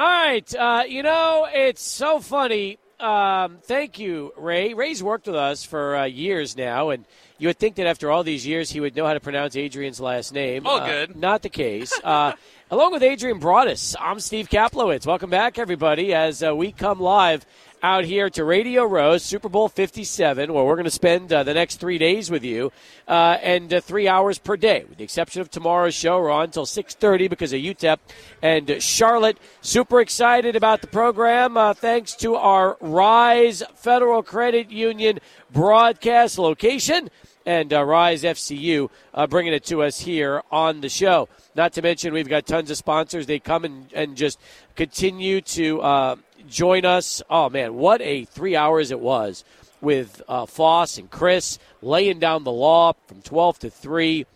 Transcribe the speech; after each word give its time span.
All 0.00 0.06
right. 0.06 0.54
Uh, 0.54 0.84
you 0.88 1.02
know, 1.02 1.46
it's 1.52 1.82
so 1.82 2.20
funny. 2.20 2.78
Um, 2.98 3.58
thank 3.64 3.98
you, 3.98 4.32
Ray. 4.34 4.72
Ray's 4.72 5.02
worked 5.02 5.26
with 5.26 5.36
us 5.36 5.62
for 5.62 5.94
uh, 5.94 6.04
years 6.04 6.56
now, 6.56 6.88
and 6.88 7.04
you 7.36 7.48
would 7.48 7.58
think 7.58 7.76
that 7.76 7.86
after 7.86 8.10
all 8.10 8.22
these 8.22 8.46
years 8.46 8.70
he 8.70 8.80
would 8.80 8.96
know 8.96 9.04
how 9.06 9.12
to 9.12 9.20
pronounce 9.20 9.56
Adrian's 9.56 10.00
last 10.00 10.32
name. 10.32 10.62
Oh, 10.66 10.78
Uh, 10.78 10.86
good. 10.86 11.16
not 11.16 11.42
the 11.42 11.50
case. 11.50 11.92
Uh, 12.02 12.32
along 12.70 12.92
with 12.92 13.02
Adrian 13.02 13.40
Broadus, 13.40 13.94
I'm 14.00 14.20
Steve 14.20 14.48
Kaplowitz. 14.48 15.04
Welcome 15.04 15.28
back, 15.28 15.58
everybody, 15.58 16.14
as 16.14 16.42
uh, 16.42 16.56
we 16.56 16.72
come 16.72 16.98
live 16.98 17.44
out 17.82 18.04
here 18.04 18.28
to 18.28 18.44
Radio 18.44 18.84
Row, 18.84 19.16
Super 19.16 19.48
Bowl 19.48 19.68
57, 19.68 20.52
where 20.52 20.64
we're 20.64 20.74
going 20.74 20.84
to 20.84 20.90
spend 20.90 21.32
uh, 21.32 21.42
the 21.42 21.54
next 21.54 21.76
three 21.76 21.96
days 21.96 22.30
with 22.30 22.44
you, 22.44 22.72
uh, 23.08 23.38
and 23.42 23.72
uh, 23.72 23.80
three 23.80 24.06
hours 24.06 24.38
per 24.38 24.56
day, 24.56 24.84
with 24.88 24.98
the 24.98 25.04
exception 25.04 25.40
of 25.40 25.50
tomorrow's 25.50 25.94
show. 25.94 26.20
We're 26.20 26.30
on 26.30 26.44
until 26.44 26.66
6:30 26.66 27.30
because 27.30 27.52
of 27.52 27.60
UTEP 27.60 27.98
and 28.42 28.82
Charlotte. 28.82 29.38
Super 29.62 30.00
excited 30.00 30.56
about 30.56 30.82
the 30.82 30.88
program, 30.88 31.56
uh, 31.56 31.72
thanks 31.72 32.14
to 32.16 32.34
our 32.34 32.76
Rise 32.80 33.62
Federal 33.76 34.22
Credit 34.22 34.70
Union 34.70 35.18
broadcast 35.52 36.38
location 36.38 37.10
and 37.46 37.72
uh, 37.72 37.82
Rise 37.82 38.22
FCU 38.22 38.90
uh, 39.14 39.26
bringing 39.26 39.52
it 39.52 39.64
to 39.64 39.82
us 39.82 40.00
here 40.00 40.42
on 40.52 40.80
the 40.80 40.88
show. 40.88 41.28
Not 41.54 41.72
to 41.74 41.82
mention, 41.82 42.12
we've 42.12 42.28
got 42.28 42.46
tons 42.46 42.70
of 42.70 42.76
sponsors. 42.76 43.26
They 43.26 43.38
come 43.38 43.64
and, 43.64 43.92
and 43.92 44.16
just 44.16 44.38
continue 44.76 45.40
to 45.40 45.80
uh, 45.80 46.16
join 46.50 46.84
us. 46.84 47.22
Oh, 47.30 47.48
man, 47.48 47.74
what 47.74 48.02
a 48.02 48.24
three 48.26 48.56
hours 48.56 48.90
it 48.90 49.00
was 49.00 49.44
with 49.80 50.20
uh, 50.28 50.46
Foss 50.46 50.98
and 50.98 51.10
Chris 51.10 51.58
laying 51.80 52.18
down 52.18 52.44
the 52.44 52.52
law 52.52 52.92
from 53.06 53.22
12 53.22 53.60
to 53.60 53.70
3. 53.70 54.26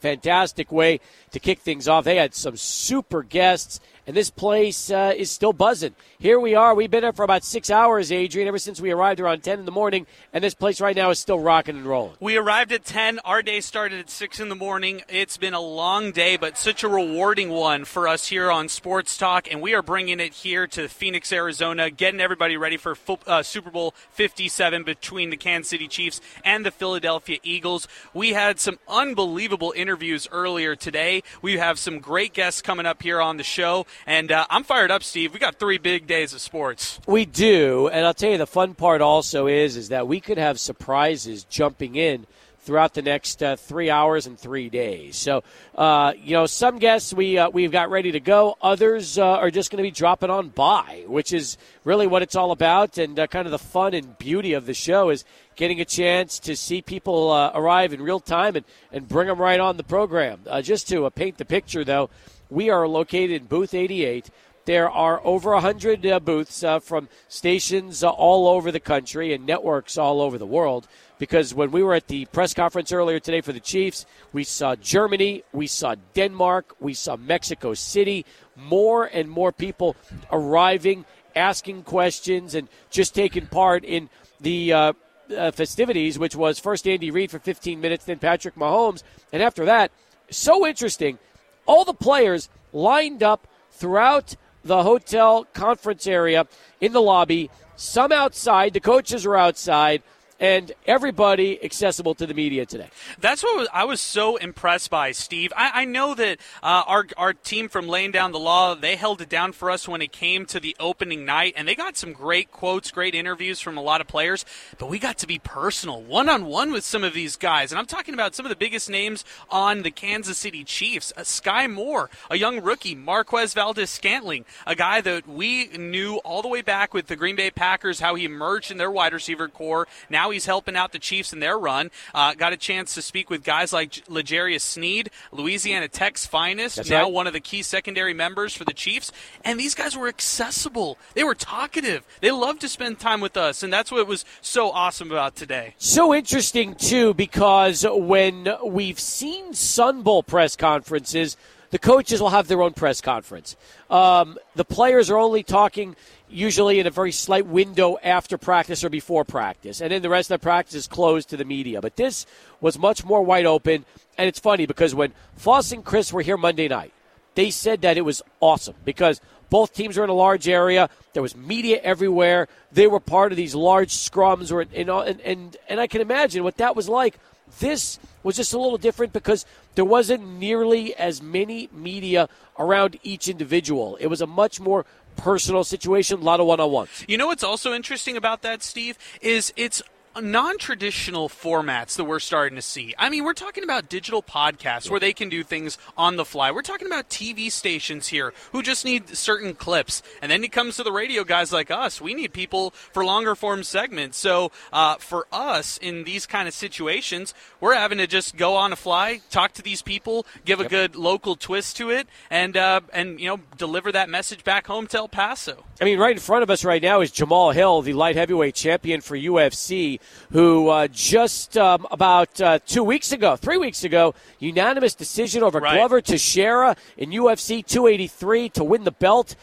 Fantastic 0.00 0.70
way 0.72 1.00
to 1.32 1.40
kick 1.40 1.58
things 1.58 1.88
off. 1.88 2.04
They 2.04 2.16
had 2.16 2.34
some 2.34 2.56
super 2.56 3.22
guests, 3.22 3.80
and 4.10 4.16
this 4.16 4.28
place 4.28 4.90
uh, 4.90 5.14
is 5.16 5.30
still 5.30 5.52
buzzing. 5.52 5.94
Here 6.18 6.40
we 6.40 6.56
are. 6.56 6.74
We've 6.74 6.90
been 6.90 7.04
here 7.04 7.12
for 7.12 7.22
about 7.22 7.44
six 7.44 7.70
hours, 7.70 8.10
Adrian, 8.10 8.48
ever 8.48 8.58
since 8.58 8.80
we 8.80 8.90
arrived 8.90 9.20
around 9.20 9.44
10 9.44 9.60
in 9.60 9.66
the 9.66 9.70
morning, 9.70 10.04
and 10.32 10.42
this 10.42 10.52
place 10.52 10.80
right 10.80 10.96
now 10.96 11.10
is 11.10 11.20
still 11.20 11.38
rocking 11.38 11.76
and 11.76 11.86
rolling. 11.86 12.16
We 12.18 12.36
arrived 12.36 12.72
at 12.72 12.84
10. 12.84 13.20
Our 13.20 13.40
day 13.40 13.60
started 13.60 14.00
at 14.00 14.10
6 14.10 14.40
in 14.40 14.48
the 14.48 14.56
morning. 14.56 15.02
It's 15.08 15.36
been 15.36 15.54
a 15.54 15.60
long 15.60 16.10
day, 16.10 16.36
but 16.36 16.58
such 16.58 16.82
a 16.82 16.88
rewarding 16.88 17.50
one 17.50 17.84
for 17.84 18.08
us 18.08 18.26
here 18.26 18.50
on 18.50 18.68
Sports 18.68 19.16
Talk. 19.16 19.46
And 19.48 19.62
we 19.62 19.74
are 19.74 19.82
bringing 19.82 20.18
it 20.18 20.34
here 20.34 20.66
to 20.66 20.88
Phoenix, 20.88 21.32
Arizona, 21.32 21.88
getting 21.88 22.20
everybody 22.20 22.56
ready 22.56 22.78
for 22.78 22.96
fo- 22.96 23.20
uh, 23.28 23.44
Super 23.44 23.70
Bowl 23.70 23.94
57 24.10 24.82
between 24.82 25.30
the 25.30 25.36
Kansas 25.36 25.70
City 25.70 25.86
Chiefs 25.86 26.20
and 26.44 26.66
the 26.66 26.72
Philadelphia 26.72 27.38
Eagles. 27.44 27.86
We 28.12 28.30
had 28.32 28.58
some 28.58 28.80
unbelievable 28.88 29.72
interviews 29.76 30.26
earlier 30.32 30.74
today. 30.74 31.22
We 31.42 31.58
have 31.58 31.78
some 31.78 32.00
great 32.00 32.32
guests 32.32 32.60
coming 32.60 32.86
up 32.86 33.04
here 33.04 33.20
on 33.20 33.36
the 33.36 33.44
show. 33.44 33.86
And 34.06 34.32
uh, 34.32 34.46
I'm 34.50 34.64
fired 34.64 34.90
up, 34.90 35.02
Steve. 35.02 35.32
We 35.32 35.38
got 35.38 35.56
three 35.56 35.78
big 35.78 36.06
days 36.06 36.32
of 36.32 36.40
sports. 36.40 37.00
We 37.06 37.24
do, 37.26 37.88
and 37.88 38.06
I'll 38.06 38.14
tell 38.14 38.30
you 38.30 38.38
the 38.38 38.46
fun 38.46 38.74
part 38.74 39.00
also 39.00 39.46
is 39.46 39.76
is 39.76 39.90
that 39.90 40.08
we 40.08 40.20
could 40.20 40.38
have 40.38 40.58
surprises 40.58 41.44
jumping 41.44 41.96
in 41.96 42.26
throughout 42.62 42.94
the 42.94 43.02
next 43.02 43.42
uh, 43.42 43.56
three 43.56 43.90
hours 43.90 44.26
and 44.26 44.38
three 44.38 44.68
days. 44.68 45.16
So, 45.16 45.42
uh, 45.74 46.12
you 46.22 46.34
know, 46.34 46.46
some 46.46 46.78
guests 46.78 47.12
we 47.12 47.38
uh, 47.38 47.50
we've 47.50 47.72
got 47.72 47.90
ready 47.90 48.12
to 48.12 48.20
go. 48.20 48.56
Others 48.60 49.18
uh, 49.18 49.24
are 49.24 49.50
just 49.50 49.70
going 49.70 49.78
to 49.78 49.82
be 49.82 49.90
dropping 49.90 50.30
on 50.30 50.48
by, 50.48 51.04
which 51.06 51.32
is 51.32 51.56
really 51.84 52.06
what 52.06 52.22
it's 52.22 52.36
all 52.36 52.52
about, 52.52 52.98
and 52.98 53.18
uh, 53.18 53.26
kind 53.26 53.46
of 53.46 53.50
the 53.50 53.58
fun 53.58 53.94
and 53.94 54.16
beauty 54.18 54.52
of 54.52 54.66
the 54.66 54.74
show 54.74 55.10
is 55.10 55.24
getting 55.56 55.80
a 55.80 55.84
chance 55.84 56.38
to 56.38 56.56
see 56.56 56.80
people 56.80 57.30
uh, 57.30 57.50
arrive 57.54 57.92
in 57.92 58.00
real 58.00 58.20
time 58.20 58.56
and, 58.56 58.64
and 58.92 59.08
bring 59.08 59.28
them 59.28 59.38
right 59.38 59.60
on 59.60 59.76
the 59.76 59.84
program. 59.84 60.40
Just 60.62 60.88
to 60.88 61.10
paint 61.10 61.38
the 61.38 61.44
picture, 61.44 61.84
though, 61.84 62.08
we 62.50 62.70
are 62.70 62.86
located 62.86 63.30
in 63.30 63.44
booth 63.46 63.74
88. 63.74 64.30
There 64.66 64.90
are 64.90 65.20
over 65.24 65.52
100 65.52 66.04
uh, 66.06 66.20
booths 66.20 66.62
uh, 66.62 66.80
from 66.80 67.08
stations 67.28 68.04
uh, 68.04 68.10
all 68.10 68.46
over 68.46 68.70
the 68.70 68.80
country 68.80 69.32
and 69.32 69.46
networks 69.46 69.96
all 69.96 70.20
over 70.20 70.36
the 70.36 70.46
world. 70.46 70.86
Because 71.18 71.54
when 71.54 71.70
we 71.70 71.82
were 71.82 71.94
at 71.94 72.08
the 72.08 72.26
press 72.26 72.54
conference 72.54 72.92
earlier 72.92 73.20
today 73.20 73.40
for 73.40 73.52
the 73.52 73.60
Chiefs, 73.60 74.06
we 74.32 74.44
saw 74.44 74.76
Germany, 74.76 75.44
we 75.52 75.66
saw 75.66 75.94
Denmark, 76.14 76.76
we 76.78 76.94
saw 76.94 77.16
Mexico 77.16 77.74
City. 77.74 78.24
More 78.56 79.06
and 79.06 79.30
more 79.30 79.52
people 79.52 79.96
arriving, 80.30 81.04
asking 81.34 81.84
questions, 81.84 82.54
and 82.54 82.68
just 82.90 83.14
taking 83.14 83.46
part 83.46 83.84
in 83.84 84.10
the. 84.40 84.72
Uh, 84.72 84.92
uh, 85.30 85.52
festivities, 85.52 86.18
which 86.18 86.34
was 86.34 86.58
first 86.58 86.88
Andy 86.88 87.12
Reid 87.12 87.30
for 87.30 87.38
15 87.38 87.80
minutes, 87.80 88.04
then 88.04 88.18
Patrick 88.18 88.56
Mahomes, 88.56 89.04
and 89.32 89.40
after 89.40 89.64
that, 89.66 89.92
so 90.28 90.66
interesting. 90.66 91.20
All 91.66 91.84
the 91.84 91.94
players 91.94 92.48
lined 92.72 93.22
up 93.22 93.46
throughout 93.70 94.36
the 94.64 94.82
hotel 94.82 95.46
conference 95.54 96.06
area 96.06 96.46
in 96.80 96.92
the 96.92 97.00
lobby, 97.00 97.50
some 97.76 98.12
outside, 98.12 98.74
the 98.74 98.80
coaches 98.80 99.24
are 99.24 99.36
outside, 99.36 100.02
and 100.40 100.72
everybody 100.86 101.62
accessible 101.62 102.14
to 102.14 102.26
the 102.26 102.34
media 102.34 102.64
today. 102.64 102.88
That's 103.20 103.42
what 103.42 103.68
I 103.72 103.84
was 103.84 104.00
so 104.00 104.36
impressed 104.36 104.90
by, 104.90 105.12
Steve. 105.12 105.52
I, 105.54 105.82
I 105.82 105.84
know 105.84 106.14
that 106.14 106.38
uh, 106.62 106.82
our 106.86 107.06
our 107.16 107.34
team 107.34 107.68
from 107.68 107.86
laying 107.86 108.10
down 108.10 108.32
the 108.32 108.38
law 108.38 108.74
they 108.74 108.96
held 108.96 109.20
it 109.20 109.28
down 109.28 109.52
for 109.52 109.70
us 109.70 109.86
when 109.86 110.00
it 110.00 110.12
came 110.12 110.46
to 110.46 110.58
the 110.58 110.74
opening 110.80 111.24
night, 111.24 111.54
and 111.56 111.68
they 111.68 111.74
got 111.74 111.96
some 111.96 112.12
great 112.12 112.50
quotes, 112.50 112.90
great 112.90 113.14
interviews 113.14 113.60
from 113.60 113.76
a 113.76 113.82
lot 113.82 114.00
of 114.00 114.08
players. 114.08 114.44
But 114.78 114.88
we 114.88 114.98
got 114.98 115.18
to 115.18 115.26
be 115.26 115.38
personal, 115.38 116.02
one 116.02 116.28
on 116.28 116.46
one 116.46 116.72
with 116.72 116.84
some 116.84 117.04
of 117.04 117.12
these 117.12 117.36
guys, 117.36 117.70
and 117.70 117.78
I'm 117.78 117.86
talking 117.86 118.14
about 118.14 118.34
some 118.34 118.46
of 118.46 118.50
the 118.50 118.56
biggest 118.56 118.88
names 118.88 119.24
on 119.50 119.82
the 119.82 119.90
Kansas 119.90 120.38
City 120.38 120.64
Chiefs. 120.64 121.12
Uh, 121.16 121.24
Sky 121.24 121.66
Moore, 121.66 122.08
a 122.30 122.38
young 122.38 122.62
rookie, 122.62 122.94
Marquez 122.94 123.52
Valdes 123.52 123.90
Scantling, 123.90 124.44
a 124.66 124.74
guy 124.74 125.00
that 125.02 125.28
we 125.28 125.66
knew 125.68 126.16
all 126.18 126.40
the 126.42 126.48
way 126.48 126.62
back 126.62 126.94
with 126.94 127.08
the 127.08 127.16
Green 127.16 127.36
Bay 127.36 127.50
Packers, 127.50 128.00
how 128.00 128.14
he 128.14 128.24
emerged 128.24 128.70
in 128.70 128.78
their 128.78 128.90
wide 128.90 129.12
receiver 129.12 129.48
corps. 129.48 129.86
Now 130.08 130.29
he's 130.30 130.46
helping 130.46 130.76
out 130.76 130.92
the 130.92 130.98
Chiefs 130.98 131.32
in 131.32 131.40
their 131.40 131.58
run. 131.58 131.90
Uh, 132.14 132.34
got 132.34 132.52
a 132.52 132.56
chance 132.56 132.94
to 132.94 133.02
speak 133.02 133.30
with 133.30 133.44
guys 133.44 133.72
like 133.72 134.02
L'Jarius 134.08 134.62
Sneed, 134.62 135.10
Louisiana 135.32 135.88
Tech's 135.88 136.26
finest, 136.26 136.76
That's 136.76 136.90
now 136.90 137.04
right. 137.04 137.12
one 137.12 137.26
of 137.26 137.32
the 137.32 137.40
key 137.40 137.62
secondary 137.62 138.14
members 138.14 138.54
for 138.54 138.64
the 138.64 138.72
Chiefs. 138.72 139.12
And 139.44 139.58
these 139.58 139.74
guys 139.74 139.96
were 139.96 140.08
accessible. 140.08 140.98
They 141.14 141.24
were 141.24 141.34
talkative. 141.34 142.06
They 142.20 142.30
loved 142.30 142.60
to 142.62 142.68
spend 142.68 142.98
time 142.98 143.20
with 143.20 143.36
us, 143.36 143.62
and 143.62 143.72
that's 143.72 143.90
what 143.90 144.06
was 144.06 144.24
so 144.40 144.70
awesome 144.70 145.10
about 145.10 145.36
today. 145.36 145.74
So 145.78 146.14
interesting, 146.14 146.74
too, 146.74 147.14
because 147.14 147.84
when 147.88 148.48
we've 148.64 149.00
seen 149.00 149.54
Sun 149.54 150.02
Bowl 150.02 150.22
press 150.22 150.56
conferences, 150.56 151.36
the 151.70 151.78
coaches 151.78 152.20
will 152.20 152.30
have 152.30 152.48
their 152.48 152.62
own 152.62 152.72
press 152.72 153.00
conference. 153.00 153.56
Um, 153.88 154.38
the 154.56 154.64
players 154.64 155.10
are 155.10 155.18
only 155.18 155.42
talking 155.42 155.96
usually 156.30 156.78
in 156.78 156.86
a 156.86 156.90
very 156.90 157.12
slight 157.12 157.46
window 157.46 157.98
after 158.02 158.38
practice 158.38 158.84
or 158.84 158.90
before 158.90 159.24
practice, 159.24 159.80
and 159.80 159.92
then 159.92 160.02
the 160.02 160.08
rest 160.08 160.30
of 160.30 160.40
the 160.40 160.42
practice 160.42 160.74
is 160.74 160.86
closed 160.86 161.30
to 161.30 161.36
the 161.36 161.44
media. 161.44 161.80
But 161.80 161.96
this 161.96 162.26
was 162.60 162.78
much 162.78 163.04
more 163.04 163.22
wide 163.22 163.46
open, 163.46 163.84
and 164.16 164.28
it's 164.28 164.38
funny 164.38 164.66
because 164.66 164.94
when 164.94 165.12
Foss 165.36 165.72
and 165.72 165.84
Chris 165.84 166.12
were 166.12 166.22
here 166.22 166.36
Monday 166.36 166.68
night, 166.68 166.92
they 167.34 167.50
said 167.50 167.82
that 167.82 167.96
it 167.96 168.02
was 168.02 168.22
awesome 168.40 168.74
because 168.84 169.20
both 169.50 169.74
teams 169.74 169.96
were 169.96 170.04
in 170.04 170.10
a 170.10 170.14
large 170.14 170.48
area. 170.48 170.88
There 171.12 171.22
was 171.22 171.36
media 171.36 171.80
everywhere. 171.82 172.48
They 172.72 172.86
were 172.86 173.00
part 173.00 173.32
of 173.32 173.36
these 173.36 173.54
large 173.54 173.90
scrums, 173.90 174.52
or 174.52 174.60
and 174.60 174.88
and 174.88 175.20
and, 175.20 175.56
and 175.68 175.80
I 175.80 175.86
can 175.86 176.00
imagine 176.00 176.44
what 176.44 176.56
that 176.58 176.76
was 176.76 176.88
like. 176.88 177.18
This 177.58 177.98
was 178.22 178.36
just 178.36 178.52
a 178.52 178.58
little 178.58 178.78
different 178.78 179.12
because 179.12 179.44
there 179.74 179.84
wasn't 179.84 180.24
nearly 180.24 180.94
as 180.94 181.20
many 181.20 181.68
media 181.72 182.28
around 182.58 182.98
each 183.02 183.28
individual. 183.28 183.96
It 183.96 184.06
was 184.06 184.20
a 184.20 184.26
much 184.26 184.60
more 184.60 184.86
personal 185.16 185.64
situation, 185.64 186.20
a 186.20 186.24
lot 186.24 186.40
of 186.40 186.46
one-on-ones. 186.46 187.04
You 187.08 187.18
know 187.18 187.26
what's 187.26 187.44
also 187.44 187.72
interesting 187.72 188.16
about 188.16 188.42
that, 188.42 188.62
Steve, 188.62 188.98
is 189.20 189.52
it's 189.56 189.82
non-traditional 190.20 191.28
formats 191.28 191.96
that 191.96 192.04
we're 192.04 192.18
starting 192.18 192.56
to 192.56 192.62
see. 192.62 192.94
I 192.98 193.08
mean, 193.08 193.24
we're 193.24 193.32
talking 193.34 193.62
about 193.62 193.88
digital 193.88 194.22
podcasts 194.22 194.90
where 194.90 195.00
they 195.00 195.12
can 195.12 195.28
do 195.28 195.42
things 195.42 195.78
on 195.96 196.16
the 196.16 196.24
fly. 196.24 196.50
We're 196.50 196.62
talking 196.62 196.86
about 196.86 197.08
TV 197.08 197.50
stations 197.50 198.08
here 198.08 198.32
who 198.52 198.62
just 198.62 198.84
need 198.84 199.16
certain 199.16 199.54
clips, 199.54 200.02
and 200.20 200.30
then 200.30 200.42
it 200.42 200.52
comes 200.52 200.76
to 200.76 200.82
the 200.82 200.92
radio 200.92 201.22
guys 201.22 201.52
like 201.52 201.70
us. 201.70 202.00
We 202.00 202.14
need 202.14 202.32
people 202.32 202.70
for 202.70 203.04
longer 203.04 203.34
form 203.34 203.62
segments. 203.62 204.18
So 204.18 204.50
uh, 204.72 204.96
for 204.96 205.26
us 205.32 205.78
in 205.78 206.04
these 206.04 206.26
kind 206.26 206.48
of 206.48 206.54
situations, 206.54 207.32
we're 207.60 207.74
having 207.74 207.98
to 207.98 208.06
just 208.06 208.36
go 208.36 208.56
on 208.56 208.72
a 208.72 208.76
fly, 208.76 209.20
talk 209.30 209.52
to 209.54 209.62
these 209.62 209.82
people, 209.82 210.26
give 210.44 210.60
a 210.60 210.68
good 210.68 210.96
local 210.96 211.36
twist 211.36 211.76
to 211.76 211.90
it, 211.90 212.08
and 212.30 212.56
uh, 212.56 212.80
and 212.92 213.20
you 213.20 213.28
know 213.28 213.40
deliver 213.56 213.92
that 213.92 214.08
message 214.08 214.42
back 214.42 214.66
home 214.66 214.86
to 214.88 214.98
El 214.98 215.08
Paso. 215.08 215.64
I 215.80 215.84
mean, 215.84 215.98
right 215.98 216.12
in 216.12 216.18
front 216.18 216.42
of 216.42 216.50
us 216.50 216.64
right 216.64 216.82
now 216.82 217.00
is 217.00 217.10
Jamahal 217.10 217.54
Hill, 217.54 217.80
the 217.82 217.92
light 217.92 218.16
heavyweight 218.16 218.54
champion 218.54 219.00
for 219.00 219.16
UFC, 219.16 219.99
who 220.32 220.68
uh, 220.68 220.88
just 220.88 221.56
um, 221.58 221.86
about 221.90 222.40
uh, 222.40 222.58
two 222.66 222.84
weeks 222.84 223.12
ago, 223.12 223.36
three 223.36 223.56
weeks 223.58 223.84
ago, 223.84 224.14
unanimous 224.38 224.94
decision 224.94 225.42
over 225.42 225.58
Right. 225.60 225.76
Glover 225.76 226.00
Teixeira 226.00 226.76
in 226.96 227.10
UFC 227.10 227.64
283 227.66 228.48
to 228.50 228.64
win 228.64 228.84
the 228.84 228.90
belt. 228.92 229.36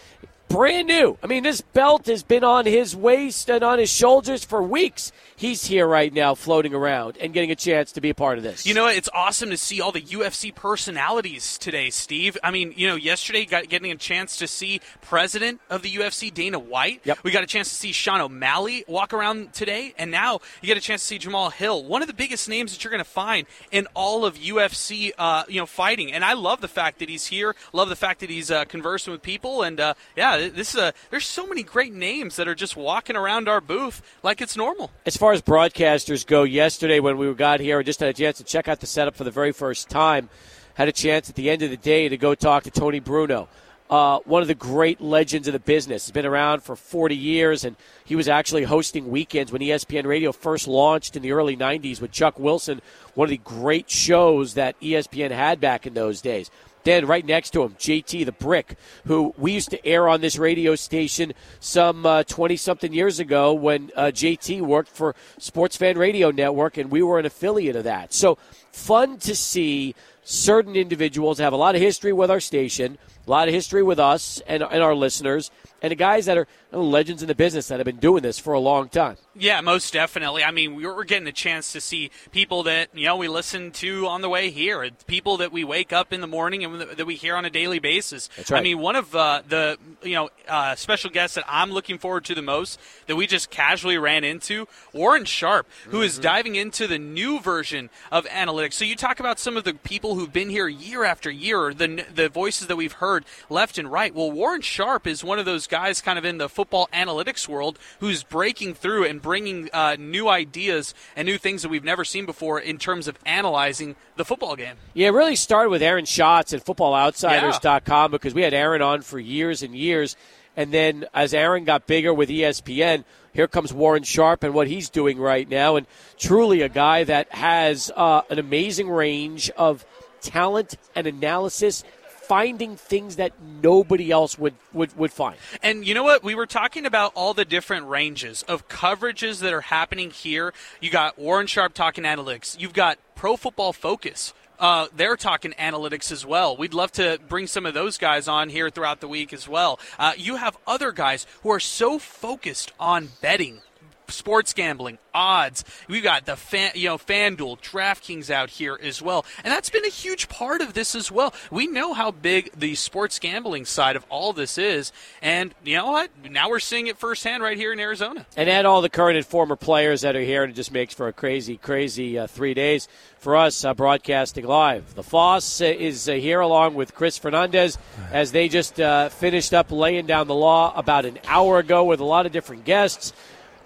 brand 0.50 0.88
new. 0.88 1.18
I 1.22 1.28
mean, 1.28 1.44
this 1.44 1.60
belt 1.60 2.06
has 2.08 2.24
been 2.24 2.44
on 2.44 2.66
his 2.66 2.96
waist 2.96 3.50
and 3.50 3.64
on 3.64 3.80
his 3.80 3.90
shoulders 3.90 4.46
for 4.46 4.64
weeks. 4.64 5.12
He's 5.40 5.68
here 5.68 5.86
right 5.86 6.12
now, 6.12 6.34
floating 6.34 6.74
around 6.74 7.16
and 7.22 7.32
getting 7.32 7.52
a 7.52 7.56
chance 7.56 7.92
to 7.92 8.02
be 8.02 8.10
a 8.10 8.16
part 8.16 8.40
of 8.40 8.44
this. 8.44 8.66
You 8.66 8.74
know, 8.74 8.88
it's 8.88 9.08
awesome 9.14 9.52
to 9.52 9.58
see 9.58 9.80
all 9.80 9.92
the 9.92 10.02
UFC 10.02 10.54
personalities 10.54 11.60
today, 11.60 11.92
Steve. 11.92 12.40
I 12.44 12.50
mean, 12.50 12.74
you 12.76 12.88
know, 12.88 12.96
yesterday 12.96 13.46
got 13.46 13.70
getting 13.70 13.92
a 13.92 13.98
chance 13.98 14.38
to 14.38 14.48
see 14.48 14.82
President 15.00 15.62
of 15.70 15.84
the 15.84 15.94
UFC 15.94 16.34
Dana 16.34 16.58
White. 16.58 17.02
Yep. 17.04 17.20
We 17.22 17.30
got 17.30 17.44
a 17.44 17.46
chance 17.46 17.70
to 17.70 17.76
see 17.76 17.92
Sean 17.92 18.20
O'Malley 18.20 18.84
walk 18.88 19.14
around 19.14 19.54
today, 19.54 19.94
and 20.00 20.10
now 20.10 20.40
you 20.60 20.66
get 20.66 20.76
a 20.76 20.82
chance 20.82 21.02
to 21.02 21.08
see 21.08 21.20
Jamahal 21.20 21.54
Hill, 21.54 21.84
one 21.84 22.02
of 22.02 22.08
the 22.08 22.16
biggest 22.16 22.50
names 22.50 22.72
that 22.72 22.84
you're 22.84 22.90
going 22.90 23.04
to 23.04 23.08
find 23.08 23.46
in 23.72 23.86
all 23.94 24.26
of 24.26 24.38
UFC, 24.38 25.12
uh, 25.20 25.44
you 25.48 25.60
know, 25.60 25.68
fighting. 25.68 26.12
And 26.12 26.26
I 26.26 26.34
love 26.34 26.62
the 26.62 26.68
fact 26.68 26.98
that 26.98 27.10
he's 27.10 27.28
here. 27.28 27.56
Love 27.74 27.90
the 27.90 27.96
fact 27.96 28.22
that 28.22 28.32
he's 28.32 28.50
uh, 28.50 28.66
conversing 28.66 29.14
with 29.14 29.22
people, 29.22 29.62
and 29.62 29.80
uh, 29.80 29.94
yeah, 30.16 30.50
this 30.50 30.74
is 30.74 30.82
a. 30.82 30.94
There's 31.12 31.28
so 31.28 31.46
many 31.46 31.62
great 31.62 31.94
names 31.94 32.38
that 32.38 32.48
are 32.48 32.56
just 32.56 32.76
walking 32.76 33.16
around 33.16 33.48
our 33.48 33.62
booth 33.62 34.02
like 34.24 34.42
it's 34.42 34.58
normal. 34.58 34.90
As 35.06 35.16
far 35.16 35.27
as 35.34 35.42
broadcasters 35.42 36.26
go, 36.26 36.44
yesterday 36.44 37.00
when 37.00 37.18
we 37.18 37.34
got 37.34 37.60
here, 37.60 37.80
I 37.80 37.84
just 37.84 38.00
had 38.00 38.10
a 38.10 38.14
chance 38.14 38.38
to 38.38 38.44
check 38.44 38.68
out 38.68 38.80
the 38.80 38.88
setup 38.88 39.16
for 39.16 39.24
the 39.24 39.32
very 39.32 39.52
first 39.52 39.90
time. 39.90 40.30
Had 40.76 40.88
a 40.88 40.92
chance 40.92 41.30
at 41.30 41.36
the 41.36 41.50
end 41.50 41.62
of 41.64 41.70
the 41.70 41.78
day 41.78 42.08
to 42.08 42.18
go 42.18 42.36
talk 42.36 42.64
to 42.64 42.72
Tony 42.72 43.00
Bruno. 43.00 43.48
Uh, 43.90 44.20
one 44.26 44.42
of 44.42 44.48
the 44.48 44.56
great 44.56 45.00
legends 45.00 45.48
of 45.48 45.54
the 45.54 45.60
business. 45.60 46.06
He's 46.06 46.12
been 46.12 46.26
around 46.26 46.62
for 46.62 46.76
40 46.76 47.16
years, 47.16 47.64
and 47.64 47.76
he 48.04 48.16
was 48.16 48.28
actually 48.28 48.64
hosting 48.64 49.10
weekends 49.10 49.52
when 49.52 49.62
ESPN 49.62 50.06
Radio 50.06 50.32
first 50.32 50.68
launched 50.68 51.16
in 51.16 51.22
the 51.22 51.32
early 51.32 51.56
90s 51.56 52.02
with 52.02 52.12
Chuck 52.12 52.38
Wilson, 52.38 52.82
one 53.14 53.26
of 53.26 53.30
the 53.30 53.38
great 53.38 53.90
shows 53.90 54.56
that 54.56 54.80
ESPN 54.82 55.32
had 55.32 55.60
back 55.60 55.88
in 55.88 55.94
those 55.94 56.22
days. 56.22 56.52
Then 56.88 57.06
right 57.06 57.26
next 57.26 57.50
to 57.50 57.64
him, 57.64 57.74
JT 57.74 58.24
the 58.24 58.32
Brick, 58.32 58.78
who 59.08 59.34
we 59.38 59.52
used 59.52 59.72
to 59.72 59.86
air 59.86 60.08
on 60.08 60.22
this 60.22 60.38
radio 60.38 60.74
station 60.76 61.34
some 61.60 62.08
20 62.26 62.56
something 62.56 62.94
years 62.94 63.20
ago 63.20 63.52
when 63.52 63.92
uh, 63.94 64.04
JT 64.06 64.62
worked 64.62 64.88
for 64.88 65.14
Sports 65.38 65.76
Fan 65.76 65.98
Radio 65.98 66.32
Network, 66.32 66.78
and 66.78 66.90
we 66.90 67.04
were 67.04 67.20
an 67.20 67.26
affiliate 67.26 67.76
of 67.76 67.84
that. 67.84 68.14
So 68.14 68.38
fun 68.72 69.18
to 69.18 69.36
see 69.36 69.96
certain 70.24 70.78
individuals 70.78 71.40
have 71.40 71.52
a 71.52 71.58
lot 71.58 71.76
of 71.76 71.82
history 71.82 72.14
with 72.14 72.32
our 72.32 72.40
station, 72.40 72.98
a 73.28 73.30
lot 73.30 73.50
of 73.50 73.54
history 73.54 73.84
with 73.84 74.00
us 74.00 74.42
and, 74.48 74.64
and 74.64 74.82
our 74.82 74.96
listeners, 74.96 75.52
and 75.82 75.92
the 75.92 75.96
guys 75.96 76.26
that 76.28 76.38
are 76.38 76.48
legends 76.72 77.22
in 77.22 77.28
the 77.28 77.36
business 77.36 77.68
that 77.68 77.80
have 77.80 77.86
been 77.86 77.98
doing 77.98 78.24
this 78.24 78.38
for 78.40 78.54
a 78.54 78.60
long 78.60 78.90
time. 78.90 79.18
Yeah, 79.36 79.62
most 79.62 79.94
definitely. 79.94 80.44
I 80.44 80.52
mean, 80.52 80.76
we're 80.76 81.04
getting 81.04 81.28
a 81.28 81.32
chance 81.32 81.72
to 81.74 81.82
see 81.82 82.12
people 82.32 82.64
that 82.64 82.90
you 82.94 83.06
know 83.06 83.16
we 83.16 83.28
listen 83.28 83.72
to 83.74 84.08
on 84.08 84.22
the 84.22 84.30
way 84.30 84.50
here, 84.50 84.90
people 85.06 85.38
that 85.38 85.52
we 85.52 85.64
wake 85.64 85.94
up 85.94 86.12
in 86.12 86.22
the 86.22 86.28
morning 86.28 86.64
and 86.64 86.82
that 86.82 87.06
we 87.06 87.16
hear 87.16 87.36
on 87.36 87.46
a 87.46 87.50
daily 87.50 87.80
basis. 87.80 88.30
That's 88.36 88.52
right. 88.52 88.60
I 88.60 88.64
mean, 88.64 88.80
one 88.80 88.96
of 88.96 89.16
uh, 89.16 89.44
the 89.48 89.78
you 90.02 90.16
know 90.16 90.30
uh, 90.48 90.76
special 90.76 91.10
guests 91.10 91.36
that 91.36 91.46
I'm 91.48 91.72
looking 91.72 92.00
forward 92.00 92.26
to 92.26 92.36
the 92.36 92.42
most 92.42 92.80
that 93.06 93.16
we 93.16 93.28
just 93.28 93.50
casually 93.50 93.98
ran 93.98 94.24
into, 94.24 94.68
Warren 94.92 95.26
Sharp, 95.26 95.68
who 95.86 96.02
is 96.02 96.18
diving 96.18 96.56
into 96.56 96.88
the 96.88 97.00
new 97.00 97.40
version 97.40 97.90
of 98.12 98.26
analytics. 98.26 98.74
So 98.74 98.86
you 98.86 98.96
talk 98.96 99.20
about 99.20 99.40
some 99.40 99.56
of 99.56 99.64
the 99.64 99.74
people 99.74 100.16
who've 100.16 100.34
been 100.34 100.50
here 100.50 100.68
year 100.68 101.04
after 101.04 101.30
year, 101.30 101.74
the 101.74 102.06
the 102.14 102.28
voices 102.28 102.68
that 102.68 102.76
we've 102.76 102.94
heard 102.94 103.24
left 103.50 103.78
and 103.78 103.92
right. 103.92 104.14
Well, 104.14 104.32
Warren 104.32 104.62
Sharp 104.62 105.06
is 105.06 105.24
one 105.24 105.38
of 105.38 105.46
those 105.46 105.68
guys, 105.68 106.02
kind 106.02 106.18
of 106.18 106.26
in 106.26 106.40
the 106.40 106.50
football 106.58 106.90
analytics 106.92 107.48
world, 107.48 107.78
who's 108.00 108.24
breaking 108.24 108.74
through 108.74 109.06
and 109.06 109.22
bringing 109.22 109.70
uh, 109.74 109.96
new 110.00 110.28
ideas 110.28 110.96
and 111.16 111.28
new 111.28 111.38
things 111.38 111.62
that 111.62 111.70
we've 111.70 111.84
never 111.84 112.04
seen 112.04 112.26
before 112.26 112.60
in 112.60 112.80
terms 112.80 113.08
of 113.08 113.16
analyzing 113.28 113.96
the 114.16 114.26
football 114.26 114.56
game. 114.56 114.76
Yeah, 114.96 115.10
it 115.10 115.12
really 115.12 115.36
started 115.36 115.70
with 115.70 115.84
Aaron 115.84 116.06
Schatz 116.06 116.54
at 116.54 116.66
FootballOutsiders.com 116.66 118.10
because 118.10 118.34
we 118.34 118.42
had 118.42 118.56
Aaron 118.56 118.82
on 118.82 119.04
for 119.04 119.20
years 119.20 119.62
and 119.62 119.76
years. 119.76 120.16
And 120.56 120.74
then 120.74 121.06
as 121.14 121.36
Aaron 121.36 121.64
got 121.64 121.86
bigger 121.86 122.12
with 122.12 122.30
ESPN, 122.30 123.04
here 123.34 123.48
comes 123.48 123.72
Warren 123.72 124.02
Sharp 124.02 124.42
and 124.42 124.56
what 124.56 124.68
he's 124.68 124.90
doing 124.90 125.20
right 125.20 125.48
now. 125.48 125.76
And 125.76 125.86
truly 126.18 126.64
a 126.64 126.70
guy 126.70 127.04
that 127.04 127.32
has 127.34 127.92
uh, 127.96 128.22
an 128.32 128.40
amazing 128.40 128.90
range 128.90 129.52
of 129.52 129.86
talent 130.22 130.76
and 130.96 131.06
analysis, 131.06 131.84
finding 132.28 132.76
things 132.76 133.16
that 133.16 133.32
nobody 133.64 134.12
else 134.12 134.38
would, 134.38 134.56
would, 134.74 134.98
would 134.98 135.14
find. 135.14 135.38
And 135.64 135.88
you 135.88 135.94
know 135.94 136.04
what? 136.04 136.24
We 136.24 136.36
were 136.36 136.46
talking 136.46 136.86
about 136.86 137.14
all 137.16 137.34
the 137.34 137.46
different 137.46 137.88
ranges 137.88 138.44
of 138.44 138.68
coverages 138.68 139.40
that 139.40 139.54
are 139.54 139.62
happening 139.62 140.12
here. 140.12 140.54
You 140.82 140.90
got 140.90 141.18
Warren 141.18 141.48
Sharp 141.48 141.74
talking 141.74 142.04
analytics. 142.04 142.60
You've 142.60 142.74
got 142.74 142.98
Pro 143.16 143.38
Football 143.38 143.74
Focus. 143.74 144.34
Uh, 144.60 144.88
they're 144.96 145.16
talking 145.16 145.54
analytics 145.60 146.12
as 146.12 146.26
well. 146.26 146.58
We'd 146.58 146.74
love 146.74 146.92
to 146.94 147.20
bring 147.28 147.48
some 147.48 147.66
of 147.66 147.74
those 147.74 147.98
guys 147.98 148.28
on 148.28 148.50
here 148.50 148.70
throughout 148.70 149.02
the 149.02 149.08
week 149.08 149.32
as 149.32 149.48
well. 149.48 149.80
Uh, 150.00 150.14
you 150.18 150.38
have 150.38 150.58
other 150.66 150.92
guys 150.92 151.28
who 151.44 151.52
are 151.52 151.60
so 151.60 152.00
focused 152.00 152.72
on 152.80 153.10
betting, 153.22 153.62
sports 154.10 154.54
gambling, 154.54 154.98
odds. 155.14 155.64
We've 155.88 156.04
got 156.04 156.26
the 156.26 156.36
fan, 156.36 156.72
you 156.76 156.90
know, 156.90 156.98
FanDuel, 156.98 157.62
DraftKings 157.62 158.30
out 158.30 158.50
here 158.50 158.80
as 158.82 159.02
well, 159.02 159.26
and 159.44 159.52
that's 159.52 159.70
been 159.70 159.86
a 159.86 159.90
huge 159.90 160.30
part 160.30 160.62
of 160.62 160.74
this 160.74 160.96
as 160.96 161.12
well. 161.12 161.34
We 161.52 161.68
know 161.68 161.94
how 161.94 162.12
big 162.12 162.52
the 162.58 162.76
sports 162.76 163.20
gambling 163.20 163.66
side 163.66 163.96
of 163.96 164.06
all 164.10 164.34
this 164.34 164.58
is, 164.58 164.92
and 165.22 165.54
you 165.64 165.76
know 165.76 165.92
what? 165.92 166.10
Now 166.30 166.50
we're 166.50 166.60
seeing 166.60 166.88
it 166.88 166.98
firsthand 166.98 167.44
right 167.44 167.58
here 167.58 167.74
in 167.74 167.80
Arizona. 167.80 168.26
And 168.36 168.50
add 168.50 168.66
all 168.66 168.82
the 168.82 168.90
current 168.90 169.18
and 169.18 169.26
former 169.26 169.56
players 169.56 170.02
that 170.02 170.16
are 170.16 170.22
here, 170.22 170.44
and 170.44 170.52
it 170.52 170.56
just 170.56 170.72
makes 170.72 170.94
for 170.94 171.08
a 171.08 171.14
crazy, 171.14 171.58
crazy 171.58 172.18
uh, 172.18 172.28
three 172.28 172.54
days 172.54 172.88
for 173.20 173.36
us 173.36 173.66
uh, 173.66 173.74
broadcasting 173.74 174.46
live. 174.46 174.96
The 174.96 175.04
Foss 175.04 175.62
uh, 175.62 175.66
is 175.66 176.08
uh, 176.08 176.14
here 176.14 176.40
along 176.40 176.76
with 176.76 176.94
Chris 176.94 177.18
Fernandez 177.18 177.78
as 178.12 178.32
they 178.32 178.48
just 178.48 178.80
uh, 178.80 179.10
finished 179.10 179.54
up 179.54 179.72
laying 179.72 180.06
down 180.06 180.28
the 180.28 180.36
law 180.36 180.74
about 180.76 181.06
an 181.06 181.20
hour 181.28 181.60
ago 181.60 181.84
with 181.84 182.00
a 182.00 182.06
lot 182.06 182.26
of 182.26 182.32
different 182.32 182.64
guests. 182.66 183.14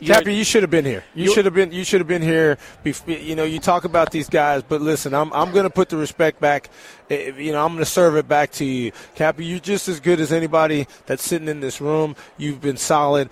Cappy, 0.03 0.33
you 0.35 0.43
should 0.43 0.63
have 0.63 0.69
been 0.71 0.85
here. 0.85 1.03
You 1.13 1.31
should 1.33 1.45
have 1.45 1.53
been. 1.53 1.71
You 1.71 1.83
should 1.83 2.01
have 2.01 2.07
been 2.07 2.21
here. 2.21 2.57
Bef- 2.83 3.23
you 3.25 3.35
know, 3.35 3.43
you 3.43 3.59
talk 3.59 3.83
about 3.85 4.11
these 4.11 4.29
guys, 4.29 4.63
but 4.63 4.81
listen, 4.81 5.13
I'm 5.13 5.31
I'm 5.33 5.51
going 5.51 5.63
to 5.65 5.69
put 5.69 5.89
the 5.89 5.97
respect 5.97 6.39
back. 6.39 6.69
eh, 7.09 7.31
You 7.37 7.51
know, 7.51 7.63
I'm 7.63 7.73
going 7.73 7.83
to 7.83 7.89
serve 7.89 8.15
it 8.15 8.27
back 8.27 8.51
to 8.53 8.65
you, 8.65 8.91
Cappy. 9.15 9.45
You're 9.45 9.59
just 9.59 9.87
as 9.87 9.99
good 9.99 10.19
as 10.19 10.31
anybody 10.31 10.87
that's 11.05 11.23
sitting 11.23 11.47
in 11.47 11.59
this 11.59 11.79
room. 11.81 12.15
You've 12.37 12.61
been 12.61 12.77
solid. 12.77 13.29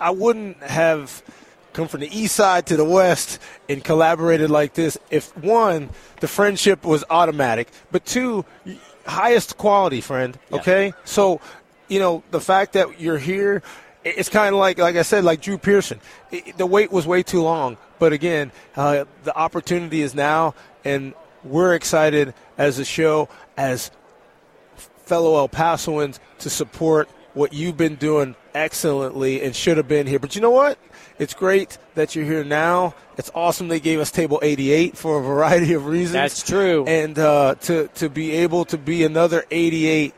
I 0.00 0.10
wouldn't 0.10 0.60
have 0.62 1.22
come 1.72 1.88
from 1.88 2.00
the 2.00 2.18
east 2.18 2.34
side 2.36 2.66
to 2.66 2.76
the 2.76 2.84
west 2.84 3.38
and 3.68 3.82
collaborated 3.82 4.50
like 4.50 4.74
this 4.74 4.98
if 5.10 5.34
one, 5.38 5.88
the 6.20 6.28
friendship 6.28 6.84
was 6.84 7.02
automatic, 7.08 7.68
but 7.90 8.04
two, 8.04 8.44
highest 9.06 9.56
quality 9.56 10.00
friend. 10.00 10.38
Okay, 10.52 10.92
so 11.04 11.40
you 11.88 11.98
know 12.00 12.22
the 12.30 12.40
fact 12.40 12.72
that 12.74 13.00
you're 13.00 13.18
here 13.18 13.62
it's 14.04 14.28
kind 14.28 14.54
of 14.54 14.60
like 14.60 14.78
like 14.78 14.96
I 14.96 15.02
said, 15.02 15.24
like 15.24 15.40
Drew 15.40 15.58
Pearson. 15.58 16.00
It, 16.30 16.56
the 16.56 16.66
wait 16.66 16.90
was 16.92 17.06
way 17.06 17.22
too 17.22 17.42
long, 17.42 17.76
but 17.98 18.12
again, 18.12 18.52
uh, 18.76 19.04
the 19.24 19.36
opportunity 19.36 20.02
is 20.02 20.14
now, 20.14 20.54
and 20.84 21.14
we're 21.44 21.74
excited 21.74 22.34
as 22.58 22.78
a 22.78 22.84
show, 22.84 23.28
as 23.56 23.90
fellow 24.76 25.36
El 25.36 25.48
Pasoans, 25.48 26.18
to 26.38 26.50
support 26.50 27.08
what 27.34 27.52
you've 27.52 27.76
been 27.76 27.96
doing 27.96 28.34
excellently 28.54 29.42
and 29.42 29.56
should 29.56 29.76
have 29.76 29.88
been 29.88 30.06
here. 30.06 30.18
But 30.18 30.34
you 30.34 30.42
know 30.42 30.50
what? 30.50 30.78
It's 31.18 31.34
great 31.34 31.78
that 31.94 32.14
you're 32.14 32.24
here 32.24 32.44
now. 32.44 32.94
It's 33.16 33.30
awesome 33.34 33.68
they 33.68 33.80
gave 33.80 34.00
us 34.00 34.10
table 34.10 34.40
88 34.42 34.96
for 34.96 35.18
a 35.18 35.22
variety 35.22 35.72
of 35.74 35.86
reasons. 35.86 36.12
That's 36.12 36.42
true. 36.42 36.84
And 36.86 37.18
uh, 37.18 37.54
to 37.62 37.88
to 37.94 38.08
be 38.08 38.32
able 38.32 38.64
to 38.66 38.78
be 38.78 39.04
another 39.04 39.44
88 39.50 40.14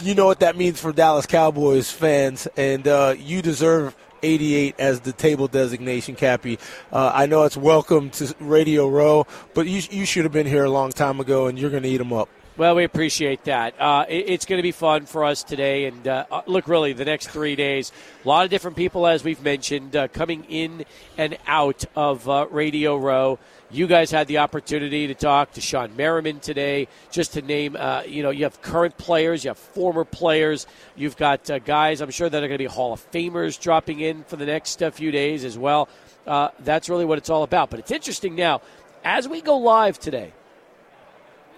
you 0.00 0.14
know 0.14 0.26
what 0.26 0.40
that 0.40 0.56
means 0.56 0.80
for 0.80 0.92
Dallas 0.92 1.26
Cowboys 1.26 1.90
fans, 1.90 2.46
and 2.56 2.86
uh, 2.86 3.14
you 3.18 3.42
deserve 3.42 3.96
88 4.22 4.74
as 4.78 5.00
the 5.00 5.12
table 5.12 5.48
designation, 5.48 6.14
Cappy. 6.14 6.58
Uh, 6.92 7.12
I 7.14 7.26
know 7.26 7.44
it's 7.44 7.56
welcome 7.56 8.10
to 8.10 8.34
Radio 8.40 8.88
Row, 8.88 9.26
but 9.54 9.66
you, 9.66 9.82
you 9.90 10.04
should 10.04 10.24
have 10.24 10.32
been 10.32 10.46
here 10.46 10.64
a 10.64 10.70
long 10.70 10.90
time 10.90 11.20
ago, 11.20 11.46
and 11.46 11.58
you're 11.58 11.70
going 11.70 11.82
to 11.82 11.88
eat 11.88 11.98
them 11.98 12.12
up. 12.12 12.28
Well, 12.56 12.74
we 12.74 12.84
appreciate 12.84 13.44
that. 13.44 13.78
Uh, 13.78 14.06
it, 14.08 14.30
it's 14.30 14.46
going 14.46 14.58
to 14.58 14.62
be 14.62 14.72
fun 14.72 15.04
for 15.04 15.24
us 15.24 15.42
today. 15.42 15.84
And 15.84 16.08
uh, 16.08 16.24
uh, 16.30 16.40
look, 16.46 16.68
really, 16.68 16.94
the 16.94 17.04
next 17.04 17.28
three 17.28 17.54
days, 17.54 17.92
a 18.24 18.28
lot 18.28 18.44
of 18.44 18.50
different 18.50 18.78
people, 18.78 19.06
as 19.06 19.22
we've 19.22 19.42
mentioned, 19.42 19.94
uh, 19.94 20.08
coming 20.08 20.44
in 20.44 20.86
and 21.18 21.36
out 21.46 21.84
of 21.94 22.26
uh, 22.28 22.46
Radio 22.50 22.96
Row. 22.96 23.38
You 23.70 23.88
guys 23.88 24.12
had 24.12 24.28
the 24.28 24.38
opportunity 24.38 25.08
to 25.08 25.14
talk 25.14 25.52
to 25.52 25.60
Shawne 25.60 25.96
Merriman 25.96 26.38
today, 26.38 26.86
just 27.10 27.32
to 27.32 27.42
name, 27.42 27.74
uh, 27.76 28.02
you 28.06 28.22
know, 28.22 28.30
you 28.30 28.44
have 28.44 28.62
current 28.62 28.96
players, 28.96 29.42
you 29.42 29.50
have 29.50 29.58
former 29.58 30.04
players, 30.04 30.68
you've 30.94 31.16
got 31.16 31.50
uh, 31.50 31.58
guys, 31.58 32.00
I'm 32.00 32.12
sure 32.12 32.28
that 32.28 32.44
are 32.44 32.46
going 32.46 32.58
to 32.58 32.62
be 32.62 32.66
Hall 32.66 32.92
of 32.92 33.10
Famers 33.10 33.60
dropping 33.60 33.98
in 33.98 34.22
for 34.22 34.36
the 34.36 34.46
next 34.46 34.80
uh, 34.84 34.92
few 34.92 35.10
days 35.10 35.44
as 35.44 35.58
well. 35.58 35.88
Uh, 36.28 36.50
that's 36.60 36.88
really 36.88 37.04
what 37.04 37.18
it's 37.18 37.28
all 37.28 37.42
about. 37.42 37.70
But 37.70 37.80
it's 37.80 37.90
interesting 37.90 38.36
now, 38.36 38.60
as 39.02 39.26
we 39.26 39.40
go 39.40 39.56
live 39.56 39.98
today, 39.98 40.32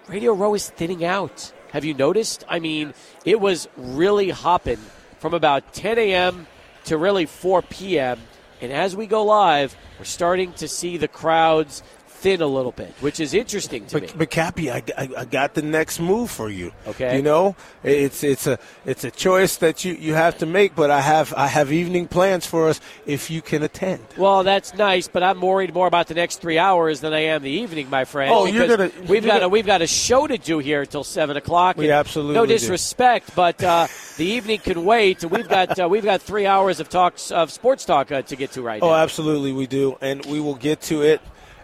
Radio 0.07 0.33
Row 0.33 0.55
is 0.55 0.71
thinning 0.71 1.05
out. 1.05 1.53
Have 1.73 1.85
you 1.85 1.93
noticed? 1.93 2.43
I 2.49 2.59
mean, 2.59 2.95
it 3.27 3.39
was 3.39 3.69
really 3.77 4.31
hopping 4.31 4.81
from 5.19 5.35
about 5.35 5.75
10 5.75 5.99
a.m. 5.99 6.47
to 6.85 6.97
really 6.97 7.27
4 7.27 7.61
p.m. 7.61 8.19
And 8.63 8.73
as 8.73 8.97
we 8.97 9.07
go 9.07 9.25
live, 9.25 9.77
we're 9.99 10.05
starting 10.05 10.53
to 10.55 10.67
see 10.67 10.97
the 10.97 11.09
crowds 11.09 11.83
thin 12.19 12.43
a 12.43 12.47
little 12.47 12.73
bit, 12.73 12.93
which 13.01 13.21
is 13.21 13.33
interesting 13.33 13.87
to 13.87 13.95
but, 13.95 14.03
me. 14.03 14.09
But 14.17 14.31
Cappy, 14.31 14.71
I, 14.71 14.83
I, 14.97 15.09
I, 15.19 15.25
got 15.25 15.55
the 15.55 15.63
next 15.63 16.01
move 16.01 16.31
for 16.31 16.51
you. 16.51 16.73
Okay. 16.87 17.17
You 17.17 17.23
know, 17.23 17.55
it's 17.83 18.25
it's 18.25 18.47
a 18.47 18.59
it's 18.85 19.05
a 19.05 19.11
choice 19.11 19.57
that 19.59 19.85
you, 19.85 19.95
you 19.95 20.15
have 20.15 20.39
to 20.39 20.47
make. 20.47 20.75
But 20.75 20.91
I 20.91 21.01
have 21.01 21.33
I 21.35 21.47
have 21.47 21.73
evening 21.73 22.09
plans 22.09 22.47
for 22.47 22.69
us 22.69 22.81
if 23.07 23.31
you 23.31 23.41
can 23.41 23.63
attend. 23.63 24.05
Well, 24.17 24.43
that's 24.43 24.75
nice, 24.75 25.09
but 25.09 25.23
I'm 25.23 25.41
worried 25.41 25.73
more 25.73 25.87
about 25.87 26.09
the 26.09 26.15
next 26.15 26.41
three 26.41 26.59
hours 26.59 27.01
than 27.01 27.13
I 27.13 27.21
am 27.21 27.43
the 27.43 27.51
evening, 27.51 27.89
my 27.89 28.05
friend. 28.05 28.33
Oh, 28.35 28.47
you're 28.47 28.67
gonna. 28.67 28.91
We've 29.01 29.11
you're 29.11 29.21
got 29.21 29.35
gonna, 29.35 29.47
a 29.47 29.49
we've 29.49 29.67
got 29.67 29.83
a 29.83 29.87
show 29.87 30.27
to 30.27 30.39
do 30.39 30.59
here 30.59 30.83
until 30.83 31.05
seven 31.05 31.37
o'clock. 31.37 31.77
We 31.77 31.91
absolutely 31.91 32.35
no 32.35 32.47
do. 32.47 32.55
disrespect, 32.55 33.35
but 33.37 33.63
uh, 33.63 33.87
the 34.17 34.27
evening 34.27 34.59
can 34.59 34.85
wait. 34.85 35.25
We've 35.25 35.49
got 35.49 35.79
uh, 35.79 35.89
we've 35.89 36.05
got 36.05 36.21
three 36.21 36.47
hours 36.47 36.81
of 36.81 36.89
talks 36.89 37.31
of 37.31 37.53
sports 37.53 37.85
talk 37.85 38.11
uh, 38.11 38.23
to 38.23 38.37
get 38.37 38.53
to 38.53 38.63
right 38.63 38.83
Oh, 38.83 38.89
now. 38.89 38.93
Oh, 38.93 38.97
absolutely, 38.97 39.53
we 39.53 39.67
do, 39.67 39.97
and 40.01 40.25
we 40.27 40.41
will 40.41 40.57
get 40.57 40.81
to 40.83 41.03
it. 41.03 41.21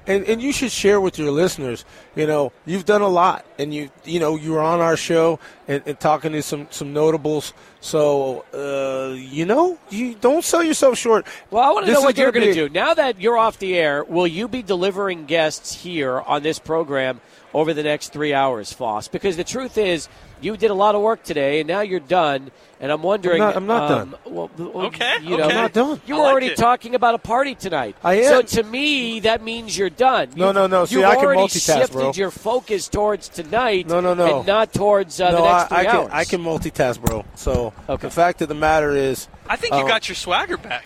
And, 0.06 0.24
and 0.24 0.42
you 0.42 0.52
should 0.52 0.70
share 0.70 1.00
with 1.00 1.18
your 1.18 1.30
listeners. 1.30 1.84
You 2.14 2.26
know, 2.26 2.52
you've 2.66 2.84
done 2.84 3.00
a 3.00 3.08
lot, 3.08 3.46
and 3.58 3.72
you 3.72 3.90
you 4.04 4.20
know 4.20 4.36
you 4.36 4.52
were 4.52 4.60
on 4.60 4.80
our 4.80 4.96
show 4.96 5.38
and, 5.66 5.82
and 5.86 5.98
talking 5.98 6.32
to 6.32 6.42
some 6.42 6.66
some 6.70 6.92
notables. 6.92 7.54
So 7.80 8.44
uh, 8.52 9.14
you 9.14 9.46
know, 9.46 9.78
you 9.90 10.14
don't 10.14 10.44
sell 10.44 10.62
yourself 10.62 10.98
short. 10.98 11.26
Well, 11.50 11.62
I 11.62 11.72
want 11.72 11.86
to 11.86 11.92
know 11.92 12.02
what 12.02 12.18
you're 12.18 12.32
going 12.32 12.46
to 12.46 12.54
do. 12.54 12.68
Now 12.68 12.94
that 12.94 13.20
you're 13.20 13.38
off 13.38 13.58
the 13.58 13.76
air, 13.76 14.04
will 14.04 14.26
you 14.26 14.46
be 14.46 14.62
delivering 14.62 15.24
guests 15.24 15.74
here 15.74 16.20
on 16.20 16.42
this 16.42 16.58
program 16.58 17.20
over 17.54 17.72
the 17.72 17.82
next 17.82 18.12
three 18.12 18.34
hours, 18.34 18.72
Foss? 18.72 19.08
Because 19.08 19.36
the 19.36 19.44
truth 19.44 19.78
is, 19.78 20.08
you 20.44 20.56
did 20.56 20.70
a 20.70 20.74
lot 20.74 20.94
of 20.94 21.00
work 21.02 21.22
today, 21.24 21.60
and 21.60 21.68
now 21.68 21.80
you're 21.80 22.00
done. 22.00 22.50
And 22.80 22.92
I'm 22.92 23.02
wondering. 23.02 23.40
I'm 23.40 23.48
not- 23.48 23.56
I'm 23.56 23.66
not 23.66 23.90
um, 23.90 24.16
Well, 24.26 24.50
well, 24.58 24.86
Okay, 24.86 25.14
You 25.22 25.38
know, 25.38 25.44
okay. 25.44 25.54
I'm 25.56 25.62
not 25.62 25.72
done. 25.72 26.00
You 26.06 26.16
were 26.16 26.20
like 26.22 26.30
already 26.32 26.46
it. 26.48 26.56
talking 26.58 26.94
about 26.94 27.14
a 27.14 27.18
party 27.18 27.54
tonight. 27.54 27.96
I 28.04 28.14
am. 28.16 28.24
So 28.24 28.42
to 28.42 28.62
me, 28.62 29.20
that 29.20 29.42
means 29.42 29.78
you're 29.78 29.88
done. 29.88 30.30
No, 30.36 30.46
You've- 30.48 30.54
no, 30.54 30.66
no. 30.66 30.84
See, 30.84 30.96
You've 30.96 31.04
I 31.04 31.14
can 31.16 31.24
already 31.24 31.42
multitask, 31.42 31.78
shifted 31.78 31.92
bro. 31.92 32.12
your 32.14 32.30
focus 32.30 32.88
towards 32.88 33.28
tonight. 33.30 33.86
No, 33.86 34.00
no, 34.00 34.12
no. 34.12 34.38
And 34.38 34.46
not 34.46 34.72
towards 34.74 35.18
uh, 35.20 35.30
the 35.30 35.40
next 35.40 35.48
I, 35.48 35.66
three 35.68 35.76
I 35.78 35.84
can 35.84 35.96
hours. 35.96 36.10
I 36.12 36.24
can 36.24 36.40
multitask, 36.42 37.00
bro. 37.00 37.24
So 37.36 37.72
Okay. 37.88 38.06
the 38.08 38.10
fact 38.10 38.42
of 38.42 38.48
the 38.48 38.54
matter 38.54 38.90
is, 38.90 39.28
I 39.48 39.56
think 39.56 39.72
you 39.72 39.80
Um, 39.80 39.88
got 39.88 40.08
your 40.08 40.16
swagger 40.16 40.58
back. 40.58 40.84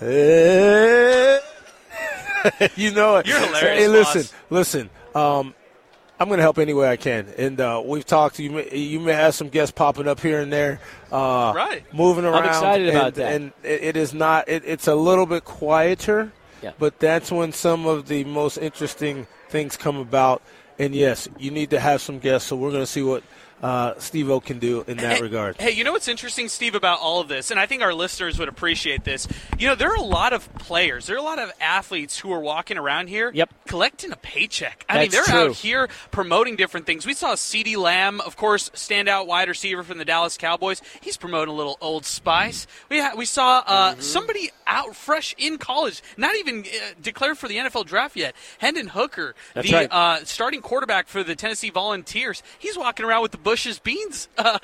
eh, 0.00 1.38
you 2.76 2.92
know 2.92 3.16
it. 3.16 3.26
You're 3.26 3.38
hilarious, 3.40 3.60
Hey, 3.78 3.88
listen, 3.88 4.22
boss. 4.22 4.32
listen. 4.50 4.90
Um, 5.14 5.54
I'm 6.24 6.28
going 6.28 6.38
to 6.38 6.42
help 6.42 6.58
any 6.58 6.72
way 6.72 6.88
I 6.88 6.96
can, 6.96 7.28
and 7.36 7.60
uh, 7.60 7.82
we've 7.84 8.06
talked. 8.06 8.38
You 8.38 8.48
may, 8.48 8.74
you 8.74 8.98
may 8.98 9.12
have 9.12 9.34
some 9.34 9.50
guests 9.50 9.72
popping 9.72 10.08
up 10.08 10.20
here 10.20 10.40
and 10.40 10.50
there, 10.50 10.80
uh, 11.12 11.52
Right. 11.54 11.84
Moving 11.92 12.24
around. 12.24 12.44
I'm 12.44 12.48
excited 12.48 12.88
about 12.88 13.06
and, 13.08 13.14
that. 13.16 13.32
And 13.34 13.52
it, 13.62 13.82
it 13.82 13.96
is 13.98 14.14
not. 14.14 14.48
It, 14.48 14.62
it's 14.64 14.88
a 14.88 14.94
little 14.94 15.26
bit 15.26 15.44
quieter, 15.44 16.32
Yeah. 16.62 16.72
but 16.78 16.98
that's 16.98 17.30
when 17.30 17.52
some 17.52 17.84
of 17.84 18.08
the 18.08 18.24
most 18.24 18.56
interesting 18.56 19.26
things 19.50 19.76
come 19.76 19.98
about. 19.98 20.40
And 20.78 20.94
yes, 20.94 21.28
you 21.38 21.50
need 21.50 21.68
to 21.70 21.78
have 21.78 22.00
some 22.00 22.20
guests. 22.20 22.48
So 22.48 22.56
we're 22.56 22.70
going 22.70 22.84
to 22.84 22.86
see 22.86 23.02
what 23.02 23.22
uh, 23.64 23.94
Steve 23.98 24.28
O 24.30 24.40
can 24.40 24.58
do 24.58 24.84
in 24.86 24.98
that 24.98 25.16
Hey- 25.16 25.22
regard. 25.22 25.56
Hey, 25.60 25.70
you 25.70 25.84
know 25.84 25.92
what's 25.92 26.06
interesting, 26.08 26.48
Steve, 26.48 26.74
about 26.74 27.00
all 27.00 27.20
of 27.20 27.28
this, 27.28 27.50
and 27.50 27.58
I 27.58 27.64
think 27.64 27.80
our 27.82 27.94
listeners 27.94 28.38
would 28.38 28.48
appreciate 28.48 29.04
this. 29.04 29.26
You 29.58 29.66
know, 29.68 29.74
there 29.74 29.90
are 29.90 29.96
a 29.96 30.02
lot 30.02 30.32
of 30.34 30.52
players, 30.56 31.06
there 31.06 31.16
are 31.16 31.18
a 31.18 31.22
lot 31.22 31.38
of 31.38 31.50
athletes 31.60 32.18
who 32.18 32.30
are 32.32 32.40
walking 32.40 32.76
around 32.76 33.08
here, 33.08 33.30
Yep. 33.32 33.48
collecting 33.66 34.12
a 34.12 34.16
paycheck. 34.16 34.84
I 34.88 34.98
mean, 35.00 35.10
they're 35.10 35.24
true. 35.24 35.48
out 35.50 35.56
here 35.56 35.88
promoting 36.10 36.56
different 36.56 36.84
things. 36.84 37.06
We 37.06 37.14
saw 37.14 37.34
CeeDee 37.34 37.76
Lamb, 37.78 38.20
of 38.20 38.36
course, 38.36 38.68
standout 38.74 39.26
wide 39.26 39.48
receiver 39.48 39.82
from 39.82 39.96
the 39.96 40.04
Dallas 40.04 40.36
Cowboys. 40.36 40.82
He's 41.00 41.16
promoting 41.16 41.52
a 41.54 41.56
little 41.56 41.78
Old 41.80 42.04
Spice. 42.04 42.66
We 42.90 43.00
ha- 43.00 43.14
we 43.16 43.24
saw 43.24 43.62
uh, 43.66 43.92
Mm-hmm. 43.92 44.00
somebody 44.02 44.50
out 44.66 44.94
fresh 44.96 45.34
in 45.38 45.56
college, 45.58 46.02
not 46.16 46.34
even 46.36 46.60
uh, 46.60 46.92
declared 47.00 47.38
for 47.38 47.48
the 47.48 47.56
NFL 47.56 47.86
draft 47.86 48.16
yet. 48.16 48.34
Hendon 48.58 48.88
Hooker, 48.88 49.34
That's 49.54 49.68
the 49.70 49.74
right. 49.76 49.88
uh, 49.92 50.24
starting 50.24 50.60
quarterback 50.60 51.06
for 51.08 51.22
the 51.22 51.34
Tennessee 51.34 51.70
Volunteers. 51.70 52.42
He's 52.58 52.76
walking 52.76 53.04
around 53.06 53.22
with 53.22 53.32
the 53.32 53.38
Bush's 53.54 53.78
Beans 53.78 54.26
uh, 54.38 54.58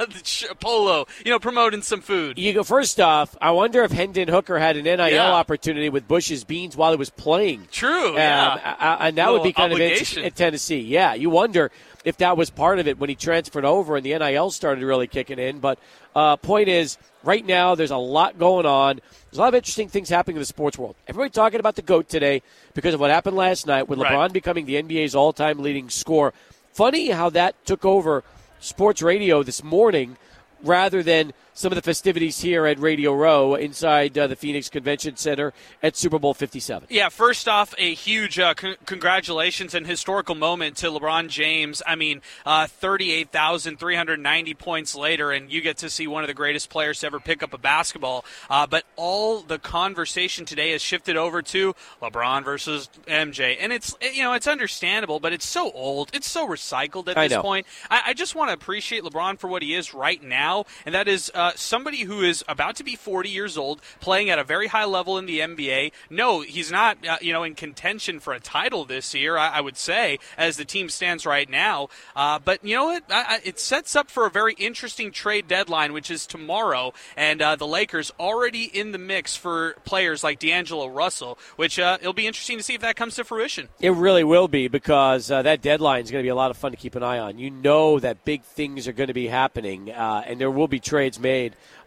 polo, 0.59 1.07
you 1.25 1.31
know, 1.31 1.39
promoting 1.39 1.81
some 1.81 2.01
food. 2.01 2.37
You 2.41 2.53
go 2.53 2.65
first 2.65 2.99
off. 2.99 3.37
I 3.41 3.53
wonder 3.53 3.85
if 3.85 3.93
Hendon 3.93 4.27
Hooker 4.27 4.59
had 4.59 4.77
an 4.77 4.83
NIL 4.83 5.09
Yeah. 5.11 5.31
opportunity 5.33 5.89
with 5.89 6.09
Bush's 6.09 6.43
Beans 6.43 6.77
while 6.77 6.91
he 6.91 6.97
was 6.97 7.09
playing. 7.09 7.69
True, 7.71 8.09
Um, 8.09 8.17
yeah. 8.17 8.75
I- 8.81 8.87
I- 9.05 9.09
and 9.09 9.17
that 9.19 9.31
would 9.31 9.45
be 9.45 9.53
kind 9.53 9.73
of 9.73 9.79
interesting 9.81 10.25
at 10.25 10.35
Tennessee. 10.35 10.81
Yeah, 10.81 11.15
you 11.15 11.31
wonder 11.31 11.71
if 12.05 12.17
that 12.17 12.37
was 12.37 12.51
part 12.51 12.81
of 12.81 12.89
it 12.89 12.99
when 12.99 13.09
he 13.09 13.15
transferred 13.15 13.65
over 13.65 13.97
and 13.97 14.05
the 14.05 14.13
NIL 14.13 14.51
started 14.51 14.83
really 14.83 15.07
kicking 15.07 15.39
in. 15.39 15.61
But 15.61 15.79
uh, 16.17 16.37
point 16.39 16.69
is, 16.69 16.99
right 17.23 17.47
now 17.47 17.77
there's 17.77 17.93
a 17.93 17.97
lot 17.97 18.41
going 18.41 18.67
on. 18.67 18.97
There's 19.31 19.39
a 19.39 19.41
lot 19.41 19.49
of 19.51 19.55
interesting 19.55 19.87
things 19.89 20.09
happening 20.09 20.35
in 20.37 20.41
the 20.43 20.47
sports 20.47 20.77
world. 20.77 20.97
Everybody 21.07 21.31
talking 21.31 21.61
about 21.61 21.77
the 21.77 21.83
goat 21.83 22.09
today 22.09 22.43
because 22.75 22.93
of 22.95 22.99
what 22.99 23.13
happened 23.13 23.37
last 23.37 23.69
night 23.69 23.89
with 23.89 24.01
Right. 24.01 24.11
LeBron 24.13 24.33
becoming 24.33 24.67
the 24.67 24.75
NBA's 24.83 25.15
all-time 25.15 25.61
leading 25.61 25.89
scorer. 25.91 26.35
Funny 26.73 27.11
how 27.11 27.31
that 27.31 27.55
took 27.65 27.85
over 27.85 28.25
sports 28.61 29.01
radio 29.03 29.43
this 29.43 29.65
morning 29.65 30.17
rather 30.63 31.03
than 31.03 31.33
some 31.61 31.71
of 31.73 31.77
the 31.77 31.83
festivities 31.83 32.41
here 32.41 32.65
at 32.65 32.79
Radio 32.79 33.15
Row 33.15 33.55
inside 33.55 34.17
uh, 34.17 34.27
the 34.27 34.35
Phoenix 34.35 34.71
Convention 34.71 35.17
Center 35.17 35.53
at 35.83 35.95
Super 35.95 36.19
Bowl 36.19 36.33
57. 36.33 36.89
Yeah, 36.89 37.11
first 37.11 37.49
off, 37.49 37.75
a 37.77 37.93
huge 37.93 38.39
uh, 38.39 38.55
con- 38.55 38.77
congratulations 38.87 39.75
and 39.75 39.87
historical 39.87 40.35
moment 40.35 40.79
to 40.79 40.87
LeBron 40.87 41.29
James. 41.29 41.83
I 41.87 41.97
mean, 41.97 42.23
uh, 42.47 42.67
38,390 42.67 44.55
points 44.55 44.95
later, 44.95 45.31
and 45.31 45.53
you 45.53 45.61
get 45.61 45.77
to 45.79 45.91
see 45.91 46.07
one 46.07 46.25
of 46.25 46.29
the 46.29 46.35
greatest 46.35 46.71
players 46.71 47.01
to 47.01 47.07
ever 47.07 47.21
pick 47.21 47.43
up 47.43 47.53
a 47.53 47.59
basketball. 47.59 48.25
Uh, 48.49 48.67
but 48.67 48.85
all 48.97 49.41
the 49.41 49.59
conversation 49.59 50.47
today 50.47 50.73
has 50.73 50.81
shifted 50.81 51.19
over 51.19 51.43
to 51.43 51.75
LeBron 52.01 52.43
versus 52.43 52.89
MJ. 53.07 53.59
And 53.61 53.71
it's, 53.71 53.95
you 54.01 54.23
know, 54.23 54.33
it's 54.33 54.47
understandable, 54.47 55.21
but 55.21 55.35
it's 55.35 55.47
so 55.47 55.71
old. 55.73 56.09
It's 56.15 56.31
so 56.31 56.49
recycled 56.49 57.09
at 57.09 57.19
I 57.19 57.29
this 57.29 57.37
know. 57.37 57.43
point. 57.43 57.67
I, 57.91 58.03
I 58.07 58.15
just 58.15 58.35
want 58.35 58.49
to 58.49 58.55
appreciate 58.55 59.03
LeBron 59.03 59.39
for 59.39 59.49
what 59.49 59.61
he 59.61 59.75
is 59.75 59.93
right 59.93 60.23
now, 60.23 60.65
and 60.87 60.95
that 60.95 61.07
is 61.07 61.31
uh, 61.35 61.50
somebody 61.57 62.03
who 62.03 62.23
is 62.23 62.45
about 62.49 62.77
to 62.77 62.85
be 62.85 62.97
40 62.97 63.29
years 63.29 63.57
old, 63.57 63.81
playing 64.01 64.31
at 64.31 64.39
a 64.39 64.45
very 64.45 64.67
high 64.69 64.85
level 64.85 65.19
in 65.19 65.27
the 65.27 65.41
NBA. 65.41 65.93
No, 66.09 66.41
he's 66.41 66.71
not, 66.71 67.07
uh, 67.07 67.19
you 67.21 67.33
know, 67.33 67.43
in 67.43 67.55
contention 67.55 68.21
for 68.21 68.33
a 68.33 68.41
title 68.41 68.85
this 68.85 69.15
year. 69.15 69.37
I, 69.37 69.49
I 69.49 69.61
would 69.61 69.77
say, 69.77 70.19
as 70.37 70.57
the 70.57 70.65
team 70.65 70.89
stands 70.89 71.27
right 71.27 71.49
now. 71.49 71.89
Uh, 72.15 72.39
but 72.39 72.65
you 72.65 72.77
know 72.77 72.87
what? 72.87 73.05
It 73.45 73.59
sets 73.59 73.97
up 73.97 74.11
for 74.11 74.27
a 74.27 74.31
very 74.31 74.55
interesting 74.55 75.11
trade 75.11 75.49
deadline, 75.49 75.93
which 75.93 76.11
is 76.11 76.27
tomorrow, 76.27 76.93
and 77.17 77.41
uh, 77.41 77.57
the 77.57 77.67
Lakers 77.67 78.13
already 78.19 78.65
in 78.65 78.93
the 78.93 78.99
mix 78.99 79.37
for 79.37 79.75
players 79.85 80.23
like 80.23 80.39
D'Angelo 80.39 80.87
Russell, 80.89 81.39
which 81.57 81.79
uh, 81.79 81.99
it'll 82.01 82.13
be 82.13 82.27
interesting 82.27 82.59
to 82.59 82.63
see 82.63 82.75
if 82.75 82.81
that 82.83 82.97
comes 82.97 83.17
to 83.17 83.25
fruition. 83.25 83.69
It 83.81 83.93
really 83.93 84.25
will 84.25 84.49
be 84.49 84.69
because 84.69 85.31
uh, 85.31 85.43
that 85.43 85.63
deadline 85.63 86.05
is 86.05 86.11
going 86.11 86.23
to 86.23 86.27
be 86.27 86.31
a 86.31 86.35
lot 86.35 86.51
of 86.51 86.57
fun 86.57 86.73
to 86.73 86.77
keep 86.77 86.95
an 86.95 87.03
eye 87.03 87.19
on. 87.19 87.39
You 87.39 87.51
know 87.51 87.99
that 88.01 88.25
big 88.25 88.43
things 88.43 88.89
are 88.89 88.93
going 88.93 89.09
to 89.09 89.15
be 89.15 89.29
happening, 89.29 89.91
and 89.91 90.41
there 90.41 90.51
will 90.51 90.69
be 90.69 90.81
trades 90.81 91.19
made 91.19 91.30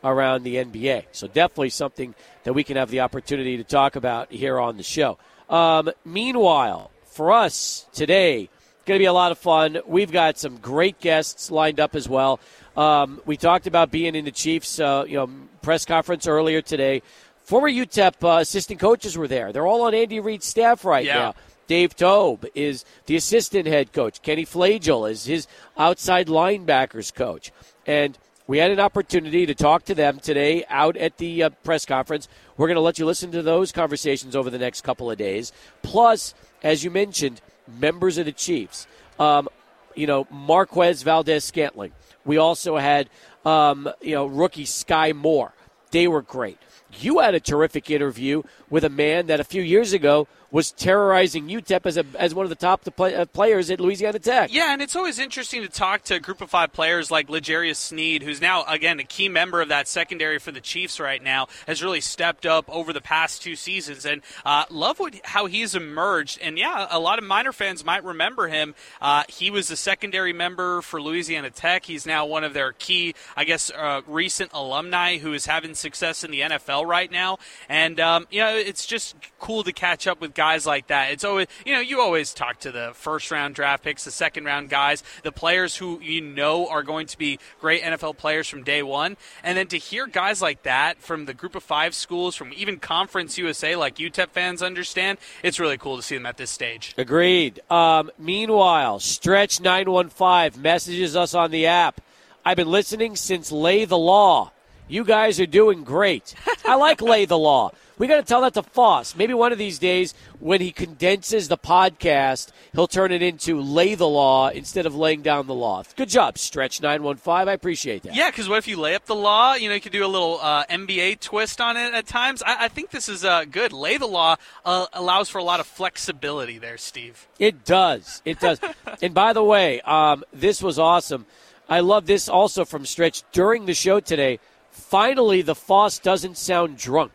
around 0.03 0.43
the 0.43 0.55
NBA. 0.55 1.05
So 1.11 1.27
definitely 1.27 1.69
something 1.69 2.13
that 2.43 2.53
we 2.53 2.63
can 2.63 2.77
have 2.77 2.89
the 2.89 2.99
opportunity 3.01 3.57
to 3.57 3.63
talk 3.63 3.95
about 3.95 4.31
here 4.31 4.59
on 4.59 4.77
the 4.77 4.83
show. 4.83 5.17
Um, 5.49 5.91
meanwhile, 6.05 6.91
for 7.05 7.31
us 7.31 7.85
today, 7.93 8.49
going 8.85 8.97
to 8.97 9.01
be 9.01 9.05
a 9.05 9.13
lot 9.13 9.31
of 9.31 9.37
fun. 9.37 9.79
We've 9.87 10.11
got 10.11 10.37
some 10.37 10.57
great 10.57 10.99
guests 10.99 11.49
lined 11.51 11.79
up 11.79 11.95
as 11.95 12.09
well. 12.09 12.39
Um, 12.75 13.21
we 13.25 13.37
talked 13.37 13.67
about 13.67 13.91
being 13.91 14.15
in 14.15 14.25
the 14.25 14.31
Chiefs, 14.31 14.79
uh, 14.79 15.05
you 15.07 15.17
know, 15.17 15.29
press 15.61 15.85
conference 15.85 16.27
earlier 16.27 16.61
today. 16.61 17.01
Former 17.43 17.69
UTEP 17.69 18.13
uh, 18.23 18.39
assistant 18.39 18.79
coaches 18.79 19.17
were 19.17 19.27
there. 19.27 19.51
They're 19.53 19.67
all 19.67 19.83
on 19.83 19.93
Andy 19.93 20.19
Reid's 20.19 20.45
staff 20.45 20.83
right 20.85 21.05
Yeah. 21.05 21.13
now. 21.15 21.35
Dave 21.67 21.95
Toub 21.95 22.45
is 22.55 22.83
the 23.05 23.15
assistant 23.15 23.67
head 23.67 23.93
coach. 23.93 24.21
Kenny 24.21 24.43
Flajole 24.43 25.05
is 25.09 25.25
his 25.25 25.47
outside 25.77 26.27
linebackers 26.27 27.13
coach. 27.13 27.51
And 27.87 28.17
we 28.45 28.57
had 28.57 28.71
an 28.71 28.79
opportunity 28.79 29.45
to 29.45 29.55
talk 29.55 29.85
to 29.85 29.95
them 29.95 30.19
today 30.19 30.65
out 30.69 30.97
at 30.97 31.17
the 31.17 31.43
uh, 31.43 31.49
press 31.63 31.85
conference. 31.85 32.27
We're 32.57 32.67
going 32.67 32.75
to 32.75 32.81
let 32.81 32.99
you 32.99 33.05
listen 33.05 33.31
to 33.31 33.41
those 33.41 33.71
conversations 33.71 34.35
over 34.35 34.49
the 34.49 34.57
next 34.57 34.81
couple 34.81 35.09
of 35.09 35.17
days. 35.17 35.53
Plus, 35.81 36.33
as 36.61 36.83
you 36.83 36.91
mentioned, 36.91 37.41
members 37.79 38.17
of 38.17 38.25
the 38.25 38.31
Chiefs. 38.31 38.87
Um, 39.19 39.47
you 39.95 40.07
know, 40.07 40.27
Marquez 40.29 41.03
Valdes 41.03 41.43
Scantling. 41.43 41.93
We 42.25 42.37
also 42.37 42.77
had, 42.77 43.09
um, 43.45 43.89
you 44.01 44.15
know, 44.15 44.25
rookie 44.25 44.65
Sky 44.65 45.13
Moore. 45.13 45.53
They 45.91 46.07
were 46.07 46.21
great. 46.21 46.57
You 46.99 47.19
had 47.19 47.35
a 47.35 47.39
terrific 47.39 47.89
interview 47.89 48.43
with 48.73 48.83
a 48.83 48.89
man 48.89 49.27
that 49.27 49.39
a 49.39 49.43
few 49.43 49.61
years 49.61 49.93
ago 49.93 50.27
was 50.49 50.71
terrorizing 50.71 51.47
UTEP 51.47 51.87
as, 51.87 51.97
a, 51.97 52.05
as 52.17 52.35
one 52.35 52.43
of 52.43 52.49
the 52.49 52.55
top 52.55 52.83
play, 52.95 53.15
uh, 53.15 53.25
players 53.25 53.71
at 53.71 53.79
Louisiana 53.79 54.19
Tech. 54.19 54.53
Yeah, 54.53 54.71
and 54.71 54.83
it's 54.83 54.95
always 54.95 55.17
interesting 55.17 55.63
to 55.63 55.67
talk 55.67 56.03
to 56.03 56.15
a 56.15 56.19
group 56.19 56.41
of 56.41 56.51
five 56.51 56.71
players 56.71 57.09
like 57.09 57.27
L'Jarius 57.27 57.77
Sneed, 57.77 58.21
who's 58.21 58.39
now, 58.39 58.63
again, 58.65 58.99
a 58.99 59.03
key 59.03 59.29
member 59.29 59.61
of 59.61 59.69
that 59.69 59.87
secondary 59.87 60.37
for 60.37 60.51
the 60.51 60.61
Chiefs 60.61 60.99
right 60.99 61.23
now, 61.23 61.47
has 61.65 61.81
really 61.81 62.01
stepped 62.01 62.45
up 62.45 62.69
over 62.69 62.93
the 62.93 63.01
past 63.01 63.41
two 63.41 63.55
seasons. 63.55 64.05
And 64.05 64.21
uh, 64.45 64.65
love 64.69 64.99
what, 64.99 65.19
how 65.23 65.47
he's 65.47 65.73
emerged. 65.73 66.37
And 66.39 66.59
yeah, 66.59 66.85
a 66.91 66.99
lot 66.99 67.17
of 67.17 67.25
Miner 67.25 67.51
fans 67.51 67.83
might 67.83 68.03
remember 68.03 68.47
him. 68.47 68.75
Uh, 69.01 69.23
he 69.27 69.49
was 69.49 69.71
a 69.71 69.75
secondary 69.75 70.33
member 70.33 70.83
for 70.83 71.01
Louisiana 71.01 71.49
Tech. 71.49 71.85
He's 71.85 72.05
now 72.05 72.27
one 72.27 72.43
of 72.43 72.53
their 72.53 72.73
key, 72.73 73.15
I 73.35 73.43
guess, 73.43 73.71
uh, 73.71 74.01
recent 74.05 74.51
alumni 74.53 75.17
who 75.17 75.33
is 75.33 75.47
having 75.47 75.73
success 75.73 76.23
in 76.23 76.29
the 76.29 76.41
NFL 76.41 76.53
NFL 76.53 76.85
right 76.85 77.11
now, 77.11 77.37
and 77.69 77.99
um, 77.99 78.27
you 78.29 78.39
know 78.39 78.62
it's 78.67 78.85
just 78.85 79.15
cool 79.39 79.63
to 79.63 79.71
catch 79.71 80.07
up 80.07 80.21
with 80.21 80.33
guys 80.33 80.65
like 80.65 80.87
that. 80.87 81.11
It's 81.11 81.23
always 81.23 81.47
you 81.65 81.73
know 81.73 81.79
you 81.79 82.01
always 82.01 82.33
talk 82.33 82.59
to 82.61 82.71
the 82.71 82.91
first 82.93 83.31
round 83.31 83.55
draft 83.55 83.83
picks, 83.83 84.03
the 84.03 84.11
second 84.11 84.45
round 84.45 84.69
guys, 84.69 85.03
the 85.23 85.31
players 85.31 85.75
who 85.75 85.99
you 86.01 86.21
know 86.21 86.67
are 86.67 86.83
going 86.83 87.07
to 87.07 87.17
be 87.17 87.39
great 87.59 87.83
NFL 87.83 88.17
players 88.17 88.47
from 88.47 88.63
day 88.63 88.83
one, 88.83 89.17
and 89.43 89.57
then 89.57 89.67
to 89.67 89.77
hear 89.77 90.07
guys 90.07 90.41
like 90.41 90.63
that 90.63 90.99
from 90.99 91.25
the 91.25 91.33
group 91.33 91.55
of 91.55 91.63
five 91.63 91.93
schools, 91.95 92.35
from 92.35 92.51
even 92.53 92.79
Conference 92.79 93.37
USA, 93.37 93.75
like 93.75 93.95
UTEP 93.95 94.29
fans 94.29 94.61
understand, 94.61 95.17
it's 95.43 95.59
really 95.59 95.77
cool 95.77 95.97
to 95.97 96.03
see 96.03 96.15
them 96.15 96.25
at 96.25 96.37
this 96.37 96.51
stage. 96.51 96.93
Agreed. 96.97 97.59
Um, 97.69 98.11
meanwhile, 98.17 98.99
Stretch 98.99 99.59
nine 99.61 99.89
one 99.89 100.09
five 100.09 100.57
messages 100.57 101.15
us 101.15 101.33
on 101.33 101.51
the 101.51 101.67
app. 101.67 102.01
I've 102.45 102.57
been 102.57 102.69
listening 102.71 103.15
since 103.15 103.51
Lay 103.51 103.85
the 103.85 103.97
Law. 103.97 104.51
You 104.89 105.05
guys 105.05 105.39
are 105.39 105.45
doing 105.45 105.83
great. 105.83 106.35
I 106.65 106.75
like 106.75 107.01
Lay 107.01 107.25
the 107.25 107.37
Law. 107.37 107.71
We 107.97 108.07
got 108.07 108.17
to 108.17 108.23
tell 108.23 108.41
that 108.41 108.55
to 108.55 108.63
Foss. 108.63 109.15
Maybe 109.15 109.33
one 109.33 109.51
of 109.51 109.57
these 109.57 109.77
days, 109.77 110.13
when 110.39 110.61
he 110.61 110.71
condenses 110.71 111.47
the 111.47 111.57
podcast, 111.57 112.51
he'll 112.73 112.87
turn 112.87 113.11
it 113.11 113.21
into 113.21 113.61
Lay 113.61 113.95
the 113.95 114.07
Law 114.07 114.49
instead 114.49 114.85
of 114.85 114.95
laying 114.95 115.21
down 115.21 115.47
the 115.47 115.53
law. 115.53 115.83
Good 115.95 116.09
job, 116.09 116.37
Stretch 116.37 116.81
915. 116.81 117.47
I 117.47 117.53
appreciate 117.53 118.03
that. 118.03 118.15
Yeah, 118.15 118.31
because 118.31 118.49
what 118.49 118.57
if 118.57 118.67
you 118.67 118.77
lay 118.77 118.95
up 118.95 119.05
the 119.05 119.15
law? 119.15 119.53
You 119.53 119.69
know, 119.69 119.75
you 119.75 119.81
could 119.81 119.91
do 119.91 120.05
a 120.05 120.07
little 120.07 120.39
uh, 120.41 120.65
NBA 120.65 121.19
twist 121.19 121.61
on 121.61 121.77
it 121.77 121.93
at 121.93 122.07
times. 122.07 122.41
I, 122.41 122.65
I 122.65 122.67
think 122.67 122.89
this 122.89 123.07
is 123.07 123.23
uh, 123.23 123.45
good. 123.45 123.71
Lay 123.71 123.97
the 123.97 124.07
law 124.07 124.37
uh, 124.65 124.87
allows 124.93 125.29
for 125.29 125.37
a 125.37 125.43
lot 125.43 125.59
of 125.59 125.67
flexibility 125.67 126.57
there, 126.57 126.77
Steve. 126.77 127.27
It 127.37 127.63
does. 127.63 128.21
It 128.25 128.39
does. 128.39 128.59
and 129.01 129.13
by 129.13 129.33
the 129.33 129.43
way, 129.43 129.81
um, 129.81 130.23
this 130.33 130.63
was 130.63 130.79
awesome. 130.79 131.25
I 131.69 131.79
love 131.79 132.05
this 132.07 132.27
also 132.27 132.65
from 132.65 132.85
Stretch 132.85 133.23
during 133.31 133.65
the 133.65 133.73
show 133.73 133.99
today. 133.99 134.39
Finally, 134.73 135.43
the 135.43 135.53
Foss 135.53 135.99
doesn't 135.99 136.35
sound 136.35 136.77
drunk. 136.77 137.13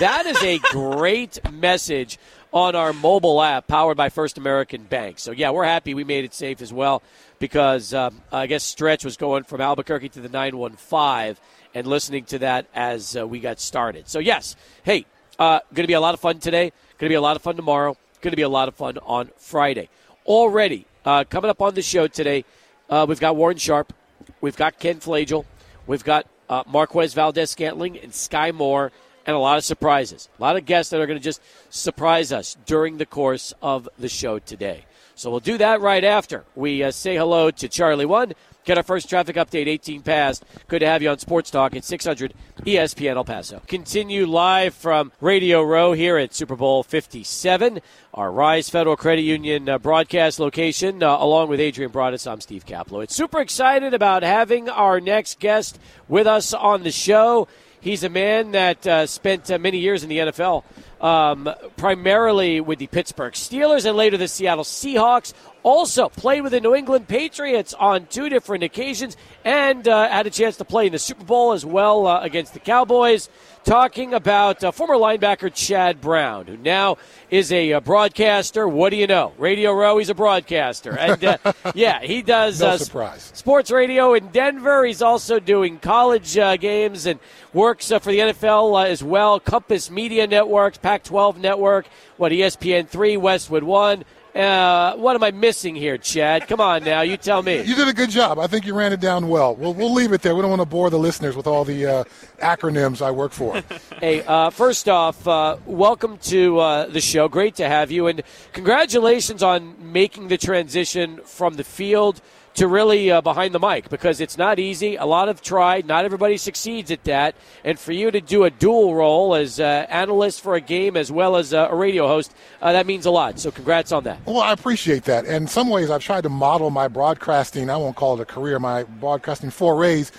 That 0.00 0.26
is 0.26 0.42
a 0.42 0.58
great 0.58 1.38
message 1.50 2.18
on 2.52 2.74
our 2.74 2.92
mobile 2.92 3.40
app 3.42 3.66
powered 3.66 3.96
by 3.96 4.10
First 4.10 4.36
American 4.36 4.82
Bank. 4.82 5.18
So, 5.18 5.30
yeah, 5.30 5.50
we're 5.50 5.64
happy 5.64 5.94
we 5.94 6.04
made 6.04 6.24
it 6.26 6.34
safe 6.34 6.60
as 6.60 6.72
well 6.72 7.02
because 7.38 7.94
um, 7.94 8.20
I 8.30 8.46
guess 8.46 8.64
Stretch 8.64 9.02
was 9.02 9.16
going 9.16 9.44
from 9.44 9.62
Albuquerque 9.62 10.10
to 10.10 10.20
the 10.20 10.28
915 10.28 11.36
and 11.74 11.86
listening 11.86 12.24
to 12.24 12.38
that 12.40 12.66
as 12.74 13.16
uh, 13.16 13.26
we 13.26 13.40
got 13.40 13.60
started. 13.60 14.06
So, 14.06 14.18
yes, 14.18 14.56
hey, 14.82 15.06
uh, 15.38 15.60
going 15.72 15.84
to 15.84 15.88
be 15.88 15.94
a 15.94 16.00
lot 16.00 16.12
of 16.12 16.20
fun 16.20 16.38
today, 16.38 16.70
going 16.98 17.08
to 17.08 17.12
be 17.12 17.14
a 17.14 17.20
lot 17.22 17.36
of 17.36 17.42
fun 17.42 17.56
tomorrow, 17.56 17.96
going 18.20 18.32
to 18.32 18.36
be 18.36 18.42
a 18.42 18.48
lot 18.48 18.68
of 18.68 18.74
fun 18.74 18.98
on 18.98 19.30
Friday. 19.38 19.88
Already 20.26 20.86
uh, 21.06 21.24
coming 21.24 21.50
up 21.50 21.62
on 21.62 21.74
the 21.74 21.82
show 21.82 22.08
today, 22.08 22.44
uh, 22.90 23.06
we've 23.08 23.20
got 23.20 23.36
Warren 23.36 23.56
Sharp, 23.56 23.94
we've 24.42 24.56
got 24.56 24.78
Ken 24.78 25.00
Flajole, 25.00 25.46
we've 25.86 26.04
got 26.04 26.26
uh, 26.50 26.64
Marquez 26.66 27.14
Valdes 27.14 27.50
Scantling, 27.50 27.96
and 27.98 28.12
Sky 28.12 28.50
Moore, 28.50 28.92
and 29.24 29.36
a 29.36 29.38
lot 29.38 29.56
of 29.56 29.64
surprises. 29.64 30.28
A 30.38 30.42
lot 30.42 30.56
of 30.56 30.66
guests 30.66 30.90
that 30.90 31.00
are 31.00 31.06
going 31.06 31.18
to 31.18 31.24
just 31.24 31.40
surprise 31.70 32.32
us 32.32 32.56
during 32.66 32.98
the 32.98 33.06
course 33.06 33.54
of 33.62 33.88
the 33.98 34.08
show 34.08 34.38
today. 34.40 34.84
So 35.14 35.30
we'll 35.30 35.40
do 35.40 35.58
that 35.58 35.80
right 35.80 36.02
after 36.02 36.44
we 36.56 36.82
uh, 36.82 36.90
say 36.90 37.16
hello 37.16 37.50
to 37.50 37.68
Charlie 37.68 38.06
One. 38.06 38.32
Get 38.70 38.78
our 38.78 38.84
first 38.84 39.10
traffic 39.10 39.34
update, 39.34 39.66
18 39.66 40.02
past. 40.02 40.44
Good 40.68 40.78
to 40.78 40.86
have 40.86 41.02
you 41.02 41.10
on 41.10 41.18
Sports 41.18 41.50
Talk 41.50 41.74
at 41.74 41.82
600 41.82 42.32
ESPN 42.60 43.16
El 43.16 43.24
Paso. 43.24 43.60
Continue 43.66 44.26
live 44.26 44.74
from 44.74 45.10
Radio 45.20 45.60
Row 45.60 45.92
here 45.92 46.16
at 46.16 46.32
Super 46.32 46.54
Bowl 46.54 46.84
57, 46.84 47.80
our 48.14 48.30
Rise 48.30 48.70
Federal 48.70 48.94
Credit 48.94 49.22
Union 49.22 49.68
uh, 49.68 49.78
broadcast 49.78 50.38
location, 50.38 51.02
uh, 51.02 51.16
along 51.18 51.48
with 51.48 51.58
Adrian 51.58 51.90
Broadus. 51.90 52.28
I'm 52.28 52.40
Steve 52.40 52.64
Kaplowitz. 52.64 53.10
Super 53.10 53.40
excited 53.40 53.92
about 53.92 54.22
having 54.22 54.68
our 54.68 55.00
next 55.00 55.40
guest 55.40 55.80
with 56.06 56.28
us 56.28 56.54
on 56.54 56.84
the 56.84 56.92
show. 56.92 57.48
He's 57.80 58.04
a 58.04 58.08
man 58.08 58.52
that 58.52 58.86
uh, 58.86 59.06
spent 59.06 59.50
uh, 59.50 59.58
many 59.58 59.78
years 59.78 60.04
in 60.04 60.10
the 60.10 60.18
NFL, 60.18 60.62
um, 61.00 61.48
primarily 61.76 62.60
with 62.60 62.78
the 62.78 62.86
Pittsburgh 62.86 63.32
Steelers 63.32 63.84
and 63.84 63.96
later 63.96 64.16
the 64.16 64.28
Seattle 64.28 64.64
Seahawks. 64.64 65.32
Also 65.62 66.08
played 66.08 66.42
with 66.42 66.52
the 66.52 66.60
New 66.60 66.74
England 66.74 67.06
Patriots 67.06 67.74
on 67.74 68.06
two 68.06 68.28
different 68.28 68.64
occasions 68.64 69.16
and 69.44 69.86
uh, 69.86 70.08
had 70.08 70.26
a 70.26 70.30
chance 70.30 70.56
to 70.56 70.64
play 70.64 70.86
in 70.86 70.92
the 70.92 70.98
Super 70.98 71.24
Bowl 71.24 71.52
as 71.52 71.64
well 71.64 72.06
uh, 72.06 72.20
against 72.20 72.54
the 72.54 72.60
Cowboys. 72.60 73.28
Talking 73.62 74.14
about 74.14 74.64
uh, 74.64 74.72
former 74.72 74.94
linebacker 74.94 75.52
Chad 75.52 76.00
Brown, 76.00 76.46
who 76.46 76.56
now 76.56 76.96
is 77.28 77.52
a, 77.52 77.74
uh, 77.74 77.80
broadcaster. 77.80 78.66
What 78.66 78.88
do 78.88 78.96
you 78.96 79.06
know? 79.06 79.34
Radio 79.36 79.74
Row, 79.74 79.98
he's 79.98 80.08
a 80.08 80.14
broadcaster. 80.14 80.96
And 80.96 81.22
uh, 81.22 81.36
yeah, 81.74 82.00
he 82.00 82.22
does 82.22 82.60
no 82.60 82.78
surprise. 82.78 83.30
sports 83.34 83.70
radio 83.70 84.14
in 84.14 84.28
Denver. 84.28 84.86
He's 84.86 85.02
also 85.02 85.38
doing 85.40 85.78
college 85.78 86.38
uh, 86.38 86.56
games 86.56 87.04
and 87.04 87.20
works 87.52 87.88
for 87.88 88.00
the 88.00 88.18
NFL 88.20 88.88
as 88.88 89.04
well. 89.04 89.38
Compass 89.38 89.90
Media 89.90 90.26
Networks, 90.26 90.78
Pac 90.78 91.04
12 91.04 91.38
Network, 91.38 91.86
what, 92.16 92.32
ESPN 92.32 92.88
3, 92.88 93.18
Westwood 93.18 93.62
1. 93.62 94.04
Uh, 94.34 94.94
what 94.94 95.16
am 95.16 95.24
I 95.24 95.32
missing 95.32 95.74
here, 95.74 95.98
Chad? 95.98 96.46
Come 96.46 96.60
on 96.60 96.84
now, 96.84 97.00
you 97.00 97.16
tell 97.16 97.42
me. 97.42 97.62
You 97.62 97.74
did 97.74 97.88
a 97.88 97.92
good 97.92 98.10
job. 98.10 98.38
I 98.38 98.46
think 98.46 98.64
you 98.64 98.74
ran 98.74 98.92
it 98.92 99.00
down 99.00 99.28
well. 99.28 99.56
We'll, 99.56 99.74
we'll 99.74 99.92
leave 99.92 100.12
it 100.12 100.22
there. 100.22 100.36
We 100.36 100.42
don't 100.42 100.50
want 100.50 100.62
to 100.62 100.66
bore 100.66 100.88
the 100.88 100.98
listeners 100.98 101.36
with 101.36 101.48
all 101.48 101.64
the 101.64 101.86
uh, 101.86 102.04
acronyms 102.38 103.02
I 103.02 103.10
work 103.10 103.32
for. 103.32 103.60
hey, 104.00 104.22
uh, 104.22 104.50
first 104.50 104.88
off, 104.88 105.26
uh, 105.26 105.56
welcome 105.66 106.16
to 106.18 106.60
uh, 106.60 106.86
the 106.86 107.00
show. 107.00 107.26
Great 107.28 107.56
to 107.56 107.68
have 107.68 107.90
you, 107.90 108.06
and 108.06 108.22
congratulations 108.52 109.42
on 109.42 109.74
making 109.92 110.28
the 110.28 110.38
transition 110.38 111.20
from 111.24 111.54
the 111.54 111.64
field 111.64 112.20
to 112.54 112.66
really 112.66 113.10
uh, 113.10 113.20
behind 113.20 113.54
the 113.54 113.58
mic 113.58 113.88
because 113.88 114.20
it's 114.20 114.36
not 114.36 114.58
easy. 114.58 114.96
A 114.96 115.04
lot 115.04 115.28
have 115.28 115.40
tried. 115.40 115.86
Not 115.86 116.04
everybody 116.04 116.36
succeeds 116.36 116.90
at 116.90 117.04
that. 117.04 117.34
And 117.64 117.78
for 117.78 117.92
you 117.92 118.10
to 118.10 118.20
do 118.20 118.44
a 118.44 118.50
dual 118.50 118.94
role 118.94 119.34
as 119.34 119.60
uh, 119.60 119.86
analyst 119.88 120.40
for 120.40 120.54
a 120.54 120.60
game 120.60 120.96
as 120.96 121.12
well 121.12 121.36
as 121.36 121.54
uh, 121.54 121.68
a 121.70 121.74
radio 121.74 122.06
host, 122.06 122.34
uh, 122.60 122.72
that 122.72 122.86
means 122.86 123.06
a 123.06 123.10
lot. 123.10 123.38
So 123.38 123.50
congrats 123.50 123.92
on 123.92 124.04
that. 124.04 124.18
Well, 124.26 124.40
I 124.40 124.52
appreciate 124.52 125.04
that. 125.04 125.24
And 125.24 125.36
in 125.36 125.46
some 125.46 125.68
ways, 125.68 125.90
I've 125.90 126.02
tried 126.02 126.22
to 126.22 126.28
model 126.28 126.70
my 126.70 126.88
broadcasting, 126.88 127.70
I 127.70 127.76
won't 127.76 127.96
call 127.96 128.18
it 128.18 128.22
a 128.22 128.26
career, 128.26 128.58
my 128.58 128.84
broadcasting 128.84 129.50
forays. 129.50 130.12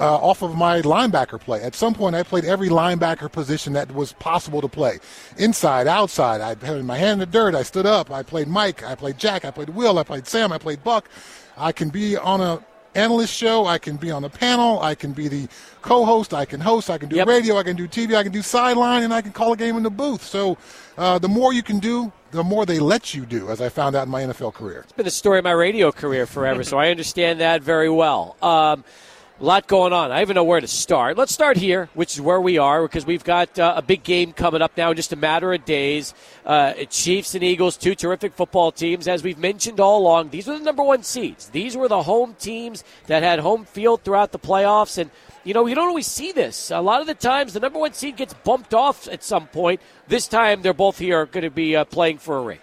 Uh, 0.00 0.14
off 0.14 0.42
of 0.42 0.54
my 0.54 0.80
linebacker 0.82 1.40
play. 1.40 1.60
At 1.60 1.74
some 1.74 1.92
point, 1.92 2.14
I 2.14 2.22
played 2.22 2.44
every 2.44 2.68
linebacker 2.68 3.32
position 3.32 3.72
that 3.72 3.92
was 3.92 4.12
possible 4.12 4.60
to 4.60 4.68
play. 4.68 5.00
Inside, 5.38 5.88
outside, 5.88 6.40
I 6.40 6.50
had 6.64 6.84
my 6.84 6.96
hand 6.96 7.14
in 7.14 7.18
the 7.18 7.26
dirt. 7.26 7.56
I 7.56 7.64
stood 7.64 7.84
up. 7.84 8.08
I 8.08 8.22
played 8.22 8.46
Mike. 8.46 8.84
I 8.84 8.94
played 8.94 9.18
Jack. 9.18 9.44
I 9.44 9.50
played 9.50 9.70
Will. 9.70 9.98
I 9.98 10.04
played 10.04 10.28
Sam. 10.28 10.52
I 10.52 10.58
played 10.58 10.84
Buck. 10.84 11.08
I 11.58 11.72
can 11.72 11.88
be 11.88 12.16
on 12.16 12.40
a 12.40 12.62
analyst 12.94 13.32
show. 13.34 13.66
I 13.66 13.78
can 13.78 13.96
be 13.96 14.10
on 14.10 14.24
a 14.24 14.28
panel. 14.28 14.80
I 14.80 14.94
can 14.94 15.12
be 15.12 15.28
the 15.28 15.48
co-host. 15.82 16.34
I 16.34 16.44
can 16.44 16.60
host. 16.60 16.90
I 16.90 16.98
can 16.98 17.08
do 17.08 17.16
Yep. 17.16 17.28
radio. 17.28 17.56
I 17.58 17.62
can 17.62 17.76
do 17.76 17.86
TV. 17.86 18.16
I 18.16 18.22
can 18.22 18.32
do 18.32 18.42
sideline, 18.42 19.02
and 19.04 19.12
I 19.12 19.20
can 19.20 19.32
call 19.32 19.52
a 19.52 19.56
game 19.56 19.76
in 19.76 19.82
the 19.82 19.90
booth. 19.90 20.22
So 20.24 20.56
uh, 20.96 21.18
the 21.18 21.28
more 21.28 21.52
you 21.52 21.62
can 21.62 21.78
do, 21.78 22.10
the 22.30 22.42
more 22.42 22.66
they 22.66 22.78
let 22.78 23.14
you 23.14 23.24
do, 23.24 23.48
as 23.50 23.60
I 23.60 23.68
found 23.68 23.96
out 23.96 24.04
in 24.06 24.10
my 24.10 24.22
NFL 24.22 24.52
career. 24.54 24.80
It's 24.80 24.92
been 24.92 25.04
the 25.04 25.10
story 25.10 25.38
of 25.38 25.44
my 25.44 25.52
radio 25.52 25.92
career 25.92 26.26
forever, 26.26 26.62
so 26.64 26.78
I 26.78 26.90
understand 26.90 27.40
that 27.40 27.62
very 27.62 27.88
well. 27.88 28.36
Um, 28.42 28.84
a 29.40 29.44
lot 29.44 29.68
going 29.68 29.92
on. 29.92 30.10
I 30.10 30.20
even 30.22 30.34
know 30.34 30.42
where 30.42 30.60
to 30.60 30.66
start. 30.66 31.16
Let's 31.16 31.32
start 31.32 31.56
here, 31.56 31.88
which 31.94 32.14
is 32.14 32.20
where 32.20 32.40
we 32.40 32.58
are, 32.58 32.82
because 32.82 33.06
we've 33.06 33.22
got 33.22 33.56
uh, 33.58 33.74
a 33.76 33.82
big 33.82 34.02
game 34.02 34.32
coming 34.32 34.62
up 34.62 34.76
now 34.76 34.90
in 34.90 34.96
just 34.96 35.12
a 35.12 35.16
matter 35.16 35.52
of 35.52 35.64
days. 35.64 36.12
Uh, 36.44 36.72
Chiefs 36.90 37.34
and 37.34 37.44
Eagles, 37.44 37.76
two 37.76 37.94
terrific 37.94 38.32
football 38.32 38.72
teams. 38.72 39.06
As 39.06 39.22
we've 39.22 39.38
mentioned 39.38 39.78
all 39.78 40.00
along, 40.00 40.30
these 40.30 40.48
were 40.48 40.58
the 40.58 40.64
number 40.64 40.82
one 40.82 41.04
seeds. 41.04 41.50
These 41.50 41.76
were 41.76 41.86
the 41.86 42.02
home 42.02 42.34
teams 42.40 42.82
that 43.06 43.22
had 43.22 43.38
home 43.38 43.64
field 43.64 44.02
throughout 44.02 44.32
the 44.32 44.40
playoffs. 44.40 44.98
And, 44.98 45.10
you 45.44 45.54
know, 45.54 45.66
you 45.66 45.76
don't 45.76 45.88
always 45.88 46.08
see 46.08 46.32
this. 46.32 46.72
A 46.72 46.80
lot 46.80 47.00
of 47.00 47.06
the 47.06 47.14
times, 47.14 47.52
the 47.52 47.60
number 47.60 47.78
one 47.78 47.92
seed 47.92 48.16
gets 48.16 48.34
bumped 48.34 48.74
off 48.74 49.06
at 49.06 49.22
some 49.22 49.46
point. 49.46 49.80
This 50.08 50.26
time, 50.26 50.62
they're 50.62 50.74
both 50.74 50.98
here 50.98 51.26
going 51.26 51.44
to 51.44 51.50
be 51.50 51.76
uh, 51.76 51.84
playing 51.84 52.18
for 52.18 52.38
a 52.38 52.42
ring. 52.42 52.58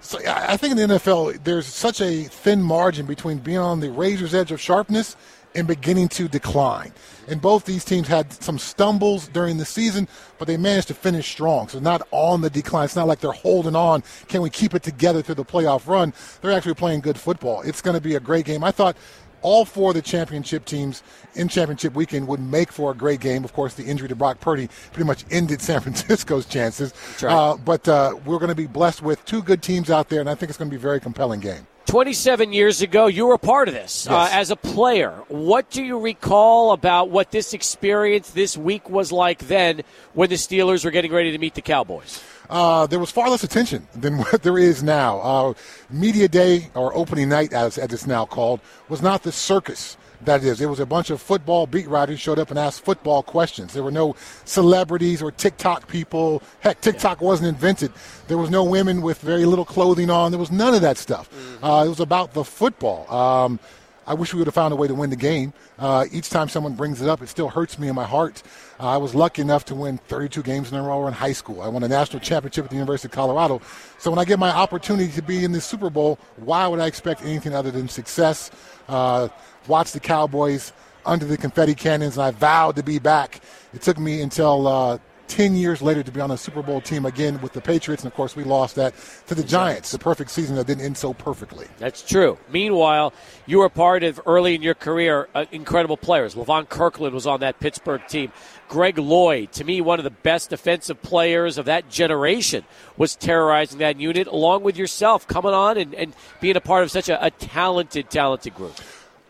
So 0.00 0.20
I 0.24 0.52
I 0.52 0.56
think 0.58 0.78
in 0.78 0.88
the 0.88 0.94
NFL, 0.94 1.42
there's 1.42 1.66
such 1.66 2.00
a 2.00 2.24
thin 2.24 2.62
margin 2.62 3.06
between 3.06 3.38
being 3.38 3.58
on 3.58 3.80
the 3.80 3.90
razor's 3.90 4.34
edge 4.34 4.52
of 4.52 4.60
sharpness 4.60 5.16
and 5.54 5.66
beginning 5.66 6.08
to 6.08 6.28
decline. 6.28 6.92
And 7.28 7.40
both 7.40 7.64
these 7.64 7.84
teams 7.84 8.08
had 8.08 8.32
some 8.32 8.58
stumbles 8.58 9.28
during 9.28 9.56
the 9.56 9.64
season, 9.64 10.08
but 10.38 10.46
they 10.46 10.56
managed 10.56 10.88
to 10.88 10.94
finish 10.94 11.30
strong. 11.30 11.68
So 11.68 11.78
not 11.78 12.06
on 12.10 12.40
the 12.40 12.50
decline. 12.50 12.84
It's 12.86 12.96
not 12.96 13.06
like 13.06 13.20
they're 13.20 13.32
holding 13.32 13.76
on. 13.76 14.02
Can 14.28 14.42
we 14.42 14.50
keep 14.50 14.74
it 14.74 14.82
together 14.82 15.22
through 15.22 15.36
the 15.36 15.44
playoff 15.44 15.86
run? 15.86 16.12
They're 16.40 16.52
actually 16.52 16.74
playing 16.74 17.00
good 17.00 17.18
football. 17.18 17.62
It's 17.62 17.80
going 17.80 17.94
to 17.94 18.00
be 18.00 18.14
a 18.14 18.20
great 18.20 18.44
game. 18.44 18.62
I 18.62 18.70
thought 18.72 18.96
all 19.44 19.64
four 19.64 19.90
of 19.90 19.94
the 19.94 20.02
championship 20.02 20.64
teams 20.64 21.02
in 21.34 21.48
championship 21.48 21.94
weekend 21.94 22.26
would 22.26 22.40
make 22.40 22.72
for 22.72 22.90
a 22.90 22.94
great 22.94 23.20
game. 23.20 23.44
Of 23.44 23.52
course, 23.52 23.74
the 23.74 23.84
injury 23.84 24.08
to 24.08 24.16
Brock 24.16 24.40
Purdy 24.40 24.68
pretty 24.92 25.06
much 25.06 25.24
ended 25.30 25.60
San 25.60 25.80
Francisco's 25.82 26.46
chances. 26.46 26.92
right. 27.22 27.32
Uh, 27.32 27.56
but 27.56 27.86
uh, 27.86 28.16
we're 28.24 28.38
going 28.38 28.48
to 28.48 28.54
be 28.54 28.66
blessed 28.66 29.02
with 29.02 29.24
two 29.24 29.42
good 29.42 29.62
teams 29.62 29.90
out 29.90 30.08
there, 30.08 30.20
and 30.20 30.28
I 30.30 30.34
think 30.34 30.48
it's 30.48 30.58
going 30.58 30.70
to 30.70 30.74
be 30.74 30.78
a 30.78 30.80
very 30.80 30.98
compelling 30.98 31.40
game. 31.40 31.66
27 31.86 32.52
years 32.52 32.82
ago, 32.82 33.06
you 33.06 33.26
were 33.26 33.34
a 33.34 33.38
part 33.38 33.68
of 33.68 33.74
this 33.74 34.06
uh, 34.08 34.28
as 34.32 34.50
a 34.50 34.56
player. 34.56 35.12
What 35.28 35.70
do 35.70 35.82
you 35.82 35.98
recall 35.98 36.72
about 36.72 37.10
what 37.10 37.30
this 37.30 37.52
experience 37.52 38.30
this 38.30 38.56
week 38.56 38.88
was 38.88 39.12
like 39.12 39.46
then 39.48 39.82
when 40.14 40.30
the 40.30 40.36
Steelers 40.36 40.84
were 40.84 40.90
getting 40.90 41.12
ready 41.12 41.30
to 41.32 41.38
meet 41.38 41.54
the 41.54 41.62
Cowboys? 41.62 42.22
Uh, 42.48 42.86
there 42.86 42.98
was 42.98 43.10
far 43.10 43.28
less 43.30 43.44
attention 43.44 43.86
than 43.94 44.18
what 44.18 44.42
there 44.42 44.58
is 44.58 44.82
now. 44.82 45.20
Uh, 45.20 45.54
media 45.90 46.28
day 46.28 46.70
or 46.74 46.94
opening 46.96 47.28
night, 47.28 47.52
as, 47.52 47.78
as 47.78 47.92
it's 47.92 48.06
now 48.06 48.24
called, 48.24 48.60
was 48.88 49.02
not 49.02 49.22
the 49.22 49.32
circus 49.32 49.96
that 50.26 50.42
is. 50.42 50.60
It 50.60 50.66
was 50.66 50.80
a 50.80 50.86
bunch 50.86 51.10
of 51.10 51.20
football 51.20 51.66
beat 51.66 51.88
writers 51.88 52.20
showed 52.20 52.38
up 52.38 52.50
and 52.50 52.58
asked 52.58 52.84
football 52.84 53.22
questions. 53.22 53.72
There 53.72 53.82
were 53.82 53.90
no 53.90 54.16
celebrities 54.44 55.22
or 55.22 55.30
TikTok 55.30 55.88
people. 55.88 56.42
Heck, 56.60 56.80
TikTok 56.80 57.20
yeah. 57.20 57.26
wasn't 57.26 57.48
invented. 57.48 57.92
There 58.28 58.38
was 58.38 58.50
no 58.50 58.64
women 58.64 59.02
with 59.02 59.20
very 59.20 59.44
little 59.44 59.64
clothing 59.64 60.10
on. 60.10 60.32
There 60.32 60.38
was 60.38 60.50
none 60.50 60.74
of 60.74 60.82
that 60.82 60.96
stuff. 60.96 61.30
Mm-hmm. 61.30 61.64
Uh, 61.64 61.84
it 61.84 61.88
was 61.88 62.00
about 62.00 62.34
the 62.34 62.44
football. 62.44 63.10
Um, 63.12 63.60
I 64.06 64.14
wish 64.14 64.34
we 64.34 64.38
would 64.38 64.46
have 64.46 64.54
found 64.54 64.72
a 64.72 64.76
way 64.76 64.86
to 64.86 64.94
win 64.94 65.10
the 65.10 65.16
game. 65.16 65.52
Uh, 65.78 66.06
each 66.12 66.28
time 66.30 66.48
someone 66.48 66.74
brings 66.74 67.00
it 67.00 67.08
up, 67.08 67.22
it 67.22 67.28
still 67.28 67.48
hurts 67.48 67.78
me 67.78 67.88
in 67.88 67.94
my 67.94 68.04
heart. 68.04 68.42
Uh, 68.78 68.88
I 68.88 68.96
was 68.96 69.14
lucky 69.14 69.42
enough 69.42 69.64
to 69.66 69.74
win 69.74 69.98
32 69.98 70.42
games 70.42 70.70
in 70.70 70.78
a 70.78 70.82
row 70.82 71.06
in 71.06 71.14
high 71.14 71.32
school. 71.32 71.62
I 71.62 71.68
won 71.68 71.82
a 71.82 71.88
national 71.88 72.20
championship 72.20 72.64
at 72.64 72.70
the 72.70 72.76
University 72.76 73.08
of 73.08 73.12
Colorado. 73.12 73.60
So 73.98 74.10
when 74.10 74.18
I 74.18 74.24
get 74.24 74.38
my 74.38 74.50
opportunity 74.50 75.10
to 75.12 75.22
be 75.22 75.44
in 75.44 75.52
the 75.52 75.60
Super 75.60 75.90
Bowl, 75.90 76.18
why 76.36 76.66
would 76.66 76.80
I 76.80 76.86
expect 76.86 77.22
anything 77.22 77.54
other 77.54 77.70
than 77.70 77.88
success? 77.88 78.50
Uh, 78.88 79.28
watch 79.68 79.92
the 79.92 80.00
Cowboys 80.00 80.72
under 81.06 81.24
the 81.24 81.36
confetti 81.36 81.74
cannons, 81.74 82.16
and 82.16 82.24
I 82.24 82.30
vowed 82.30 82.76
to 82.76 82.82
be 82.82 82.98
back. 82.98 83.40
It 83.72 83.82
took 83.82 83.98
me 83.98 84.20
until 84.22 84.66
uh, 84.66 84.98
10 85.28 85.56
years 85.56 85.80
later 85.82 86.02
to 86.02 86.12
be 86.12 86.20
on 86.20 86.30
a 86.30 86.36
Super 86.36 86.62
Bowl 86.62 86.80
team 86.80 87.06
again 87.06 87.40
with 87.40 87.52
the 87.52 87.60
Patriots. 87.60 88.02
And 88.02 88.12
of 88.12 88.16
course, 88.16 88.36
we 88.36 88.44
lost 88.44 88.76
that 88.76 88.94
to 89.26 89.34
the 89.34 89.42
Giants, 89.42 89.90
the 89.90 89.98
perfect 89.98 90.30
season 90.30 90.56
that 90.56 90.66
didn't 90.66 90.84
end 90.84 90.96
so 90.96 91.14
perfectly. 91.14 91.66
That's 91.78 92.02
true. 92.02 92.38
Meanwhile, 92.50 93.12
you 93.46 93.58
were 93.58 93.68
part 93.68 94.02
of 94.04 94.20
early 94.26 94.54
in 94.54 94.62
your 94.62 94.74
career 94.74 95.28
uh, 95.34 95.46
incredible 95.50 95.96
players. 95.96 96.34
Levon 96.34 96.68
Kirkland 96.68 97.14
was 97.14 97.26
on 97.26 97.40
that 97.40 97.58
Pittsburgh 97.58 98.06
team. 98.06 98.32
Greg 98.68 98.98
Lloyd, 98.98 99.52
to 99.52 99.64
me, 99.64 99.80
one 99.80 99.98
of 99.98 100.04
the 100.04 100.10
best 100.10 100.50
defensive 100.50 101.00
players 101.02 101.58
of 101.58 101.66
that 101.66 101.88
generation, 101.90 102.64
was 102.96 103.14
terrorizing 103.16 103.78
that 103.78 103.98
unit, 103.98 104.26
along 104.26 104.62
with 104.62 104.76
yourself 104.76 105.26
coming 105.26 105.52
on 105.52 105.76
and, 105.76 105.94
and 105.94 106.14
being 106.40 106.56
a 106.56 106.60
part 106.60 106.82
of 106.82 106.90
such 106.90 107.08
a, 107.08 107.24
a 107.24 107.30
talented, 107.30 108.10
talented 108.10 108.54
group. 108.54 108.74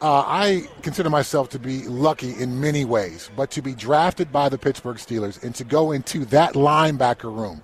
Uh, 0.00 0.22
I 0.26 0.68
consider 0.82 1.08
myself 1.08 1.48
to 1.50 1.58
be 1.58 1.82
lucky 1.84 2.32
in 2.32 2.60
many 2.60 2.84
ways, 2.84 3.30
but 3.36 3.50
to 3.52 3.62
be 3.62 3.74
drafted 3.74 4.32
by 4.32 4.48
the 4.48 4.58
Pittsburgh 4.58 4.96
Steelers 4.96 5.42
and 5.42 5.54
to 5.54 5.64
go 5.64 5.92
into 5.92 6.24
that 6.26 6.54
linebacker 6.54 7.34
room, 7.34 7.62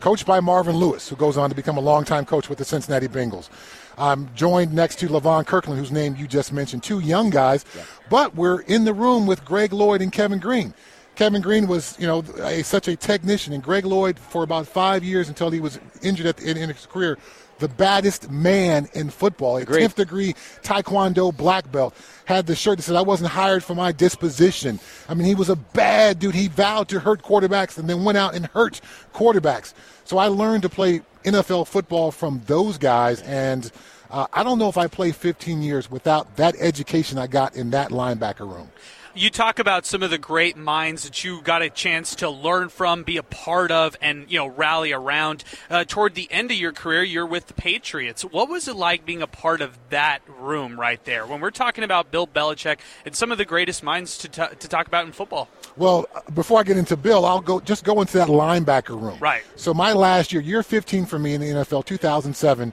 coached 0.00 0.26
by 0.26 0.40
Marvin 0.40 0.76
Lewis, 0.76 1.08
who 1.08 1.16
goes 1.16 1.38
on 1.38 1.48
to 1.48 1.56
become 1.56 1.78
a 1.78 1.80
longtime 1.80 2.26
coach 2.26 2.48
with 2.48 2.58
the 2.58 2.64
Cincinnati 2.64 3.08
Bengals. 3.08 3.48
I'm 3.96 4.28
joined 4.34 4.72
next 4.72 4.98
to 5.00 5.08
Levon 5.08 5.46
Kirkland, 5.46 5.78
whose 5.78 5.90
name 5.90 6.14
you 6.16 6.26
just 6.26 6.52
mentioned, 6.52 6.82
two 6.82 7.00
young 7.00 7.30
guys, 7.30 7.64
yeah. 7.74 7.84
but 8.10 8.34
we're 8.34 8.60
in 8.62 8.84
the 8.84 8.92
room 8.92 9.26
with 9.26 9.44
Greg 9.44 9.72
Lloyd 9.72 10.02
and 10.02 10.12
Kevin 10.12 10.38
Greene. 10.40 10.74
Kevin 11.16 11.42
Greene 11.42 11.66
was, 11.66 11.96
you 11.98 12.06
know, 12.06 12.22
a, 12.44 12.62
such 12.62 12.86
a 12.86 12.94
technician, 12.94 13.52
and 13.52 13.62
Greg 13.62 13.84
Lloyd 13.84 14.18
for 14.18 14.44
about 14.44 14.68
five 14.68 15.02
years 15.02 15.28
until 15.28 15.50
he 15.50 15.58
was 15.58 15.80
injured 16.00 16.26
at 16.26 16.36
the, 16.36 16.48
in, 16.48 16.56
in 16.56 16.68
his 16.68 16.86
career 16.86 17.18
the 17.58 17.68
baddest 17.68 18.30
man 18.30 18.88
in 18.94 19.10
football, 19.10 19.56
a 19.56 19.64
10th 19.64 19.94
degree 19.96 20.34
Taekwondo 20.62 21.36
black 21.36 21.70
belt, 21.70 21.94
had 22.24 22.46
the 22.46 22.54
shirt 22.54 22.78
that 22.78 22.84
said, 22.84 22.96
I 22.96 23.02
wasn't 23.02 23.30
hired 23.30 23.64
for 23.64 23.74
my 23.74 23.92
disposition. 23.92 24.78
I 25.08 25.14
mean, 25.14 25.26
he 25.26 25.34
was 25.34 25.48
a 25.48 25.56
bad 25.56 26.18
dude. 26.18 26.34
He 26.34 26.48
vowed 26.48 26.88
to 26.88 27.00
hurt 27.00 27.22
quarterbacks 27.22 27.78
and 27.78 27.88
then 27.88 28.04
went 28.04 28.18
out 28.18 28.34
and 28.34 28.46
hurt 28.46 28.80
quarterbacks. 29.14 29.74
So 30.04 30.18
I 30.18 30.28
learned 30.28 30.62
to 30.62 30.68
play 30.68 31.02
NFL 31.24 31.66
football 31.66 32.10
from 32.10 32.42
those 32.46 32.78
guys, 32.78 33.20
and 33.22 33.70
uh, 34.10 34.26
I 34.32 34.42
don't 34.42 34.58
know 34.58 34.68
if 34.68 34.78
I 34.78 34.86
play 34.86 35.12
15 35.12 35.62
years 35.62 35.90
without 35.90 36.36
that 36.36 36.54
education 36.58 37.18
I 37.18 37.26
got 37.26 37.56
in 37.56 37.70
that 37.70 37.90
linebacker 37.90 38.50
room 38.50 38.70
you 39.14 39.30
talk 39.30 39.58
about 39.58 39.86
some 39.86 40.02
of 40.02 40.10
the 40.10 40.18
great 40.18 40.56
minds 40.56 41.04
that 41.04 41.24
you 41.24 41.40
got 41.42 41.62
a 41.62 41.70
chance 41.70 42.14
to 42.16 42.30
learn 42.30 42.68
from, 42.68 43.02
be 43.02 43.16
a 43.16 43.22
part 43.22 43.70
of, 43.70 43.96
and 44.00 44.30
you 44.30 44.38
know 44.38 44.46
rally 44.46 44.92
around. 44.92 45.44
Uh, 45.70 45.84
toward 45.84 46.14
the 46.14 46.30
end 46.30 46.50
of 46.50 46.56
your 46.56 46.72
career, 46.72 47.02
you're 47.02 47.26
with 47.26 47.46
the 47.46 47.54
Patriots. 47.54 48.22
What 48.22 48.48
was 48.48 48.68
it 48.68 48.76
like 48.76 49.04
being 49.04 49.22
a 49.22 49.26
part 49.26 49.60
of 49.60 49.78
that 49.90 50.20
room 50.26 50.78
right 50.78 51.02
there? 51.04 51.26
When 51.26 51.40
we're 51.40 51.50
talking 51.50 51.84
about 51.84 52.10
Bill 52.10 52.26
Belichick 52.26 52.78
and 53.04 53.14
some 53.14 53.32
of 53.32 53.38
the 53.38 53.44
greatest 53.44 53.82
minds 53.82 54.18
to, 54.18 54.28
t- 54.28 54.56
to 54.58 54.68
talk 54.68 54.86
about 54.86 55.06
in 55.06 55.12
football. 55.12 55.48
Well, 55.76 56.06
before 56.34 56.60
I 56.60 56.62
get 56.62 56.76
into 56.76 56.96
Bill, 56.96 57.24
I'll 57.24 57.40
go 57.40 57.60
just 57.60 57.84
go 57.84 58.00
into 58.00 58.18
that 58.18 58.28
linebacker 58.28 59.00
room. 59.00 59.18
Right. 59.20 59.42
So 59.56 59.72
my 59.74 59.92
last 59.92 60.32
year, 60.32 60.42
year 60.42 60.62
15 60.62 61.06
for 61.06 61.18
me 61.18 61.34
in 61.34 61.40
the 61.40 61.48
NFL, 61.48 61.84
2007. 61.84 62.72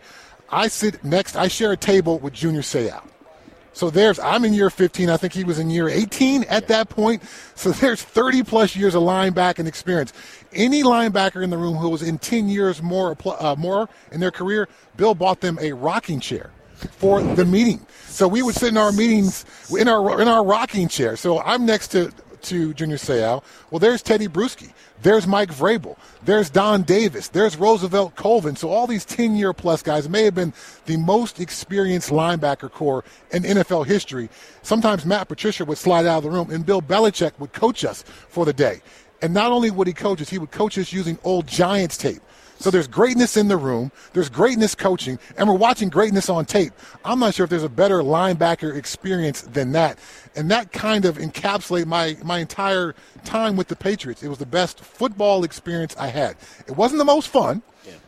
I 0.50 0.68
sit 0.68 1.04
next. 1.04 1.36
I 1.36 1.48
share 1.48 1.72
a 1.72 1.78
table 1.78 2.20
with 2.20 2.34
Junior 2.34 2.62
Seau. 2.62 3.02
So 3.76 3.90
there's, 3.90 4.20
I'm 4.20 4.46
in 4.46 4.54
year 4.54 4.70
15. 4.70 5.10
I 5.10 5.18
think 5.18 5.34
he 5.34 5.44
was 5.44 5.60
in 5.60 5.70
year 5.70 5.90
18 5.90 6.46
at 6.46 6.70
that 6.70 6.88
point. 6.88 7.22
So 7.56 7.72
there's 7.72 8.02
30 8.02 8.44
plus 8.44 8.74
years 8.74 8.96
of 8.96 9.04
linebacking 9.04 9.68
experience. 9.68 10.14
Any 10.54 10.82
linebacker 10.82 11.44
in 11.44 11.50
the 11.50 11.58
room 11.58 11.76
who 11.76 11.90
was 11.90 12.02
in 12.02 12.18
10 12.18 12.48
years 12.48 12.82
more, 12.82 13.18
uh, 13.38 13.56
more 13.58 13.90
in 14.14 14.22
their 14.22 14.32
career, 14.32 14.70
Bill 14.96 15.14
bought 15.14 15.42
them 15.42 15.60
a 15.62 15.74
rocking 15.74 16.22
chair 16.22 16.52
for 16.76 17.22
the 17.22 17.44
meeting. 17.44 17.86
So 18.08 18.30
we 18.30 18.42
would 18.42 18.56
sit 18.56 18.70
in 18.70 18.78
our 18.78 18.94
meetings 18.94 19.46
in 19.78 19.90
our 19.90 20.22
in 20.22 20.28
our 20.28 20.44
rocking 20.44 20.88
chair. 20.88 21.18
So 21.18 21.42
I'm 21.42 21.66
next 21.66 21.90
to 21.90 22.12
to 22.46 22.74
Junior 22.74 22.98
Seau. 22.98 23.44
Well, 23.70 23.80
there's 23.80 24.02
Tedy 24.02 24.28
Bruschi. 24.28 24.72
There's 25.02 25.28
Mike 25.28 25.50
Vrabel. 25.50 25.98
There's 26.24 26.50
Don 26.50 26.84
Davis. 26.84 27.28
There's 27.28 27.58
Roosevelt 27.58 28.16
Colvin. 28.16 28.56
So 28.56 28.70
all 28.70 28.88
these 28.88 29.06
10 29.06 29.36
year 29.36 29.54
plus 29.54 29.82
guys 29.82 30.08
may 30.10 30.24
have 30.24 30.36
been 30.36 30.54
the 30.86 30.98
most 30.98 31.40
experienced 31.40 32.10
linebacker 32.10 32.72
corps 32.72 33.04
in 33.32 33.44
NFL 33.44 33.86
history. 33.86 34.30
Sometimes 34.62 35.06
Matt 35.06 35.28
Patricia 35.28 35.66
would 35.66 35.78
slide 35.78 36.06
out 36.06 36.20
of 36.20 36.24
the 36.24 36.32
room 36.32 36.50
and 36.50 36.66
Bill 36.66 36.82
Belichick 36.82 37.38
would 37.40 37.54
coach 37.54 37.84
us 37.84 38.04
for 38.30 38.46
the 38.46 38.54
day. 38.54 38.82
And 39.22 39.34
not 39.34 39.52
only 39.52 39.72
would 39.72 39.88
he 39.88 39.94
coach 39.94 40.22
us, 40.22 40.30
he 40.30 40.38
would 40.38 40.52
coach 40.52 40.78
us 40.78 40.94
using 40.94 41.18
old 41.24 41.48
Giants 41.48 41.98
tape. 41.98 42.22
So 42.66 42.72
there's 42.72 42.88
greatness 42.88 43.38
in 43.38 43.48
the 43.48 43.58
room, 43.58 43.92
there's 44.14 44.28
greatness 44.28 44.74
coaching, 44.74 45.20
and 45.38 45.48
we're 45.48 45.54
watching 45.54 45.88
greatness 45.88 46.30
on 46.30 46.46
tape. 46.46 46.74
I'm 47.06 47.20
not 47.20 47.36
sure 47.36 47.44
if 47.44 47.52
there's 47.52 47.62
a 47.62 47.70
better 47.70 48.00
linebacker 48.00 48.76
experience 48.76 49.42
than 49.42 49.74
that. 49.74 50.00
And 50.36 50.50
that 50.50 50.72
kind 50.72 51.06
of 51.06 51.20
encapsulated 51.20 51.86
my, 51.86 52.18
my 52.24 52.40
entire 52.40 52.96
time 53.24 53.56
with 53.56 53.68
the 53.68 53.76
Patriots. 53.76 54.24
It 54.24 54.30
was 54.30 54.40
the 54.40 54.48
best 54.48 54.80
football 54.80 55.44
experience 55.44 55.96
I 55.96 56.08
had. 56.08 56.38
It 56.66 56.76
wasn't 56.76 56.98
the 56.98 57.06
most 57.06 57.28
fun. 57.28 57.62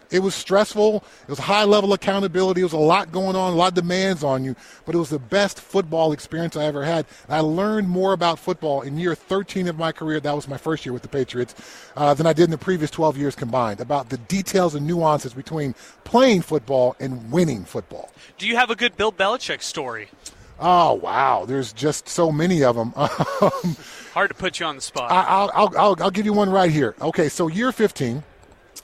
It 0.09 0.19
was 0.19 0.35
stressful. 0.35 1.03
It 1.23 1.29
was 1.29 1.39
high 1.39 1.65
level 1.65 1.93
accountability. 1.93 2.61
It 2.61 2.65
was 2.65 2.73
a 2.73 2.77
lot 2.77 3.11
going 3.11 3.35
on, 3.35 3.53
a 3.53 3.55
lot 3.55 3.69
of 3.69 3.73
demands 3.73 4.23
on 4.23 4.43
you. 4.43 4.55
But 4.85 4.95
it 4.95 4.97
was 4.97 5.09
the 5.09 5.19
best 5.19 5.59
football 5.59 6.11
experience 6.11 6.55
I 6.55 6.65
ever 6.65 6.83
had. 6.83 7.05
I 7.27 7.41
learned 7.41 7.89
more 7.89 8.13
about 8.13 8.39
football 8.39 8.81
in 8.81 8.97
year 8.97 9.15
13 9.15 9.67
of 9.67 9.77
my 9.77 9.91
career. 9.91 10.19
That 10.19 10.35
was 10.35 10.47
my 10.47 10.57
first 10.57 10.85
year 10.85 10.93
with 10.93 11.01
the 11.01 11.09
Patriots 11.09 11.55
uh, 11.95 12.13
than 12.13 12.25
I 12.25 12.33
did 12.33 12.45
in 12.45 12.51
the 12.51 12.57
previous 12.57 12.91
12 12.91 13.17
years 13.17 13.35
combined. 13.35 13.79
About 13.79 14.09
the 14.09 14.17
details 14.17 14.75
and 14.75 14.87
nuances 14.87 15.33
between 15.33 15.75
playing 16.03 16.41
football 16.41 16.95
and 16.99 17.31
winning 17.31 17.65
football. 17.65 18.09
Do 18.37 18.47
you 18.47 18.55
have 18.55 18.69
a 18.69 18.75
good 18.75 18.95
Bill 18.95 19.11
Belichick 19.11 19.61
story? 19.61 20.09
Oh 20.59 20.93
wow, 20.93 21.45
there's 21.45 21.71
just 21.71 22.09
so 22.09 22.31
many 22.31 22.63
of 22.63 22.75
them. 22.75 22.91
Hard 22.95 24.29
to 24.29 24.33
put 24.35 24.59
you 24.59 24.65
on 24.65 24.75
the 24.75 24.81
spot. 24.81 25.11
I, 25.11 25.43
will 25.43 25.71
I'll, 25.77 25.95
I'll 26.03 26.11
give 26.11 26.25
you 26.25 26.33
one 26.33 26.49
right 26.49 26.71
here. 26.71 26.95
Okay, 26.99 27.29
so 27.29 27.47
year 27.47 27.71
15. 27.71 28.23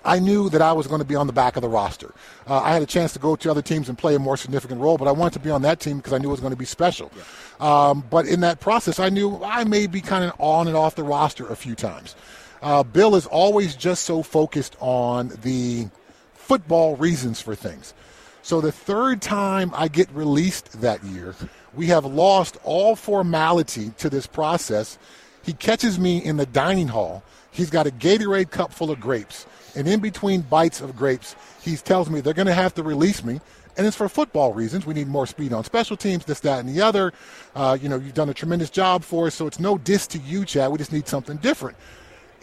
I 0.05 0.19
knew 0.19 0.49
that 0.49 0.61
I 0.61 0.73
was 0.73 0.87
going 0.87 0.99
to 0.99 1.05
be 1.05 1.15
on 1.15 1.27
the 1.27 1.33
back 1.33 1.55
of 1.55 1.61
the 1.61 1.69
roster. 1.69 2.13
Uh, 2.47 2.61
I 2.61 2.73
had 2.73 2.81
a 2.81 2.85
chance 2.85 3.13
to 3.13 3.19
go 3.19 3.35
to 3.35 3.51
other 3.51 3.61
teams 3.61 3.87
and 3.87 3.97
play 3.97 4.15
a 4.15 4.19
more 4.19 4.35
significant 4.35 4.81
role, 4.81 4.97
but 4.97 5.07
I 5.07 5.11
wanted 5.11 5.33
to 5.33 5.39
be 5.39 5.49
on 5.49 5.61
that 5.61 5.79
team 5.79 5.97
because 5.97 6.13
I 6.13 6.17
knew 6.17 6.27
it 6.27 6.31
was 6.31 6.39
going 6.41 6.51
to 6.51 6.57
be 6.57 6.65
special. 6.65 7.11
Yeah. 7.15 7.89
Um, 7.89 8.03
but 8.09 8.25
in 8.25 8.41
that 8.41 8.59
process, 8.59 8.99
I 8.99 9.09
knew 9.09 9.41
I 9.43 9.63
may 9.63 9.87
be 9.87 10.01
kind 10.01 10.25
of 10.25 10.33
on 10.39 10.67
and 10.67 10.75
off 10.75 10.95
the 10.95 11.03
roster 11.03 11.47
a 11.47 11.55
few 11.55 11.75
times. 11.75 12.15
Uh, 12.61 12.83
Bill 12.83 13.15
is 13.15 13.25
always 13.27 13.75
just 13.75 14.03
so 14.03 14.23
focused 14.23 14.75
on 14.79 15.29
the 15.41 15.87
football 16.33 16.95
reasons 16.97 17.41
for 17.41 17.55
things. 17.55 17.93
So 18.41 18.59
the 18.59 18.71
third 18.73 19.21
time 19.21 19.71
I 19.73 19.87
get 19.87 20.09
released 20.11 20.81
that 20.81 21.01
year, 21.03 21.33
we 21.73 21.87
have 21.87 22.05
lost 22.05 22.57
all 22.63 22.97
formality 22.97 23.91
to 23.99 24.09
this 24.09 24.27
process. 24.27 24.97
He 25.43 25.53
catches 25.53 25.97
me 25.97 26.23
in 26.23 26.35
the 26.35 26.45
dining 26.45 26.89
hall. 26.89 27.23
He's 27.51 27.69
got 27.69 27.87
a 27.87 27.91
Gatorade 27.91 28.49
cup 28.49 28.73
full 28.73 28.91
of 28.91 28.99
grapes 28.99 29.45
and 29.75 29.87
in 29.87 29.99
between 29.99 30.41
bites 30.41 30.81
of 30.81 30.95
grapes, 30.95 31.35
he 31.61 31.75
tells 31.75 32.09
me 32.09 32.21
they're 32.21 32.33
going 32.33 32.47
to 32.47 32.53
have 32.53 32.73
to 32.75 32.83
release 32.83 33.23
me. 33.23 33.41
And 33.75 33.87
it's 33.87 33.95
for 33.95 34.07
football 34.07 34.53
reasons. 34.53 34.85
We 34.85 34.93
need 34.93 35.07
more 35.07 35.25
speed 35.25 35.51
on 35.51 35.63
special 35.63 35.97
teams, 35.97 36.25
this, 36.25 36.39
that, 36.41 36.59
and 36.59 36.69
the 36.69 36.81
other. 36.81 37.11
Uh, 37.55 37.75
you 37.81 37.89
know, 37.89 37.95
you've 37.95 38.13
done 38.13 38.29
a 38.29 38.33
tremendous 38.33 38.69
job 38.69 39.03
for 39.03 39.27
us, 39.27 39.35
so 39.35 39.47
it's 39.47 39.59
no 39.59 39.79
diss 39.79 40.05
to 40.07 40.19
you, 40.19 40.45
Chad. 40.45 40.71
We 40.71 40.77
just 40.77 40.93
need 40.93 41.07
something 41.07 41.37
different. 41.37 41.75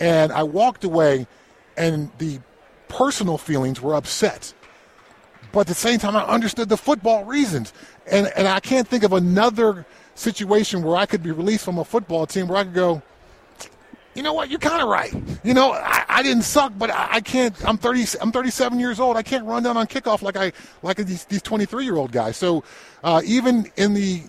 And 0.00 0.32
I 0.32 0.42
walked 0.42 0.82
away, 0.82 1.28
and 1.76 2.10
the 2.18 2.40
personal 2.88 3.38
feelings 3.38 3.80
were 3.80 3.94
upset. 3.94 4.52
But 5.52 5.60
at 5.60 5.66
the 5.68 5.74
same 5.74 6.00
time, 6.00 6.16
I 6.16 6.24
understood 6.24 6.68
the 6.68 6.76
football 6.76 7.24
reasons. 7.24 7.72
And, 8.10 8.26
and 8.36 8.48
I 8.48 8.58
can't 8.58 8.88
think 8.88 9.04
of 9.04 9.12
another 9.12 9.86
situation 10.14 10.82
where 10.82 10.96
I 10.96 11.06
could 11.06 11.22
be 11.22 11.30
released 11.30 11.64
from 11.64 11.78
a 11.78 11.84
football 11.84 12.26
team 12.26 12.48
where 12.48 12.58
I 12.58 12.64
could 12.64 12.74
go, 12.74 13.02
you 14.20 14.24
know 14.24 14.34
what? 14.34 14.50
You're 14.50 14.58
kind 14.58 14.82
of 14.82 14.88
right. 14.90 15.14
You 15.42 15.54
know, 15.54 15.72
I, 15.72 16.04
I 16.06 16.22
didn't 16.22 16.42
suck, 16.42 16.74
but 16.76 16.90
I, 16.90 17.08
I, 17.12 17.20
can't. 17.22 17.56
I'm 17.66 17.78
30. 17.78 18.18
I'm 18.20 18.30
37 18.30 18.78
years 18.78 19.00
old. 19.00 19.16
I 19.16 19.22
can't 19.22 19.46
run 19.46 19.62
down 19.62 19.78
on 19.78 19.86
kickoff 19.86 20.20
like 20.20 20.36
I 20.36 20.52
like 20.82 20.98
these 20.98 21.24
these 21.24 21.40
23 21.40 21.84
year 21.86 21.96
old 21.96 22.12
guys. 22.12 22.36
So 22.36 22.62
uh, 23.02 23.22
even 23.24 23.72
in 23.76 23.94
the 23.94 24.20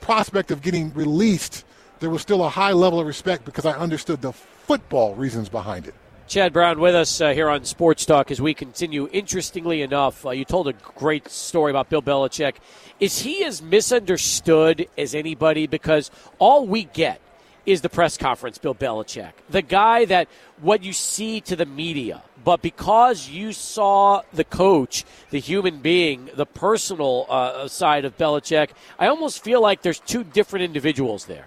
prospect 0.00 0.50
of 0.50 0.62
getting 0.62 0.94
released, 0.94 1.66
there 2.00 2.08
was 2.08 2.22
still 2.22 2.42
a 2.42 2.48
high 2.48 2.72
level 2.72 2.98
of 2.98 3.06
respect 3.06 3.44
because 3.44 3.66
I 3.66 3.72
understood 3.72 4.22
the 4.22 4.32
football 4.32 5.14
reasons 5.14 5.50
behind 5.50 5.86
it. 5.86 5.94
Chad 6.26 6.54
Brown 6.54 6.80
with 6.80 6.94
us 6.94 7.20
uh, 7.20 7.34
here 7.34 7.50
on 7.50 7.66
Sports 7.66 8.06
Talk 8.06 8.30
as 8.30 8.40
we 8.40 8.54
continue. 8.54 9.10
Interestingly 9.12 9.82
enough, 9.82 10.24
uh, 10.24 10.30
you 10.30 10.46
told 10.46 10.68
a 10.68 10.72
great 10.72 11.28
story 11.28 11.70
about 11.70 11.90
Bill 11.90 12.00
Belichick. 12.00 12.54
Is 12.98 13.20
he 13.20 13.44
as 13.44 13.60
misunderstood 13.60 14.88
as 14.96 15.14
anybody? 15.14 15.66
Because 15.66 16.10
all 16.38 16.66
we 16.66 16.84
get 16.84 17.20
is 17.66 17.80
the 17.80 17.88
press 17.88 18.16
conference, 18.16 18.58
Bill 18.58 18.74
Belichick. 18.74 19.32
The 19.48 19.62
guy 19.62 20.04
that 20.06 20.28
what 20.60 20.82
you 20.82 20.92
see 20.92 21.40
to 21.42 21.56
the 21.56 21.66
media. 21.66 22.22
But 22.44 22.60
because 22.60 23.28
you 23.28 23.52
saw 23.52 24.22
the 24.32 24.44
coach, 24.44 25.04
the 25.30 25.40
human 25.40 25.78
being, 25.80 26.28
the 26.34 26.44
personal 26.44 27.26
uh, 27.30 27.68
side 27.68 28.04
of 28.04 28.18
Belichick, 28.18 28.70
I 28.98 29.06
almost 29.06 29.42
feel 29.42 29.62
like 29.62 29.80
there's 29.80 30.00
two 30.00 30.24
different 30.24 30.64
individuals 30.64 31.24
there. 31.24 31.46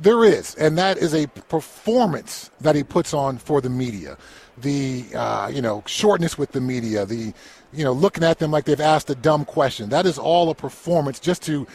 There 0.00 0.24
is, 0.24 0.54
and 0.54 0.78
that 0.78 0.96
is 0.96 1.14
a 1.14 1.26
performance 1.26 2.50
that 2.60 2.74
he 2.74 2.82
puts 2.82 3.12
on 3.12 3.36
for 3.36 3.60
the 3.60 3.68
media. 3.68 4.16
The 4.56 5.04
uh, 5.14 5.50
you 5.52 5.60
know 5.60 5.82
shortness 5.86 6.38
with 6.38 6.52
the 6.52 6.60
media, 6.60 7.04
the 7.04 7.34
you 7.72 7.84
know 7.84 7.92
looking 7.92 8.24
at 8.24 8.38
them 8.38 8.50
like 8.50 8.64
they've 8.64 8.80
asked 8.80 9.10
a 9.10 9.14
dumb 9.14 9.44
question. 9.44 9.90
That 9.90 10.06
is 10.06 10.18
all 10.18 10.48
a 10.50 10.54
performance 10.54 11.20
just 11.20 11.42
to 11.42 11.66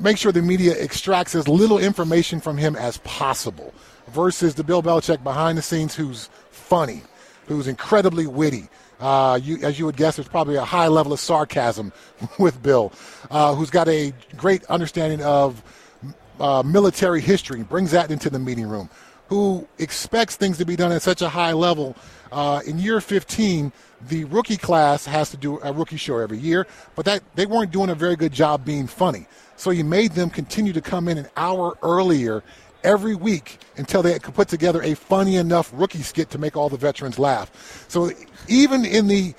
make 0.00 0.18
sure 0.18 0.32
the 0.32 0.42
media 0.42 0.74
extracts 0.82 1.34
as 1.34 1.48
little 1.48 1.78
information 1.78 2.40
from 2.40 2.56
him 2.56 2.76
as 2.76 2.98
possible. 2.98 3.72
Versus 4.08 4.54
the 4.54 4.64
Bill 4.64 4.82
Belichick 4.82 5.22
behind 5.22 5.58
the 5.58 5.62
scenes, 5.62 5.94
who's 5.94 6.30
funny, 6.50 7.02
who's 7.46 7.66
incredibly 7.66 8.26
witty. 8.26 8.68
Uh, 9.00 9.38
you, 9.42 9.58
as 9.62 9.78
you 9.78 9.84
would 9.84 9.96
guess, 9.96 10.16
there's 10.16 10.28
probably 10.28 10.56
a 10.56 10.64
high 10.64 10.88
level 10.88 11.12
of 11.12 11.20
sarcasm 11.20 11.92
with 12.38 12.62
Bill, 12.62 12.92
uh, 13.30 13.54
who's 13.54 13.70
got 13.70 13.88
a 13.88 14.12
great 14.36 14.64
understanding 14.66 15.22
of 15.22 15.62
uh, 16.40 16.62
military 16.64 17.20
history, 17.20 17.62
brings 17.62 17.90
that 17.90 18.10
into 18.10 18.30
the 18.30 18.38
meeting 18.38 18.68
room, 18.68 18.88
who 19.28 19.66
expects 19.78 20.36
things 20.36 20.58
to 20.58 20.64
be 20.64 20.76
done 20.76 20.90
at 20.92 21.02
such 21.02 21.22
a 21.22 21.28
high 21.28 21.52
level. 21.52 21.96
Uh, 22.32 22.60
in 22.66 22.78
year 22.78 23.00
15, 23.00 23.72
the 24.08 24.24
rookie 24.26 24.56
class 24.56 25.04
has 25.04 25.30
to 25.30 25.36
do 25.36 25.60
a 25.60 25.72
rookie 25.72 25.96
show 25.96 26.18
every 26.18 26.38
year, 26.38 26.66
but 26.94 27.04
that 27.04 27.22
they 27.34 27.46
weren't 27.46 27.70
doing 27.70 27.90
a 27.90 27.94
very 27.94 28.16
good 28.16 28.32
job 28.32 28.64
being 28.64 28.86
funny. 28.86 29.26
So 29.58 29.70
he 29.70 29.82
made 29.82 30.12
them 30.12 30.30
continue 30.30 30.72
to 30.72 30.80
come 30.80 31.08
in 31.08 31.18
an 31.18 31.28
hour 31.36 31.76
earlier 31.82 32.42
every 32.84 33.16
week 33.16 33.58
until 33.76 34.02
they 34.02 34.18
could 34.20 34.34
put 34.34 34.48
together 34.48 34.82
a 34.82 34.94
funny 34.94 35.36
enough 35.36 35.70
rookie 35.74 36.02
skit 36.02 36.30
to 36.30 36.38
make 36.38 36.56
all 36.56 36.68
the 36.68 36.76
veterans 36.76 37.18
laugh. 37.18 37.84
So 37.88 38.12
even 38.46 38.84
in 38.84 39.08
the 39.08 39.34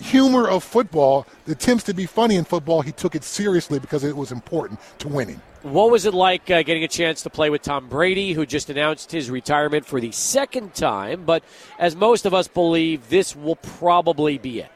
humor 0.00 0.48
of 0.48 0.64
football, 0.64 1.26
the 1.44 1.52
attempts 1.52 1.84
to 1.84 1.94
be 1.94 2.06
funny 2.06 2.36
in 2.36 2.44
football, 2.44 2.80
he 2.80 2.92
took 2.92 3.14
it 3.14 3.24
seriously 3.24 3.78
because 3.78 4.04
it 4.04 4.16
was 4.16 4.32
important 4.32 4.80
to 5.00 5.08
winning. 5.08 5.40
What 5.62 5.90
was 5.90 6.06
it 6.06 6.14
like 6.14 6.50
uh, 6.50 6.62
getting 6.62 6.84
a 6.84 6.88
chance 6.88 7.22
to 7.22 7.30
play 7.30 7.50
with 7.50 7.62
Tom 7.62 7.88
Brady, 7.88 8.32
who 8.32 8.46
just 8.46 8.70
announced 8.70 9.10
his 9.10 9.28
retirement 9.30 9.84
for 9.84 10.00
the 10.00 10.12
second 10.12 10.72
time? 10.74 11.24
But 11.24 11.42
as 11.78 11.96
most 11.96 12.26
of 12.26 12.32
us 12.32 12.48
believe, 12.48 13.08
this 13.10 13.34
will 13.34 13.56
probably 13.56 14.38
be 14.38 14.60
it. 14.60 14.70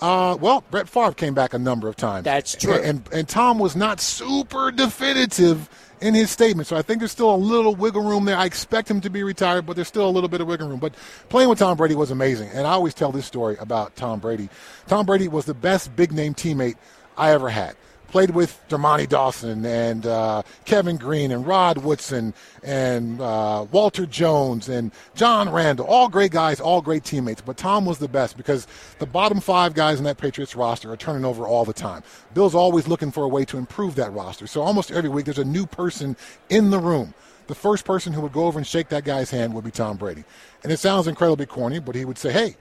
Uh, 0.00 0.36
well, 0.40 0.64
Brett 0.70 0.88
Favre 0.88 1.12
came 1.12 1.34
back 1.34 1.52
a 1.54 1.58
number 1.58 1.88
of 1.88 1.96
times. 1.96 2.24
That's 2.24 2.54
true. 2.54 2.74
And, 2.74 2.84
and, 2.84 3.08
and 3.12 3.28
Tom 3.28 3.58
was 3.58 3.76
not 3.76 4.00
super 4.00 4.70
definitive 4.70 5.68
in 6.00 6.14
his 6.14 6.30
statement. 6.30 6.66
So 6.66 6.76
I 6.76 6.82
think 6.82 7.00
there's 7.00 7.12
still 7.12 7.34
a 7.34 7.36
little 7.36 7.74
wiggle 7.74 8.02
room 8.02 8.24
there. 8.24 8.36
I 8.36 8.46
expect 8.46 8.90
him 8.90 9.00
to 9.02 9.10
be 9.10 9.22
retired, 9.22 9.66
but 9.66 9.76
there's 9.76 9.88
still 9.88 10.08
a 10.08 10.10
little 10.10 10.28
bit 10.28 10.40
of 10.40 10.46
wiggle 10.46 10.68
room. 10.68 10.80
But 10.80 10.94
playing 11.28 11.48
with 11.50 11.58
Tom 11.58 11.76
Brady 11.76 11.94
was 11.94 12.10
amazing. 12.10 12.48
And 12.54 12.66
I 12.66 12.70
always 12.70 12.94
tell 12.94 13.12
this 13.12 13.26
story 13.26 13.56
about 13.60 13.96
Tom 13.96 14.20
Brady. 14.20 14.48
Tom 14.86 15.04
Brady 15.04 15.28
was 15.28 15.44
the 15.44 15.54
best 15.54 15.94
big 15.94 16.12
name 16.12 16.34
teammate 16.34 16.76
I 17.18 17.32
ever 17.32 17.50
had 17.50 17.76
played 18.10 18.30
with 18.30 18.60
Dermontti 18.68 19.08
Dawson 19.08 19.64
and 19.64 20.06
uh, 20.06 20.42
Kevin 20.64 20.96
Greene 20.96 21.32
and 21.32 21.46
Rod 21.46 21.78
Woodson 21.78 22.34
and 22.62 23.20
uh, 23.20 23.66
Walter 23.70 24.06
Jones 24.06 24.68
and 24.68 24.92
John 25.14 25.48
Randle. 25.50 25.86
All 25.86 26.08
great 26.08 26.32
guys, 26.32 26.60
all 26.60 26.82
great 26.82 27.04
teammates. 27.04 27.40
But 27.40 27.56
Tom 27.56 27.86
was 27.86 27.98
the 27.98 28.08
best 28.08 28.36
because 28.36 28.66
the 28.98 29.06
bottom 29.06 29.40
five 29.40 29.74
guys 29.74 29.98
in 29.98 30.04
that 30.04 30.18
Patriots 30.18 30.54
roster 30.54 30.90
are 30.92 30.96
turning 30.96 31.24
over 31.24 31.46
all 31.46 31.64
the 31.64 31.72
time. 31.72 32.02
Bill's 32.34 32.54
always 32.54 32.88
looking 32.88 33.10
for 33.10 33.24
a 33.24 33.28
way 33.28 33.44
to 33.46 33.56
improve 33.56 33.94
that 33.94 34.12
roster. 34.12 34.46
So 34.46 34.60
almost 34.62 34.90
every 34.90 35.10
week 35.10 35.24
there's 35.24 35.38
a 35.38 35.44
new 35.44 35.66
person 35.66 36.16
in 36.48 36.70
the 36.70 36.78
room. 36.78 37.14
The 37.46 37.54
first 37.54 37.84
person 37.84 38.12
who 38.12 38.20
would 38.20 38.32
go 38.32 38.44
over 38.44 38.58
and 38.58 38.66
shake 38.66 38.88
that 38.90 39.04
guy's 39.04 39.30
hand 39.30 39.54
would 39.54 39.64
be 39.64 39.70
Tom 39.70 39.96
Brady. 39.96 40.24
And 40.62 40.72
it 40.72 40.78
sounds 40.78 41.08
incredibly 41.08 41.46
corny, 41.46 41.80
but 41.80 41.94
he 41.94 42.04
would 42.04 42.18
say, 42.18 42.32
Hey, 42.32 42.56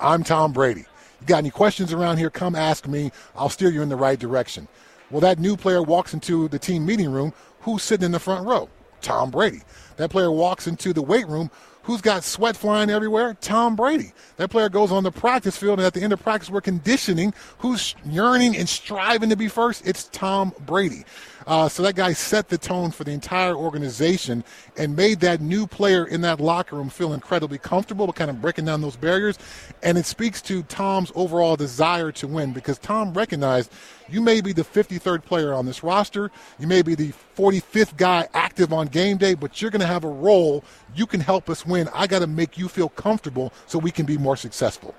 I'm 0.00 0.24
Tom 0.24 0.52
Brady. 0.52 0.84
You 1.20 1.26
got 1.26 1.38
any 1.38 1.50
questions 1.50 1.92
around 1.92 2.18
here? 2.18 2.30
Come 2.30 2.54
ask 2.54 2.86
me. 2.86 3.10
I'll 3.34 3.48
steer 3.48 3.70
you 3.70 3.82
in 3.82 3.88
the 3.88 3.96
right 3.96 4.18
direction. 4.18 4.68
Well, 5.10 5.20
that 5.20 5.38
new 5.38 5.56
player 5.56 5.82
walks 5.82 6.14
into 6.14 6.48
the 6.48 6.58
team 6.58 6.84
meeting 6.84 7.10
room. 7.10 7.32
Who's 7.60 7.82
sitting 7.82 8.06
in 8.06 8.12
the 8.12 8.18
front 8.18 8.46
row? 8.46 8.68
Tom 9.00 9.30
Brady. 9.30 9.62
That 9.96 10.10
player 10.10 10.30
walks 10.30 10.66
into 10.66 10.92
the 10.92 11.02
weight 11.02 11.28
room. 11.28 11.50
Who's 11.84 12.00
got 12.00 12.24
sweat 12.24 12.56
flying 12.56 12.90
everywhere? 12.90 13.36
Tom 13.40 13.76
Brady. 13.76 14.12
That 14.38 14.50
player 14.50 14.68
goes 14.68 14.90
on 14.90 15.04
the 15.04 15.12
practice 15.12 15.56
field, 15.56 15.78
and 15.78 15.86
at 15.86 15.94
the 15.94 16.02
end 16.02 16.12
of 16.12 16.20
practice, 16.20 16.50
we're 16.50 16.60
conditioning. 16.60 17.32
Who's 17.58 17.94
yearning 18.04 18.56
and 18.56 18.68
striving 18.68 19.30
to 19.30 19.36
be 19.36 19.46
first? 19.46 19.86
It's 19.86 20.04
Tom 20.08 20.52
Brady. 20.66 21.04
Uh, 21.46 21.68
so 21.68 21.82
that 21.82 21.94
guy 21.94 22.12
set 22.12 22.48
the 22.48 22.58
tone 22.58 22.90
for 22.90 23.04
the 23.04 23.12
entire 23.12 23.54
organization 23.54 24.42
and 24.76 24.96
made 24.96 25.20
that 25.20 25.40
new 25.40 25.66
player 25.66 26.06
in 26.06 26.20
that 26.20 26.40
locker 26.40 26.74
room 26.74 26.88
feel 26.88 27.12
incredibly 27.12 27.58
comfortable, 27.58 28.12
kind 28.12 28.30
of 28.30 28.40
breaking 28.40 28.64
down 28.64 28.80
those 28.80 28.96
barriers. 28.96 29.38
And 29.82 29.96
it 29.96 30.06
speaks 30.06 30.42
to 30.42 30.64
Tom's 30.64 31.12
overall 31.14 31.54
desire 31.54 32.10
to 32.12 32.26
win 32.26 32.52
because 32.52 32.78
Tom 32.78 33.14
recognized 33.14 33.72
you 34.08 34.20
may 34.20 34.40
be 34.40 34.52
the 34.52 34.64
53rd 34.64 35.24
player 35.24 35.54
on 35.54 35.66
this 35.66 35.84
roster, 35.84 36.30
you 36.58 36.66
may 36.66 36.82
be 36.82 36.94
the 36.94 37.12
45th 37.36 37.96
guy 37.96 38.28
active 38.34 38.72
on 38.72 38.88
game 38.88 39.16
day, 39.16 39.34
but 39.34 39.62
you're 39.62 39.70
going 39.70 39.80
to 39.80 39.86
have 39.86 40.04
a 40.04 40.08
role. 40.08 40.64
You 40.94 41.06
can 41.06 41.20
help 41.20 41.48
us 41.48 41.64
win. 41.64 41.88
I 41.94 42.06
got 42.06 42.20
to 42.20 42.26
make 42.26 42.58
you 42.58 42.68
feel 42.68 42.88
comfortable 42.88 43.52
so 43.66 43.78
we 43.78 43.90
can 43.90 44.06
be 44.06 44.18
more 44.18 44.36
successful. 44.36 44.94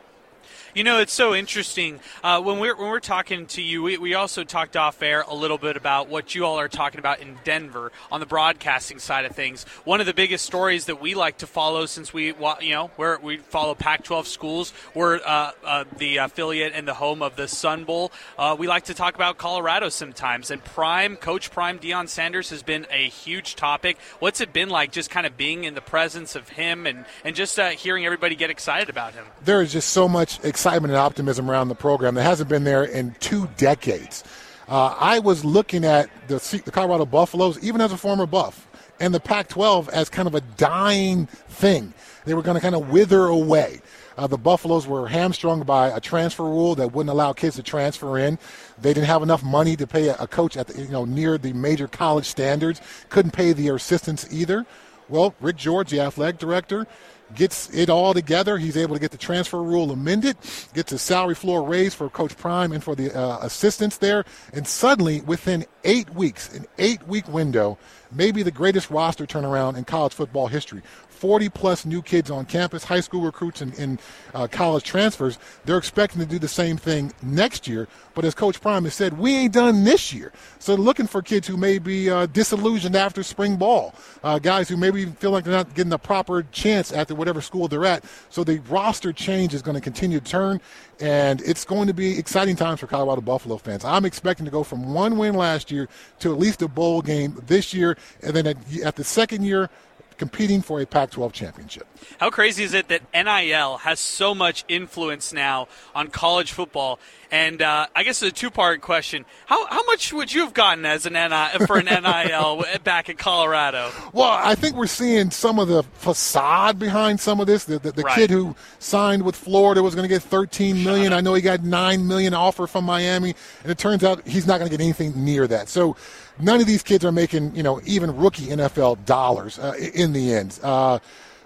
You 0.73 0.83
know, 0.83 0.99
it's 0.99 1.13
so 1.13 1.33
interesting. 1.33 1.99
Uh, 2.23 2.41
when 2.41 2.59
we're 2.59 2.75
when 2.75 2.89
we're 2.89 2.99
talking 2.99 3.45
to 3.47 3.61
you, 3.61 3.81
we, 3.81 3.97
we 3.97 4.13
also 4.13 4.43
talked 4.43 4.75
off 4.75 5.01
air 5.01 5.23
a 5.27 5.33
little 5.33 5.57
bit 5.57 5.77
about 5.77 6.09
what 6.09 6.35
you 6.35 6.45
all 6.45 6.59
are 6.59 6.67
talking 6.67 6.99
about 6.99 7.19
in 7.19 7.37
Denver 7.43 7.91
on 8.11 8.19
the 8.19 8.25
broadcasting 8.25 8.99
side 8.99 9.25
of 9.25 9.35
things. 9.35 9.63
One 9.85 9.99
of 10.01 10.05
the 10.05 10.13
biggest 10.13 10.45
stories 10.45 10.85
that 10.85 11.01
we 11.01 11.15
like 11.15 11.37
to 11.39 11.47
follow, 11.47 11.85
since 11.85 12.13
we 12.13 12.27
you 12.27 12.71
know 12.71 12.91
we 12.97 13.15
we 13.17 13.37
follow 13.37 13.75
Pac-12 13.75 14.25
schools, 14.25 14.73
we're 14.93 15.19
uh, 15.25 15.51
uh, 15.63 15.85
the 15.97 16.17
affiliate 16.17 16.73
and 16.75 16.87
the 16.87 16.93
home 16.93 17.21
of 17.21 17.35
the 17.35 17.47
Sun 17.47 17.85
Bowl. 17.85 18.11
Uh, 18.37 18.55
we 18.57 18.67
like 18.67 18.85
to 18.85 18.93
talk 18.93 19.15
about 19.15 19.37
Colorado 19.37 19.89
sometimes, 19.89 20.51
and 20.51 20.63
Prime 20.63 21.15
Coach 21.15 21.49
Prime 21.49 21.79
Deion 21.79 22.09
Sanders 22.09 22.49
has 22.49 22.61
been 22.61 22.85
a 22.91 23.07
huge 23.07 23.55
topic. 23.55 23.97
What's 24.19 24.41
it 24.41 24.53
been 24.53 24.69
like, 24.69 24.91
just 24.91 25.09
kind 25.09 25.25
of 25.25 25.37
being 25.37 25.63
in 25.63 25.73
the 25.75 25.81
presence 25.81 26.35
of 26.35 26.49
him 26.49 26.85
and 26.85 27.05
and 27.23 27.35
just 27.35 27.57
uh, 27.57 27.69
hearing 27.69 28.05
everybody 28.05 28.35
get 28.35 28.49
excited 28.49 28.89
about 28.89 29.13
him? 29.13 29.25
There 29.43 29.61
is 29.61 29.71
just 29.73 29.89
so 29.89 30.07
much 30.07 30.39
excitement 30.57 30.91
and 30.91 30.97
optimism 30.97 31.51
around 31.51 31.67
the 31.67 31.75
program 31.75 32.15
that 32.15 32.23
hasn't 32.23 32.49
been 32.49 32.63
there 32.63 32.83
in 32.83 33.15
two 33.19 33.47
decades. 33.57 34.23
Uh, 34.67 34.95
I 34.99 35.19
was 35.19 35.45
looking 35.45 35.85
at 35.85 36.09
the, 36.27 36.39
the 36.65 36.71
Colorado 36.71 37.05
Buffaloes, 37.05 37.63
even 37.63 37.79
as 37.79 37.91
a 37.91 37.97
former 37.97 38.25
Buff, 38.25 38.67
and 38.99 39.13
the 39.13 39.19
Pac 39.19 39.49
12 39.49 39.87
as 39.89 40.09
kind 40.09 40.27
of 40.27 40.33
a 40.33 40.41
dying 40.41 41.27
thing. 41.27 41.93
They 42.25 42.33
were 42.33 42.41
going 42.41 42.55
to 42.55 42.61
kind 42.61 42.73
of 42.73 42.89
wither 42.89 43.27
away. 43.27 43.81
Uh, 44.17 44.25
the 44.25 44.39
Buffaloes 44.39 44.87
were 44.87 45.07
hamstrung 45.07 45.61
by 45.61 45.89
a 45.89 45.99
transfer 45.99 46.45
rule 46.45 46.73
that 46.73 46.91
wouldn't 46.91 47.11
allow 47.11 47.33
kids 47.33 47.57
to 47.57 47.63
transfer 47.63 48.17
in. 48.17 48.39
They 48.81 48.95
didn't 48.95 49.05
have 49.05 49.21
enough 49.21 49.43
money 49.43 49.75
to 49.75 49.85
pay 49.85 50.07
a, 50.07 50.15
a 50.15 50.25
coach 50.25 50.57
at 50.57 50.65
the, 50.65 50.81
you 50.81 50.89
know 50.89 51.05
near 51.05 51.37
the 51.37 51.53
major 51.53 51.87
college 51.87 52.25
standards. 52.25 52.81
Couldn't 53.09 53.31
pay 53.31 53.53
their 53.53 53.75
assistants 53.75 54.25
either. 54.31 54.65
Well, 55.07 55.35
Rick 55.39 55.57
George, 55.57 55.91
the 55.91 55.99
athletic 55.99 56.39
director, 56.39 56.87
gets 57.35 57.69
it 57.73 57.89
all 57.89 58.13
together. 58.13 58.57
He's 58.57 58.77
able 58.77 58.95
to 58.95 59.01
get 59.01 59.11
the 59.11 59.17
transfer 59.17 59.61
rule 59.61 59.91
amended, 59.91 60.37
gets 60.73 60.91
a 60.91 60.97
salary 60.97 61.35
floor 61.35 61.63
raised 61.63 61.95
for 61.95 62.09
Coach 62.09 62.37
Prime 62.37 62.71
and 62.71 62.83
for 62.83 62.95
the 62.95 63.15
uh, 63.17 63.39
assistants 63.41 63.97
there, 63.97 64.25
and 64.53 64.67
suddenly 64.67 65.21
within 65.21 65.65
eight 65.83 66.09
weeks, 66.11 66.53
an 66.53 66.65
eight-week 66.77 67.27
window, 67.27 67.77
maybe 68.11 68.43
the 68.43 68.51
greatest 68.51 68.89
roster 68.89 69.25
turnaround 69.25 69.77
in 69.77 69.83
college 69.83 70.13
football 70.13 70.47
history. 70.47 70.81
40 71.17 71.49
plus 71.49 71.85
new 71.85 72.01
kids 72.01 72.29
on 72.29 72.45
campus, 72.45 72.83
high 72.83 72.99
school 72.99 73.21
recruits 73.21 73.61
and, 73.61 73.77
and 73.79 73.99
uh, 74.33 74.47
college 74.47 74.83
transfers. 74.83 75.39
They're 75.65 75.77
expecting 75.77 76.21
to 76.21 76.27
do 76.27 76.39
the 76.39 76.47
same 76.47 76.77
thing 76.77 77.11
next 77.23 77.67
year. 77.67 77.87
But 78.13 78.25
as 78.25 78.33
Coach 78.33 78.61
Prime 78.61 78.83
has 78.85 78.93
said, 78.93 79.17
we 79.17 79.35
ain't 79.35 79.53
done 79.53 79.83
this 79.83 80.13
year. 80.13 80.31
So 80.59 80.75
looking 80.75 81.07
for 81.07 81.21
kids 81.21 81.47
who 81.47 81.57
may 81.57 81.79
be 81.79 82.09
uh, 82.09 82.27
disillusioned 82.27 82.95
after 82.95 83.23
spring 83.23 83.57
ball, 83.57 83.93
uh, 84.23 84.39
guys 84.39 84.69
who 84.69 84.77
maybe 84.77 85.05
feel 85.05 85.31
like 85.31 85.43
they're 85.43 85.53
not 85.53 85.73
getting 85.73 85.89
the 85.89 85.97
proper 85.97 86.43
chance 86.51 86.91
after 86.91 87.15
whatever 87.15 87.41
school 87.41 87.67
they're 87.67 87.85
at. 87.85 88.03
So 88.29 88.43
the 88.43 88.59
roster 88.69 89.13
change 89.13 89.53
is 89.53 89.61
going 89.61 89.75
to 89.75 89.81
continue 89.81 90.19
to 90.19 90.25
turn, 90.25 90.61
and 90.99 91.41
it's 91.41 91.65
going 91.65 91.87
to 91.87 91.93
be 91.93 92.17
exciting 92.17 92.55
times 92.55 92.79
for 92.79 92.87
Colorado 92.87 93.21
Buffalo 93.21 93.57
fans. 93.57 93.85
I'm 93.85 94.05
expecting 94.05 94.45
to 94.45 94.51
go 94.51 94.63
from 94.63 94.93
one 94.93 95.17
win 95.17 95.35
last 95.35 95.71
year 95.71 95.87
to 96.19 96.31
at 96.31 96.39
least 96.39 96.61
a 96.61 96.67
bowl 96.67 97.01
game 97.01 97.41
this 97.47 97.73
year, 97.73 97.97
and 98.21 98.35
then 98.35 98.47
at, 98.47 98.57
at 98.83 98.95
the 98.95 99.03
second 99.03 99.43
year, 99.43 99.69
competing 100.17 100.61
for 100.61 100.81
a 100.81 100.85
Pac 100.85 101.11
12 101.11 101.33
championship. 101.33 101.87
How 102.19 102.29
crazy 102.29 102.63
is 102.63 102.73
it 102.73 102.87
that 102.89 103.01
NIL 103.13 103.77
has 103.77 103.99
so 103.99 104.33
much 104.33 104.65
influence 104.67 105.31
now 105.31 105.67
on 105.93 106.07
college 106.07 106.51
football? 106.51 106.99
And 107.29 107.61
uh, 107.61 107.87
I 107.95 108.03
guess 108.03 108.23
it's 108.23 108.31
a 108.31 108.33
two-part 108.33 108.79
question: 108.81 109.25
How 109.47 109.65
how 109.67 109.83
much 109.83 110.13
would 110.13 110.33
you 110.33 110.41
have 110.41 110.53
gotten 110.53 110.85
as 110.85 111.05
an 111.05 111.13
NIL 111.13 111.67
for 111.67 111.77
an 111.77 111.85
NIL 111.85 112.63
back 112.85 113.09
in 113.09 113.17
Colorado? 113.17 113.91
Well, 114.13 114.31
I 114.31 114.55
think 114.55 114.77
we're 114.77 114.87
seeing 114.87 115.29
some 115.31 115.59
of 115.59 115.67
the 115.67 115.83
facade 115.83 116.79
behind 116.79 117.19
some 117.19 117.41
of 117.41 117.47
this. 117.47 117.65
The, 117.65 117.79
the, 117.79 117.91
the 117.91 118.03
right. 118.03 118.15
kid 118.15 118.29
who 118.29 118.55
signed 118.79 119.23
with 119.23 119.35
Florida 119.35 119.83
was 119.83 119.93
going 119.93 120.07
to 120.07 120.13
get 120.13 120.23
13 120.23 120.83
million. 120.85 121.11
I 121.11 121.19
know 121.19 121.33
he 121.33 121.41
got 121.41 121.63
nine 121.63 122.07
million 122.07 122.33
offer 122.33 122.65
from 122.65 122.85
Miami, 122.85 123.35
and 123.63 123.71
it 123.71 123.77
turns 123.77 124.05
out 124.05 124.25
he's 124.25 124.47
not 124.47 124.59
going 124.59 124.71
to 124.71 124.77
get 124.77 124.81
anything 124.81 125.25
near 125.25 125.47
that. 125.47 125.67
So 125.67 125.97
none 126.39 126.59
of 126.61 126.67
these 126.67 126.83
kids 126.83 127.03
are 127.05 127.11
making 127.11 127.55
you 127.55 127.63
know 127.63 127.81
even 127.85 128.15
rookie 128.15 128.47
NFL 128.47 129.05
dollars 129.05 129.59
uh, 129.59 129.73
in 129.93 130.13
the 130.13 130.33
end. 130.33 130.59
Uh, 130.63 130.99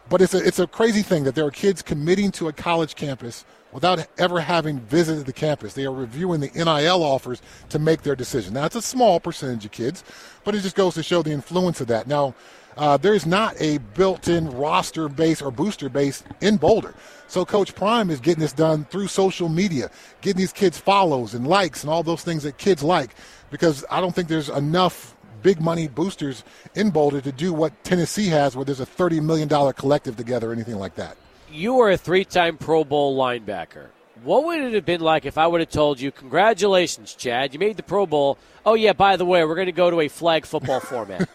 but 0.09 0.21
it's 0.21 0.33
a, 0.33 0.45
it's 0.45 0.59
a 0.59 0.67
crazy 0.67 1.03
thing 1.03 1.23
that 1.23 1.35
there 1.35 1.45
are 1.45 1.51
kids 1.51 1.81
committing 1.81 2.31
to 2.33 2.49
a 2.49 2.53
college 2.53 2.95
campus 2.95 3.45
without 3.71 4.05
ever 4.17 4.41
having 4.41 4.79
visited 4.81 5.25
the 5.25 5.33
campus. 5.33 5.73
They 5.73 5.85
are 5.85 5.93
reviewing 5.93 6.41
the 6.41 6.51
NIL 6.53 7.03
offers 7.03 7.41
to 7.69 7.79
make 7.79 8.01
their 8.01 8.15
decision. 8.15 8.53
Now, 8.53 8.65
it's 8.65 8.75
a 8.75 8.81
small 8.81 9.21
percentage 9.21 9.63
of 9.63 9.71
kids, 9.71 10.03
but 10.43 10.53
it 10.53 10.61
just 10.61 10.75
goes 10.75 10.95
to 10.95 11.03
show 11.03 11.21
the 11.21 11.31
influence 11.31 11.79
of 11.79 11.87
that. 11.87 12.07
Now, 12.07 12.35
uh, 12.77 12.97
there's 12.97 13.25
not 13.25 13.55
a 13.59 13.77
built-in 13.79 14.49
roster 14.49 15.09
base 15.09 15.41
or 15.41 15.51
booster 15.51 15.89
base 15.89 16.23
in 16.41 16.57
Boulder. 16.57 16.93
So 17.27 17.45
Coach 17.45 17.75
Prime 17.75 18.09
is 18.09 18.19
getting 18.19 18.41
this 18.41 18.53
done 18.53 18.85
through 18.85 19.07
social 19.07 19.49
media, 19.49 19.89
getting 20.21 20.39
these 20.39 20.53
kids 20.53 20.77
follows 20.77 21.33
and 21.33 21.47
likes 21.47 21.83
and 21.83 21.91
all 21.91 22.03
those 22.03 22.23
things 22.23 22.43
that 22.43 22.57
kids 22.57 22.83
like 22.83 23.15
because 23.51 23.85
I 23.91 24.01
don't 24.01 24.15
think 24.15 24.27
there's 24.27 24.49
enough 24.49 25.15
big 25.43 25.61
money 25.61 25.87
boosters 25.87 26.43
in 26.75 26.89
Boulder 26.89 27.21
to 27.21 27.31
do 27.31 27.53
what 27.53 27.83
Tennessee 27.83 28.27
has, 28.27 28.55
where 28.55 28.65
there's 28.65 28.79
a 28.79 28.85
$30 28.85 29.21
million 29.21 29.49
collective 29.73 30.15
together 30.15 30.49
or 30.49 30.53
anything 30.53 30.79
like 30.79 30.95
that. 30.95 31.17
You 31.51 31.75
were 31.75 31.91
a 31.91 31.97
three 31.97 32.25
time 32.25 32.57
Pro 32.57 32.83
Bowl 32.83 33.17
linebacker. 33.17 33.87
What 34.23 34.45
would 34.45 34.59
it 34.59 34.73
have 34.73 34.85
been 34.85 35.01
like 35.01 35.25
if 35.25 35.37
I 35.37 35.47
would 35.47 35.61
have 35.61 35.69
told 35.69 35.99
you, 35.99 36.11
Congratulations, 36.11 37.15
Chad, 37.15 37.53
you 37.53 37.59
made 37.59 37.75
the 37.75 37.83
Pro 37.83 38.05
Bowl. 38.05 38.37
Oh, 38.65 38.75
yeah, 38.75 38.93
by 38.93 39.17
the 39.17 39.25
way, 39.25 39.43
we're 39.43 39.55
going 39.55 39.65
to 39.65 39.71
go 39.71 39.89
to 39.89 40.01
a 40.01 40.07
flag 40.07 40.45
football 40.45 40.79
format. 40.79 41.27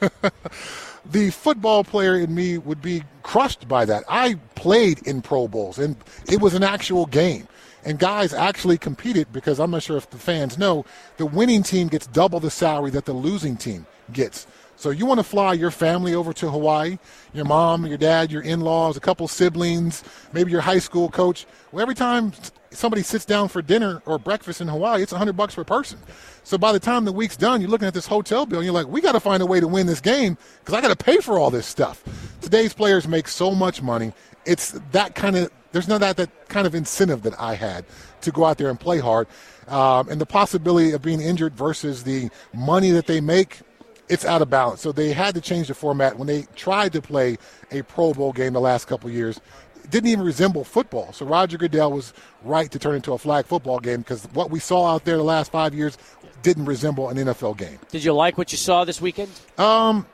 the 1.04 1.30
football 1.30 1.82
player 1.82 2.16
in 2.16 2.32
me 2.34 2.58
would 2.58 2.80
be 2.80 3.02
crushed 3.24 3.66
by 3.66 3.84
that. 3.84 4.04
I 4.08 4.36
played 4.54 5.06
in 5.06 5.20
Pro 5.20 5.48
Bowls, 5.48 5.78
and 5.78 5.96
it 6.30 6.40
was 6.40 6.54
an 6.54 6.62
actual 6.62 7.06
game. 7.06 7.48
And 7.86 8.00
guys 8.00 8.34
actually 8.34 8.78
competed 8.78 9.32
because 9.32 9.60
I'm 9.60 9.70
not 9.70 9.84
sure 9.84 9.96
if 9.96 10.10
the 10.10 10.18
fans 10.18 10.58
know 10.58 10.84
the 11.18 11.24
winning 11.24 11.62
team 11.62 11.86
gets 11.86 12.08
double 12.08 12.40
the 12.40 12.50
salary 12.50 12.90
that 12.90 13.04
the 13.04 13.12
losing 13.12 13.56
team 13.56 13.86
gets. 14.12 14.48
So 14.74 14.90
you 14.90 15.06
want 15.06 15.20
to 15.20 15.24
fly 15.24 15.52
your 15.52 15.70
family 15.70 16.12
over 16.12 16.32
to 16.34 16.50
Hawaii, 16.50 16.98
your 17.32 17.44
mom, 17.44 17.86
your 17.86 17.96
dad, 17.96 18.32
your 18.32 18.42
in-laws, 18.42 18.96
a 18.96 19.00
couple 19.00 19.28
siblings, 19.28 20.02
maybe 20.32 20.50
your 20.50 20.60
high 20.60 20.80
school 20.80 21.08
coach. 21.08 21.46
Well, 21.70 21.80
every 21.80 21.94
time 21.94 22.32
somebody 22.72 23.02
sits 23.02 23.24
down 23.24 23.48
for 23.48 23.62
dinner 23.62 24.02
or 24.04 24.18
breakfast 24.18 24.60
in 24.60 24.66
Hawaii, 24.66 25.00
it's 25.00 25.12
100 25.12 25.34
bucks 25.36 25.54
per 25.54 25.62
person. 25.62 25.98
So 26.42 26.58
by 26.58 26.72
the 26.72 26.80
time 26.80 27.04
the 27.04 27.12
week's 27.12 27.36
done, 27.36 27.60
you're 27.60 27.70
looking 27.70 27.88
at 27.88 27.94
this 27.94 28.06
hotel 28.08 28.46
bill 28.46 28.58
and 28.58 28.66
you're 28.66 28.74
like, 28.74 28.88
we 28.88 29.00
got 29.00 29.12
to 29.12 29.20
find 29.20 29.44
a 29.44 29.46
way 29.46 29.60
to 29.60 29.68
win 29.68 29.86
this 29.86 30.00
game 30.00 30.36
because 30.58 30.74
I 30.74 30.80
got 30.80 30.96
to 30.96 31.04
pay 31.04 31.18
for 31.18 31.38
all 31.38 31.52
this 31.52 31.66
stuff. 31.66 32.02
Today's 32.40 32.74
players 32.74 33.06
make 33.06 33.28
so 33.28 33.52
much 33.52 33.80
money. 33.80 34.12
It's 34.44 34.72
that 34.90 35.14
kind 35.14 35.36
of 35.36 35.50
there's 35.76 35.88
none 35.88 35.96
of 35.96 36.00
that, 36.00 36.16
that 36.16 36.48
kind 36.48 36.66
of 36.66 36.74
incentive 36.74 37.20
that 37.20 37.38
I 37.38 37.54
had 37.54 37.84
to 38.22 38.30
go 38.30 38.46
out 38.46 38.56
there 38.56 38.70
and 38.70 38.80
play 38.80 38.98
hard. 38.98 39.26
Um, 39.68 40.08
and 40.08 40.18
the 40.18 40.24
possibility 40.24 40.92
of 40.92 41.02
being 41.02 41.20
injured 41.20 41.54
versus 41.54 42.02
the 42.02 42.30
money 42.54 42.92
that 42.92 43.06
they 43.06 43.20
make, 43.20 43.60
it's 44.08 44.24
out 44.24 44.40
of 44.40 44.48
balance. 44.48 44.80
So 44.80 44.90
they 44.90 45.12
had 45.12 45.34
to 45.34 45.42
change 45.42 45.68
the 45.68 45.74
format 45.74 46.16
when 46.16 46.28
they 46.28 46.46
tried 46.54 46.94
to 46.94 47.02
play 47.02 47.36
a 47.70 47.82
Pro 47.82 48.14
Bowl 48.14 48.32
game 48.32 48.54
the 48.54 48.60
last 48.60 48.86
couple 48.86 49.10
years. 49.10 49.38
It 49.84 49.90
didn't 49.90 50.08
even 50.08 50.24
resemble 50.24 50.64
football. 50.64 51.12
So 51.12 51.26
Roger 51.26 51.58
Goodell 51.58 51.92
was 51.92 52.14
right 52.42 52.70
to 52.70 52.78
turn 52.78 52.94
into 52.94 53.12
a 53.12 53.18
flag 53.18 53.44
football 53.44 53.78
game 53.78 53.98
because 53.98 54.24
what 54.32 54.50
we 54.50 54.60
saw 54.60 54.94
out 54.94 55.04
there 55.04 55.18
the 55.18 55.24
last 55.24 55.52
five 55.52 55.74
years 55.74 55.98
didn't 56.40 56.64
resemble 56.64 57.10
an 57.10 57.18
NFL 57.18 57.58
game. 57.58 57.78
Did 57.90 58.02
you 58.02 58.14
like 58.14 58.38
what 58.38 58.50
you 58.50 58.56
saw 58.56 58.86
this 58.86 59.02
weekend? 59.02 59.30
Um, 59.58 60.06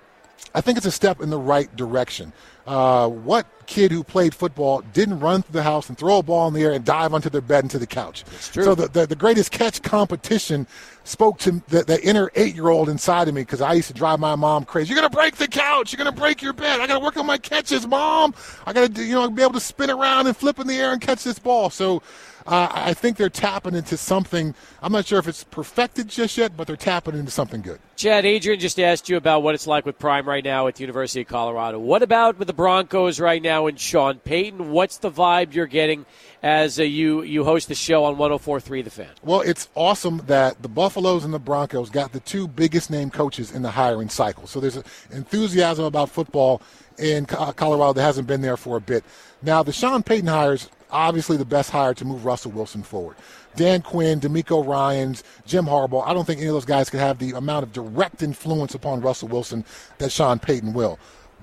I 0.56 0.60
think 0.60 0.76
it's 0.76 0.86
a 0.86 0.90
step 0.90 1.20
in 1.20 1.30
the 1.30 1.38
right 1.38 1.74
direction. 1.76 2.32
Uh, 2.66 3.08
what 3.08 3.46
kid 3.66 3.90
who 3.90 4.04
played 4.04 4.34
football 4.34 4.82
didn't 4.92 5.18
run 5.18 5.42
through 5.42 5.54
the 5.54 5.62
house 5.62 5.88
and 5.88 5.98
throw 5.98 6.18
a 6.18 6.22
ball 6.22 6.46
in 6.48 6.54
the 6.54 6.62
air 6.62 6.72
and 6.72 6.84
dive 6.84 7.12
onto 7.12 7.28
their 7.28 7.40
bed 7.40 7.64
into 7.64 7.78
the 7.78 7.86
couch? 7.86 8.24
So 8.40 8.74
the, 8.74 8.88
the, 8.88 9.06
the, 9.06 9.16
greatest 9.16 9.50
catch 9.50 9.82
competition 9.82 10.66
spoke 11.04 11.38
to 11.40 11.62
the, 11.68 11.84
the 11.84 12.02
inner 12.02 12.30
eight-year-old 12.34 12.88
inside 12.88 13.28
of 13.28 13.34
me 13.34 13.42
because 13.42 13.60
I 13.60 13.72
used 13.74 13.88
to 13.88 13.94
drive 13.94 14.20
my 14.20 14.34
mom 14.34 14.64
crazy. 14.64 14.92
You're 14.92 15.02
gonna 15.02 15.10
break 15.10 15.36
the 15.36 15.48
couch. 15.48 15.92
You're 15.92 15.98
gonna 15.98 16.12
break 16.12 16.42
your 16.42 16.52
bed. 16.52 16.80
I 16.80 16.86
gotta 16.86 17.04
work 17.04 17.16
on 17.16 17.26
my 17.26 17.38
catches, 17.38 17.86
mom. 17.86 18.34
I 18.66 18.72
gotta 18.72 19.02
you 19.02 19.14
know 19.14 19.28
be 19.30 19.42
able 19.42 19.54
to 19.54 19.60
spin 19.60 19.90
around 19.90 20.26
and 20.26 20.36
flip 20.36 20.58
in 20.58 20.66
the 20.66 20.74
air 20.74 20.92
and 20.92 21.00
catch 21.00 21.24
this 21.24 21.38
ball. 21.38 21.70
So 21.70 22.02
uh, 22.46 22.68
I 22.72 22.94
think 22.94 23.16
they're 23.16 23.28
tapping 23.28 23.74
into 23.74 23.96
something. 23.96 24.54
I'm 24.82 24.92
not 24.92 25.06
sure 25.06 25.18
if 25.18 25.28
it's 25.28 25.44
perfected 25.44 26.08
just 26.08 26.36
yet, 26.36 26.56
but 26.56 26.66
they're 26.66 26.76
tapping 26.76 27.16
into 27.16 27.30
something 27.30 27.62
good. 27.62 27.78
Chad, 27.96 28.26
Adrian 28.26 28.58
just 28.58 28.80
asked 28.80 29.08
you 29.08 29.16
about 29.16 29.42
what 29.42 29.54
it's 29.54 29.66
like 29.66 29.86
with 29.86 29.98
Prime 29.98 30.28
right 30.28 30.42
now 30.42 30.66
at 30.66 30.74
the 30.74 30.80
University 30.80 31.20
of 31.20 31.28
Colorado. 31.28 31.78
What 31.78 32.02
about 32.02 32.38
with 32.38 32.48
the 32.48 32.54
Broncos 32.54 33.20
right 33.20 33.40
now 33.40 33.66
and 33.68 33.78
Sean 33.78 34.18
Payton? 34.18 34.72
What's 34.72 34.98
the 34.98 35.10
vibe 35.10 35.54
you're 35.54 35.66
getting 35.66 36.04
as 36.42 36.80
uh, 36.80 36.82
you 36.82 37.22
you 37.22 37.44
host 37.44 37.68
the 37.68 37.74
show 37.74 38.04
on 38.04 38.16
104.3 38.16 38.84
The 38.84 38.90
Fan? 38.90 39.08
Well, 39.22 39.40
it's 39.40 39.68
awesome 39.74 40.22
that 40.26 40.60
the 40.62 40.68
Buffaloes 40.68 41.24
and 41.24 41.32
the 41.32 41.38
Broncos 41.38 41.90
got 41.90 42.12
the 42.12 42.20
two 42.20 42.48
biggest 42.48 42.90
name 42.90 43.10
coaches 43.10 43.52
in 43.52 43.62
the 43.62 43.70
hiring 43.70 44.08
cycle. 44.08 44.46
So 44.46 44.60
there's 44.60 44.76
enthusiasm 45.10 45.84
about 45.84 46.10
football 46.10 46.60
in 46.98 47.26
Colorado 47.26 47.92
that 47.94 48.02
hasn't 48.02 48.26
been 48.26 48.42
there 48.42 48.56
for 48.56 48.76
a 48.76 48.80
bit. 48.80 49.04
Now, 49.42 49.62
the 49.62 49.72
Sean 49.72 50.02
Payton 50.02 50.28
hires 50.28 50.68
obviously 50.90 51.36
the 51.36 51.44
best 51.44 51.70
hire 51.70 51.94
to 51.94 52.04
move 52.04 52.24
Russell 52.24 52.50
Wilson 52.50 52.82
forward. 52.82 53.16
Dan 53.56 53.82
Quinn, 53.82 54.20
DeMeco 54.20 54.66
Ryans, 54.66 55.24
Jim 55.46 55.64
Harbaugh, 55.64 56.06
I 56.06 56.14
don't 56.14 56.26
think 56.26 56.40
any 56.40 56.48
of 56.48 56.54
those 56.54 56.64
guys 56.64 56.90
could 56.90 57.00
have 57.00 57.18
the 57.18 57.32
amount 57.32 57.64
of 57.64 57.72
direct 57.72 58.22
influence 58.22 58.74
upon 58.74 59.00
Russell 59.00 59.28
Wilson 59.28 59.64
that 59.98 60.12
Sean 60.12 60.38
Payton 60.38 60.72
will. 60.74 60.98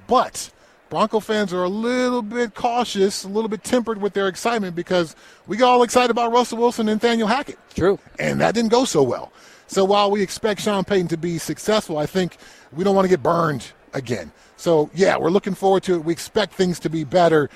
But 0.07 0.51
Bronco 0.89 1.19
fans 1.19 1.54
are 1.54 1.63
a 1.63 1.69
little 1.69 2.21
bit 2.21 2.56
cautious, 2.56 3.23
a 3.23 3.28
little 3.28 3.49
bit 3.49 3.63
tempered 3.63 4.02
with 4.02 4.13
their 4.13 4.28
excitement 4.28 4.75
because 4.75 5.15
we 5.45 5.56
got 5.56 5.69
all 5.69 5.84
excited 5.84 6.10
about 6.10 6.32
Russell 6.32 6.58
Wilson 6.58 6.89
and 6.89 7.02
Nathaniel 7.02 7.28
Hackett. 7.28 7.60
True. 7.75 7.99
And 8.17 8.41
that 8.41 8.56
didn't 8.56 8.71
go 8.71 8.86
so 8.86 9.04
well. 9.04 9.32
So 9.67 9.86
while 9.86 10.10
we 10.10 10.23
expect 10.23 10.62
Sean 10.62 10.84
Payton 10.84 11.10
to 11.10 11.17
be 11.17 11.38
successful, 11.38 11.99
I 11.99 12.08
think 12.08 12.38
we 12.73 12.84
don't 12.84 12.95
want 12.95 13.06
to 13.06 13.10
get 13.10 13.21
burned 13.21 13.71
again. 13.93 14.32
So, 14.58 14.89
yeah, 14.93 15.15
we're 15.15 15.30
looking 15.30 15.54
forward 15.54 15.84
to 15.84 15.93
it. 15.93 16.04
We 16.04 16.12
expect 16.12 16.54
things 16.54 16.80
to 16.80 16.89
be 16.89 17.04
better, 17.04 17.49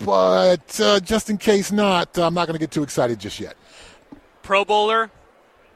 but 0.00 0.80
uh, 0.80 1.00
just 1.00 1.30
in 1.30 1.38
case 1.38 1.70
not, 1.70 2.18
I'm 2.18 2.34
not 2.34 2.46
going 2.46 2.54
to 2.54 2.58
get 2.58 2.72
too 2.72 2.82
excited 2.82 3.20
just 3.20 3.38
yet. 3.38 3.56
Pro 4.42 4.64
Bowler, 4.64 5.10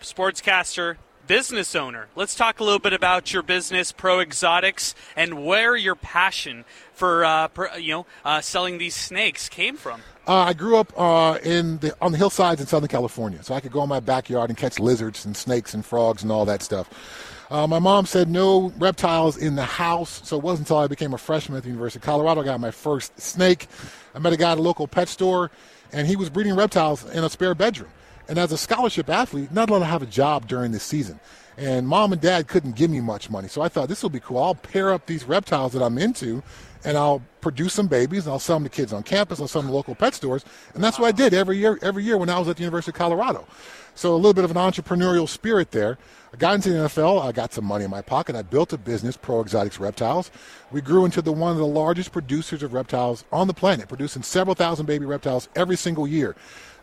sportscaster, 0.00 0.96
business 1.26 1.74
owner. 1.74 2.08
Let's 2.16 2.34
talk 2.34 2.60
a 2.60 2.64
little 2.64 2.78
bit 2.78 2.92
about 2.92 3.32
your 3.32 3.42
business, 3.42 3.92
Pro 3.92 4.20
Exotics, 4.20 4.94
and 5.16 5.44
where 5.44 5.76
your 5.76 5.94
passion 5.94 6.64
for 6.92 7.24
uh, 7.24 7.48
you 7.78 7.92
know 7.92 8.06
uh, 8.24 8.40
selling 8.40 8.78
these 8.78 8.94
snakes 8.94 9.48
came 9.48 9.76
from. 9.76 10.02
Uh, 10.26 10.36
I 10.36 10.52
grew 10.54 10.78
up 10.78 10.92
uh, 10.98 11.38
in 11.42 11.78
the, 11.78 11.94
on 12.00 12.12
the 12.12 12.18
hillsides 12.18 12.60
in 12.60 12.66
Southern 12.66 12.88
California, 12.88 13.42
so 13.42 13.54
I 13.54 13.60
could 13.60 13.72
go 13.72 13.82
in 13.82 13.88
my 13.88 14.00
backyard 14.00 14.50
and 14.50 14.56
catch 14.56 14.78
lizards 14.78 15.26
and 15.26 15.36
snakes 15.36 15.74
and 15.74 15.84
frogs 15.84 16.22
and 16.22 16.32
all 16.32 16.44
that 16.46 16.62
stuff. 16.62 16.88
Uh, 17.50 17.66
my 17.66 17.78
mom 17.78 18.06
said 18.06 18.28
no 18.30 18.72
reptiles 18.78 19.36
in 19.36 19.54
the 19.54 19.64
house, 19.64 20.22
so 20.24 20.36
it 20.36 20.42
wasn't 20.42 20.66
until 20.66 20.78
I 20.78 20.86
became 20.86 21.12
a 21.12 21.18
freshman 21.18 21.58
at 21.58 21.62
the 21.62 21.68
University 21.68 21.98
of 21.98 22.04
Colorado 22.04 22.40
I 22.40 22.44
got 22.44 22.58
my 22.58 22.70
first 22.70 23.20
snake. 23.20 23.68
I 24.14 24.18
met 24.18 24.32
a 24.32 24.36
guy 24.36 24.52
at 24.52 24.58
a 24.58 24.62
local 24.62 24.88
pet 24.88 25.08
store, 25.08 25.50
and 25.92 26.06
he 26.06 26.16
was 26.16 26.30
breeding 26.30 26.56
reptiles 26.56 27.04
in 27.10 27.22
a 27.22 27.28
spare 27.28 27.54
bedroom. 27.54 27.90
And 28.28 28.38
as 28.38 28.52
a 28.52 28.58
scholarship 28.58 29.10
athlete, 29.10 29.52
not 29.52 29.68
allowed 29.68 29.80
to 29.80 29.84
have 29.86 30.02
a 30.02 30.06
job 30.06 30.46
during 30.48 30.72
the 30.72 30.80
season. 30.80 31.20
And 31.56 31.86
mom 31.86 32.12
and 32.12 32.20
dad 32.20 32.48
couldn't 32.48 32.74
give 32.74 32.90
me 32.90 33.00
much 33.00 33.30
money, 33.30 33.48
so 33.48 33.62
I 33.62 33.68
thought 33.68 33.88
this 33.88 34.02
will 34.02 34.10
be 34.10 34.20
cool. 34.20 34.42
I'll 34.42 34.56
pair 34.56 34.92
up 34.92 35.06
these 35.06 35.24
reptiles 35.24 35.72
that 35.74 35.82
I'm 35.82 35.98
into, 35.98 36.42
and 36.84 36.96
I'll 36.96 37.22
produce 37.40 37.74
some 37.74 37.86
babies, 37.86 38.26
and 38.26 38.32
I'll 38.32 38.40
sell 38.40 38.56
them 38.56 38.64
to 38.64 38.70
kids 38.70 38.92
on 38.92 39.04
campus. 39.04 39.40
I'll 39.40 39.46
sell 39.46 39.62
them 39.62 39.70
to 39.70 39.74
local 39.74 39.94
pet 39.94 40.14
stores, 40.14 40.44
and 40.74 40.82
that's 40.82 40.98
what 40.98 41.06
I 41.06 41.12
did 41.12 41.32
every 41.32 41.58
year. 41.58 41.78
Every 41.80 42.02
year 42.02 42.18
when 42.18 42.28
I 42.28 42.38
was 42.38 42.48
at 42.48 42.56
the 42.56 42.62
University 42.62 42.90
of 42.90 42.96
Colorado. 42.96 43.46
So 43.94 44.14
a 44.14 44.16
little 44.16 44.34
bit 44.34 44.44
of 44.44 44.50
an 44.50 44.56
entrepreneurial 44.56 45.28
spirit 45.28 45.70
there. 45.70 45.98
I 46.32 46.36
got 46.36 46.56
into 46.56 46.70
the 46.70 46.76
NFL. 46.88 47.22
I 47.22 47.30
got 47.30 47.52
some 47.52 47.64
money 47.64 47.84
in 47.84 47.90
my 47.90 48.02
pocket. 48.02 48.34
I 48.34 48.42
built 48.42 48.72
a 48.72 48.78
business, 48.78 49.16
Pro 49.16 49.40
Exotics 49.40 49.78
Reptiles. 49.78 50.32
We 50.72 50.80
grew 50.80 51.04
into 51.04 51.22
the 51.22 51.30
one 51.30 51.52
of 51.52 51.58
the 51.58 51.66
largest 51.66 52.10
producers 52.10 52.64
of 52.64 52.72
reptiles 52.72 53.24
on 53.30 53.46
the 53.46 53.54
planet, 53.54 53.86
producing 53.86 54.24
several 54.24 54.56
thousand 54.56 54.86
baby 54.86 55.06
reptiles 55.06 55.48
every 55.54 55.76
single 55.76 56.08
year. 56.08 56.34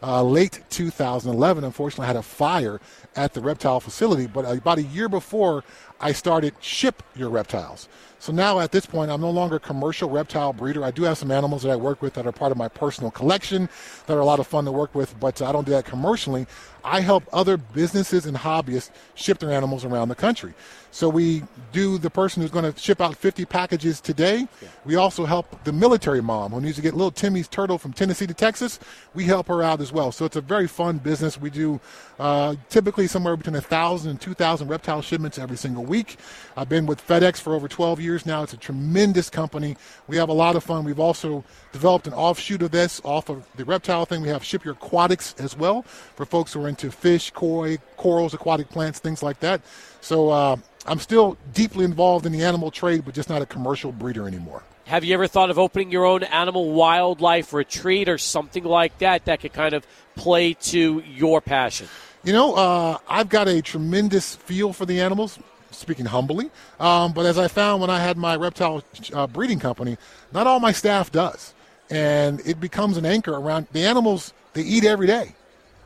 Uh, 0.04 0.24
late 0.24 0.62
2011, 0.72 1.64
unfortunately, 1.64 2.06
I 2.06 2.08
had 2.08 2.16
a 2.16 2.24
fire 2.24 2.82
at 3.16 3.34
the 3.34 3.42
reptile 3.42 3.80
facility, 3.80 4.26
but 4.26 4.46
about 4.46 4.80
a 4.80 4.84
year 4.84 5.08
before, 5.08 5.64
I 6.00 6.12
started 6.12 6.56
Ship 6.60 7.04
Your 7.16 7.30
Reptiles. 7.30 7.88
So 8.18 8.32
now 8.32 8.60
at 8.60 8.72
this 8.72 8.88
point, 8.88 9.12
I'm 9.12 9.22
no 9.22 9.30
longer 9.30 9.58
a 9.58 9.60
commercial 9.60 10.10
reptile 10.10 10.54
breeder. 10.54 10.84
I 10.84 10.90
do 10.90 11.04
have 11.04 11.20
some 11.20 11.30
animals 11.30 11.62
that 11.62 11.70
I 11.70 11.76
work 11.76 12.02
with 12.02 12.16
that 12.16 12.26
are 12.26 12.32
part 12.32 12.52
of 12.52 12.58
my 12.58 12.68
personal 12.68 13.12
collection 13.12 13.70
that 14.08 14.18
are 14.18 14.20
a 14.20 14.26
lot 14.26 14.40
of 14.40 14.48
fun 14.48 14.66
to 14.66 14.72
work 14.72 14.96
with, 14.96 15.20
but 15.20 15.40
I 15.40 15.52
don't 15.52 15.66
do 15.66 15.72
that 15.74 15.86
commercially. 15.86 16.48
I 16.84 17.02
help 17.02 17.24
other 17.32 17.58
businesses 17.58 18.26
and 18.26 18.36
hobbyists 18.36 18.90
ship 19.14 19.38
their 19.38 19.52
animals 19.52 19.86
around 19.86 20.10
the 20.10 20.16
country. 20.16 20.56
So 20.92 21.08
we 21.08 21.44
do 21.72 21.98
the 21.98 22.10
person 22.10 22.42
who's 22.42 22.52
going 22.52 22.72
to 22.72 22.78
ship 22.78 23.00
out 23.00 23.16
50 23.16 23.46
packages 23.46 24.02
today. 24.02 24.48
Yeah. 24.62 24.68
We 24.84 24.96
also 24.98 25.24
help 25.26 25.64
the 25.64 25.72
military 25.72 26.22
mom 26.22 26.52
who 26.52 26.60
needs 26.60 26.76
to 26.76 26.82
get 26.82 26.94
little 26.94 27.12
Timmy's 27.12 27.48
turtle 27.48 27.78
from 27.78 27.94
Tennessee 27.94 28.28
to 28.28 28.34
Texas. 28.34 28.78
We 29.14 29.24
help 29.24 29.48
her 29.48 29.64
out 29.64 29.80
as 29.80 29.94
well. 29.94 30.12
So 30.12 30.26
it's 30.26 30.36
a 30.36 30.42
very 30.42 30.68
fun 30.68 30.98
business. 30.98 31.40
We 31.40 31.50
do 31.50 31.80
uh, 32.20 32.56
typically 32.70 33.08
somewhere 33.08 33.38
between 33.38 33.54
1,000 33.54 34.10
and 34.10 34.20
2,000 34.20 34.68
reptile 34.68 35.02
shipments 35.02 35.40
every 35.40 35.56
single 35.56 35.86
week. 35.86 36.18
I've 36.58 36.68
been 36.68 36.86
with 36.86 37.06
FedEx 37.08 37.38
for 37.38 37.54
over 37.54 37.70
12 37.70 38.02
years 38.02 38.26
now. 38.26 38.44
It's 38.44 38.54
a 38.54 38.58
tremendous 38.58 39.30
company. 39.30 39.78
We 40.08 40.18
have 40.18 40.28
a 40.28 40.34
lot 40.34 40.58
of 40.58 40.64
fun. 40.64 40.84
We've 40.84 41.00
also 41.00 41.46
developed 41.72 42.06
an 42.06 42.14
offshoot 42.14 42.62
of 42.64 42.72
this 42.72 43.00
off 43.06 43.30
of 43.30 43.48
the 43.56 43.64
reptile 43.64 44.06
thing. 44.06 44.22
We 44.22 44.28
have 44.28 44.44
Ship 44.44 44.64
Your 44.66 44.74
Aquatics 44.74 45.36
as 45.40 45.58
well 45.58 45.84
for 45.84 46.26
folks 46.26 46.52
who 46.52 46.66
are 46.66 46.68
into 46.68 46.92
fish, 46.92 47.32
koi, 47.32 47.78
corals, 47.96 48.34
aquatic 48.34 48.70
plants, 48.70 49.00
things 49.00 49.24
like 49.24 49.40
that. 49.40 49.62
So 50.02 50.30
uh, 50.30 50.58
I'm 50.86 51.00
still 51.00 51.38
deeply 51.54 51.86
involved 51.86 52.26
in 52.26 52.32
the 52.32 52.44
animal 52.44 52.72
trade, 52.72 53.04
but 53.06 53.14
just 53.14 53.30
not 53.30 53.42
a 53.42 53.46
commercial 53.46 53.92
breeder 53.92 54.28
anymore. 54.28 54.64
Have 54.86 55.04
you 55.04 55.14
ever 55.14 55.28
thought 55.28 55.50
of 55.50 55.60
opening 55.60 55.92
your 55.92 56.06
own 56.06 56.24
animal 56.24 56.72
wildlife 56.72 57.54
retreat 57.54 58.10
or 58.10 58.18
something 58.18 58.64
like 58.64 58.98
that 58.98 59.26
that 59.26 59.40
could 59.40 59.54
kind 59.54 59.74
of 59.74 59.86
play 60.16 60.54
to 60.54 61.04
your 61.08 61.40
passion? 61.40 61.88
You 62.24 62.34
know, 62.34 62.56
uh, 62.56 62.98
I've 63.08 63.30
got 63.30 63.48
a 63.48 63.62
tremendous 63.62 64.36
feel 64.36 64.74
for 64.74 64.86
the 64.86 65.00
animals, 65.00 65.40
speaking 65.72 66.06
humbly. 66.06 66.52
Um, 66.80 67.14
but 67.14 67.26
as 67.26 67.38
I 67.38 67.48
found 67.48 67.82
when 67.82 67.90
I 67.90 68.00
had 68.00 68.18
my 68.18 68.36
reptile 68.36 68.84
uh, 69.14 69.28
breeding 69.28 69.60
company, 69.60 69.98
not 70.34 70.46
all 70.46 70.60
my 70.60 70.72
staff 70.72 71.12
does. 71.12 71.54
And 71.90 72.42
it 72.46 72.60
becomes 72.60 72.98
an 72.98 73.06
anchor 73.06 73.34
around 73.34 73.68
the 73.72 73.86
animals, 73.86 74.34
they 74.54 74.62
eat 74.62 74.84
every 74.84 75.08
day. 75.08 75.36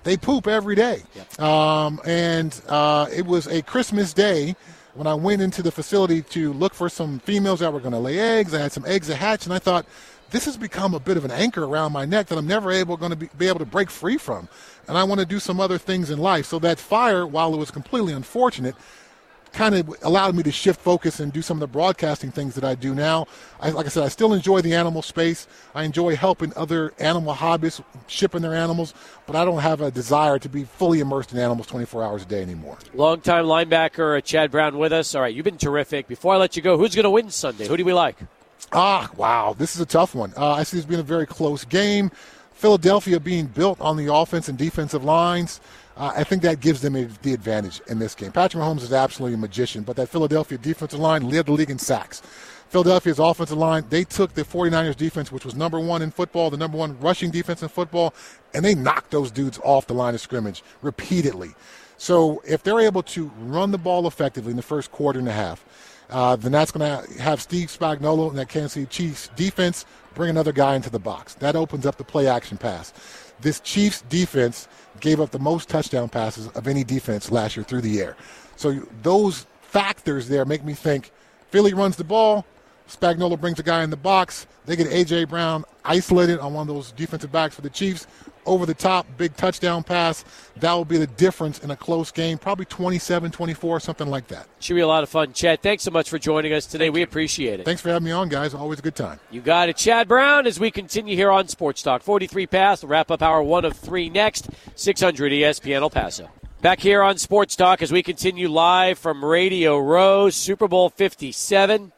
They 0.03 0.17
poop 0.17 0.47
every 0.47 0.75
day. 0.75 1.03
Yep. 1.15 1.39
Um, 1.41 1.99
and 2.05 2.61
uh, 2.67 3.07
it 3.13 3.25
was 3.25 3.47
a 3.47 3.61
Christmas 3.63 4.13
day 4.13 4.55
when 4.95 5.07
I 5.07 5.13
went 5.13 5.41
into 5.41 5.61
the 5.61 5.71
facility 5.71 6.21
to 6.21 6.53
look 6.53 6.73
for 6.73 6.89
some 6.89 7.19
females 7.19 7.59
that 7.59 7.71
were 7.71 7.79
going 7.79 7.93
to 7.93 7.99
lay 7.99 8.17
eggs. 8.17 8.53
I 8.53 8.61
had 8.61 8.71
some 8.71 8.85
eggs 8.85 9.07
to 9.07 9.15
hatch, 9.15 9.45
and 9.45 9.53
I 9.53 9.59
thought, 9.59 9.85
this 10.31 10.45
has 10.45 10.57
become 10.57 10.93
a 10.93 10.99
bit 10.99 11.17
of 11.17 11.25
an 11.25 11.31
anchor 11.31 11.65
around 11.65 11.91
my 11.91 12.05
neck 12.05 12.27
that 12.27 12.37
I'm 12.37 12.47
never 12.47 12.71
able 12.71 12.97
going 12.97 13.11
to 13.11 13.15
be, 13.15 13.29
be 13.37 13.47
able 13.47 13.59
to 13.59 13.65
break 13.65 13.89
free 13.89 14.17
from. 14.17 14.49
And 14.87 14.97
I 14.97 15.03
want 15.03 15.19
to 15.19 15.25
do 15.25 15.39
some 15.39 15.59
other 15.59 15.77
things 15.77 16.09
in 16.09 16.17
life. 16.17 16.45
So 16.45 16.57
that 16.59 16.79
fire, 16.79 17.27
while 17.27 17.53
it 17.53 17.57
was 17.57 17.71
completely 17.71 18.13
unfortunate, 18.13 18.75
kind 19.55 19.73
of 19.73 19.95
allowed 20.03 20.35
me 20.35 20.43
to 20.43 20.51
shift 20.51 20.81
focus 20.81 21.19
and 21.19 21.31
do 21.31 21.41
some 21.41 21.57
of 21.57 21.61
the 21.61 21.67
broadcasting 21.67 22.29
things 22.29 22.55
that 22.55 22.63
I 22.63 22.75
do 22.75 22.93
now. 22.93 23.25
I, 23.59 23.69
like 23.69 23.85
I 23.85 23.89
said, 23.89 24.03
I 24.03 24.09
still 24.09 24.33
enjoy 24.33 24.61
the 24.61 24.75
animal 24.75 25.01
space. 25.01 25.47
I 25.73 25.83
enjoy 25.83 26.15
helping 26.15 26.53
other 26.55 26.93
animal 26.99 27.33
hobbyists 27.33 27.83
shipping 28.07 28.41
their 28.41 28.53
animals, 28.53 28.93
but 29.25 29.35
I 29.35 29.45
don't 29.45 29.61
have 29.61 29.79
a 29.81 29.89
desire 29.89 30.37
to 30.39 30.49
be 30.49 30.65
fully 30.65 30.99
immersed 30.99 31.31
in 31.31 31.39
animals 31.39 31.67
24 31.67 32.03
hours 32.03 32.23
a 32.23 32.25
day 32.25 32.41
anymore. 32.41 32.77
Longtime 32.93 33.45
linebacker 33.45 34.17
uh, 34.17 34.21
Chad 34.21 34.51
Brown 34.51 34.77
with 34.77 34.91
us. 34.91 35.15
All 35.15 35.21
right, 35.21 35.33
you've 35.33 35.45
been 35.45 35.57
terrific. 35.57 36.07
Before 36.07 36.33
I 36.33 36.37
let 36.37 36.55
you 36.55 36.61
go, 36.61 36.77
who's 36.77 36.93
going 36.93 37.05
to 37.05 37.09
win 37.09 37.29
Sunday? 37.29 37.67
Who 37.67 37.77
do 37.77 37.85
we 37.85 37.93
like? 37.93 38.17
Ah, 38.73 39.09
wow, 39.15 39.55
this 39.57 39.75
is 39.75 39.81
a 39.81 39.85
tough 39.85 40.13
one. 40.13 40.33
Uh, 40.35 40.51
I 40.51 40.63
see 40.63 40.77
it's 40.77 40.85
been 40.85 40.99
a 40.99 41.03
very 41.03 41.25
close 41.25 41.63
game. 41.63 42.11
Philadelphia 42.53 43.19
being 43.19 43.47
built 43.47 43.79
on 43.79 43.95
the 43.95 44.13
offense 44.13 44.49
and 44.49 44.57
defensive 44.57 45.03
lines. 45.03 45.61
Uh, 45.97 46.11
I 46.15 46.23
think 46.25 46.41
that 46.41 46.59
gives 46.59 46.81
them 46.81 46.93
the 47.21 47.33
advantage 47.33 47.81
in 47.87 47.99
this 47.99 48.15
game. 48.15 48.31
Patrick 48.31 48.61
Mahomes 48.61 48.81
is 48.81 48.91
absolutely 48.91 49.35
a 49.35 49.37
magician, 49.37 49.83
but 49.83 49.95
that 49.95 50.09
Philadelphia 50.09 50.57
defensive 50.57 50.99
line 50.99 51.29
led 51.29 51.45
the 51.45 51.53
league 51.53 51.69
in 51.69 51.79
sacks. 51.79 52.21
Philadelphia's 52.67 53.19
offensive 53.19 53.57
line, 53.57 53.85
they 53.89 54.03
took 54.03 54.33
the 54.33 54.43
49ers 54.43 54.97
defense, 54.97 55.31
which 55.31 55.45
was 55.45 55.55
number 55.55 55.79
one 55.79 56.01
in 56.01 56.11
football, 56.11 56.49
the 56.49 56.57
number 56.57 56.77
one 56.77 56.99
rushing 56.99 57.31
defense 57.31 57.61
in 57.61 57.69
football, 57.69 58.13
and 58.53 58.65
they 58.65 58.75
knocked 58.75 59.11
those 59.11 59.31
dudes 59.31 59.59
off 59.63 59.87
the 59.87 59.93
line 59.93 60.13
of 60.13 60.19
scrimmage 60.19 60.63
repeatedly. 60.81 61.51
So 61.97 62.41
if 62.45 62.63
they're 62.63 62.81
able 62.81 63.03
to 63.03 63.31
run 63.39 63.71
the 63.71 63.77
ball 63.77 64.07
effectively 64.07 64.51
in 64.51 64.57
the 64.57 64.63
first 64.63 64.91
quarter 64.91 65.19
and 65.19 65.29
a 65.29 65.33
half, 65.33 65.63
uh, 66.09 66.35
then 66.35 66.51
that's 66.51 66.71
going 66.71 67.03
to 67.03 67.21
have 67.21 67.41
Steve 67.41 67.69
Spagnuolo 67.69 68.29
and 68.29 68.37
that 68.37 68.49
Kansas 68.49 68.73
City 68.73 68.85
Chiefs 68.85 69.29
defense 69.35 69.85
bring 70.13 70.29
another 70.29 70.51
guy 70.51 70.75
into 70.75 70.89
the 70.89 70.99
box. 70.99 71.35
That 71.35 71.55
opens 71.55 71.85
up 71.85 71.97
the 71.97 72.03
play 72.03 72.27
action 72.27 72.57
pass. 72.57 72.93
This 73.41 73.59
Chiefs 73.59 74.01
defense 74.01 74.67
gave 74.99 75.19
up 75.19 75.31
the 75.31 75.39
most 75.39 75.69
touchdown 75.69 76.09
passes 76.09 76.47
of 76.49 76.67
any 76.67 76.83
defense 76.83 77.31
last 77.31 77.55
year 77.55 77.63
through 77.63 77.81
the 77.81 78.01
air. 78.01 78.15
So 78.55 78.81
those 79.01 79.45
factors 79.61 80.27
there 80.27 80.45
make 80.45 80.63
me 80.63 80.73
think 80.73 81.11
Philly 81.49 81.73
runs 81.73 81.95
the 81.95 82.03
ball, 82.03 82.45
Spagnuolo 82.87 83.39
brings 83.39 83.59
a 83.59 83.63
guy 83.63 83.83
in 83.83 83.89
the 83.89 83.97
box, 83.97 84.47
they 84.65 84.75
get 84.75 84.87
A.J. 84.87 85.25
Brown 85.25 85.65
isolated 85.83 86.39
on 86.39 86.53
one 86.53 86.67
of 86.67 86.73
those 86.73 86.91
defensive 86.91 87.31
backs 87.31 87.55
for 87.55 87.61
the 87.61 87.69
Chiefs 87.69 88.07
over 88.45 88.65
the 88.65 88.73
top, 88.73 89.05
big 89.17 89.35
touchdown 89.35 89.83
pass. 89.83 90.23
That 90.57 90.73
will 90.73 90.85
be 90.85 90.97
the 90.97 91.07
difference 91.07 91.59
in 91.59 91.71
a 91.71 91.75
close 91.75 92.11
game, 92.11 92.37
probably 92.37 92.65
27 92.65 93.31
24, 93.31 93.79
something 93.79 94.07
like 94.07 94.27
that. 94.27 94.47
Should 94.59 94.75
be 94.75 94.81
a 94.81 94.87
lot 94.87 95.03
of 95.03 95.09
fun. 95.09 95.33
Chad, 95.33 95.61
thanks 95.61 95.83
so 95.83 95.91
much 95.91 96.09
for 96.09 96.17
joining 96.17 96.53
us 96.53 96.65
today. 96.65 96.89
We 96.89 97.01
appreciate 97.01 97.59
it. 97.59 97.65
Thanks 97.65 97.81
for 97.81 97.89
having 97.89 98.05
me 98.05 98.11
on, 98.11 98.29
guys. 98.29 98.53
Always 98.53 98.79
a 98.79 98.81
good 98.81 98.95
time. 98.95 99.19
You 99.31 99.41
got 99.41 99.69
it. 99.69 99.77
Chad 99.77 100.07
Brown, 100.07 100.47
as 100.47 100.59
we 100.59 100.71
continue 100.71 101.15
here 101.15 101.31
on 101.31 101.47
Sports 101.47 101.81
Talk 101.81 102.01
43 102.01 102.47
Pass, 102.47 102.83
We'll 102.83 102.91
wrap 102.91 103.11
up 103.11 103.21
hour 103.21 103.41
one 103.41 103.65
of 103.65 103.75
three 103.75 104.09
next, 104.09 104.49
600 104.75 105.31
ESPN 105.31 105.81
El 105.81 105.89
Paso. 105.89 106.29
Back 106.61 106.79
here 106.79 107.03
on 107.03 107.17
Sports 107.17 107.55
Talk 107.55 107.81
as 107.81 107.91
we 107.91 108.01
continue 108.01 108.47
live 108.47 108.97
from 108.97 109.23
Radio 109.23 109.77
Row, 109.77 110.29
Super 110.29 110.67
Bowl 110.67 110.89
57 110.89 111.91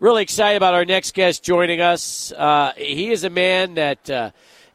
really 0.00 0.22
excited 0.22 0.56
about 0.56 0.72
our 0.72 0.86
next 0.86 1.12
guest 1.12 1.44
joining 1.44 1.80
us. 1.80 2.32
Uh, 2.32 2.72
he 2.76 3.10
is 3.10 3.22
a 3.24 3.30
man 3.30 3.74
that 3.74 4.08
uh, 4.08 4.30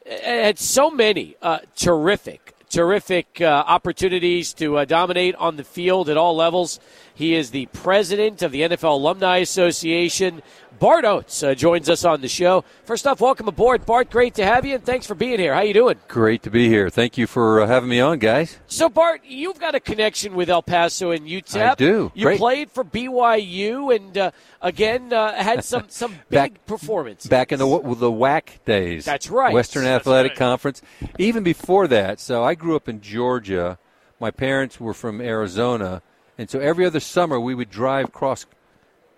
had 0.06 0.60
so 0.60 0.92
many 0.92 1.36
uh, 1.42 1.60
terrific, 1.76 2.54
terrific 2.70 3.42
uh, 3.42 3.64
opportunities 3.68 4.54
to 4.54 4.78
uh, 4.78 4.86
dominate 4.86 5.36
on 5.36 5.56
the 5.56 5.64
field 5.64 6.10
at 6.10 6.18
all 6.18 6.36
levels. 6.36 6.80
He 7.14 7.34
is 7.34 7.52
the 7.52 7.66
president 7.68 8.42
of 8.42 8.52
the 8.52 8.62
NFL 8.62 8.92
Alumni 8.92 9.38
Association. 9.38 10.42
Bart 10.80 11.06
Oates 11.06 11.44
uh, 11.44 11.56
joins 11.56 11.90
us 11.90 12.04
on 12.04 12.22
the 12.22 12.28
show. 12.28 12.64
First 12.84 13.08
off, 13.08 13.22
welcome 13.22 13.48
aboard, 13.48 13.86
Bart. 13.86 14.10
Great 14.10 14.36
to 14.36 14.46
have 14.46 14.66
you, 14.66 14.76
and 14.76 14.84
thanks 14.84 15.06
for 15.06 15.16
being 15.16 15.40
here. 15.40 15.54
How 15.54 15.62
you 15.62 15.74
doing? 15.74 15.98
Great 16.08 16.44
to 16.44 16.50
be 16.50 16.68
here. 16.68 16.90
Thank 16.90 17.18
you 17.18 17.28
for 17.28 17.62
uh, 17.62 17.68
having 17.68 17.90
me 17.90 18.00
on, 18.00 18.20
guys. 18.20 18.58
So, 18.68 18.90
Bart, 18.90 19.22
you've 19.26 19.60
got 19.60 19.76
a 19.76 19.80
connection 19.80 20.36
with 20.36 20.50
El 20.50 20.62
Paso 20.62 21.12
and 21.12 21.28
UTEP. 21.28 21.72
I 21.72 21.76
do. 21.76 22.12
You 22.14 22.26
Great. 22.26 22.40
played 22.40 22.72
for 22.72 22.84
BYU, 22.84 23.96
and 23.96 24.18
uh, 24.18 24.32
again 24.62 25.14
uh, 25.14 25.34
had 25.34 25.64
some 25.64 25.86
some 25.90 26.12
big 26.30 26.54
back, 26.54 26.66
performances 26.66 27.30
back 27.30 27.52
in 27.52 27.60
the 27.60 27.66
the 27.66 28.12
WAC 28.12 28.64
days. 28.66 29.06
That's 29.06 29.30
right. 29.30 29.54
Western 29.54 29.86
Athletic 29.86 30.32
right. 30.32 30.38
Conference. 30.38 30.82
Even 31.18 31.44
before 31.44 31.88
that, 31.88 32.20
so 32.20 32.44
I 32.44 32.56
grew 32.56 32.76
up 32.76 32.90
in 32.90 33.02
Georgia. 33.02 33.78
My 34.20 34.32
parents 34.32 34.80
were 34.80 34.94
from 34.94 35.22
Arizona, 35.22 36.02
and 36.38 36.50
so 36.50 36.60
every 36.60 36.86
other 36.86 37.00
summer 37.00 37.40
we 37.40 37.54
would 37.56 37.70
drive 37.70 38.06
across 38.06 38.46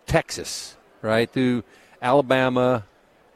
Texas, 0.08 0.77
right 1.02 1.30
through 1.30 1.64
Alabama, 2.02 2.86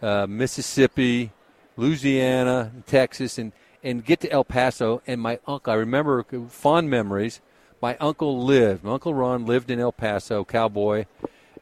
uh, 0.02 0.26
Mississippi, 0.28 1.32
Louisiana, 1.78 2.72
Texas, 2.88 3.38
and 3.38 3.52
and 3.84 4.06
get 4.06 4.20
to 4.22 4.32
El 4.32 4.44
Paso. 4.44 5.02
And 5.08 5.20
my 5.20 5.40
uncle, 5.48 5.74
I 5.74 5.76
remember 5.76 6.24
fond 6.50 6.90
memories. 6.90 7.42
My 7.82 7.98
uncle 8.00 8.44
lived. 8.44 8.84
My 8.84 8.92
uncle 8.92 9.14
Ron 9.14 9.46
lived 9.48 9.72
in 9.72 9.80
El 9.80 9.92
Paso, 9.92 10.46
cowboy, 10.46 11.06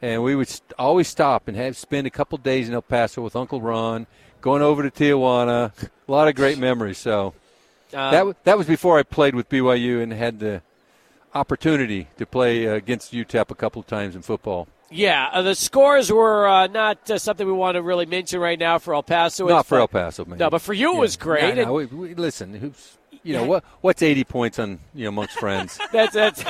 and 0.01 0.21
we 0.21 0.35
would 0.35 0.49
st- 0.49 0.73
always 0.77 1.07
stop 1.07 1.47
and 1.47 1.55
have 1.55 1.77
spend 1.77 2.07
a 2.07 2.09
couple 2.09 2.37
days 2.37 2.67
in 2.67 2.73
El 2.75 2.81
Paso 2.81 3.21
with 3.21 3.37
Uncle 3.37 3.61
Ron, 3.61 4.05
going 4.41 4.61
over 4.61 4.87
to 4.87 4.91
Tijuana. 4.91 5.71
A 5.81 6.11
lot 6.11 6.27
of 6.27 6.35
great 6.35 6.57
memories. 6.57 6.97
So 6.97 7.33
Uh, 7.93 8.11
that 8.11 8.17
w- 8.19 8.35
that 8.43 8.57
was 8.57 8.67
before 8.67 8.99
I 8.99 9.03
played 9.03 9.33
with 9.33 9.47
BYU 9.49 10.01
and 10.01 10.11
had 10.11 10.39
the 10.39 10.61
opportunity 11.33 12.07
to 12.17 12.25
play 12.25 12.67
uh, 12.67 12.73
against 12.73 13.13
UTEP 13.13 13.49
a 13.49 13.55
couple 13.55 13.79
of 13.79 13.87
times 13.87 14.15
in 14.15 14.21
football. 14.21 14.67
Yeah, 14.91 15.29
uh, 15.31 15.41
the 15.41 15.55
scores 15.55 16.11
were 16.11 16.47
uh, 16.47 16.67
not 16.67 17.09
uh, 17.09 17.17
something 17.17 17.45
we 17.45 17.53
want 17.53 17.75
to 17.75 17.81
really 17.81 18.05
mention 18.05 18.39
right 18.39 18.59
now 18.59 18.77
for 18.79 18.93
El 18.93 19.03
Paso. 19.03 19.47
Not 19.47 19.65
for 19.65 19.79
El 19.79 19.87
Paso, 19.87 20.25
man. 20.25 20.37
No, 20.37 20.49
but 20.49 20.61
for 20.61 20.73
you 20.73 20.95
it 20.95 20.99
was 20.99 21.17
great. 21.17 21.55
No, 21.55 21.65
no, 21.65 21.73
we, 21.73 21.85
we, 21.85 22.15
listen, 22.15 22.53
who's 22.53 22.97
you 23.23 23.33
know 23.33 23.43
what? 23.43 23.63
What's 23.81 24.01
eighty 24.01 24.23
points 24.23 24.59
on 24.59 24.79
you 24.93 25.03
know 25.03 25.09
amongst 25.09 25.39
friends? 25.39 25.79
That's 25.91 26.13
that's 26.13 26.43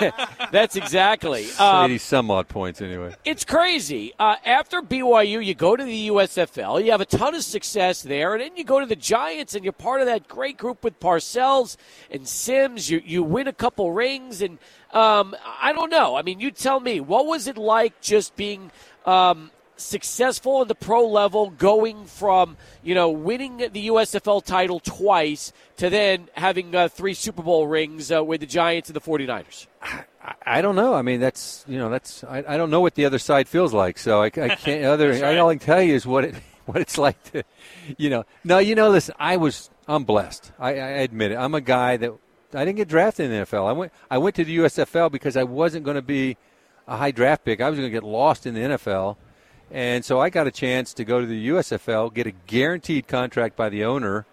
that's 0.51 0.75
exactly. 0.75 1.47
Um, 1.59 1.85
eighty 1.85 1.97
some 1.97 2.29
odd 2.29 2.47
points 2.47 2.81
anyway. 2.81 3.15
it's 3.25 3.43
crazy. 3.45 4.13
Uh, 4.19 4.35
after 4.45 4.81
BYU, 4.81 5.43
you 5.43 5.53
go 5.55 5.75
to 5.75 5.83
the 5.83 6.09
USFL. 6.09 6.83
You 6.83 6.91
have 6.91 7.01
a 7.01 7.05
ton 7.05 7.35
of 7.35 7.43
success 7.43 8.01
there, 8.01 8.33
and 8.33 8.41
then 8.41 8.55
you 8.57 8.63
go 8.63 8.79
to 8.79 8.85
the 8.85 8.95
Giants, 8.95 9.55
and 9.55 9.63
you're 9.63 9.73
part 9.73 10.01
of 10.01 10.07
that 10.07 10.27
great 10.27 10.57
group 10.57 10.83
with 10.83 10.99
Parcells 10.99 11.77
and 12.11 12.27
Sims. 12.27 12.89
You 12.89 13.01
you 13.05 13.23
win 13.23 13.47
a 13.47 13.53
couple 13.53 13.91
rings, 13.91 14.41
and 14.41 14.57
um, 14.93 15.35
I 15.61 15.73
don't 15.73 15.89
know. 15.89 16.15
I 16.15 16.21
mean, 16.21 16.39
you 16.39 16.51
tell 16.51 16.79
me, 16.79 16.99
what 16.99 17.25
was 17.25 17.47
it 17.47 17.57
like 17.57 17.99
just 18.01 18.35
being 18.35 18.71
um, 19.05 19.51
successful 19.79 20.61
in 20.61 20.67
the 20.67 20.75
pro 20.75 21.07
level, 21.07 21.49
going 21.49 22.05
from 22.05 22.57
you 22.83 22.95
know 22.95 23.09
winning 23.09 23.57
the 23.57 23.87
USFL 23.87 24.43
title 24.43 24.79
twice 24.79 25.51
to 25.77 25.89
then 25.89 26.29
having 26.33 26.75
uh, 26.75 26.87
three 26.87 27.13
Super 27.13 27.41
Bowl 27.41 27.67
rings 27.67 28.11
uh, 28.11 28.23
with 28.23 28.41
the 28.41 28.47
Giants 28.47 28.89
and 28.89 28.95
the 28.95 29.01
49ers? 29.01 29.67
I, 29.81 30.33
I 30.45 30.61
don't 30.61 30.75
know. 30.75 30.93
I 30.93 31.01
mean, 31.01 31.19
that's 31.19 31.63
you 31.67 31.77
know, 31.77 31.89
that's 31.89 32.23
I, 32.23 32.43
I 32.47 32.57
don't 32.57 32.69
know 32.69 32.81
what 32.81 32.95
the 32.95 33.05
other 33.05 33.19
side 33.19 33.47
feels 33.47 33.73
like. 33.73 33.97
So 33.97 34.21
I, 34.21 34.25
I 34.25 34.29
can't. 34.29 34.85
Other 34.85 35.11
right. 35.11 35.37
all 35.37 35.49
I 35.49 35.55
can 35.55 35.65
tell 35.65 35.81
you 35.81 35.95
is 35.95 36.05
what 36.05 36.25
it 36.25 36.35
what 36.65 36.81
it's 36.81 36.97
like 36.97 37.21
to, 37.31 37.43
you 37.97 38.09
know. 38.09 38.25
No, 38.43 38.59
you 38.59 38.75
know. 38.75 38.89
Listen, 38.89 39.15
I 39.19 39.37
was 39.37 39.69
I'm 39.87 40.03
blessed. 40.03 40.51
I, 40.59 40.69
I 40.69 40.89
admit 41.01 41.31
it. 41.31 41.35
I'm 41.35 41.55
a 41.55 41.61
guy 41.61 41.97
that 41.97 42.13
I 42.53 42.65
didn't 42.65 42.77
get 42.77 42.87
drafted 42.87 43.25
in 43.25 43.31
the 43.31 43.45
NFL. 43.45 43.67
I 43.67 43.71
went 43.71 43.91
I 44.09 44.17
went 44.17 44.35
to 44.35 44.43
the 44.43 44.57
USFL 44.57 45.11
because 45.11 45.37
I 45.37 45.43
wasn't 45.43 45.85
going 45.85 45.95
to 45.95 46.01
be 46.01 46.37
a 46.87 46.97
high 46.97 47.11
draft 47.11 47.45
pick. 47.45 47.61
I 47.61 47.69
was 47.69 47.77
going 47.77 47.87
to 47.87 47.93
get 47.93 48.03
lost 48.03 48.45
in 48.45 48.53
the 48.53 48.61
NFL. 48.61 49.17
And 49.71 50.03
so 50.03 50.19
I 50.19 50.29
got 50.29 50.47
a 50.47 50.51
chance 50.51 50.93
to 50.95 51.03
go 51.03 51.19
to 51.19 51.25
the 51.25 51.49
USFL, 51.49 52.13
get 52.13 52.25
a 52.25 52.31
guaranteed 52.31 53.07
contract 53.07 53.55
by 53.55 53.69
the 53.69 53.85
owner 53.85 54.25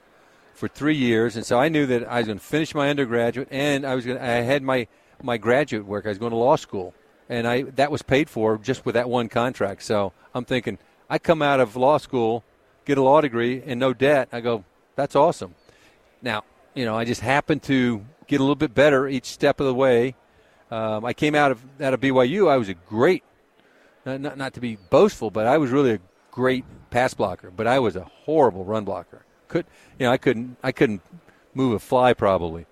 for 0.54 0.68
three 0.68 0.96
years. 0.96 1.36
And 1.36 1.44
so 1.44 1.58
I 1.58 1.68
knew 1.68 1.86
that 1.86 2.08
I 2.08 2.18
was 2.18 2.26
going 2.26 2.38
to 2.38 2.44
finish 2.44 2.74
my 2.74 2.88
undergraduate 2.88 3.48
and 3.50 3.86
I 3.86 3.94
was 3.94 4.06
going 4.06 4.18
to, 4.18 4.24
I 4.24 4.40
had 4.40 4.62
my, 4.62 4.86
my 5.22 5.36
graduate 5.36 5.84
work. 5.84 6.06
I 6.06 6.08
was 6.08 6.18
going 6.18 6.30
to 6.30 6.36
law 6.36 6.56
school. 6.56 6.94
And 7.28 7.46
I 7.46 7.62
that 7.62 7.90
was 7.90 8.02
paid 8.02 8.30
for 8.30 8.56
just 8.56 8.86
with 8.86 8.94
that 8.94 9.08
one 9.08 9.28
contract. 9.28 9.82
So 9.82 10.12
I'm 10.34 10.44
thinking, 10.44 10.78
I 11.10 11.18
come 11.18 11.42
out 11.42 11.60
of 11.60 11.74
law 11.76 11.98
school, 11.98 12.44
get 12.84 12.98
a 12.98 13.02
law 13.02 13.20
degree, 13.20 13.62
and 13.66 13.80
no 13.80 13.92
debt. 13.92 14.28
I 14.32 14.40
go, 14.40 14.64
that's 14.94 15.16
awesome. 15.16 15.54
Now, 16.22 16.44
you 16.74 16.84
know, 16.84 16.96
I 16.96 17.04
just 17.04 17.20
happened 17.20 17.64
to 17.64 18.04
get 18.28 18.40
a 18.40 18.42
little 18.42 18.54
bit 18.54 18.74
better 18.74 19.08
each 19.08 19.26
step 19.26 19.60
of 19.60 19.66
the 19.66 19.74
way. 19.74 20.14
Um, 20.70 21.04
I 21.04 21.12
came 21.12 21.34
out 21.34 21.50
of 21.50 21.64
out 21.80 21.94
of 21.94 22.00
BYU. 22.00 22.48
I 22.48 22.56
was 22.56 22.68
a 22.68 22.74
great, 22.74 23.24
not, 24.06 24.38
not, 24.38 24.54
to 24.54 24.60
be 24.60 24.76
boastful, 24.90 25.30
but 25.30 25.46
I 25.46 25.58
was 25.58 25.70
really 25.70 25.92
a 25.92 26.00
great 26.30 26.64
pass 26.90 27.14
blocker. 27.14 27.50
But 27.50 27.66
I 27.66 27.80
was 27.80 27.96
a 27.96 28.04
horrible 28.04 28.64
run 28.64 28.84
blocker. 28.84 29.24
Could 29.48 29.66
you 29.98 30.06
know? 30.06 30.12
I 30.12 30.16
couldn't 30.16 30.56
I 30.62 30.72
couldn't 30.72 31.02
move 31.54 31.74
a 31.74 31.78
fly 31.78 32.14
probably. 32.14 32.66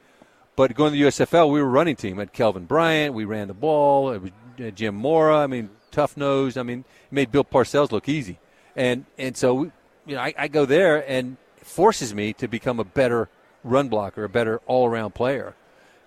But 0.57 0.75
going 0.75 0.93
to 0.93 0.99
the 0.99 1.09
USFL, 1.09 1.51
we 1.51 1.61
were 1.61 1.69
running 1.69 1.97
team. 1.97 2.21
at 2.21 2.33
Kelvin 2.33 2.65
Bryant. 2.65 3.13
We 3.15 3.25
ran 3.25 3.49
the 3.49 3.55
ball. 3.55 4.13
It 4.13 4.23
was 4.23 4.31
uh, 4.61 4.71
Jim 4.71 4.95
Mora. 4.95 5.39
I 5.39 5.49
mean, 5.49 5.71
tough 5.91 6.17
nose. 6.17 6.57
I 6.57 6.63
mean, 6.63 6.85
made 7.11 7.33
Bill 7.33 7.45
Parcells 7.45 7.91
look 7.91 8.09
easy. 8.09 8.39
And 8.77 9.05
and 9.19 9.37
so 9.37 9.73
you 10.07 10.15
know, 10.15 10.21
I, 10.21 10.35
I 10.39 10.49
go 10.49 10.65
there 10.65 11.09
and 11.09 11.37
forces 11.57 12.15
me 12.15 12.33
to 12.35 12.49
become 12.49 12.79
a 12.79 12.85
better 12.85 13.29
run 13.63 13.89
blocker, 13.89 14.25
a 14.25 14.29
better 14.29 14.61
all 14.67 14.87
around 14.87 15.15
player. 15.15 15.55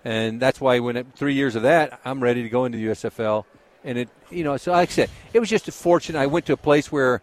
And 0.04 0.40
that's 0.40 0.60
why 0.60 0.78
when 0.78 0.96
it, 0.96 1.06
three 1.14 1.34
years 1.34 1.56
of 1.56 1.62
that, 1.62 2.00
I'm 2.04 2.22
ready 2.22 2.42
to 2.42 2.48
go 2.48 2.64
into 2.64 2.78
the 2.78 2.86
USFL. 2.86 3.44
And 3.84 3.98
it, 3.98 4.08
you 4.30 4.44
know, 4.44 4.56
so 4.56 4.72
like 4.72 4.88
I 4.90 4.92
said, 4.92 5.10
it 5.32 5.40
was 5.40 5.48
just 5.48 5.68
a 5.68 5.72
fortune. 5.72 6.16
I 6.16 6.26
went 6.26 6.46
to 6.46 6.52
a 6.52 6.56
place 6.56 6.90
where 6.90 7.22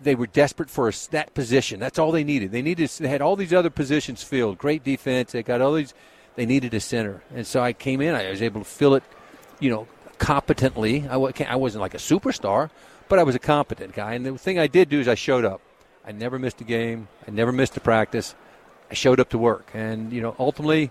they 0.00 0.14
were 0.14 0.26
desperate 0.26 0.70
for 0.70 0.88
a, 0.88 0.92
that 1.10 1.34
position. 1.34 1.80
That's 1.80 1.98
all 1.98 2.12
they 2.12 2.24
needed. 2.24 2.52
They 2.52 2.62
needed. 2.62 2.88
They 2.88 3.08
had 3.08 3.22
all 3.22 3.36
these 3.36 3.52
other 3.52 3.70
positions 3.70 4.22
filled. 4.22 4.58
Great 4.58 4.84
defense. 4.84 5.32
They 5.32 5.42
got 5.42 5.60
all 5.60 5.74
these. 5.74 5.94
They 6.34 6.46
needed 6.46 6.72
a 6.72 6.80
center, 6.80 7.22
and 7.34 7.46
so 7.46 7.60
I 7.60 7.74
came 7.74 8.00
in. 8.00 8.14
I 8.14 8.30
was 8.30 8.40
able 8.40 8.62
to 8.62 8.66
fill 8.66 8.94
it, 8.94 9.02
you 9.60 9.70
know, 9.70 9.86
competently. 10.18 11.06
I, 11.06 11.16
I 11.16 11.56
wasn't 11.56 11.82
like 11.82 11.92
a 11.92 11.98
superstar, 11.98 12.70
but 13.10 13.18
I 13.18 13.22
was 13.22 13.34
a 13.34 13.38
competent 13.38 13.92
guy. 13.92 14.14
And 14.14 14.24
the 14.24 14.38
thing 14.38 14.58
I 14.58 14.66
did 14.66 14.88
do 14.88 14.98
is 14.98 15.08
I 15.08 15.14
showed 15.14 15.44
up. 15.44 15.60
I 16.06 16.12
never 16.12 16.38
missed 16.38 16.60
a 16.62 16.64
game. 16.64 17.08
I 17.28 17.32
never 17.32 17.52
missed 17.52 17.76
a 17.76 17.80
practice. 17.80 18.34
I 18.90 18.94
showed 18.94 19.20
up 19.20 19.28
to 19.30 19.38
work, 19.38 19.70
and 19.74 20.10
you 20.12 20.22
know, 20.22 20.34
ultimately, 20.38 20.90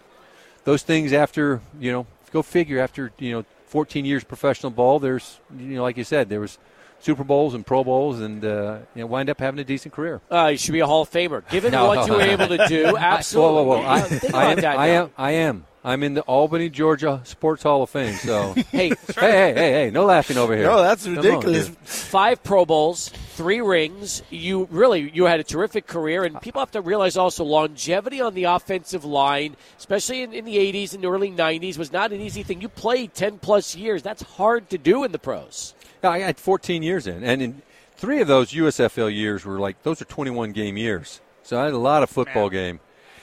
those 0.63 0.83
things 0.83 1.11
after 1.11 1.61
you 1.79 1.91
know, 1.91 2.05
go 2.31 2.43
figure. 2.43 2.79
After 2.79 3.11
you 3.17 3.31
know, 3.31 3.45
14 3.71 4.03
years 4.03 4.25
professional 4.25 4.69
ball, 4.69 4.99
there's 4.99 5.39
you 5.57 5.77
know, 5.77 5.83
like 5.83 5.95
you 5.95 6.03
said, 6.03 6.27
there 6.27 6.41
was 6.41 6.57
Super 6.99 7.23
Bowls 7.23 7.53
and 7.53 7.65
Pro 7.65 7.85
Bowls, 7.85 8.19
and 8.19 8.43
uh, 8.43 8.79
you 8.93 9.01
know, 9.01 9.07
wind 9.07 9.29
up 9.29 9.39
having 9.39 9.61
a 9.61 9.63
decent 9.63 9.93
career. 9.93 10.19
Uh, 10.29 10.49
you 10.51 10.57
should 10.57 10.73
be 10.73 10.81
a 10.81 10.85
Hall 10.85 11.03
of 11.03 11.09
Famer, 11.09 11.47
given 11.49 11.71
no. 11.71 11.87
what 11.87 12.05
you 12.05 12.13
were 12.13 12.21
able 12.21 12.49
to 12.49 12.67
do. 12.67 12.97
Absolutely. 12.97 13.53
whoa, 13.63 13.63
whoa, 13.63 13.81
whoa. 13.81 14.33
I, 14.33 14.47
I, 14.47 14.51
am, 14.51 14.65
I 14.65 14.87
am. 14.87 15.11
I 15.17 15.31
am. 15.31 15.65
I'm 15.83 16.03
in 16.03 16.13
the 16.13 16.21
Albany, 16.21 16.69
Georgia 16.69 17.21
Sports 17.23 17.63
Hall 17.63 17.81
of 17.81 17.89
Fame. 17.89 18.13
So 18.13 18.53
hey, 18.71 18.89
hey, 18.89 18.95
hey, 19.15 19.53
hey, 19.53 19.71
hey, 19.71 19.91
no 19.91 20.05
laughing 20.05 20.37
over 20.37 20.55
here. 20.55 20.65
No, 20.65 20.81
that's 20.81 21.07
ridiculous. 21.07 21.69
On, 21.69 21.75
Five 21.83 22.43
Pro 22.43 22.65
Bowls, 22.65 23.09
three 23.09 23.61
rings. 23.61 24.21
You 24.29 24.67
really 24.69 25.09
you 25.11 25.25
had 25.25 25.39
a 25.39 25.43
terrific 25.43 25.87
career, 25.87 26.23
and 26.23 26.39
people 26.41 26.61
have 26.61 26.71
to 26.71 26.81
realize 26.81 27.17
also 27.17 27.43
longevity 27.43 28.21
on 28.21 28.35
the 28.35 28.43
offensive 28.43 29.03
line, 29.03 29.55
especially 29.79 30.21
in, 30.21 30.33
in 30.33 30.45
the 30.45 30.57
'80s 30.57 30.93
and 30.93 31.03
early 31.03 31.31
'90s, 31.31 31.77
was 31.77 31.91
not 31.91 32.11
an 32.11 32.21
easy 32.21 32.43
thing. 32.43 32.61
You 32.61 32.69
played 32.69 33.13
10 33.15 33.39
plus 33.39 33.75
years. 33.75 34.03
That's 34.03 34.21
hard 34.21 34.69
to 34.69 34.77
do 34.77 35.03
in 35.03 35.11
the 35.11 35.19
pros. 35.19 35.73
I 36.03 36.19
had 36.19 36.39
14 36.39 36.83
years 36.83 37.07
in, 37.07 37.23
and 37.23 37.41
in 37.41 37.61
three 37.95 38.21
of 38.21 38.27
those 38.27 38.51
USFL 38.51 39.13
years 39.13 39.45
were 39.45 39.59
like 39.59 39.81
those 39.83 40.01
are 40.01 40.05
21 40.05 40.51
game 40.51 40.77
years. 40.77 41.21
So 41.43 41.59
I 41.59 41.65
had 41.65 41.73
a 41.73 41.79
lot 41.79 42.03
of 42.03 42.09
football 42.09 42.49
Man. 42.49 42.51
game. 42.51 42.79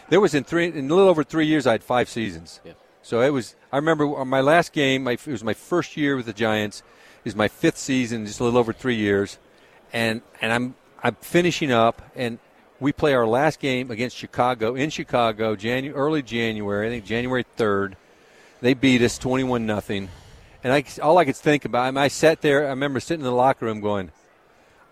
There 0.08 0.20
was 0.20 0.34
in 0.34 0.44
three 0.44 0.66
in 0.66 0.90
a 0.90 0.94
little 0.94 1.10
over 1.10 1.24
three 1.24 1.46
years. 1.46 1.66
I 1.66 1.72
had 1.72 1.82
five 1.82 2.08
seasons. 2.08 2.60
Yeah. 2.64 2.72
So 3.02 3.20
it 3.20 3.30
was. 3.30 3.54
I 3.72 3.76
remember 3.76 4.06
my 4.24 4.40
last 4.40 4.72
game. 4.72 5.04
My, 5.04 5.12
it 5.12 5.26
was 5.26 5.44
my 5.44 5.54
first 5.54 5.96
year 5.96 6.16
with 6.16 6.26
the 6.26 6.32
Giants. 6.32 6.82
It 7.18 7.24
was 7.24 7.36
my 7.36 7.48
fifth 7.48 7.78
season, 7.78 8.26
just 8.26 8.40
a 8.40 8.44
little 8.44 8.58
over 8.58 8.72
three 8.72 8.96
years, 8.96 9.38
and 9.92 10.22
and 10.40 10.52
I'm 10.52 10.74
I'm 11.02 11.14
finishing 11.16 11.72
up, 11.72 12.02
and 12.16 12.38
we 12.80 12.92
play 12.92 13.14
our 13.14 13.26
last 13.26 13.60
game 13.60 13.90
against 13.90 14.16
Chicago 14.16 14.74
in 14.74 14.90
Chicago, 14.90 15.56
Janu- 15.56 15.92
early 15.94 16.22
January. 16.22 16.86
I 16.86 16.90
think 16.90 17.04
January 17.04 17.44
third. 17.56 17.96
They 18.60 18.74
beat 18.74 19.02
us 19.02 19.18
twenty-one 19.18 19.66
nothing, 19.66 20.08
and 20.64 20.72
I 20.72 20.84
all 21.02 21.18
I 21.18 21.24
could 21.24 21.36
think 21.36 21.64
about. 21.64 21.84
I, 21.84 21.90
mean, 21.90 21.98
I 21.98 22.08
sat 22.08 22.40
there. 22.40 22.66
I 22.66 22.70
remember 22.70 23.00
sitting 23.00 23.20
in 23.20 23.30
the 23.30 23.36
locker 23.36 23.66
room 23.66 23.80
going, 23.80 24.10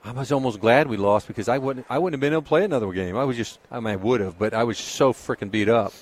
I 0.07 0.13
was 0.13 0.31
almost 0.31 0.61
glad 0.61 0.87
we 0.87 0.97
lost 0.97 1.27
because 1.27 1.49
I 1.49 1.59
wouldn't 1.59 1.85
I 1.91 1.99
wouldn't 1.99 2.15
have 2.15 2.21
been 2.21 2.33
able 2.33 2.43
to 2.43 2.49
play 2.49 2.65
another 2.65 2.91
game. 2.93 3.17
I 3.17 3.25
was 3.25 3.37
just 3.37 3.59
I 3.73 3.81
mean 3.81 3.93
I 3.93 3.97
would 3.97 4.21
have, 4.21 4.39
but 4.39 4.55
I 4.55 4.63
was 4.63 4.79
so 4.79 5.13
freaking 5.13 5.51
beat 5.51 5.69
up, 5.69 5.93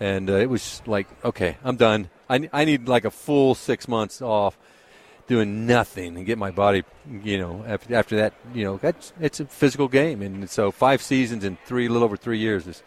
and 0.00 0.30
uh, 0.30 0.34
it 0.34 0.48
was 0.48 0.80
like 0.86 1.06
okay, 1.22 1.58
I'm 1.62 1.76
done. 1.76 2.08
I, 2.30 2.48
I 2.50 2.64
need 2.64 2.88
like 2.88 3.04
a 3.04 3.10
full 3.10 3.54
six 3.54 3.86
months 3.86 4.22
off, 4.22 4.56
doing 5.26 5.66
nothing 5.66 6.16
and 6.16 6.24
get 6.24 6.38
my 6.38 6.50
body, 6.50 6.82
you 7.22 7.36
know, 7.36 7.62
after, 7.66 7.94
after 7.94 8.16
that, 8.16 8.32
you 8.54 8.64
know, 8.64 8.78
that's 8.78 9.12
it's 9.20 9.38
a 9.38 9.44
physical 9.44 9.86
game, 9.86 10.22
and 10.22 10.48
so 10.48 10.70
five 10.70 11.02
seasons 11.02 11.44
in 11.44 11.58
three, 11.66 11.86
a 11.86 11.90
little 11.90 12.04
over 12.04 12.16
three 12.16 12.38
years 12.38 12.66
is 12.66 12.82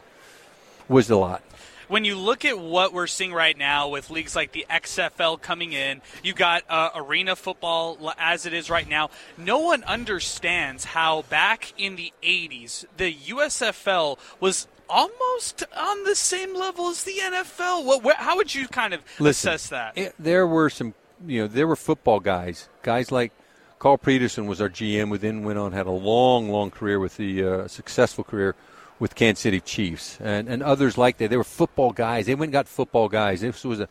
was 0.90 1.12
a 1.12 1.16
lot 1.16 1.44
when 1.88 2.06
you 2.06 2.18
look 2.18 2.46
at 2.46 2.60
what 2.60 2.94
we're 2.94 3.08
seeing 3.08 3.34
right 3.34 3.58
now 3.58 3.90
with 3.90 4.10
leagues 4.10 4.36
like 4.36 4.52
the 4.52 4.66
XFL 4.70 5.42
coming 5.42 5.74
in, 5.74 6.02
you 6.24 6.34
got 6.34 6.64
uh, 6.70 6.90
arena 6.96 7.36
football 7.36 8.14
as 8.18 8.46
it 8.46 8.54
is 8.54 8.70
right 8.70 8.88
now. 8.88 9.10
No 9.38 9.60
one 9.60 9.84
understands 9.84 10.86
how 10.86 11.24
back 11.24 11.74
in 11.78 11.96
the 11.96 12.14
80s, 12.24 12.86
the 12.98 13.14
USFL 13.14 14.18
was 14.40 14.68
almost 14.90 15.64
on 15.76 16.04
the 16.04 16.16
same 16.16 16.56
level 16.56 16.90
as 16.90 17.04
the 17.04 17.18
NFL. 17.22 17.86
What, 17.86 18.04
where, 18.04 18.16
how 18.16 18.38
would 18.38 18.54
you 18.54 18.68
kind 18.68 18.94
of 18.94 19.02
Listen, 19.20 19.50
assess 19.50 19.70
that? 19.70 19.98
It, 19.98 20.16
there 20.20 20.48
were 20.48 20.70
some, 20.70 20.94
you 21.26 21.42
know, 21.42 21.48
there 21.48 21.68
were 21.68 21.76
football 21.76 22.20
guys, 22.20 22.70
guys 22.84 23.12
like 23.12 23.32
Carl 23.80 23.98
Peterson 23.98 24.48
was 24.48 24.62
our 24.62 24.70
GM, 24.70 25.10
who 25.10 25.18
then 25.18 25.44
went 25.44 25.60
on 25.60 25.72
had 25.72 25.86
a 25.86 25.92
long, 25.92 26.50
long 26.50 26.72
career 26.72 27.00
with 27.00 27.18
the 27.18 27.44
uh, 27.44 27.68
successful 27.68 28.24
career 28.24 28.56
with 29.00 29.16
Kansas 29.16 29.42
City 29.42 29.60
Chiefs 29.60 30.18
and, 30.22 30.48
and 30.48 30.64
others 30.64 30.98
like 30.98 31.18
that. 31.18 31.30
They 31.30 31.38
were 31.38 31.44
football 31.44 31.92
guys. 31.92 32.26
They 32.26 32.36
went 32.36 32.50
and 32.50 32.54
got 32.54 32.68
football 32.68 33.10
guys. 33.10 33.42
This 33.42 33.64
was 33.64 33.80
a 33.80 33.90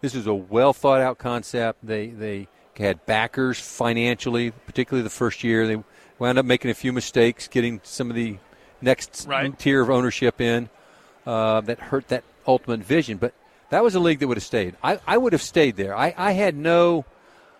this 0.00 0.14
was 0.14 0.26
a 0.26 0.34
well 0.34 0.72
thought 0.72 1.00
out 1.00 1.18
concept. 1.18 1.80
They 1.82 2.08
they 2.08 2.48
had 2.76 3.04
backers 3.06 3.58
financially, 3.58 4.50
particularly 4.50 5.02
the 5.02 5.10
first 5.10 5.42
year. 5.44 5.66
They 5.66 5.82
wound 6.18 6.38
up 6.38 6.46
making 6.46 6.70
a 6.70 6.74
few 6.74 6.92
mistakes, 6.92 7.48
getting 7.48 7.80
some 7.82 8.10
of 8.10 8.16
the 8.16 8.38
next 8.80 9.26
right. 9.28 9.58
tier 9.58 9.82
of 9.82 9.90
ownership 9.90 10.40
in 10.40 10.68
uh, 11.26 11.60
that 11.62 11.78
hurt 11.78 12.08
that 12.08 12.24
ultimate 12.46 12.80
vision. 12.80 13.18
But 13.18 13.34
that 13.70 13.82
was 13.82 13.94
a 13.94 14.00
league 14.00 14.20
that 14.20 14.28
would 14.28 14.36
have 14.36 14.44
stayed. 14.44 14.76
I, 14.82 15.00
I 15.06 15.18
would 15.18 15.32
have 15.32 15.42
stayed 15.42 15.76
there. 15.76 15.96
I, 15.96 16.14
I 16.16 16.32
had 16.32 16.56
no. 16.56 17.04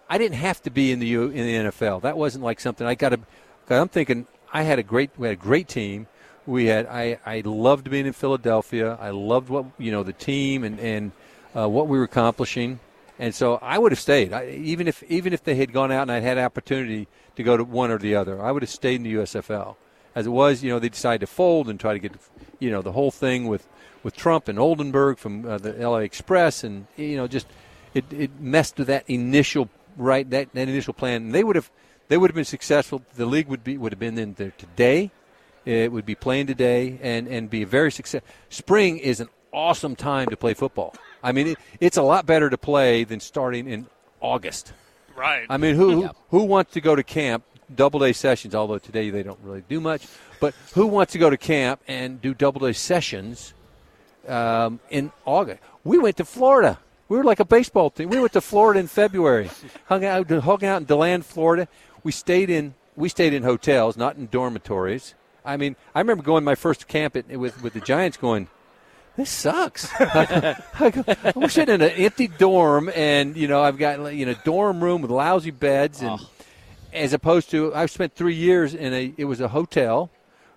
I 0.09 0.19
didn't 0.19 0.37
have 0.37 0.63
to 0.63 0.71
be 0.71 0.93
in 0.93 1.01
the 1.01 1.15
in 1.15 1.31
the 1.33 1.71
NFL. 1.71 2.03
That 2.03 2.17
wasn't 2.17 2.45
like 2.45 2.61
something 2.61 2.87
I 2.87 2.95
got 2.95 3.11
to. 3.11 3.21
I'm 3.69 3.89
thinking 3.89 4.27
I 4.53 4.63
had 4.63 4.79
a 4.79 4.83
great 4.83 5.11
we 5.17 5.27
had 5.27 5.37
a 5.37 5.41
great 5.41 5.69
team 5.69 6.07
we 6.47 6.67
had 6.67 6.87
I, 6.87 7.19
I 7.27 7.43
loved 7.45 7.91
being 7.91 8.07
in 8.07 8.13
Philadelphia. 8.13 8.97
I 9.01 9.11
loved 9.11 9.49
what 9.49 9.67
you 9.79 9.91
know 9.91 10.03
the 10.03 10.13
team 10.13 10.65
and 10.65 10.79
and 10.81 11.13
uh, 11.57 11.69
what 11.69 11.89
we 11.89 11.99
were 11.99 12.05
accomplishing, 12.05 12.79
and 13.19 13.35
so 13.35 13.57
I 13.57 13.79
would 13.79 13.93
have 13.93 13.99
stayed. 13.99 14.33
I, 14.33 14.51
even 14.51 14.89
if 14.89 15.03
even 15.05 15.33
if 15.33 15.43
they 15.43 15.57
had 15.57 15.73
gone 15.73 15.91
out 15.91 16.03
and 16.03 16.13
I 16.13 16.21
had 16.21 16.39
opportunity 16.39 17.09
to 17.37 17.43
go 17.43 17.57
to 17.57 17.65
one 17.65 17.91
or 17.91 17.99
the 17.99 18.15
other, 18.15 18.43
I 18.43 18.53
would 18.53 18.63
have 18.63 18.71
stayed 18.71 18.97
in 18.97 19.03
the 19.03 19.15
USFL. 19.15 19.77
As 20.15 20.27
it 20.27 20.31
was, 20.31 20.63
you 20.63 20.71
know, 20.71 20.79
they 20.79 20.89
decided 20.89 21.21
to 21.21 21.27
fold 21.27 21.69
and 21.69 21.79
try 21.79 21.93
to 21.93 21.99
get 21.99 22.13
you 22.59 22.71
know 22.71 22.83
the 22.83 22.93
whole 22.93 23.11
thing 23.11 23.47
with 23.47 23.67
with 24.03 24.17
Trump 24.17 24.49
and 24.49 24.59
Oldenburg 24.59 25.19
from 25.19 25.45
uh, 25.45 25.59
the 25.59 25.73
LA 25.73 25.99
Express, 25.99 26.65
and 26.65 26.87
you 26.97 27.17
know 27.17 27.27
just 27.27 27.47
it, 27.93 28.05
it 28.13 28.41
messed 28.41 28.79
with 28.79 28.87
that 28.87 29.05
initial 29.09 29.69
right 29.97 30.29
that, 30.31 30.53
that 30.53 30.69
initial 30.69 30.95
plan. 30.95 31.25
And 31.25 31.35
they 31.35 31.43
would 31.43 31.57
have 31.57 31.71
they 32.09 32.17
would 32.17 32.31
have 32.31 32.37
been 32.37 32.45
successful. 32.45 33.03
The 33.15 33.27
league 33.27 33.49
would 33.49 33.65
be 33.65 33.77
would 33.77 33.93
have 33.93 33.99
been 33.99 34.19
in 34.19 34.35
there 34.35 34.53
today 34.57 35.11
it 35.67 35.91
would 35.91 36.07
be 36.07 36.15
playing 36.15 36.47
today 36.47 36.99
and, 37.03 37.27
and 37.27 37.51
be 37.51 37.63
a 37.63 37.67
very 37.67 37.91
success. 37.91 38.23
Spring 38.49 38.99
is 38.99 39.21
an 39.21 39.29
awesome 39.53 39.97
time 39.97 40.29
to 40.29 40.37
play 40.37 40.55
football. 40.55 40.95
I 41.23 41.33
mean, 41.33 41.49
it, 41.49 41.59
it's 41.81 41.97
a 41.97 42.03
lot 42.03 42.25
better 42.25 42.49
to 42.49 42.57
play 42.57 43.05
than 43.05 43.19
starting 43.21 43.69
in 43.69 43.87
August. 44.21 44.73
Right. 45.17 45.47
I 45.51 45.57
mean, 45.57 45.75
who 45.75 46.03
yeah. 46.03 46.11
who 46.31 46.45
wants 46.45 46.75
to 46.75 46.81
go 46.81 46.95
to 46.95 47.03
camp 47.03 47.45
double 47.75 47.99
day 47.99 48.13
sessions? 48.13 48.55
Although 48.55 48.79
today 48.79 49.11
they 49.11 49.23
don't 49.23 49.41
really 49.43 49.65
do 49.69 49.81
much, 49.81 50.07
but 50.41 50.55
who 50.75 50.87
wants 50.87 51.13
to 51.15 51.19
go 51.19 51.31
to 51.31 51.37
camp 51.37 51.81
and 51.89 52.21
do 52.21 52.33
double 52.33 52.61
day 52.61 52.73
sessions 52.73 53.55
um, 54.29 54.79
in 54.91 55.11
August? 55.25 55.61
We 55.83 55.99
went 55.99 56.19
to 56.19 56.25
Florida. 56.25 56.79
We 57.09 57.17
were 57.17 57.25
like 57.25 57.41
a 57.41 57.45
baseball 57.45 57.91
team. 57.91 58.09
We 58.11 58.21
went 58.21 58.35
to 58.35 58.41
Florida 58.41 58.79
in 58.79 58.89
February, 58.89 59.51
hung 59.87 60.05
out 60.05 60.31
hung 60.31 60.65
out 60.65 60.83
in 60.83 60.85
Deland, 60.85 61.25
Florida. 61.25 61.67
We 62.05 62.13
stayed 62.13 62.51
in 62.51 62.75
we 62.95 63.09
stayed 63.09 63.33
in 63.33 63.43
hotels, 63.43 63.97
not 63.97 64.17
in 64.17 64.27
dormitories. 64.27 65.15
I 65.47 65.57
mean, 65.57 65.77
I 65.95 66.01
remember 66.01 66.23
going 66.23 66.45
my 66.45 66.55
first 66.57 66.89
camp 66.89 67.17
at, 67.17 67.29
with 67.39 67.63
with 67.63 67.73
the 67.73 67.81
Giants, 67.81 68.17
going, 68.17 68.49
this 69.17 69.31
sucks. 69.31 69.89
I 70.01 71.33
wish 71.37 71.57
I'm 71.57 71.69
in 71.71 71.81
an 71.83 71.91
empty 71.91 72.29
dorm, 72.29 72.91
and 72.95 73.37
you 73.37 73.49
know 73.49 73.63
I've 73.63 73.79
got 73.79 74.15
you 74.15 74.27
know 74.27 74.35
dorm 74.45 74.83
room 74.83 75.03
with 75.03 75.11
lousy 75.11 75.51
beds, 75.53 76.03
and 76.03 76.11
Oh. 76.21 76.29
as 76.93 77.13
opposed 77.13 77.51
to 77.53 77.75
I've 77.75 77.91
spent 77.91 78.15
three 78.15 78.35
years 78.35 78.75
in 78.75 78.93
a 78.93 79.15
it 79.17 79.25
was 79.25 79.41
a 79.41 79.49
hotel. 79.49 80.11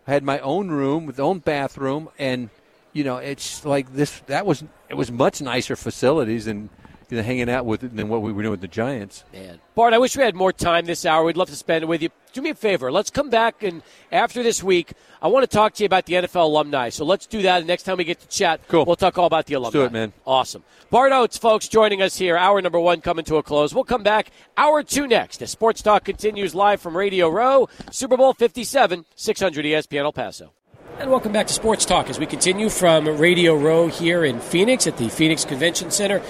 I 0.08 0.12
had 0.12 0.24
my 0.24 0.40
own 0.40 0.70
room 0.70 1.06
with 1.06 1.20
own 1.20 1.40
bathroom, 1.40 2.10
and 2.18 2.50
you 2.94 3.04
know 3.04 3.18
it's 3.18 3.64
like 3.64 3.94
this. 3.94 4.20
That 4.28 4.46
was 4.46 4.64
it 4.90 4.96
was 4.96 5.12
much 5.12 5.42
nicer 5.42 5.76
facilities 5.76 6.46
than 6.46 6.70
you 7.10 7.18
know, 7.18 7.24
hanging 7.24 7.50
out 7.50 7.66
with 7.66 7.96
than 7.96 8.08
what 8.10 8.22
we 8.22 8.32
were 8.32 8.42
doing 8.44 8.52
with 8.52 8.62
the 8.62 8.68
Giants. 8.68 9.24
Man. 9.34 9.60
Bart, 9.76 9.94
I 9.94 9.98
wish 9.98 10.16
we 10.16 10.24
had 10.24 10.36
more 10.36 10.54
time 10.54 10.86
this 10.86 11.06
hour. 11.06 11.24
We'd 11.24 11.38
love 11.38 11.50
to 11.50 11.56
spend 11.56 11.84
it 11.84 11.88
with 11.88 12.02
you. 12.02 12.10
Do 12.34 12.42
me 12.42 12.52
a 12.52 12.56
favor. 12.56 12.92
Let's 12.92 13.10
come 13.10 13.30
back 13.30 13.64
and 13.64 13.82
after 14.12 14.44
this 14.44 14.62
week, 14.64 14.94
I 15.22 15.28
want 15.28 15.44
to 15.44 15.48
talk 15.48 15.74
to 15.76 15.84
you 15.84 15.86
about 15.88 16.06
the 16.06 16.14
NFL 16.14 16.44
alumni. 16.44 16.90
So 16.90 17.04
let's 17.06 17.26
do 17.26 17.42
that. 17.42 17.60
And 17.60 17.68
next 17.68 17.84
time 17.84 17.98
we 17.98 18.04
get 18.04 18.20
to 18.20 18.28
chat, 18.28 18.62
Cool. 18.68 18.86
we'll 18.86 18.96
talk 18.96 19.18
all 19.18 19.26
about 19.26 19.48
the 19.48 19.56
alumni. 19.56 19.72
do 19.80 19.86
it, 19.86 19.92
man. 19.92 20.14
Awesome. 20.28 20.64
Bart 20.92 21.12
Oates, 21.12 21.38
folks, 21.38 21.68
joining 21.68 22.02
us 22.02 22.16
here. 22.18 22.38
Hour 22.38 22.62
number 22.62 22.80
one 22.80 23.02
coming 23.02 23.26
to 23.26 23.38
a 23.38 23.44
close. 23.44 23.74
We'll 23.74 23.84
come 23.84 24.04
back 24.04 24.32
hour 24.58 24.84
two 24.84 25.08
next 25.08 25.42
as 25.42 25.50
Sports 25.52 25.82
Talk 25.82 26.04
continues 26.04 26.54
live 26.54 26.82
from 26.82 26.96
Radio 26.96 27.30
Row, 27.30 27.68
Super 27.92 28.18
Bowl 28.18 28.34
57, 28.34 29.06
600 29.16 29.66
ESPN 29.66 30.04
El 30.04 30.14
Paso. 30.14 30.54
And 31.00 31.10
welcome 31.10 31.32
back 31.32 31.48
to 31.48 31.54
Sports 31.54 31.86
Talk 31.86 32.10
as 32.10 32.20
we 32.20 32.26
continue 32.26 32.70
from 32.70 33.08
Radio 33.08 33.56
Row 33.56 33.88
here 33.88 34.26
in 34.26 34.40
Phoenix 34.40 34.86
at 34.86 34.98
the 34.98 35.08
Phoenix 35.10 35.46
Convention 35.46 35.90
Center. 35.92 36.22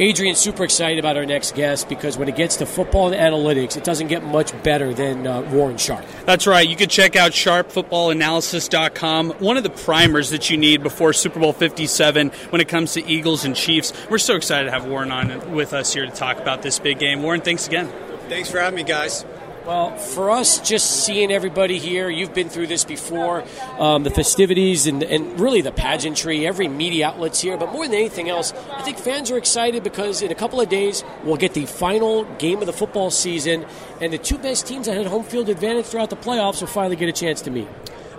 Adrian's 0.00 0.38
super 0.38 0.64
excited 0.64 0.98
about 0.98 1.18
our 1.18 1.26
next 1.26 1.54
guest 1.54 1.86
because 1.88 2.16
when 2.16 2.26
it 2.26 2.34
gets 2.34 2.56
to 2.56 2.66
football 2.66 3.12
and 3.12 3.14
analytics, 3.14 3.76
it 3.76 3.84
doesn't 3.84 4.06
get 4.06 4.24
much 4.24 4.60
better 4.62 4.94
than 4.94 5.26
uh, 5.26 5.42
Warren 5.52 5.76
Sharp. 5.76 6.06
That's 6.24 6.46
right. 6.46 6.66
You 6.66 6.74
can 6.74 6.88
check 6.88 7.16
out 7.16 7.32
sharpfootballanalysis.com. 7.32 9.30
One 9.32 9.58
of 9.58 9.62
the 9.62 9.68
primers 9.68 10.30
that 10.30 10.48
you 10.48 10.56
need 10.56 10.82
before 10.82 11.12
Super 11.12 11.38
Bowl 11.38 11.52
57 11.52 12.30
when 12.48 12.62
it 12.62 12.68
comes 12.68 12.94
to 12.94 13.06
Eagles 13.06 13.44
and 13.44 13.54
Chiefs. 13.54 13.92
We're 14.08 14.16
so 14.16 14.36
excited 14.36 14.64
to 14.64 14.70
have 14.70 14.86
Warren 14.86 15.12
on 15.12 15.52
with 15.52 15.74
us 15.74 15.92
here 15.92 16.06
to 16.06 16.12
talk 16.12 16.38
about 16.38 16.62
this 16.62 16.78
big 16.78 16.98
game. 16.98 17.22
Warren, 17.22 17.42
thanks 17.42 17.66
again. 17.66 17.92
Thanks 18.30 18.50
for 18.50 18.58
having 18.58 18.76
me, 18.76 18.84
guys. 18.84 19.26
Well, 19.66 19.94
for 19.94 20.30
us, 20.30 20.58
just 20.60 21.04
seeing 21.04 21.30
everybody 21.30 21.78
here, 21.78 22.08
you've 22.08 22.32
been 22.32 22.48
through 22.48 22.68
this 22.68 22.84
before, 22.84 23.44
um, 23.78 24.04
the 24.04 24.10
festivities 24.10 24.86
and, 24.86 25.02
and 25.02 25.38
really 25.38 25.60
the 25.60 25.70
pageantry, 25.70 26.46
every 26.46 26.66
media 26.66 27.08
outlet's 27.08 27.42
here. 27.42 27.58
But 27.58 27.70
more 27.70 27.86
than 27.86 27.96
anything 27.96 28.30
else, 28.30 28.54
I 28.72 28.80
think 28.80 28.96
fans 28.96 29.30
are 29.30 29.36
excited 29.36 29.84
because 29.84 30.22
in 30.22 30.30
a 30.30 30.34
couple 30.34 30.62
of 30.62 30.70
days, 30.70 31.04
we'll 31.24 31.36
get 31.36 31.52
the 31.52 31.66
final 31.66 32.24
game 32.38 32.60
of 32.60 32.66
the 32.66 32.72
football 32.72 33.10
season, 33.10 33.66
and 34.00 34.14
the 34.14 34.18
two 34.18 34.38
best 34.38 34.66
teams 34.66 34.86
that 34.86 34.96
had 34.96 35.06
home 35.06 35.24
field 35.24 35.50
advantage 35.50 35.84
throughout 35.84 36.08
the 36.08 36.16
playoffs 36.16 36.62
will 36.62 36.68
finally 36.68 36.96
get 36.96 37.10
a 37.10 37.12
chance 37.12 37.42
to 37.42 37.50
meet. 37.50 37.68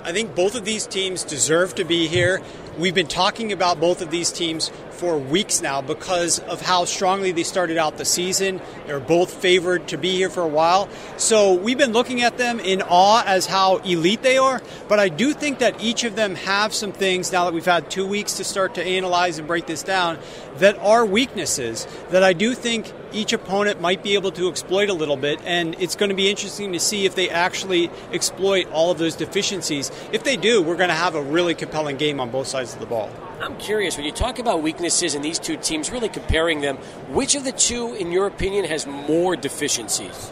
I 0.04 0.12
think 0.12 0.36
both 0.36 0.56
of 0.56 0.66
these 0.66 0.88
teams 0.88 1.24
deserve 1.24 1.76
to 1.76 1.84
be 1.84 2.08
here. 2.08 2.42
We've 2.78 2.95
been 2.95 3.07
talking 3.07 3.51
about 3.51 3.82
both 3.82 4.01
of 4.01 4.11
these 4.11 4.32
teams 4.32 4.72
for 4.91 5.17
weeks 5.17 5.61
now 5.61 5.82
because 5.82 6.39
of 6.39 6.61
how 6.61 6.86
strongly 6.86 7.32
they 7.32 7.43
started 7.43 7.78
out 7.78 7.97
the 7.97 8.05
season. 8.05 8.61
They're 8.86 8.99
both 8.99 9.34
favored 9.34 9.88
to 9.88 9.97
be 9.97 10.15
here 10.15 10.30
for 10.30 10.41
a 10.41 10.47
while. 10.47 10.88
So 11.17 11.53
we've 11.53 11.78
been 11.78 11.91
looking 11.91 12.22
at 12.22 12.38
them 12.38 12.59
in 12.59 12.84
awe 12.84 13.24
as 13.26 13.47
how 13.47 13.78
elite 13.78 14.22
they 14.22 14.38
are. 14.38 14.61
But 14.88 14.99
I 14.99 15.09
do 15.09 15.34
think 15.34 15.57
that 15.59 15.82
each 15.84 16.03
of 16.03 16.15
them 16.15 16.36
have 16.36 16.72
some 16.72 16.91
things 16.91 17.32
now 17.32 17.45
that 17.45 17.53
we've 17.53 17.65
had 17.65 17.89
two 17.89 18.05
weeks 18.05 18.38
to 18.38 18.43
start 18.43 18.76
to 18.76 18.84
analyze 18.84 19.39
and 19.39 19.47
break 19.47 19.65
this 19.65 19.82
down 19.82 20.19
that 20.57 20.78
are 20.78 21.03
weaknesses 21.03 21.88
that 22.11 22.24
I 22.24 22.34
do 22.34 22.53
think 22.53 22.93
each 23.11 23.34
opponent 23.34 23.82
might 23.82 24.03
be 24.03 24.13
able 24.13 24.32
to 24.32 24.47
exploit 24.49 24.89
a 24.89 24.93
little 24.93 25.17
bit. 25.17 25.41
And 25.43 25.76
it's 25.80 25.95
going 25.95 26.09
to 26.09 26.15
be 26.15 26.30
interesting 26.30 26.74
to 26.74 26.80
see 26.80 27.05
if 27.05 27.15
they 27.15 27.30
actually 27.30 27.89
exploit 28.13 28.72
all 28.72 28.91
of 28.91 28.99
those 28.99 29.15
deficiencies. 29.15 29.91
If 30.11 30.24
they 30.24 30.38
do, 30.38 30.61
we're 30.61 30.78
going 30.78 30.89
to 30.89 30.95
have 30.95 31.15
a 31.15 31.22
really 31.22 31.55
compelling 31.55 31.97
game 31.97 32.19
on 32.19 32.30
both 32.30 32.47
sides 32.47 32.61
of 32.62 32.80
the 32.80 32.86
ball. 32.86 33.09
I'm 33.41 33.57
curious, 33.57 33.97
when 33.97 34.05
you 34.05 34.12
talk 34.12 34.38
about 34.38 34.62
weaknesses 34.62 35.16
in 35.16 35.22
these 35.22 35.39
two 35.39 35.57
teams, 35.57 35.91
really 35.91 36.09
comparing 36.09 36.62
them, 36.62 36.78
which 37.09 37.36
of 37.36 37.43
the 37.43 37.51
two, 37.51 37.95
in 37.95 38.12
your 38.12 38.28
opinion, 38.28 38.66
has 38.66 38.86
more 38.86 39.36
deficiencies? 39.36 40.32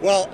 Well, 0.00 0.30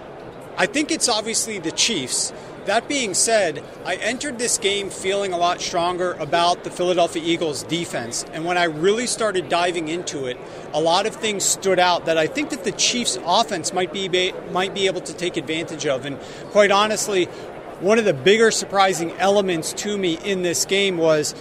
I 0.58 0.66
think 0.66 0.90
it's 0.90 1.08
obviously 1.08 1.58
the 1.58 1.72
Chiefs. 1.72 2.32
That 2.66 2.86
being 2.86 3.14
said, 3.14 3.64
I 3.84 3.96
entered 3.96 4.38
this 4.38 4.58
game 4.58 4.88
feeling 4.88 5.32
a 5.32 5.36
lot 5.36 5.60
stronger 5.60 6.12
about 6.12 6.62
the 6.62 6.70
Philadelphia 6.70 7.22
Eagles 7.24 7.64
defense. 7.64 8.24
And 8.32 8.44
when 8.44 8.56
I 8.56 8.64
really 8.64 9.08
started 9.08 9.48
diving 9.48 9.88
into 9.88 10.26
it, 10.26 10.38
a 10.72 10.80
lot 10.80 11.06
of 11.06 11.16
things 11.16 11.42
stood 11.42 11.80
out 11.80 12.06
that 12.06 12.18
I 12.18 12.28
think 12.28 12.50
that 12.50 12.62
the 12.62 12.70
Chiefs 12.70 13.18
offense 13.24 13.72
might 13.72 13.92
be 13.92 14.32
might 14.52 14.74
be 14.74 14.86
able 14.86 15.00
to 15.00 15.12
take 15.12 15.36
advantage 15.36 15.86
of. 15.86 16.04
And 16.04 16.20
quite 16.50 16.70
honestly, 16.70 17.28
one 17.82 17.98
of 17.98 18.04
the 18.04 18.14
bigger 18.14 18.52
surprising 18.52 19.10
elements 19.18 19.72
to 19.72 19.98
me 19.98 20.16
in 20.24 20.42
this 20.42 20.64
game 20.66 20.96
was 20.96 21.34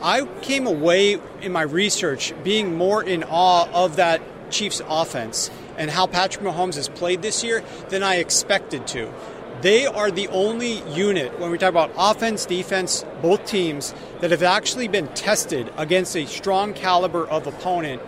I 0.00 0.24
came 0.40 0.66
away 0.66 1.20
in 1.42 1.52
my 1.52 1.60
research 1.60 2.32
being 2.42 2.74
more 2.74 3.02
in 3.02 3.22
awe 3.22 3.68
of 3.70 3.96
that 3.96 4.22
Chiefs 4.50 4.80
offense 4.88 5.50
and 5.76 5.90
how 5.90 6.06
Patrick 6.06 6.42
Mahomes 6.42 6.76
has 6.76 6.88
played 6.88 7.20
this 7.20 7.44
year 7.44 7.62
than 7.90 8.02
I 8.02 8.16
expected 8.16 8.86
to. 8.88 9.12
They 9.60 9.84
are 9.86 10.10
the 10.10 10.28
only 10.28 10.82
unit, 10.90 11.38
when 11.38 11.50
we 11.50 11.58
talk 11.58 11.70
about 11.70 11.92
offense, 11.96 12.46
defense, 12.46 13.04
both 13.20 13.44
teams, 13.44 13.94
that 14.20 14.30
have 14.30 14.42
actually 14.42 14.88
been 14.88 15.08
tested 15.08 15.70
against 15.76 16.16
a 16.16 16.26
strong 16.26 16.72
caliber 16.72 17.26
of 17.26 17.46
opponent, 17.46 18.00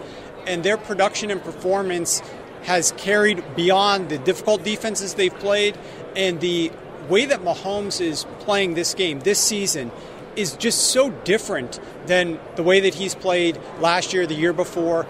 and 0.47 0.63
their 0.63 0.77
production 0.77 1.31
and 1.31 1.43
performance 1.43 2.21
has 2.63 2.93
carried 2.93 3.43
beyond 3.55 4.09
the 4.09 4.19
difficult 4.19 4.65
defenses 4.65 5.15
they've 5.15 5.39
played, 5.39 5.79
and 6.15 6.41
the 6.41 6.71
way 7.09 7.27
that 7.27 7.41
Mahomes 7.41 8.01
is 8.01 8.25
playing 8.41 8.75
this 8.75 8.95
game 8.95 9.21
this 9.21 9.41
season 9.41 9.91
is 10.37 10.55
just 10.57 10.91
so 10.91 11.11
different 11.11 11.81
than 12.07 12.39
the 12.57 12.63
way 12.63 12.81
that 12.81 12.95
he's 12.95 13.15
played 13.15 13.59
last 13.81 14.13
year, 14.13 14.27
the 14.27 14.35
year 14.35 14.53
before. 14.53 15.07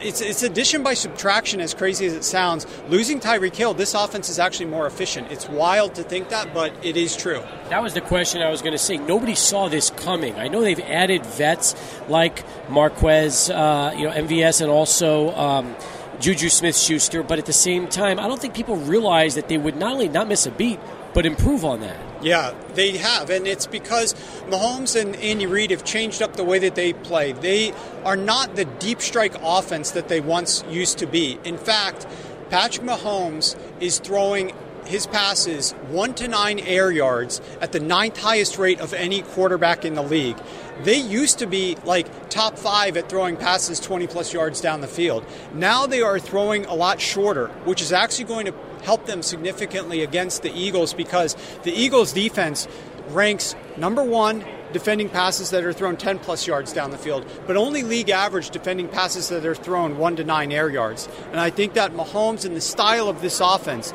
It's, 0.00 0.20
it's 0.20 0.44
addition 0.44 0.84
by 0.84 0.94
subtraction, 0.94 1.60
as 1.60 1.74
crazy 1.74 2.06
as 2.06 2.12
it 2.12 2.22
sounds. 2.22 2.66
Losing 2.88 3.18
Tyreek 3.18 3.56
Hill, 3.56 3.74
this 3.74 3.94
offense 3.94 4.28
is 4.28 4.38
actually 4.38 4.66
more 4.66 4.86
efficient. 4.86 5.32
It's 5.32 5.48
wild 5.48 5.96
to 5.96 6.04
think 6.04 6.28
that, 6.28 6.54
but 6.54 6.72
it 6.84 6.96
is 6.96 7.16
true. 7.16 7.42
That 7.70 7.82
was 7.82 7.94
the 7.94 8.00
question 8.00 8.40
I 8.40 8.50
was 8.50 8.62
going 8.62 8.72
to 8.72 8.78
say. 8.78 8.98
Nobody 8.98 9.34
saw 9.34 9.68
this 9.68 9.90
coming. 9.90 10.36
I 10.36 10.46
know 10.46 10.60
they've 10.60 10.78
added 10.78 11.26
vets 11.26 11.74
like 12.08 12.44
Marquez, 12.70 13.50
uh, 13.50 13.92
you 13.96 14.04
know, 14.04 14.12
MVS, 14.12 14.60
and 14.60 14.70
also 14.70 15.34
um, 15.34 15.74
Juju 16.20 16.48
Smith-Schuster. 16.48 17.24
But 17.24 17.40
at 17.40 17.46
the 17.46 17.52
same 17.52 17.88
time, 17.88 18.20
I 18.20 18.28
don't 18.28 18.40
think 18.40 18.54
people 18.54 18.76
realize 18.76 19.34
that 19.34 19.48
they 19.48 19.58
would 19.58 19.76
not 19.76 19.94
only 19.94 20.08
not 20.08 20.28
miss 20.28 20.46
a 20.46 20.52
beat, 20.52 20.78
but 21.14 21.26
improve 21.26 21.64
on 21.64 21.80
that. 21.80 21.96
Yeah, 22.22 22.54
they 22.74 22.96
have, 22.96 23.30
and 23.30 23.46
it's 23.46 23.66
because 23.66 24.14
Mahomes 24.48 25.00
and 25.00 25.14
Andy 25.16 25.46
Reid 25.46 25.70
have 25.70 25.84
changed 25.84 26.20
up 26.20 26.34
the 26.34 26.44
way 26.44 26.58
that 26.60 26.74
they 26.74 26.92
play. 26.92 27.32
They 27.32 27.72
are 28.04 28.16
not 28.16 28.56
the 28.56 28.64
deep 28.64 29.00
strike 29.00 29.34
offense 29.42 29.92
that 29.92 30.08
they 30.08 30.20
once 30.20 30.64
used 30.68 30.98
to 30.98 31.06
be. 31.06 31.38
In 31.44 31.56
fact, 31.56 32.06
Patrick 32.50 32.86
Mahomes 32.86 33.56
is 33.80 33.98
throwing 33.98 34.52
his 34.88 35.06
passes 35.06 35.72
one 35.90 36.14
to 36.14 36.26
nine 36.26 36.58
air 36.58 36.90
yards 36.90 37.40
at 37.60 37.72
the 37.72 37.80
ninth 37.80 38.16
highest 38.16 38.58
rate 38.58 38.80
of 38.80 38.94
any 38.94 39.20
quarterback 39.22 39.84
in 39.84 39.94
the 39.94 40.02
league. 40.02 40.38
They 40.82 40.96
used 40.96 41.40
to 41.40 41.46
be 41.46 41.76
like 41.84 42.30
top 42.30 42.58
five 42.58 42.96
at 42.96 43.08
throwing 43.08 43.36
passes 43.36 43.80
20 43.80 44.06
plus 44.06 44.32
yards 44.32 44.60
down 44.60 44.80
the 44.80 44.88
field. 44.88 45.26
Now 45.52 45.86
they 45.86 46.00
are 46.00 46.18
throwing 46.18 46.64
a 46.66 46.74
lot 46.74 47.00
shorter, 47.00 47.48
which 47.64 47.82
is 47.82 47.92
actually 47.92 48.24
going 48.24 48.46
to 48.46 48.52
help 48.82 49.06
them 49.06 49.22
significantly 49.22 50.02
against 50.02 50.42
the 50.42 50.52
Eagles 50.52 50.94
because 50.94 51.36
the 51.62 51.72
Eagles 51.72 52.12
defense 52.12 52.68
ranks 53.08 53.54
number 53.76 54.02
one 54.02 54.44
defending 54.72 55.08
passes 55.08 55.50
that 55.50 55.64
are 55.64 55.72
thrown 55.72 55.96
10 55.96 56.18
plus 56.18 56.46
yards 56.46 56.72
down 56.72 56.90
the 56.90 56.98
field, 56.98 57.26
but 57.46 57.56
only 57.56 57.82
league 57.82 58.10
average 58.10 58.50
defending 58.50 58.88
passes 58.88 59.28
that 59.28 59.44
are 59.46 59.54
thrown 59.54 59.98
1 59.98 60.16
to 60.16 60.24
9 60.24 60.52
air 60.52 60.68
yards. 60.68 61.08
And 61.30 61.40
I 61.40 61.50
think 61.50 61.74
that 61.74 61.92
Mahomes 61.92 62.44
and 62.44 62.54
the 62.54 62.60
style 62.60 63.08
of 63.08 63.22
this 63.22 63.40
offense 63.40 63.94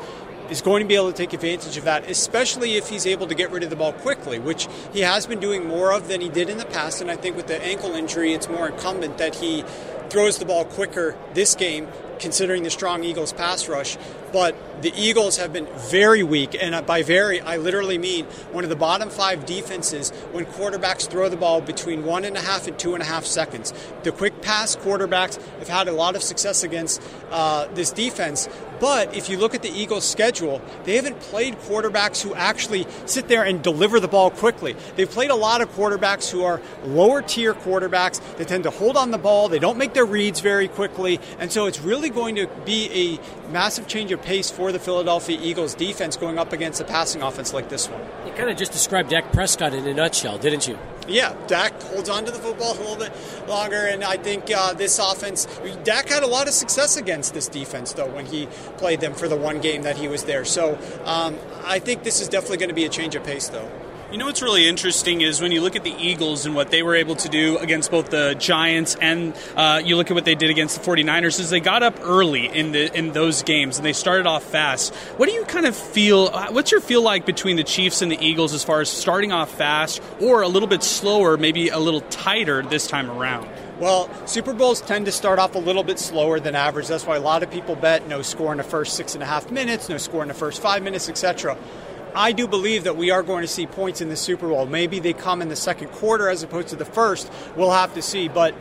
is 0.50 0.60
going 0.60 0.82
to 0.82 0.88
be 0.88 0.94
able 0.94 1.10
to 1.10 1.16
take 1.16 1.32
advantage 1.32 1.76
of 1.76 1.84
that, 1.84 2.10
especially 2.10 2.74
if 2.74 2.88
he's 2.88 3.06
able 3.06 3.26
to 3.26 3.34
get 3.34 3.50
rid 3.50 3.62
of 3.62 3.70
the 3.70 3.76
ball 3.76 3.92
quickly, 3.92 4.38
which 4.38 4.68
he 4.92 5.00
has 5.00 5.26
been 5.26 5.40
doing 5.40 5.66
more 5.66 5.92
of 5.92 6.08
than 6.08 6.20
he 6.20 6.28
did 6.28 6.50
in 6.50 6.58
the 6.58 6.66
past. 6.66 7.00
And 7.00 7.10
I 7.10 7.16
think 7.16 7.36
with 7.36 7.46
the 7.46 7.62
ankle 7.64 7.92
injury, 7.92 8.32
it's 8.32 8.48
more 8.48 8.68
incumbent 8.68 9.18
that 9.18 9.36
he 9.36 9.64
throws 10.10 10.38
the 10.38 10.44
ball 10.44 10.64
quicker 10.64 11.16
this 11.32 11.54
game, 11.54 11.88
considering 12.24 12.62
the 12.62 12.70
strong 12.70 13.04
Eagles 13.04 13.34
pass 13.34 13.68
rush. 13.68 13.98
But 14.32 14.56
the 14.82 14.92
Eagles 14.96 15.36
have 15.36 15.52
been 15.52 15.66
very 15.76 16.22
weak, 16.22 16.56
and 16.60 16.84
by 16.86 17.02
very, 17.02 17.40
I 17.40 17.58
literally 17.58 17.98
mean 17.98 18.24
one 18.50 18.64
of 18.64 18.70
the 18.70 18.76
bottom 18.76 19.10
five 19.10 19.46
defenses 19.46 20.10
when 20.32 20.46
quarterbacks 20.46 21.08
throw 21.08 21.28
the 21.28 21.36
ball 21.36 21.60
between 21.60 22.04
one 22.04 22.24
and 22.24 22.36
a 22.36 22.40
half 22.40 22.66
and 22.66 22.76
two 22.76 22.94
and 22.94 23.02
a 23.02 23.06
half 23.06 23.24
seconds. 23.24 23.72
The 24.02 24.10
quick 24.10 24.40
pass 24.40 24.74
quarterbacks 24.74 25.40
have 25.58 25.68
had 25.68 25.86
a 25.86 25.92
lot 25.92 26.16
of 26.16 26.22
success 26.22 26.64
against 26.64 27.00
uh, 27.30 27.68
this 27.74 27.92
defense, 27.92 28.48
but 28.80 29.14
if 29.14 29.28
you 29.28 29.38
look 29.38 29.54
at 29.54 29.62
the 29.62 29.70
Eagles' 29.70 30.08
schedule, 30.08 30.60
they 30.84 30.96
haven't 30.96 31.20
played 31.20 31.54
quarterbacks 31.60 32.20
who 32.20 32.34
actually 32.34 32.86
sit 33.06 33.28
there 33.28 33.44
and 33.44 33.62
deliver 33.62 34.00
the 34.00 34.08
ball 34.08 34.30
quickly. 34.30 34.74
They've 34.96 35.08
played 35.08 35.30
a 35.30 35.36
lot 35.36 35.60
of 35.60 35.70
quarterbacks 35.74 36.30
who 36.30 36.42
are 36.42 36.60
lower 36.84 37.22
tier 37.22 37.54
quarterbacks. 37.54 38.20
They 38.36 38.44
tend 38.44 38.64
to 38.64 38.70
hold 38.70 38.96
on 38.96 39.10
the 39.10 39.18
ball, 39.18 39.48
they 39.48 39.60
don't 39.60 39.78
make 39.78 39.94
their 39.94 40.04
reads 40.04 40.40
very 40.40 40.68
quickly, 40.68 41.20
and 41.38 41.52
so 41.52 41.66
it's 41.66 41.80
really 41.80 42.10
going 42.14 42.36
to 42.36 42.46
be 42.64 43.18
a 43.18 43.50
massive 43.50 43.86
change 43.86 44.12
of 44.12 44.22
pace 44.22 44.50
for 44.50 44.72
the 44.72 44.78
Philadelphia 44.78 45.38
Eagles 45.40 45.74
defense 45.74 46.16
going 46.16 46.38
up 46.38 46.52
against 46.52 46.80
a 46.80 46.84
passing 46.84 47.22
offense 47.22 47.52
like 47.52 47.68
this 47.68 47.88
one. 47.88 48.00
You 48.26 48.32
kind 48.32 48.48
of 48.48 48.56
just 48.56 48.72
described 48.72 49.10
Dak 49.10 49.32
Prescott 49.32 49.74
in 49.74 49.86
a 49.86 49.94
nutshell, 49.94 50.38
didn't 50.38 50.66
you? 50.66 50.78
Yeah, 51.06 51.36
Dak 51.46 51.82
holds 51.82 52.08
on 52.08 52.24
to 52.24 52.30
the 52.30 52.38
football 52.38 52.72
a 52.72 52.78
little 52.78 52.96
bit 52.96 53.12
longer, 53.46 53.86
and 53.86 54.02
I 54.02 54.16
think 54.16 54.50
uh, 54.50 54.72
this 54.72 54.98
offense, 54.98 55.46
Dak 55.82 56.08
had 56.08 56.22
a 56.22 56.26
lot 56.26 56.48
of 56.48 56.54
success 56.54 56.96
against 56.96 57.34
this 57.34 57.46
defense, 57.46 57.92
though, 57.92 58.08
when 58.08 58.24
he 58.24 58.46
played 58.78 59.00
them 59.00 59.12
for 59.12 59.28
the 59.28 59.36
one 59.36 59.60
game 59.60 59.82
that 59.82 59.98
he 59.98 60.08
was 60.08 60.24
there. 60.24 60.46
So 60.46 60.78
um, 61.04 61.36
I 61.64 61.78
think 61.78 62.04
this 62.04 62.22
is 62.22 62.28
definitely 62.28 62.56
going 62.56 62.70
to 62.70 62.74
be 62.74 62.86
a 62.86 62.88
change 62.88 63.14
of 63.14 63.24
pace, 63.24 63.48
though. 63.48 63.70
You 64.14 64.18
know 64.18 64.26
what's 64.26 64.42
really 64.42 64.68
interesting 64.68 65.22
is 65.22 65.40
when 65.40 65.50
you 65.50 65.60
look 65.60 65.74
at 65.74 65.82
the 65.82 65.92
Eagles 65.98 66.46
and 66.46 66.54
what 66.54 66.70
they 66.70 66.84
were 66.84 66.94
able 66.94 67.16
to 67.16 67.28
do 67.28 67.58
against 67.58 67.90
both 67.90 68.10
the 68.10 68.36
Giants 68.38 68.94
and 69.00 69.34
uh, 69.56 69.82
you 69.84 69.96
look 69.96 70.08
at 70.08 70.14
what 70.14 70.24
they 70.24 70.36
did 70.36 70.50
against 70.50 70.80
the 70.80 70.88
49ers 70.88 71.40
is 71.40 71.50
they 71.50 71.58
got 71.58 71.82
up 71.82 71.98
early 72.00 72.46
in 72.46 72.70
the 72.70 72.96
in 72.96 73.10
those 73.10 73.42
games 73.42 73.76
and 73.76 73.84
they 73.84 73.92
started 73.92 74.24
off 74.24 74.44
fast. 74.44 74.94
What 75.16 75.28
do 75.28 75.34
you 75.34 75.44
kind 75.46 75.66
of 75.66 75.74
feel 75.74 76.30
uh, 76.32 76.52
what's 76.52 76.70
your 76.70 76.80
feel 76.80 77.02
like 77.02 77.26
between 77.26 77.56
the 77.56 77.64
Chiefs 77.64 78.02
and 78.02 78.12
the 78.12 78.24
Eagles 78.24 78.54
as 78.54 78.62
far 78.62 78.80
as 78.80 78.88
starting 78.88 79.32
off 79.32 79.50
fast 79.50 80.00
or 80.20 80.42
a 80.42 80.48
little 80.48 80.68
bit 80.68 80.84
slower, 80.84 81.36
maybe 81.36 81.70
a 81.70 81.80
little 81.80 82.02
tighter 82.02 82.62
this 82.62 82.86
time 82.86 83.10
around? 83.10 83.48
Well, 83.80 84.08
Super 84.28 84.52
Bowls 84.52 84.80
tend 84.80 85.06
to 85.06 85.12
start 85.12 85.40
off 85.40 85.56
a 85.56 85.58
little 85.58 85.82
bit 85.82 85.98
slower 85.98 86.38
than 86.38 86.54
average. 86.54 86.86
That's 86.86 87.04
why 87.04 87.16
a 87.16 87.20
lot 87.20 87.42
of 87.42 87.50
people 87.50 87.74
bet 87.74 88.06
no 88.06 88.22
score 88.22 88.52
in 88.52 88.58
the 88.58 88.62
first 88.62 88.94
six 88.94 89.14
and 89.14 89.24
a 89.24 89.26
half 89.26 89.50
minutes, 89.50 89.88
no 89.88 89.98
score 89.98 90.22
in 90.22 90.28
the 90.28 90.34
first 90.34 90.62
five 90.62 90.84
minutes, 90.84 91.08
etc. 91.08 91.58
I 92.14 92.30
do 92.30 92.46
believe 92.46 92.84
that 92.84 92.96
we 92.96 93.10
are 93.10 93.24
going 93.24 93.42
to 93.42 93.48
see 93.48 93.66
points 93.66 94.00
in 94.00 94.08
the 94.08 94.16
Super 94.16 94.48
Bowl. 94.48 94.66
Maybe 94.66 95.00
they 95.00 95.12
come 95.12 95.42
in 95.42 95.48
the 95.48 95.56
second 95.56 95.88
quarter 95.88 96.28
as 96.28 96.44
opposed 96.44 96.68
to 96.68 96.76
the 96.76 96.84
first. 96.84 97.30
We'll 97.56 97.72
have 97.72 97.92
to 97.94 98.02
see. 98.02 98.28
But 98.28 98.54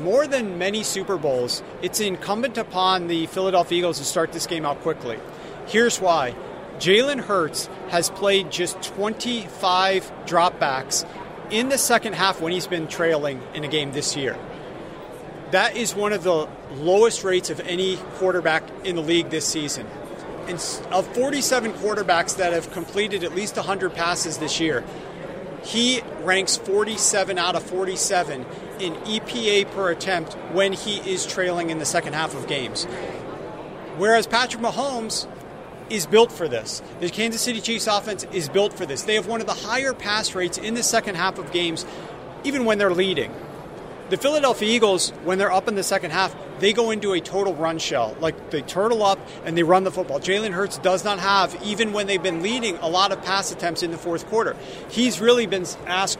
more 0.00 0.26
than 0.26 0.58
many 0.58 0.82
Super 0.82 1.16
Bowls, 1.16 1.62
it's 1.80 2.00
incumbent 2.00 2.58
upon 2.58 3.06
the 3.06 3.26
Philadelphia 3.26 3.78
Eagles 3.78 3.98
to 3.98 4.04
start 4.04 4.32
this 4.32 4.48
game 4.48 4.66
out 4.66 4.80
quickly. 4.80 5.16
Here's 5.66 6.00
why 6.00 6.34
Jalen 6.78 7.20
Hurts 7.20 7.66
has 7.90 8.10
played 8.10 8.50
just 8.50 8.82
25 8.82 10.10
dropbacks 10.26 11.08
in 11.50 11.68
the 11.68 11.78
second 11.78 12.14
half 12.14 12.40
when 12.40 12.52
he's 12.52 12.66
been 12.66 12.88
trailing 12.88 13.40
in 13.54 13.62
a 13.62 13.68
game 13.68 13.92
this 13.92 14.16
year. 14.16 14.36
That 15.52 15.76
is 15.76 15.94
one 15.94 16.12
of 16.12 16.24
the 16.24 16.48
lowest 16.74 17.22
rates 17.22 17.48
of 17.48 17.60
any 17.60 17.96
quarterback 18.16 18.64
in 18.84 18.96
the 18.96 19.02
league 19.02 19.30
this 19.30 19.46
season 19.46 19.86
of 20.48 21.06
47 21.14 21.72
quarterbacks 21.74 22.36
that 22.36 22.52
have 22.52 22.72
completed 22.72 23.24
at 23.24 23.34
least 23.34 23.56
100 23.56 23.94
passes 23.94 24.38
this 24.38 24.60
year, 24.60 24.84
he 25.62 26.02
ranks 26.20 26.56
47 26.56 27.38
out 27.38 27.54
of 27.54 27.62
47 27.62 28.46
in 28.80 28.94
EPA 28.94 29.70
per 29.72 29.90
attempt 29.90 30.34
when 30.52 30.72
he 30.72 30.98
is 30.98 31.26
trailing 31.26 31.70
in 31.70 31.78
the 31.78 31.84
second 31.84 32.14
half 32.14 32.34
of 32.34 32.46
games. 32.46 32.84
Whereas 33.96 34.26
Patrick 34.26 34.62
Mahomes 34.62 35.26
is 35.90 36.06
built 36.06 36.30
for 36.30 36.48
this. 36.48 36.82
The 37.00 37.10
Kansas 37.10 37.42
City 37.42 37.60
Chiefs 37.60 37.86
offense 37.86 38.24
is 38.32 38.48
built 38.48 38.72
for 38.72 38.86
this. 38.86 39.02
They 39.02 39.14
have 39.14 39.26
one 39.26 39.40
of 39.40 39.46
the 39.46 39.54
higher 39.54 39.94
pass 39.94 40.34
rates 40.34 40.58
in 40.58 40.74
the 40.74 40.82
second 40.82 41.16
half 41.16 41.38
of 41.38 41.50
games, 41.50 41.84
even 42.44 42.64
when 42.64 42.78
they're 42.78 42.94
leading. 42.94 43.34
The 44.10 44.16
Philadelphia 44.16 44.74
Eagles, 44.74 45.10
when 45.24 45.36
they're 45.36 45.52
up 45.52 45.68
in 45.68 45.74
the 45.74 45.82
second 45.82 46.12
half, 46.12 46.34
they 46.60 46.72
go 46.72 46.90
into 46.90 47.12
a 47.12 47.20
total 47.20 47.54
run 47.54 47.78
shell. 47.78 48.16
Like 48.20 48.50
they 48.50 48.62
turtle 48.62 49.02
up 49.02 49.18
and 49.44 49.56
they 49.56 49.62
run 49.62 49.84
the 49.84 49.90
football. 49.90 50.18
Jalen 50.18 50.52
Hurts 50.52 50.78
does 50.78 51.04
not 51.04 51.18
have, 51.18 51.54
even 51.62 51.92
when 51.92 52.06
they've 52.06 52.22
been 52.22 52.42
leading, 52.42 52.78
a 52.78 52.88
lot 52.88 53.12
of 53.12 53.22
pass 53.22 53.52
attempts 53.52 53.82
in 53.82 53.90
the 53.90 53.98
fourth 53.98 54.26
quarter. 54.28 54.56
He's 54.88 55.20
really 55.20 55.46
been 55.46 55.66
asked, 55.86 56.18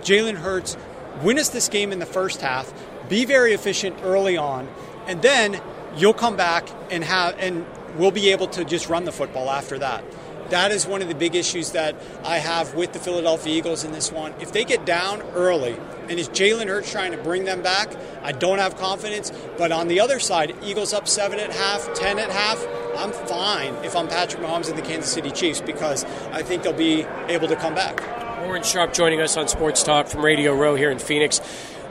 Jalen 0.00 0.36
Hurts, 0.36 0.78
win 1.22 1.38
us 1.38 1.50
this 1.50 1.68
game 1.68 1.92
in 1.92 1.98
the 1.98 2.06
first 2.06 2.40
half, 2.40 2.72
be 3.08 3.26
very 3.26 3.52
efficient 3.52 3.98
early 4.02 4.38
on, 4.38 4.66
and 5.06 5.20
then 5.20 5.60
you'll 5.94 6.14
come 6.14 6.36
back 6.36 6.66
and 6.90 7.04
have 7.04 7.36
and 7.38 7.66
we'll 7.96 8.10
be 8.10 8.30
able 8.30 8.46
to 8.46 8.64
just 8.64 8.88
run 8.88 9.04
the 9.04 9.12
football 9.12 9.50
after 9.50 9.78
that 9.78 10.04
that 10.50 10.70
is 10.70 10.86
one 10.86 11.02
of 11.02 11.08
the 11.08 11.14
big 11.14 11.34
issues 11.34 11.72
that 11.72 11.94
I 12.24 12.38
have 12.38 12.74
with 12.74 12.92
the 12.92 12.98
Philadelphia 12.98 13.56
Eagles 13.56 13.84
in 13.84 13.92
this 13.92 14.12
one. 14.12 14.34
If 14.40 14.52
they 14.52 14.64
get 14.64 14.84
down 14.84 15.22
early, 15.34 15.76
and 16.08 16.18
is 16.18 16.28
Jalen 16.28 16.68
Hurts 16.68 16.90
trying 16.90 17.12
to 17.12 17.18
bring 17.18 17.44
them 17.44 17.62
back? 17.62 17.88
I 18.22 18.32
don't 18.32 18.58
have 18.58 18.76
confidence. 18.76 19.32
But 19.58 19.72
on 19.72 19.88
the 19.88 20.00
other 20.00 20.20
side, 20.20 20.54
Eagles 20.62 20.92
up 20.92 21.08
seven 21.08 21.40
at 21.40 21.52
half, 21.52 21.92
ten 21.94 22.18
at 22.18 22.30
half. 22.30 22.64
I'm 22.96 23.12
fine 23.12 23.74
if 23.84 23.96
I'm 23.96 24.08
Patrick 24.08 24.42
Mahomes 24.42 24.68
and 24.68 24.78
the 24.78 24.82
Kansas 24.82 25.12
City 25.12 25.30
Chiefs 25.30 25.60
because 25.60 26.04
I 26.32 26.42
think 26.42 26.62
they'll 26.62 26.72
be 26.72 27.04
able 27.28 27.48
to 27.48 27.56
come 27.56 27.74
back. 27.74 28.00
Warren 28.42 28.62
Sharp 28.62 28.94
joining 28.94 29.20
us 29.20 29.36
on 29.36 29.48
Sports 29.48 29.82
Talk 29.82 30.06
from 30.06 30.24
Radio 30.24 30.54
Row 30.54 30.76
here 30.76 30.90
in 30.90 30.98
Phoenix 30.98 31.40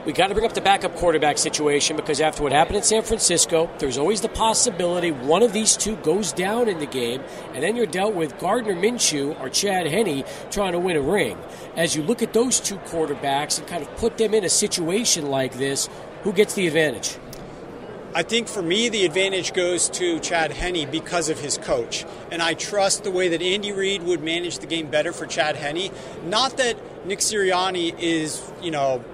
we 0.06 0.12
got 0.12 0.28
to 0.28 0.34
bring 0.34 0.46
up 0.46 0.54
the 0.54 0.60
backup 0.60 0.94
quarterback 0.94 1.36
situation 1.36 1.96
because 1.96 2.20
after 2.20 2.44
what 2.44 2.52
happened 2.52 2.76
in 2.76 2.84
San 2.84 3.02
Francisco, 3.02 3.68
there's 3.80 3.98
always 3.98 4.20
the 4.20 4.28
possibility 4.28 5.10
one 5.10 5.42
of 5.42 5.52
these 5.52 5.76
two 5.76 5.96
goes 5.96 6.32
down 6.32 6.68
in 6.68 6.78
the 6.78 6.86
game, 6.86 7.22
and 7.54 7.62
then 7.62 7.74
you're 7.74 7.86
dealt 7.86 8.14
with 8.14 8.38
Gardner 8.38 8.76
Minshew 8.76 9.38
or 9.40 9.48
Chad 9.48 9.88
Henne 9.88 10.24
trying 10.52 10.72
to 10.72 10.78
win 10.78 10.96
a 10.96 11.00
ring. 11.00 11.36
As 11.74 11.96
you 11.96 12.04
look 12.04 12.22
at 12.22 12.32
those 12.32 12.60
two 12.60 12.76
quarterbacks 12.76 13.58
and 13.58 13.66
kind 13.66 13.82
of 13.82 13.94
put 13.96 14.16
them 14.16 14.32
in 14.32 14.44
a 14.44 14.48
situation 14.48 15.26
like 15.26 15.54
this, 15.54 15.88
who 16.22 16.32
gets 16.32 16.54
the 16.54 16.68
advantage? 16.68 17.18
I 18.14 18.22
think 18.22 18.46
for 18.46 18.62
me, 18.62 18.88
the 18.88 19.04
advantage 19.04 19.52
goes 19.54 19.90
to 19.90 20.20
Chad 20.20 20.52
Henne 20.52 20.88
because 20.88 21.28
of 21.28 21.40
his 21.40 21.58
coach. 21.58 22.06
And 22.30 22.40
I 22.40 22.54
trust 22.54 23.02
the 23.02 23.10
way 23.10 23.28
that 23.28 23.42
Andy 23.42 23.72
Reid 23.72 24.04
would 24.04 24.22
manage 24.22 24.60
the 24.60 24.66
game 24.66 24.88
better 24.88 25.12
for 25.12 25.26
Chad 25.26 25.56
Henne. 25.56 25.90
Not 26.24 26.56
that 26.58 26.76
Nick 27.06 27.18
Sirianni 27.18 27.98
is, 27.98 28.40
you 28.62 28.70
know, 28.70 29.04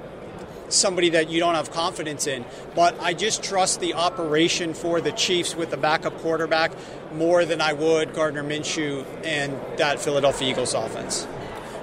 somebody 0.72 1.10
that 1.10 1.30
you 1.30 1.40
don't 1.40 1.54
have 1.54 1.70
confidence 1.70 2.26
in. 2.26 2.44
But 2.74 2.98
I 3.00 3.14
just 3.14 3.42
trust 3.42 3.80
the 3.80 3.94
operation 3.94 4.74
for 4.74 5.00
the 5.00 5.12
Chiefs 5.12 5.54
with 5.54 5.70
the 5.70 5.76
backup 5.76 6.16
quarterback 6.18 6.72
more 7.14 7.44
than 7.44 7.60
I 7.60 7.72
would 7.72 8.14
Gardner 8.14 8.42
Minshew 8.42 9.04
and 9.24 9.58
that 9.78 10.00
Philadelphia 10.00 10.50
Eagles 10.50 10.74
offense. 10.74 11.24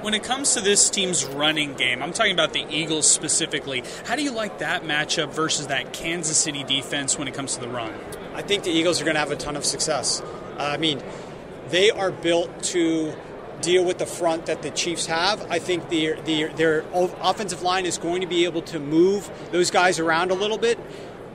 When 0.01 0.13
it 0.13 0.23
comes 0.23 0.53
to 0.53 0.61
this 0.61 0.89
team's 0.89 1.25
running 1.25 1.73
game, 1.73 2.01
I'm 2.01 2.13
talking 2.13 2.31
about 2.31 2.53
the 2.53 2.65
Eagles 2.69 3.09
specifically. 3.09 3.83
How 4.05 4.15
do 4.15 4.23
you 4.23 4.31
like 4.31 4.59
that 4.59 4.83
matchup 4.83 5.33
versus 5.33 5.67
that 5.67 5.91
Kansas 5.91 6.37
City 6.37 6.63
defense 6.63 7.17
when 7.17 7.27
it 7.27 7.33
comes 7.33 7.55
to 7.55 7.61
the 7.61 7.67
run? 7.67 7.93
I 8.33 8.41
think 8.41 8.63
the 8.63 8.71
Eagles 8.71 9.01
are 9.01 9.03
going 9.03 9.15
to 9.15 9.19
have 9.19 9.31
a 9.31 9.35
ton 9.35 9.57
of 9.57 9.65
success. 9.65 10.21
Uh, 10.57 10.63
I 10.63 10.77
mean, 10.77 11.03
they 11.67 11.91
are 11.91 12.11
built 12.11 12.63
to 12.63 13.13
deal 13.61 13.83
with 13.85 13.97
the 13.97 14.05
front 14.05 14.45
that 14.47 14.61
the 14.61 14.71
Chiefs 14.71 15.05
have. 15.05 15.49
I 15.51 15.59
think 15.59 15.89
the, 15.89 16.13
the, 16.25 16.45
their 16.55 16.85
offensive 16.93 17.61
line 17.61 17.85
is 17.85 17.97
going 17.97 18.21
to 18.21 18.27
be 18.27 18.45
able 18.45 18.61
to 18.63 18.79
move 18.79 19.29
those 19.51 19.71
guys 19.71 19.99
around 19.99 20.31
a 20.31 20.33
little 20.33 20.57
bit. 20.57 20.79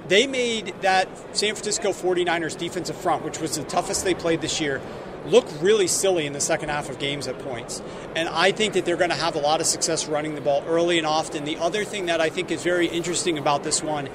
They 0.08 0.26
made 0.26 0.74
that 0.82 1.08
San 1.36 1.54
Francisco 1.54 1.90
49ers 1.90 2.58
defensive 2.58 2.96
front, 2.96 3.24
which 3.24 3.38
was 3.38 3.56
the 3.56 3.64
toughest 3.64 4.04
they 4.04 4.14
played 4.14 4.40
this 4.42 4.60
year, 4.60 4.80
look 5.26 5.46
really 5.62 5.86
silly 5.86 6.26
in 6.26 6.34
the 6.34 6.40
second 6.40 6.68
half 6.68 6.90
of 6.90 6.98
games 6.98 7.26
at 7.26 7.38
points. 7.38 7.82
And 8.14 8.28
I 8.28 8.52
think 8.52 8.74
that 8.74 8.84
they're 8.84 8.96
going 8.96 9.10
to 9.10 9.16
have 9.16 9.34
a 9.34 9.40
lot 9.40 9.60
of 9.60 9.66
success 9.66 10.06
running 10.06 10.34
the 10.34 10.40
ball 10.40 10.62
early 10.66 10.98
and 10.98 11.06
often. 11.06 11.44
The 11.44 11.56
other 11.56 11.84
thing 11.84 12.06
that 12.06 12.20
I 12.20 12.28
think 12.28 12.50
is 12.50 12.62
very 12.62 12.86
interesting 12.86 13.38
about 13.38 13.64
this 13.64 13.82
one 13.82 14.08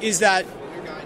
is 0.00 0.18
that 0.18 0.44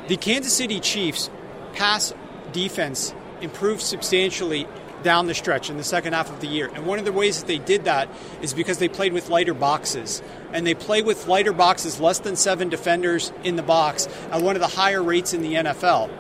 the 0.09 0.17
Kansas 0.17 0.53
City 0.53 0.81
Chiefs 0.81 1.31
pass 1.75 2.13
defense 2.53 3.15
improved 3.41 3.83
substantially 3.83 4.67
down 5.03 5.27
the 5.27 5.35
stretch 5.35 5.71
in 5.71 5.77
the 5.77 5.85
second 5.85 6.13
half 6.13 6.31
of 6.31 6.41
the 6.41 6.47
year. 6.47 6.71
And 6.75 6.87
one 6.87 6.99
of 6.99 7.05
the 7.05 7.13
ways 7.13 7.41
that 7.41 7.47
they 7.47 7.59
did 7.59 7.85
that 7.85 8.09
is 8.43 8.55
because 8.55 8.79
they 8.79 8.89
played 8.89 9.13
with 9.13 9.29
lighter 9.29 9.55
boxes. 9.55 10.23
And 10.53 10.67
they 10.67 10.75
play 10.75 11.03
with 11.03 11.27
lighter 11.27 11.53
boxes, 11.53 12.01
less 12.01 12.19
than 12.21 12.37
seven 12.37 12.69
defenders 12.69 13.33
in 13.45 13.57
the 13.57 13.63
box, 13.63 14.09
at 14.31 14.43
one 14.43 14.57
of 14.57 14.61
the 14.61 14.69
higher 14.69 15.03
rates 15.03 15.33
in 15.35 15.43
the 15.43 15.55
NFL. 15.55 16.11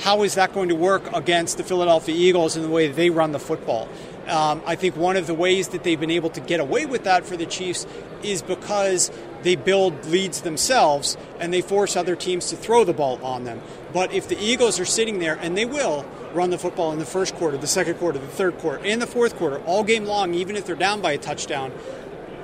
How 0.00 0.22
is 0.22 0.34
that 0.36 0.54
going 0.54 0.70
to 0.70 0.74
work 0.74 1.12
against 1.12 1.58
the 1.58 1.64
Philadelphia 1.64 2.14
Eagles 2.14 2.56
in 2.56 2.62
the 2.62 2.70
way 2.70 2.88
they 2.88 3.10
run 3.10 3.32
the 3.32 3.38
football? 3.38 3.88
Um, 4.28 4.62
I 4.64 4.76
think 4.76 4.96
one 4.96 5.16
of 5.16 5.26
the 5.26 5.34
ways 5.34 5.68
that 5.68 5.82
they've 5.82 5.98
been 5.98 6.10
able 6.10 6.30
to 6.30 6.40
get 6.40 6.60
away 6.60 6.86
with 6.86 7.04
that 7.04 7.26
for 7.26 7.36
the 7.36 7.46
Chiefs 7.46 7.86
is 8.22 8.42
because 8.42 9.10
they 9.42 9.56
build 9.56 10.06
leads 10.06 10.42
themselves 10.42 11.16
and 11.38 11.52
they 11.52 11.60
force 11.60 11.96
other 11.96 12.14
teams 12.16 12.50
to 12.50 12.56
throw 12.56 12.84
the 12.84 12.92
ball 12.92 13.22
on 13.24 13.44
them. 13.44 13.60
But 13.92 14.12
if 14.12 14.28
the 14.28 14.38
Eagles 14.38 14.78
are 14.78 14.84
sitting 14.84 15.18
there, 15.18 15.36
and 15.36 15.56
they 15.56 15.64
will, 15.64 16.06
run 16.32 16.50
the 16.50 16.58
football 16.58 16.92
in 16.92 16.98
the 16.98 17.06
first 17.06 17.34
quarter, 17.34 17.56
the 17.56 17.66
second 17.66 17.94
quarter, 17.94 18.18
the 18.18 18.26
third 18.26 18.58
quarter, 18.58 18.84
and 18.84 19.00
the 19.00 19.06
fourth 19.06 19.36
quarter, 19.36 19.58
all 19.60 19.82
game 19.82 20.04
long, 20.04 20.34
even 20.34 20.56
if 20.56 20.66
they're 20.66 20.76
down 20.76 21.00
by 21.00 21.12
a 21.12 21.18
touchdown, 21.18 21.72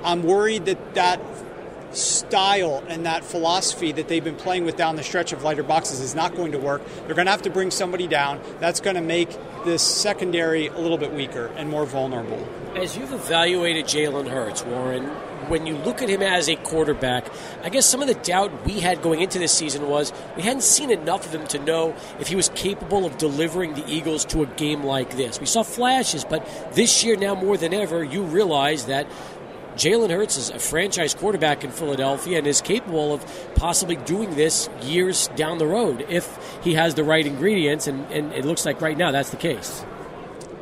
I'm 0.03 0.23
worried 0.23 0.67
that 0.67 0.95
that 0.95 1.21
style 1.93 2.83
and 2.89 3.07
that 3.07 3.25
philosophy 3.25 3.93
that 3.93 4.09
they've 4.09 4.25
been 4.25 4.37
playing 4.37 4.65
with 4.65 4.77
down 4.77 4.97
the 4.97 5.03
stretch 5.03 5.33
of 5.33 5.43
lighter 5.43 5.63
boxes 5.63 6.01
is 6.01 6.15
not 6.15 6.35
going 6.35 6.53
to 6.53 6.59
work. 6.59 6.83
They're 7.07 7.15
going 7.15 7.27
to 7.27 7.31
have 7.31 7.43
to 7.43 7.51
bring 7.51 7.71
somebody 7.71 8.07
down. 8.07 8.41
That's 8.61 8.81
going 8.81 8.97
to 8.97 9.03
make 9.03 9.31
this 9.65 9.83
secondary 9.83 10.67
a 10.67 10.79
little 10.79 10.99
bit 10.99 11.13
weaker 11.13 11.47
and 11.57 11.71
more 11.71 11.87
vulnerable. 11.87 12.47
As 12.75 12.97
you've 12.97 13.13
evaluated 13.13 13.87
Jalen 13.87 14.29
Hurts, 14.29 14.65
Warren, 14.65 15.11
when 15.49 15.67
you 15.67 15.77
look 15.77 16.03
at 16.03 16.09
him 16.09 16.23
as 16.23 16.49
a 16.49 16.57
quarterback, 16.57 17.27
I 17.63 17.69
guess 17.69 17.87
some 17.87 18.03
of 18.03 18.09
the 18.09 18.15
doubt 18.15 18.65
we 18.65 18.81
had 18.81 19.03
going 19.03 19.21
into 19.21 19.39
this 19.39 19.53
season 19.53 19.89
was 19.89 20.13
we 20.37 20.43
hadn't 20.43 20.63
seen 20.63 20.91
enough 20.91 21.27
of 21.27 21.35
him 21.35 21.47
to 21.49 21.59
know 21.59 21.95
if 22.19 22.29
he 22.29 22.37
was 22.37 22.49
capable 22.51 23.05
of 23.07 23.19
delivering 23.19 23.75
the 23.75 23.87
Eagles 23.87 24.25
to 24.27 24.43
a 24.43 24.47
game 24.47 24.83
like 24.83 25.17
this. 25.17 25.41
We 25.41 25.47
saw 25.47 25.63
flashes, 25.63 26.25
but 26.25 26.47
this 26.75 27.05
year, 27.05 27.17
now 27.17 27.35
more 27.35 27.57
than 27.57 27.73
ever, 27.75 28.03
you 28.03 28.23
realize 28.23 28.87
that 28.87 29.07
Jalen 29.77 30.11
Hurts 30.11 30.39
is 30.39 30.49
a 30.49 30.59
franchise 30.59 31.15
quarterback 31.15 31.63
in 31.63 31.71
Philadelphia 31.71 32.39
and 32.39 32.47
is 32.47 32.63
capable 32.63 33.13
of 33.13 33.55
possibly 33.57 33.97
doing 33.97 34.35
this 34.35 34.71
years 34.81 35.29
down 35.37 35.59
the 35.59 35.67
road 35.67 36.07
if 36.09 36.59
he 36.63 36.75
has 36.75 36.95
the 36.95 37.05
right 37.05 37.27
ingredients, 37.27 37.87
and, 37.87 38.11
and 38.11 38.33
it 38.33 38.45
looks 38.45 38.65
like 38.65 38.81
right 38.81 38.97
now 38.97 39.11
that's 39.11 39.31
the 39.31 39.37
case. 39.37 39.85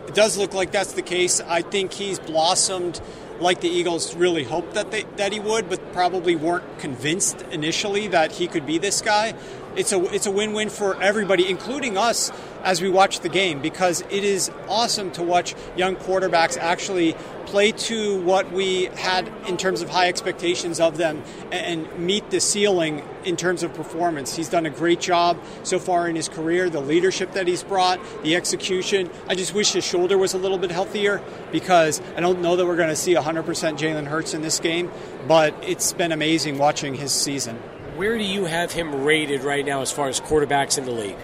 It 0.09 0.15
does 0.15 0.37
look 0.37 0.53
like 0.53 0.73
that's 0.73 0.93
the 0.93 1.03
case. 1.03 1.41
I 1.41 1.63
think 1.63 1.93
he's 1.93 2.19
blossomed 2.19 3.01
like 3.41 3.61
the 3.61 3.69
Eagles 3.69 4.15
really 4.15 4.45
hoped 4.45 4.75
that 4.75 4.91
they, 4.91 5.05
that 5.17 5.33
he 5.33 5.41
would, 5.41 5.69
but 5.69 5.93
probably 5.93 6.37
weren't 6.37 6.79
convinced 6.79 7.43
initially 7.51 8.09
that 8.09 8.33
he 8.33 8.47
could 8.47 8.67
be 8.67 8.79
this 8.79 9.01
guy. 9.01 9.35
It's 9.77 9.93
a 9.93 10.01
it's 10.15 10.27
a 10.27 10.31
win-win 10.31 10.71
for 10.71 11.01
everybody, 11.03 11.49
including 11.49 11.99
us 11.99 12.31
as 12.65 12.83
we 12.83 12.89
watch 12.89 13.21
the 13.21 13.29
game, 13.29 13.61
because 13.61 14.01
it 14.11 14.25
is 14.25 14.51
awesome 14.69 15.11
to 15.13 15.23
watch 15.23 15.55
young 15.77 15.97
quarterbacks 15.97 16.59
actually 16.59 17.15
play 17.47 17.71
to 17.73 18.21
what 18.23 18.51
we 18.53 18.87
had 18.97 19.31
in 19.47 19.57
terms 19.57 19.83
of 19.83 19.91
high 19.91 20.09
expectations 20.09 20.81
of 20.81 20.97
them 20.97 21.23
and 21.53 21.99
meet 21.99 22.29
the 22.31 22.41
ceiling 22.41 23.07
in 23.25 23.37
terms 23.37 23.63
of 23.63 23.73
performance. 23.75 24.35
He's 24.35 24.49
done 24.49 24.67
a 24.67 24.71
great 24.71 25.01
job 25.01 25.39
so 25.63 25.79
far 25.79 26.09
in 26.09 26.17
his 26.17 26.29
career, 26.29 26.69
the 26.69 26.81
leadership 26.81 27.33
that 27.33 27.47
he's 27.47 27.63
brought, 27.63 28.01
the 28.23 28.35
execution. 28.35 29.11
I 29.29 29.35
just 29.35 29.55
wish 29.55 29.73
his 29.73 29.85
shoulder 29.85 30.19
was 30.19 30.35
a 30.35 30.39
little 30.39 30.59
bit 30.59 30.71
healthier 30.71 31.23
because 31.53 32.01
I 32.17 32.21
don't 32.21 32.41
know 32.41 32.57
that 32.57 32.67
we're 32.67 32.77
going 32.77 32.89
to 32.89 32.97
see 32.97 33.15
100% 33.15 33.45
Jalen 33.45 34.07
Hurts 34.07 34.35
in 34.35 34.43
this 34.43 34.59
game, 34.59 34.91
but 35.29 35.55
it's 35.63 35.93
been 35.93 36.13
amazing 36.13 36.59
watching 36.59 36.95
his 36.95 37.13
season. 37.13 37.57
Where 37.97 38.19
do 38.19 38.25
you 38.25 38.47
have 38.47 38.73
him 38.73 39.05
rated 39.05 39.45
right 39.45 39.65
now 39.65 39.81
as 39.81 39.93
far 39.93 40.09
as 40.09 40.21
quarterbacks 40.21 40.79
in 40.79 40.85
the 40.85 40.91
league? 40.91 41.17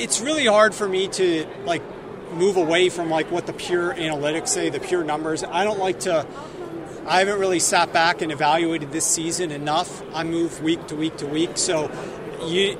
It's 0.00 0.20
really 0.22 0.46
hard 0.46 0.74
for 0.74 0.88
me 0.88 1.08
to 1.08 1.46
like 1.66 1.82
move 2.32 2.56
away 2.56 2.88
from 2.88 3.10
like 3.10 3.30
what 3.30 3.46
the 3.46 3.52
pure 3.52 3.92
analytics 3.92 4.48
say, 4.48 4.70
the 4.70 4.80
pure 4.80 5.04
numbers. 5.04 5.44
I 5.44 5.62
don't 5.64 5.78
like 5.78 6.00
to. 6.00 6.26
I 7.06 7.18
haven't 7.18 7.38
really 7.38 7.58
sat 7.58 7.92
back 7.92 8.22
and 8.22 8.32
evaluated 8.32 8.92
this 8.92 9.04
season 9.04 9.50
enough. 9.50 10.02
I 10.14 10.24
move 10.24 10.62
week 10.62 10.86
to 10.86 10.96
week 10.96 11.18
to 11.18 11.26
week, 11.26 11.50
so 11.56 11.90
you 12.46 12.78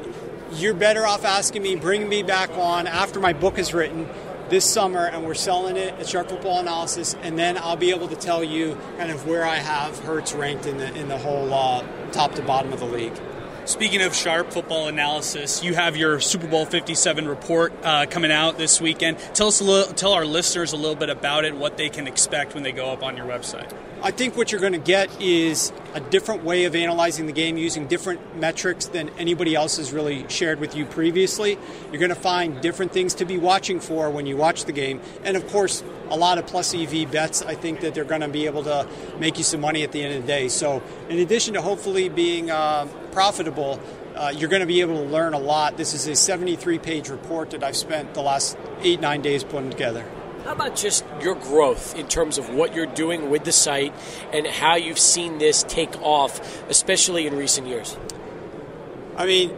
you're 0.54 0.72
better 0.72 1.06
off 1.06 1.26
asking 1.26 1.62
me, 1.62 1.76
bring 1.76 2.08
me 2.08 2.22
back 2.22 2.50
on 2.52 2.86
after 2.86 3.20
my 3.20 3.34
book 3.34 3.58
is 3.58 3.74
written 3.74 4.08
this 4.48 4.64
summer, 4.64 5.04
and 5.04 5.24
we're 5.24 5.34
selling 5.34 5.76
it 5.76 5.94
at 5.94 6.08
Sharp 6.08 6.28
Football 6.28 6.60
Analysis, 6.60 7.14
and 7.22 7.38
then 7.38 7.56
I'll 7.58 7.76
be 7.76 7.90
able 7.90 8.08
to 8.08 8.16
tell 8.16 8.42
you 8.42 8.76
kind 8.96 9.10
of 9.10 9.26
where 9.26 9.44
I 9.44 9.56
have 9.56 9.98
Hurts 10.00 10.32
ranked 10.32 10.64
in 10.64 10.78
the 10.78 10.92
in 10.98 11.08
the 11.08 11.18
whole 11.18 11.52
uh, 11.52 11.84
top 12.12 12.34
to 12.36 12.42
bottom 12.42 12.72
of 12.72 12.80
the 12.80 12.86
league. 12.86 13.12
Speaking 13.70 14.02
of 14.02 14.16
sharp 14.16 14.52
football 14.52 14.88
analysis, 14.88 15.62
you 15.62 15.74
have 15.74 15.96
your 15.96 16.18
Super 16.18 16.48
Bowl 16.48 16.66
57 16.66 17.28
report 17.28 17.72
uh, 17.84 18.04
coming 18.06 18.32
out 18.32 18.58
this 18.58 18.80
weekend. 18.80 19.16
Tell 19.32 19.46
us 19.46 19.60
a 19.60 19.64
little, 19.64 19.94
tell 19.94 20.12
our 20.12 20.26
listeners 20.26 20.72
a 20.72 20.76
little 20.76 20.96
bit 20.96 21.08
about 21.08 21.44
it, 21.44 21.54
what 21.54 21.76
they 21.76 21.88
can 21.88 22.08
expect 22.08 22.52
when 22.52 22.64
they 22.64 22.72
go 22.72 22.90
up 22.90 23.04
on 23.04 23.16
your 23.16 23.26
website. 23.26 23.72
I 24.02 24.10
think 24.10 24.36
what 24.36 24.50
you're 24.50 24.60
going 24.60 24.72
to 24.72 24.80
get 24.80 25.22
is 25.22 25.72
a 25.94 26.00
different 26.00 26.42
way 26.42 26.64
of 26.64 26.74
analyzing 26.74 27.26
the 27.26 27.32
game 27.32 27.56
using 27.56 27.86
different 27.86 28.36
metrics 28.36 28.86
than 28.86 29.08
anybody 29.10 29.54
else 29.54 29.76
has 29.76 29.92
really 29.92 30.26
shared 30.28 30.58
with 30.58 30.74
you 30.74 30.84
previously. 30.84 31.56
You're 31.92 32.00
going 32.00 32.08
to 32.08 32.16
find 32.16 32.60
different 32.60 32.92
things 32.92 33.14
to 33.14 33.24
be 33.24 33.38
watching 33.38 33.78
for 33.78 34.10
when 34.10 34.26
you 34.26 34.36
watch 34.36 34.64
the 34.64 34.72
game. 34.72 35.00
And 35.22 35.36
of 35.36 35.46
course, 35.46 35.84
a 36.11 36.16
lot 36.16 36.38
of 36.38 36.46
plus 36.46 36.74
EV 36.74 37.11
bets. 37.11 37.42
I 37.42 37.54
think 37.54 37.80
that 37.80 37.94
they're 37.94 38.04
going 38.04 38.20
to 38.20 38.28
be 38.28 38.46
able 38.46 38.64
to 38.64 38.86
make 39.18 39.38
you 39.38 39.44
some 39.44 39.61
money 39.61 39.82
at 39.82 39.92
the 39.92 40.02
end 40.02 40.14
of 40.14 40.22
the 40.22 40.26
day. 40.26 40.48
So, 40.48 40.82
in 41.08 41.18
addition 41.18 41.54
to 41.54 41.62
hopefully 41.62 42.08
being 42.08 42.50
uh, 42.50 42.86
profitable, 43.12 43.80
uh, 44.14 44.32
you're 44.36 44.48
going 44.48 44.61
to 44.61 44.66
be 44.66 44.80
able 44.80 44.96
to 44.96 45.11
learn 45.11 45.34
a 45.34 45.38
lot. 45.38 45.76
This 45.76 45.94
is 45.94 46.06
a 46.06 46.16
73 46.16 46.78
page 46.78 47.08
report 47.08 47.50
that 47.50 47.62
I've 47.62 47.76
spent 47.76 48.14
the 48.14 48.22
last 48.22 48.56
eight, 48.82 49.00
nine 49.00 49.22
days 49.22 49.44
putting 49.44 49.70
together. 49.70 50.04
How 50.44 50.52
about 50.52 50.74
just 50.74 51.04
your 51.20 51.34
growth 51.34 51.94
in 51.96 52.08
terms 52.08 52.38
of 52.38 52.48
what 52.48 52.74
you're 52.74 52.86
doing 52.86 53.30
with 53.30 53.44
the 53.44 53.52
site 53.52 53.92
and 54.32 54.46
how 54.46 54.76
you've 54.76 54.98
seen 54.98 55.38
this 55.38 55.62
take 55.62 56.00
off, 56.00 56.62
especially 56.68 57.26
in 57.26 57.36
recent 57.36 57.66
years? 57.66 57.96
I 59.16 59.26
mean, 59.26 59.54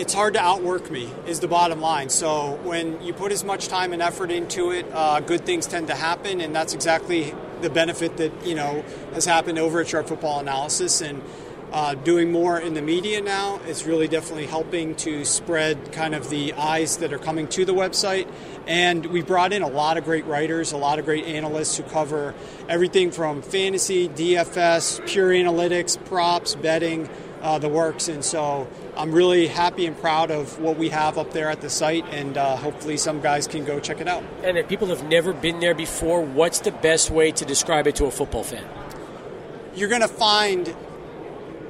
it's 0.00 0.14
hard 0.14 0.32
to 0.32 0.40
outwork 0.40 0.90
me, 0.90 1.12
is 1.26 1.40
the 1.40 1.46
bottom 1.46 1.82
line. 1.82 2.08
So 2.08 2.58
when 2.62 3.02
you 3.02 3.12
put 3.12 3.32
as 3.32 3.44
much 3.44 3.68
time 3.68 3.92
and 3.92 4.00
effort 4.00 4.30
into 4.30 4.70
it, 4.70 4.86
uh, 4.94 5.20
good 5.20 5.44
things 5.44 5.66
tend 5.66 5.88
to 5.88 5.94
happen, 5.94 6.40
and 6.40 6.56
that's 6.56 6.72
exactly 6.72 7.34
the 7.60 7.68
benefit 7.68 8.16
that 8.16 8.46
you 8.46 8.54
know 8.54 8.82
has 9.12 9.26
happened 9.26 9.58
over 9.58 9.82
at 9.82 9.88
Sharp 9.88 10.08
Football 10.08 10.40
Analysis 10.40 11.02
and 11.02 11.22
uh, 11.70 11.94
doing 11.94 12.32
more 12.32 12.58
in 12.58 12.72
the 12.72 12.80
media 12.80 13.20
now 13.20 13.58
is 13.68 13.84
really 13.84 14.08
definitely 14.08 14.46
helping 14.46 14.94
to 14.96 15.24
spread 15.26 15.92
kind 15.92 16.14
of 16.14 16.30
the 16.30 16.54
eyes 16.54 16.96
that 16.96 17.12
are 17.12 17.18
coming 17.18 17.46
to 17.48 17.66
the 17.66 17.74
website. 17.74 18.26
And 18.66 19.04
we 19.06 19.22
brought 19.22 19.52
in 19.52 19.62
a 19.62 19.68
lot 19.68 19.98
of 19.98 20.04
great 20.04 20.24
writers, 20.24 20.72
a 20.72 20.78
lot 20.78 20.98
of 20.98 21.04
great 21.04 21.26
analysts 21.26 21.76
who 21.76 21.82
cover 21.84 22.34
everything 22.68 23.12
from 23.12 23.42
fantasy, 23.42 24.08
DFS, 24.08 25.06
pure 25.06 25.28
analytics, 25.28 26.02
props, 26.06 26.54
betting, 26.54 27.08
uh, 27.42 27.58
the 27.58 27.68
works. 27.68 28.08
And 28.08 28.24
so 28.24 28.68
I'm 29.00 29.12
really 29.12 29.46
happy 29.46 29.86
and 29.86 29.98
proud 29.98 30.30
of 30.30 30.58
what 30.60 30.76
we 30.76 30.90
have 30.90 31.16
up 31.16 31.32
there 31.32 31.48
at 31.48 31.62
the 31.62 31.70
site, 31.70 32.04
and 32.10 32.36
uh, 32.36 32.56
hopefully 32.56 32.98
some 32.98 33.22
guys 33.22 33.46
can 33.46 33.64
go 33.64 33.80
check 33.80 34.02
it 34.02 34.06
out. 34.06 34.22
And 34.44 34.58
if 34.58 34.68
people 34.68 34.88
have 34.88 35.08
never 35.08 35.32
been 35.32 35.58
there 35.58 35.74
before, 35.74 36.20
what's 36.20 36.60
the 36.60 36.70
best 36.70 37.10
way 37.10 37.32
to 37.32 37.46
describe 37.46 37.86
it 37.86 37.96
to 37.96 38.04
a 38.04 38.10
football 38.10 38.44
fan? 38.44 38.62
You're 39.74 39.88
going 39.88 40.02
to 40.02 40.08
find 40.08 40.76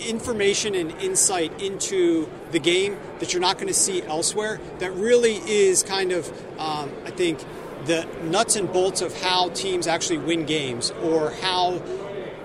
information 0.01 0.75
and 0.75 0.91
insight 1.01 1.63
into 1.63 2.29
the 2.51 2.59
game 2.59 2.99
that 3.21 3.33
you're 3.33 3.41
not 3.41 3.59
going 3.59 3.69
to 3.69 3.75
see 3.75 4.03
elsewhere 4.03 4.59
that 4.81 4.93
really 4.95 5.37
is 5.37 5.85
kind 5.85 6.11
of, 6.11 6.29
um, 6.59 6.91
I 7.05 7.13
think, 7.13 7.39
the 7.85 8.09
nuts 8.25 8.57
and 8.57 8.73
bolts 8.73 9.03
of 9.03 9.23
how 9.23 9.51
teams 9.51 9.87
actually 9.87 10.19
win 10.19 10.47
games 10.47 10.91
or 11.05 11.31
how 11.31 11.81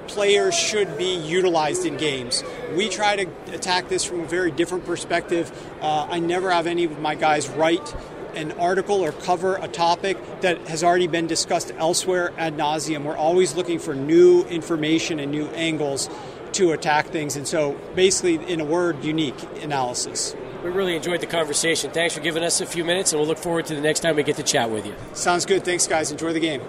players 0.07 0.55
should 0.55 0.97
be 0.97 1.15
utilized 1.15 1.85
in 1.85 1.97
games. 1.97 2.43
We 2.75 2.89
try 2.89 3.15
to 3.15 3.53
attack 3.53 3.89
this 3.89 4.03
from 4.03 4.21
a 4.21 4.25
very 4.25 4.51
different 4.51 4.85
perspective. 4.85 5.51
Uh, 5.81 6.07
I 6.09 6.19
never 6.19 6.51
have 6.51 6.67
any 6.67 6.85
of 6.85 6.99
my 6.99 7.15
guys 7.15 7.47
write 7.49 7.95
an 8.35 8.51
article 8.53 9.01
or 9.01 9.11
cover 9.11 9.55
a 9.55 9.67
topic 9.67 10.17
that 10.41 10.67
has 10.67 10.83
already 10.83 11.07
been 11.07 11.27
discussed 11.27 11.71
elsewhere 11.77 12.33
ad 12.37 12.57
nauseum. 12.57 13.03
We're 13.03 13.15
always 13.15 13.55
looking 13.55 13.79
for 13.79 13.95
new 13.95 14.43
information 14.43 15.19
and 15.19 15.31
new 15.31 15.47
angles 15.47 16.09
to 16.53 16.71
attack 16.71 17.07
things. 17.07 17.35
And 17.35 17.47
so, 17.47 17.79
basically, 17.95 18.35
in 18.51 18.61
a 18.61 18.65
word, 18.65 19.03
unique 19.03 19.35
analysis. 19.61 20.35
We 20.63 20.69
really 20.69 20.95
enjoyed 20.95 21.21
the 21.21 21.27
conversation. 21.27 21.91
Thanks 21.91 22.15
for 22.15 22.21
giving 22.21 22.43
us 22.43 22.59
a 22.59 22.65
few 22.65 22.83
minutes, 22.83 23.11
and 23.11 23.19
we'll 23.19 23.27
look 23.27 23.37
forward 23.37 23.65
to 23.67 23.75
the 23.75 23.81
next 23.81 23.99
time 23.99 24.15
we 24.15 24.23
get 24.23 24.37
to 24.37 24.43
chat 24.43 24.69
with 24.69 24.85
you. 24.85 24.95
Sounds 25.13 25.45
good. 25.45 25.63
Thanks, 25.63 25.85
guys. 25.85 26.11
Enjoy 26.11 26.33
the 26.33 26.39
game. 26.39 26.61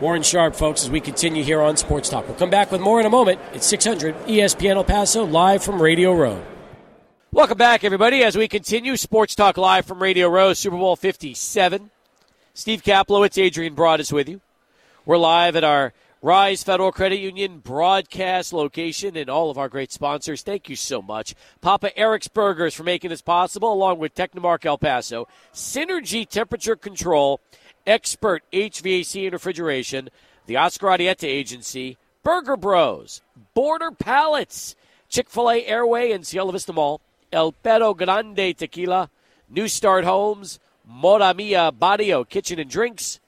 Warren 0.00 0.24
Sharp, 0.24 0.56
folks, 0.56 0.82
as 0.82 0.90
we 0.90 1.00
continue 1.00 1.44
here 1.44 1.60
on 1.60 1.76
Sports 1.76 2.08
Talk. 2.08 2.26
We'll 2.26 2.36
come 2.36 2.50
back 2.50 2.72
with 2.72 2.80
more 2.80 2.98
in 2.98 3.06
a 3.06 3.10
moment. 3.10 3.40
It's 3.52 3.66
600 3.66 4.16
ESPN 4.26 4.74
El 4.74 4.82
Paso, 4.82 5.24
live 5.24 5.62
from 5.62 5.80
Radio 5.80 6.12
Row. 6.12 6.44
Welcome 7.30 7.58
back, 7.58 7.84
everybody, 7.84 8.24
as 8.24 8.36
we 8.36 8.48
continue 8.48 8.96
Sports 8.96 9.36
Talk 9.36 9.56
live 9.56 9.86
from 9.86 10.02
Radio 10.02 10.28
Row, 10.28 10.52
Super 10.52 10.76
Bowl 10.76 10.96
57. 10.96 11.90
Steve 12.54 12.82
Kaplowitz, 12.82 13.40
Adrian 13.40 13.74
Broad 13.74 14.00
is 14.00 14.12
with 14.12 14.28
you. 14.28 14.40
We're 15.06 15.16
live 15.16 15.54
at 15.54 15.62
our 15.62 15.92
Rise 16.22 16.64
Federal 16.64 16.90
Credit 16.90 17.18
Union 17.18 17.58
broadcast 17.58 18.52
location 18.52 19.16
and 19.16 19.28
all 19.28 19.50
of 19.50 19.58
our 19.58 19.68
great 19.68 19.92
sponsors. 19.92 20.42
Thank 20.42 20.68
you 20.68 20.74
so 20.74 21.02
much. 21.02 21.34
Papa 21.60 21.96
Eric's 21.96 22.28
Burgers 22.28 22.74
for 22.74 22.82
making 22.82 23.10
this 23.10 23.22
possible, 23.22 23.72
along 23.72 23.98
with 23.98 24.14
Technomark 24.14 24.64
El 24.64 24.78
Paso, 24.78 25.28
Synergy 25.52 26.26
Temperature 26.26 26.76
Control, 26.76 27.40
Expert 27.86 28.42
HVAC 28.52 29.24
and 29.24 29.32
Refrigeration, 29.32 30.08
the 30.46 30.56
Oscar 30.56 30.86
Arieta 30.86 31.24
Agency, 31.24 31.96
Burger 32.22 32.56
Bros, 32.56 33.20
Border 33.54 33.90
Pallets, 33.90 34.74
Chick 35.08 35.28
fil 35.28 35.50
A 35.50 35.64
Airway 35.66 36.10
and 36.12 36.26
Cielo 36.26 36.52
Vista 36.52 36.72
Mall, 36.72 37.00
El 37.32 37.52
Perro 37.52 37.94
Grande 37.94 38.56
Tequila, 38.56 39.10
New 39.48 39.68
Start 39.68 40.04
Homes, 40.04 40.58
Mora 40.86 41.34
Mia 41.34 41.70
Barrio 41.72 42.24
Kitchen 42.24 42.58
and 42.58 42.70
Drinks, 42.70 43.20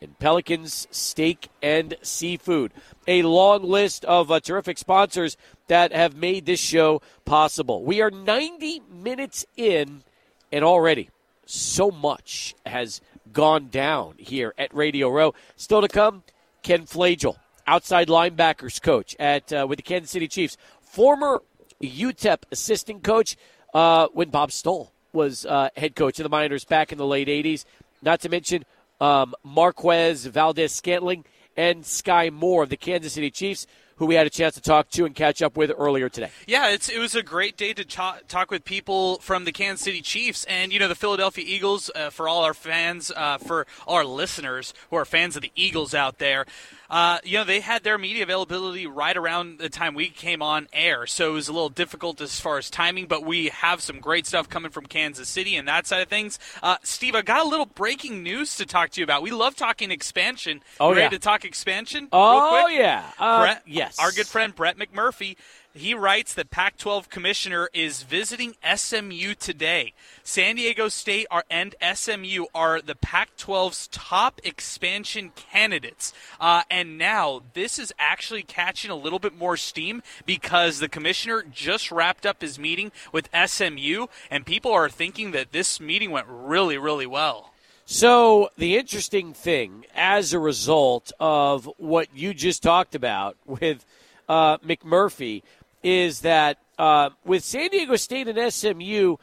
and 0.00 0.18
Pelicans 0.18 0.88
Steak 0.90 1.48
and 1.62 1.96
Seafood. 2.02 2.72
A 3.06 3.22
long 3.22 3.62
list 3.62 4.04
of 4.06 4.30
uh, 4.30 4.40
terrific 4.40 4.78
sponsors 4.78 5.36
that 5.68 5.92
have 5.92 6.16
made 6.16 6.46
this 6.46 6.60
show 6.60 7.02
possible. 7.24 7.84
We 7.84 8.00
are 8.00 8.10
90 8.10 8.82
minutes 8.90 9.44
in, 9.56 10.02
and 10.50 10.64
already 10.64 11.10
so 11.46 11.90
much 11.90 12.54
has 12.64 13.00
gone 13.32 13.68
down 13.68 14.14
here 14.18 14.54
at 14.58 14.74
Radio 14.74 15.08
Row. 15.08 15.34
Still 15.56 15.80
to 15.80 15.88
come, 15.88 16.22
Ken 16.62 16.86
Flajole, 16.86 17.38
outside 17.66 18.08
linebackers 18.08 18.80
coach 18.80 19.16
at 19.18 19.52
uh, 19.52 19.66
with 19.68 19.78
the 19.78 19.82
Kansas 19.82 20.10
City 20.10 20.28
Chiefs, 20.28 20.56
former 20.80 21.42
UTEP 21.82 22.42
assistant 22.52 23.02
coach 23.02 23.36
uh, 23.74 24.08
when 24.12 24.30
Bob 24.30 24.52
Stull 24.52 24.92
was 25.12 25.46
uh, 25.46 25.70
head 25.76 25.94
coach 25.94 26.18
of 26.18 26.24
the 26.24 26.28
Miners 26.28 26.64
back 26.64 26.92
in 26.92 26.98
the 26.98 27.06
late 27.06 27.28
80s. 27.28 27.64
Not 28.02 28.20
to 28.20 28.28
mention 28.28 28.64
um, 29.00 29.34
Marquez 29.42 30.26
Valdes 30.26 30.72
Scantling 30.72 31.24
and 31.56 31.82
Skyy 31.82 32.32
Moore 32.32 32.62
of 32.62 32.68
the 32.68 32.76
Kansas 32.76 33.12
City 33.12 33.30
Chiefs, 33.30 33.66
who 34.00 34.06
we 34.06 34.14
had 34.16 34.26
a 34.26 34.30
chance 34.30 34.54
to 34.54 34.62
talk 34.62 34.88
to 34.88 35.04
and 35.04 35.14
catch 35.14 35.42
up 35.42 35.58
with 35.58 35.70
earlier 35.76 36.08
today. 36.08 36.30
Yeah, 36.46 36.70
it 36.70 36.98
was 36.98 37.14
a 37.14 37.22
great 37.22 37.58
day 37.58 37.74
to 37.74 37.84
talk, 37.84 38.26
talk 38.28 38.50
with 38.50 38.64
people 38.64 39.18
from 39.18 39.44
the 39.44 39.52
Kansas 39.52 39.84
City 39.84 40.00
Chiefs 40.00 40.44
and, 40.44 40.72
you 40.72 40.78
know, 40.78 40.88
the 40.88 40.94
Philadelphia 40.94 41.44
Eagles. 41.46 41.90
Uh, 41.94 42.08
for 42.08 42.26
all 42.26 42.42
our 42.42 42.54
fans, 42.54 43.12
uh, 43.14 43.36
for 43.36 43.66
all 43.86 43.96
our 43.96 44.04
listeners 44.06 44.72
who 44.88 44.96
are 44.96 45.04
fans 45.04 45.36
of 45.36 45.42
the 45.42 45.52
Eagles 45.54 45.94
out 45.94 46.18
there, 46.18 46.46
uh, 46.90 47.18
you 47.22 47.38
know, 47.38 47.44
they 47.44 47.60
had 47.60 47.84
their 47.84 47.96
media 47.96 48.24
availability 48.24 48.86
right 48.86 49.16
around 49.16 49.58
the 49.60 49.68
time 49.68 49.94
we 49.94 50.08
came 50.08 50.42
on 50.42 50.66
air, 50.72 51.06
so 51.06 51.30
it 51.30 51.34
was 51.34 51.48
a 51.48 51.52
little 51.52 51.68
difficult 51.68 52.20
as 52.20 52.40
far 52.40 52.58
as 52.58 52.68
timing. 52.68 53.06
But 53.06 53.24
we 53.24 53.48
have 53.50 53.80
some 53.80 54.00
great 54.00 54.26
stuff 54.26 54.48
coming 54.48 54.70
from 54.72 54.86
Kansas 54.86 55.28
City 55.28 55.54
and 55.56 55.68
that 55.68 55.86
side 55.86 56.02
of 56.02 56.08
things. 56.08 56.38
Uh, 56.62 56.76
Steve, 56.82 57.14
I 57.14 57.22
got 57.22 57.46
a 57.46 57.48
little 57.48 57.66
breaking 57.66 58.22
news 58.24 58.56
to 58.56 58.66
talk 58.66 58.90
to 58.90 59.00
you 59.00 59.04
about. 59.04 59.22
We 59.22 59.30
love 59.30 59.54
talking 59.54 59.90
expansion. 59.90 60.62
Oh, 60.80 60.88
You 60.90 60.96
ready 60.96 61.04
yeah. 61.04 61.08
to 61.10 61.18
talk 61.20 61.44
expansion? 61.44 62.08
Oh 62.12 62.56
real 62.56 62.64
quick? 62.64 62.78
yeah, 62.78 63.04
uh, 63.18 63.40
Brett, 63.42 63.62
yes. 63.66 63.98
Our 64.00 64.10
good 64.10 64.26
friend 64.26 64.54
Brett 64.54 64.76
McMurphy. 64.76 65.36
He 65.72 65.94
writes 65.94 66.34
that 66.34 66.50
Pac 66.50 66.78
12 66.78 67.10
commissioner 67.10 67.70
is 67.72 68.02
visiting 68.02 68.56
SMU 68.74 69.34
today. 69.34 69.92
San 70.24 70.56
Diego 70.56 70.88
State 70.88 71.28
are, 71.30 71.44
and 71.48 71.76
SMU 71.94 72.46
are 72.52 72.80
the 72.80 72.96
Pac 72.96 73.36
12's 73.36 73.86
top 73.88 74.40
expansion 74.42 75.30
candidates. 75.36 76.12
Uh, 76.40 76.62
and 76.72 76.98
now 76.98 77.42
this 77.54 77.78
is 77.78 77.92
actually 78.00 78.42
catching 78.42 78.90
a 78.90 78.96
little 78.96 79.20
bit 79.20 79.38
more 79.38 79.56
steam 79.56 80.02
because 80.26 80.80
the 80.80 80.88
commissioner 80.88 81.44
just 81.48 81.92
wrapped 81.92 82.26
up 82.26 82.42
his 82.42 82.58
meeting 82.58 82.90
with 83.12 83.28
SMU, 83.32 84.06
and 84.28 84.44
people 84.44 84.72
are 84.72 84.88
thinking 84.88 85.30
that 85.30 85.52
this 85.52 85.78
meeting 85.78 86.10
went 86.10 86.26
really, 86.28 86.78
really 86.78 87.06
well. 87.06 87.52
So 87.86 88.50
the 88.56 88.76
interesting 88.76 89.32
thing, 89.32 89.84
as 89.94 90.32
a 90.32 90.40
result 90.40 91.12
of 91.20 91.70
what 91.76 92.08
you 92.12 92.34
just 92.34 92.60
talked 92.60 92.96
about 92.96 93.36
with 93.46 93.86
uh, 94.28 94.58
McMurphy, 94.58 95.42
is 95.82 96.20
that 96.20 96.58
uh, 96.78 97.10
with 97.24 97.44
San 97.44 97.68
Diego 97.70 97.96
State 97.96 98.28
and 98.28 98.52
SMU, 98.52 99.16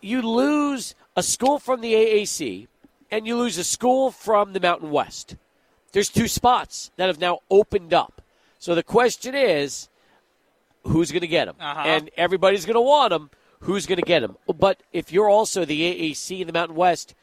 you 0.00 0.22
lose 0.22 0.94
a 1.16 1.22
school 1.22 1.58
from 1.58 1.80
the 1.80 1.94
AAC 1.94 2.66
and 3.10 3.26
you 3.26 3.36
lose 3.36 3.58
a 3.58 3.64
school 3.64 4.10
from 4.10 4.52
the 4.52 4.60
Mountain 4.60 4.90
West. 4.90 5.36
There's 5.92 6.08
two 6.08 6.28
spots 6.28 6.90
that 6.96 7.06
have 7.06 7.18
now 7.18 7.40
opened 7.50 7.94
up. 7.94 8.22
So 8.58 8.74
the 8.74 8.82
question 8.82 9.34
is, 9.34 9.88
who's 10.84 11.10
going 11.10 11.22
to 11.22 11.28
get 11.28 11.46
them? 11.46 11.56
Uh-huh. 11.60 11.80
And 11.80 12.10
everybody's 12.16 12.66
going 12.66 12.74
to 12.74 12.80
want 12.80 13.10
them. 13.10 13.30
Who's 13.60 13.86
going 13.86 13.98
to 13.98 14.04
get 14.04 14.20
them? 14.20 14.36
But 14.46 14.82
if 14.92 15.12
you're 15.12 15.28
also 15.28 15.64
the 15.64 15.80
AAC 15.80 16.40
in 16.40 16.46
the 16.46 16.52
Mountain 16.52 16.76
West, 16.76 17.14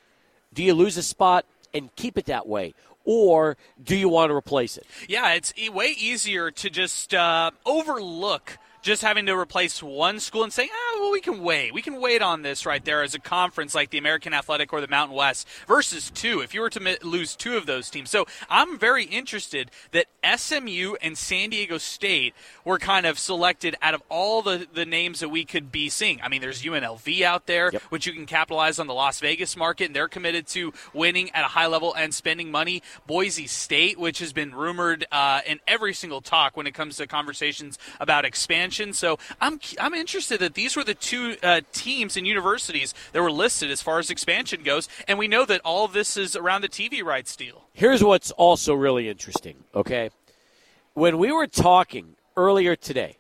do 0.54 0.64
you 0.64 0.74
lose 0.74 0.98
a 0.98 1.04
spot 1.04 1.46
and 1.74 1.94
keep 1.96 2.18
it 2.18 2.26
that 2.26 2.48
way? 2.48 2.74
Or 3.06 3.56
do 3.82 3.95
you 3.95 4.10
want 4.10 4.32
to 4.32 4.36
replace 4.36 4.78
it? 4.78 4.86
Yeah, 5.08 5.34
it's 5.34 5.53
way 5.72 5.95
easier 5.97 6.51
to 6.51 6.70
just 6.70 7.14
uh, 7.14 7.51
overlook 7.66 8.58
just 8.86 9.02
having 9.02 9.26
to 9.26 9.34
replace 9.36 9.82
one 9.82 10.20
school 10.20 10.44
and 10.44 10.54
saying, 10.54 10.70
ah, 10.72 10.98
well, 11.00 11.12
we 11.12 11.20
can 11.20 11.42
wait. 11.42 11.74
We 11.74 11.82
can 11.82 12.00
wait 12.00 12.22
on 12.22 12.44
this 12.44 12.68
right 12.68 12.86
there 12.86 13.02
as 13.02 13.16
a 13.16 13.20
conference 13.20 13.74
like 13.74 13.90
the 13.90 13.98
American 13.98 14.32
Athletic 14.32 14.72
or 14.72 14.80
the 14.80 14.88
Mountain 14.88 15.18
West 15.18 15.48
versus 15.68 16.12
two, 16.12 16.42
if 16.42 16.54
you 16.54 16.62
were 16.62 16.70
to 16.70 16.98
lose 17.02 17.36
two 17.36 17.58
of 17.58 17.66
those 17.66 17.90
teams. 17.90 18.12
So 18.12 18.28
I'm 18.48 18.78
very 18.78 19.06
interested 19.06 19.72
that 19.92 20.06
SMU 20.24 20.94
and 21.02 21.18
San 21.18 21.50
Diego 21.50 21.80
State 21.80 22.36
were 22.64 22.78
kind 22.78 23.08
of 23.08 23.18
selected 23.18 23.76
out 23.82 23.96
of 23.96 24.04
all 24.08 24.44
the, 24.44 24.68
the 24.72 24.86
names 24.86 25.20
that 25.20 25.30
we 25.30 25.46
could 25.46 25.72
be 25.72 25.90
seeing. 25.90 26.22
I 26.22 26.30
mean, 26.30 26.42
there's 26.42 26.62
UNLV 26.62 27.24
out 27.24 27.48
there, 27.48 27.72
Yep. 27.74 27.82
which 27.90 28.06
you 28.06 28.14
can 28.14 28.28
capitalize 28.28 28.78
on 28.78 28.86
the 28.86 28.94
Las 28.94 29.20
Vegas 29.20 29.58
market, 29.58 29.86
and 29.86 29.96
they're 29.96 30.08
committed 30.08 30.46
to 30.50 30.72
winning 30.94 31.32
at 31.32 31.44
a 31.44 31.48
high 31.48 31.66
level 31.66 31.92
and 31.96 32.14
spending 32.14 32.52
money. 32.52 32.84
Boise 33.08 33.48
State, 33.48 33.98
which 33.98 34.20
has 34.20 34.32
been 34.32 34.54
rumored 34.54 35.08
uh, 35.12 35.42
in 35.48 35.60
every 35.68 35.96
single 35.96 36.22
talk 36.22 36.56
when 36.56 36.68
it 36.68 36.76
comes 36.76 36.98
to 36.98 37.08
conversations 37.08 37.80
about 38.00 38.26
expansion. 38.26 38.75
So 38.76 39.18
I'm 39.40 39.60
I'm 39.80 39.94
interested 39.94 40.40
that 40.42 40.54
these 40.54 40.76
were 40.76 40.84
the 40.84 40.94
two 40.94 41.38
uh, 41.42 41.62
teams 41.72 42.18
and 42.18 42.28
universities 42.28 42.94
that 43.14 43.22
were 43.22 43.32
listed 43.32 43.72
as 43.72 43.82
far 43.82 44.00
as 44.00 44.10
expansion 44.10 44.64
goes, 44.64 44.90
and 45.08 45.18
we 45.18 45.28
know 45.28 45.46
that 45.46 45.62
all 45.64 45.88
this 45.88 46.18
is 46.18 46.36
around 46.36 46.62
the 46.62 46.70
TV 46.70 47.04
rights 47.04 47.36
deal. 47.36 47.64
Here's 47.74 48.04
what's 48.04 48.32
also 48.32 48.74
really 48.74 49.08
interesting, 49.08 49.64
okay? 49.74 50.10
When 50.94 51.18
we 51.18 51.32
were 51.32 51.48
talking 51.48 52.16
earlier 52.36 52.76
today 52.76 53.18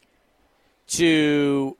to, 0.87 1.77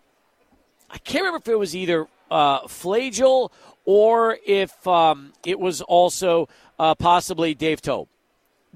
I 0.90 0.98
can't 1.00 1.24
remember 1.24 1.38
if 1.38 1.48
it 1.48 1.60
was 1.60 1.76
either 1.76 2.08
uh, 2.32 2.68
Flajole 2.68 3.52
or 3.86 4.38
if 4.46 4.88
um, 4.88 5.34
it 5.46 5.60
was 5.60 5.82
also 5.82 6.48
uh, 6.80 6.96
possibly 6.96 7.54
Dave 7.54 7.82
Toub, 7.82 8.08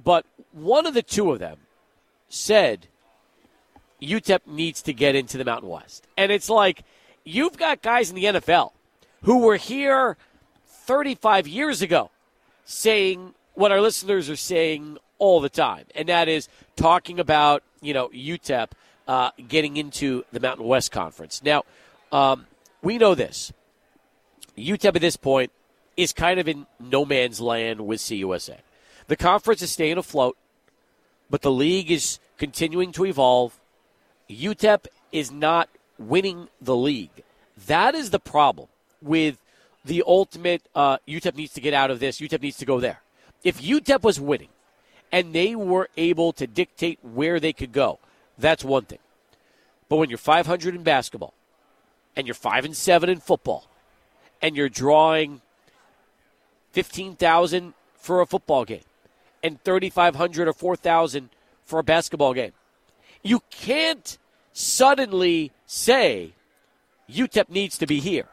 but 0.02 0.26
one 0.52 0.86
of 0.86 0.93
the 0.93 1.02
two 1.02 1.32
of 1.32 1.39
them 1.39 1.58
said 2.30 2.88
UTEP 4.02 4.47
needs 4.47 4.82
to 4.84 4.93
get 4.93 5.16
into 5.16 5.38
the 5.38 5.45
Mountain 5.45 5.70
West. 5.70 6.08
And 6.18 6.32
it's 6.32 6.50
like, 6.50 6.84
you've 7.24 7.58
got 7.58 7.82
guys 7.82 8.10
in 8.10 8.16
the 8.16 8.26
NFL 8.26 8.72
who 9.24 9.39
were 9.39 9.58
here 9.58 10.18
35 10.66 11.47
years 11.47 11.82
ago 11.82 12.10
saying 12.66 13.34
what 13.54 13.72
our 13.72 13.82
listeners 13.82 14.30
are 14.30 14.36
saying 14.36 14.97
all 15.18 15.41
the 15.41 15.50
time, 15.50 15.86
and 15.93 16.08
that 16.08 16.30
is 16.30 16.47
talking 16.76 17.20
about 17.20 17.62
you 17.82 17.93
know 17.93 18.08
UTEP 18.10 18.70
uh, 19.08 19.32
getting 19.47 19.78
into 19.78 20.24
the 20.32 20.39
Mountain 20.39 20.66
West 20.66 20.91
Conference. 20.91 21.43
Now, 21.43 21.64
um, 22.12 22.47
we 22.82 22.97
know 22.97 23.16
this. 23.16 23.52
UTEP 24.58 24.95
at 24.95 25.02
this 25.02 25.18
point 25.18 25.52
is 25.97 26.14
kind 26.14 26.39
of 26.39 26.47
in 26.47 26.66
no 26.80 27.06
man's 27.06 27.41
land 27.41 27.82
with 27.82 28.00
CUSA. 28.00 28.58
The 29.08 29.16
conference 29.16 29.62
is 29.62 29.72
staying 29.72 29.97
afloat, 29.97 30.38
but 31.30 31.41
the 31.41 31.52
league 31.52 31.91
is 31.91 32.20
continuing 32.38 32.91
to 32.93 33.06
evolve. 33.06 33.60
UTEP 34.30 34.88
is 35.11 35.32
not 35.32 35.69
winning 35.97 36.49
the 36.61 36.75
league. 36.75 37.23
That 37.67 37.95
is 37.95 38.11
the 38.11 38.19
problem 38.19 38.67
with 39.01 39.38
the 39.84 40.03
ultimate 40.05 40.61
uh, 40.75 40.97
UTEP 41.07 41.36
needs 41.36 41.53
to 41.53 41.61
get 41.61 41.73
out 41.73 41.91
of 41.91 41.99
this, 41.99 42.19
UTEP 42.19 42.41
needs 42.41 42.57
to 42.57 42.65
go 42.65 42.80
there. 42.80 43.01
If 43.43 43.61
UTEP 43.61 44.03
was 44.03 44.19
winning 44.19 44.49
and 45.11 45.34
they 45.34 45.55
were 45.55 45.89
able 45.97 46.34
to 46.34 46.45
dictate 46.45 46.99
where 47.01 47.39
they 47.39 47.53
could 47.53 47.71
go, 47.71 47.99
that's 48.38 48.63
one 48.63 48.86
thing. 48.86 48.99
But 49.88 49.97
when 49.97 50.09
you're 50.09 50.17
500 50.17 50.75
in 50.75 50.84
basketball 50.84 51.34
and 52.15 52.27
you're 52.27 52.36
5 52.36 52.65
and 52.65 52.75
7 52.75 53.09
in 53.09 53.19
football 53.19 53.67
and 54.41 54.55
you're 54.55 54.69
drawing 54.69 55.41
15,000 56.71 57.73
for 57.95 58.21
a 58.21 58.25
football 58.25 58.65
game 58.65 58.84
and 59.43 59.61
3,500 59.63 60.47
or 60.47 60.53
4,000 60.53 61.30
for 61.65 61.80
a 61.80 61.84
basketball 61.84 62.34
game, 62.34 62.51
you 63.24 63.41
can't 63.49 64.17
suddenly 64.53 65.51
say 65.65 66.34
UTEP 67.09 67.49
needs 67.49 67.78
to 67.78 67.88
be 67.88 67.99
here 67.99 68.28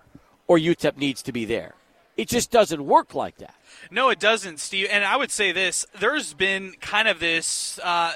or 0.47 0.59
UTEP 0.59 0.97
needs 0.97 1.23
to 1.23 1.33
be 1.33 1.45
there. 1.45 1.75
It 2.17 2.29
just 2.29 2.51
doesn't 2.51 2.85
work 2.85 3.15
like 3.15 3.37
that. 3.39 3.55
No, 3.91 4.09
it 4.09 4.19
doesn't, 4.19 4.59
Steve. 4.59 4.89
And 4.91 5.05
I 5.05 5.17
would 5.17 5.31
say 5.31 5.53
this: 5.53 5.85
there's 5.99 6.33
been 6.33 6.73
kind 6.81 7.09
of 7.09 7.21
this. 7.21 7.79
Uh, 7.83 8.15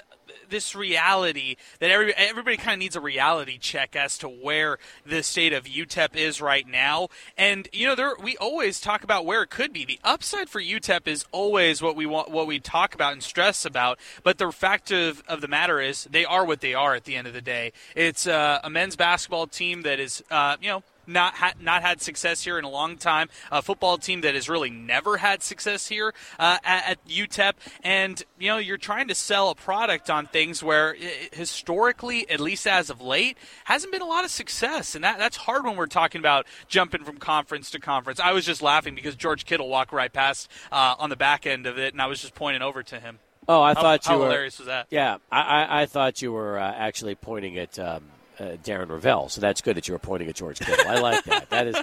this 0.51 0.75
reality 0.75 1.57
that 1.79 1.91
every, 1.91 2.15
everybody 2.15 2.57
kind 2.57 2.75
of 2.75 2.79
needs 2.79 2.97
a 2.97 3.01
reality 3.01 3.59
check 3.59 3.97
as 3.97 4.19
to 4.19 4.29
where 4.29 4.79
the 5.07 5.23
state 5.23 5.53
of 5.53 5.65
UTEP 5.65 6.17
is 6.17 6.41
right 6.41 6.67
now. 6.67 7.09
And 7.37 7.69
you 7.73 7.87
know, 7.87 7.95
there 7.95 8.15
we 8.23 8.37
always 8.37 8.81
talk 8.81 9.05
about 9.05 9.25
where 9.25 9.43
it 9.43 9.51
could 9.51 9.73
be. 9.73 9.85
The 9.85 10.01
upside 10.05 10.49
for 10.49 10.61
UTEP 10.61 11.07
is 11.07 11.25
always 11.33 11.81
what 11.81 11.97
we 11.97 12.07
want, 12.07 12.31
what 12.31 12.47
we 12.47 12.59
talk 12.59 12.95
about 12.95 13.13
and 13.13 13.23
stress 13.23 13.65
about. 13.65 13.99
But 14.23 14.39
the 14.39 14.51
fact 14.53 14.91
of, 14.91 15.23
of 15.29 15.41
the 15.41 15.49
matter 15.49 15.81
is, 15.81 16.05
they 16.11 16.25
are 16.25 16.45
what 16.45 16.61
they 16.61 16.75
are 16.75 16.95
at 16.95 17.05
the 17.05 17.17
end 17.17 17.27
of 17.27 17.33
the 17.33 17.41
day. 17.41 17.73
It's 17.95 18.27
uh, 18.27 18.61
a 18.63 18.71
men's 18.71 18.97
basketball 18.97 19.47
team 19.47 19.83
that 19.83 20.01
is, 20.01 20.23
uh, 20.31 20.57
you 20.61 20.69
know, 20.69 20.83
not 21.11 21.35
ha- 21.35 21.53
not 21.61 21.83
had 21.83 22.01
success 22.01 22.43
here 22.45 22.59
in 22.59 22.65
a 22.65 22.69
long 22.71 22.97
time. 22.97 23.29
A 23.51 23.61
football 23.63 23.99
team 23.99 24.21
that 24.23 24.35
has 24.35 24.49
really 24.49 24.71
never 24.71 25.17
had 25.19 25.43
success 25.43 25.89
here 25.89 26.15
uh, 26.39 26.59
at, 26.65 26.91
at 26.93 27.09
UTEP, 27.09 27.53
and 27.83 28.23
you 28.39 28.49
know 28.49 28.59
you're 28.59 28.77
trying 28.79 29.09
to 29.09 29.15
sell 29.15 29.51
a 29.51 29.55
product 29.55 30.09
on 30.11 30.27
things 30.27 30.63
where 30.63 30.95
historically, 31.33 32.29
at 32.31 32.41
least 32.41 32.67
as 32.67 32.91
of 32.91 33.01
late, 33.01 33.37
hasn't 33.65 33.93
been 33.93 34.03
a 34.03 34.07
lot 34.07 34.25
of 34.25 34.31
success, 34.31 34.95
and 34.95 35.03
that 35.05 35.19
that's 35.19 35.37
hard 35.37 35.65
when 35.65 35.77
we're 35.77 35.87
talking 35.87 36.21
about 36.21 36.47
jumping 36.69 37.05
from 37.05 37.17
conference 37.19 37.71
to 37.71 37.81
conference. 37.81 38.21
I 38.21 38.33
was 38.33 38.45
just 38.45 38.63
laughing 38.63 38.95
because 38.95 39.17
George 39.17 39.45
Kittle 39.45 39.69
walked 39.69 39.93
right 39.93 40.13
past 40.13 40.49
uh, 40.71 40.95
on 40.99 41.11
the 41.11 41.17
back 41.17 41.47
end 41.47 41.67
of 41.67 41.79
it, 41.79 41.93
and 41.95 42.01
I 42.01 42.07
was 42.07 42.21
just 42.21 42.35
pointing 42.35 42.63
over 42.63 42.83
to 42.85 43.01
him. 43.01 43.19
Oh, 43.49 43.61
I 43.63 43.75
How- 43.75 43.81
thought 43.83 44.07
you 44.07 44.13
how 44.13 44.19
were. 44.19 44.25
hilarious 44.27 44.59
was 44.59 44.67
that? 44.69 44.87
Yeah, 44.91 45.17
I, 45.33 45.41
I, 45.41 45.83
I 45.83 45.87
thought 45.87 46.23
you 46.23 46.31
were 46.33 46.59
uh, 46.59 46.73
actually 46.73 47.15
pointing 47.17 47.59
at 47.59 47.79
um, 47.79 48.05
uh, 48.41 48.57
Darren 48.65 48.89
Ravel. 48.89 49.29
So 49.29 49.41
that's 49.41 49.61
good 49.61 49.77
that 49.77 49.87
you 49.87 49.93
were 49.95 49.99
pointing 49.99 50.29
at 50.29 50.35
George 50.35 50.59
Kittle. 50.59 50.89
I 50.89 50.99
like 50.99 51.23
that. 51.25 51.51
That 51.51 51.67
is 51.69 51.77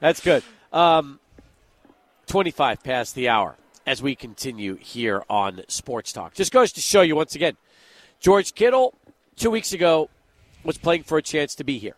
that's 0.00 0.20
good. 0.20 0.42
Um, 0.72 1.18
Twenty-five 2.26 2.82
past 2.82 3.14
the 3.14 3.28
hour 3.28 3.56
as 3.86 4.02
we 4.02 4.14
continue 4.14 4.76
here 4.76 5.22
on 5.28 5.62
Sports 5.68 6.10
Talk. 6.12 6.32
Just 6.32 6.52
goes 6.52 6.72
to 6.72 6.80
show 6.80 7.02
you 7.02 7.14
once 7.16 7.34
again, 7.34 7.56
George 8.18 8.54
Kittle 8.54 8.94
two 9.36 9.50
weeks 9.50 9.74
ago 9.74 10.08
was 10.62 10.78
playing 10.78 11.02
for 11.02 11.18
a 11.18 11.22
chance 11.22 11.54
to 11.56 11.64
be 11.64 11.76
here. 11.78 11.96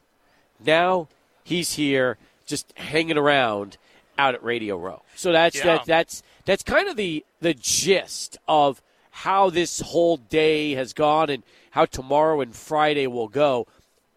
Now 0.65 1.07
he's 1.45 1.75
here, 1.75 2.19
just 2.45 2.73
hanging 2.77 3.17
around 3.17 3.77
out 4.19 4.35
at 4.35 4.43
Radio 4.43 4.77
Row. 4.77 5.03
So 5.15 5.31
that's 5.31 5.57
Yeah. 5.59 5.65
that, 5.77 5.85
that's 5.87 6.23
that's 6.45 6.63
kind 6.65 6.89
of 6.89 6.97
the 6.97 7.25
the 7.41 7.55
gist 7.55 8.37
of 8.49 8.83
how 9.11 9.49
this 9.51 9.81
whole 9.81 10.17
day 10.17 10.73
has 10.73 10.93
gone 10.93 11.31
and 11.31 11.45
how 11.71 11.85
tomorrow 11.85 12.41
and 12.41 12.55
Friday 12.55 13.07
will 13.07 13.29
go 13.29 13.67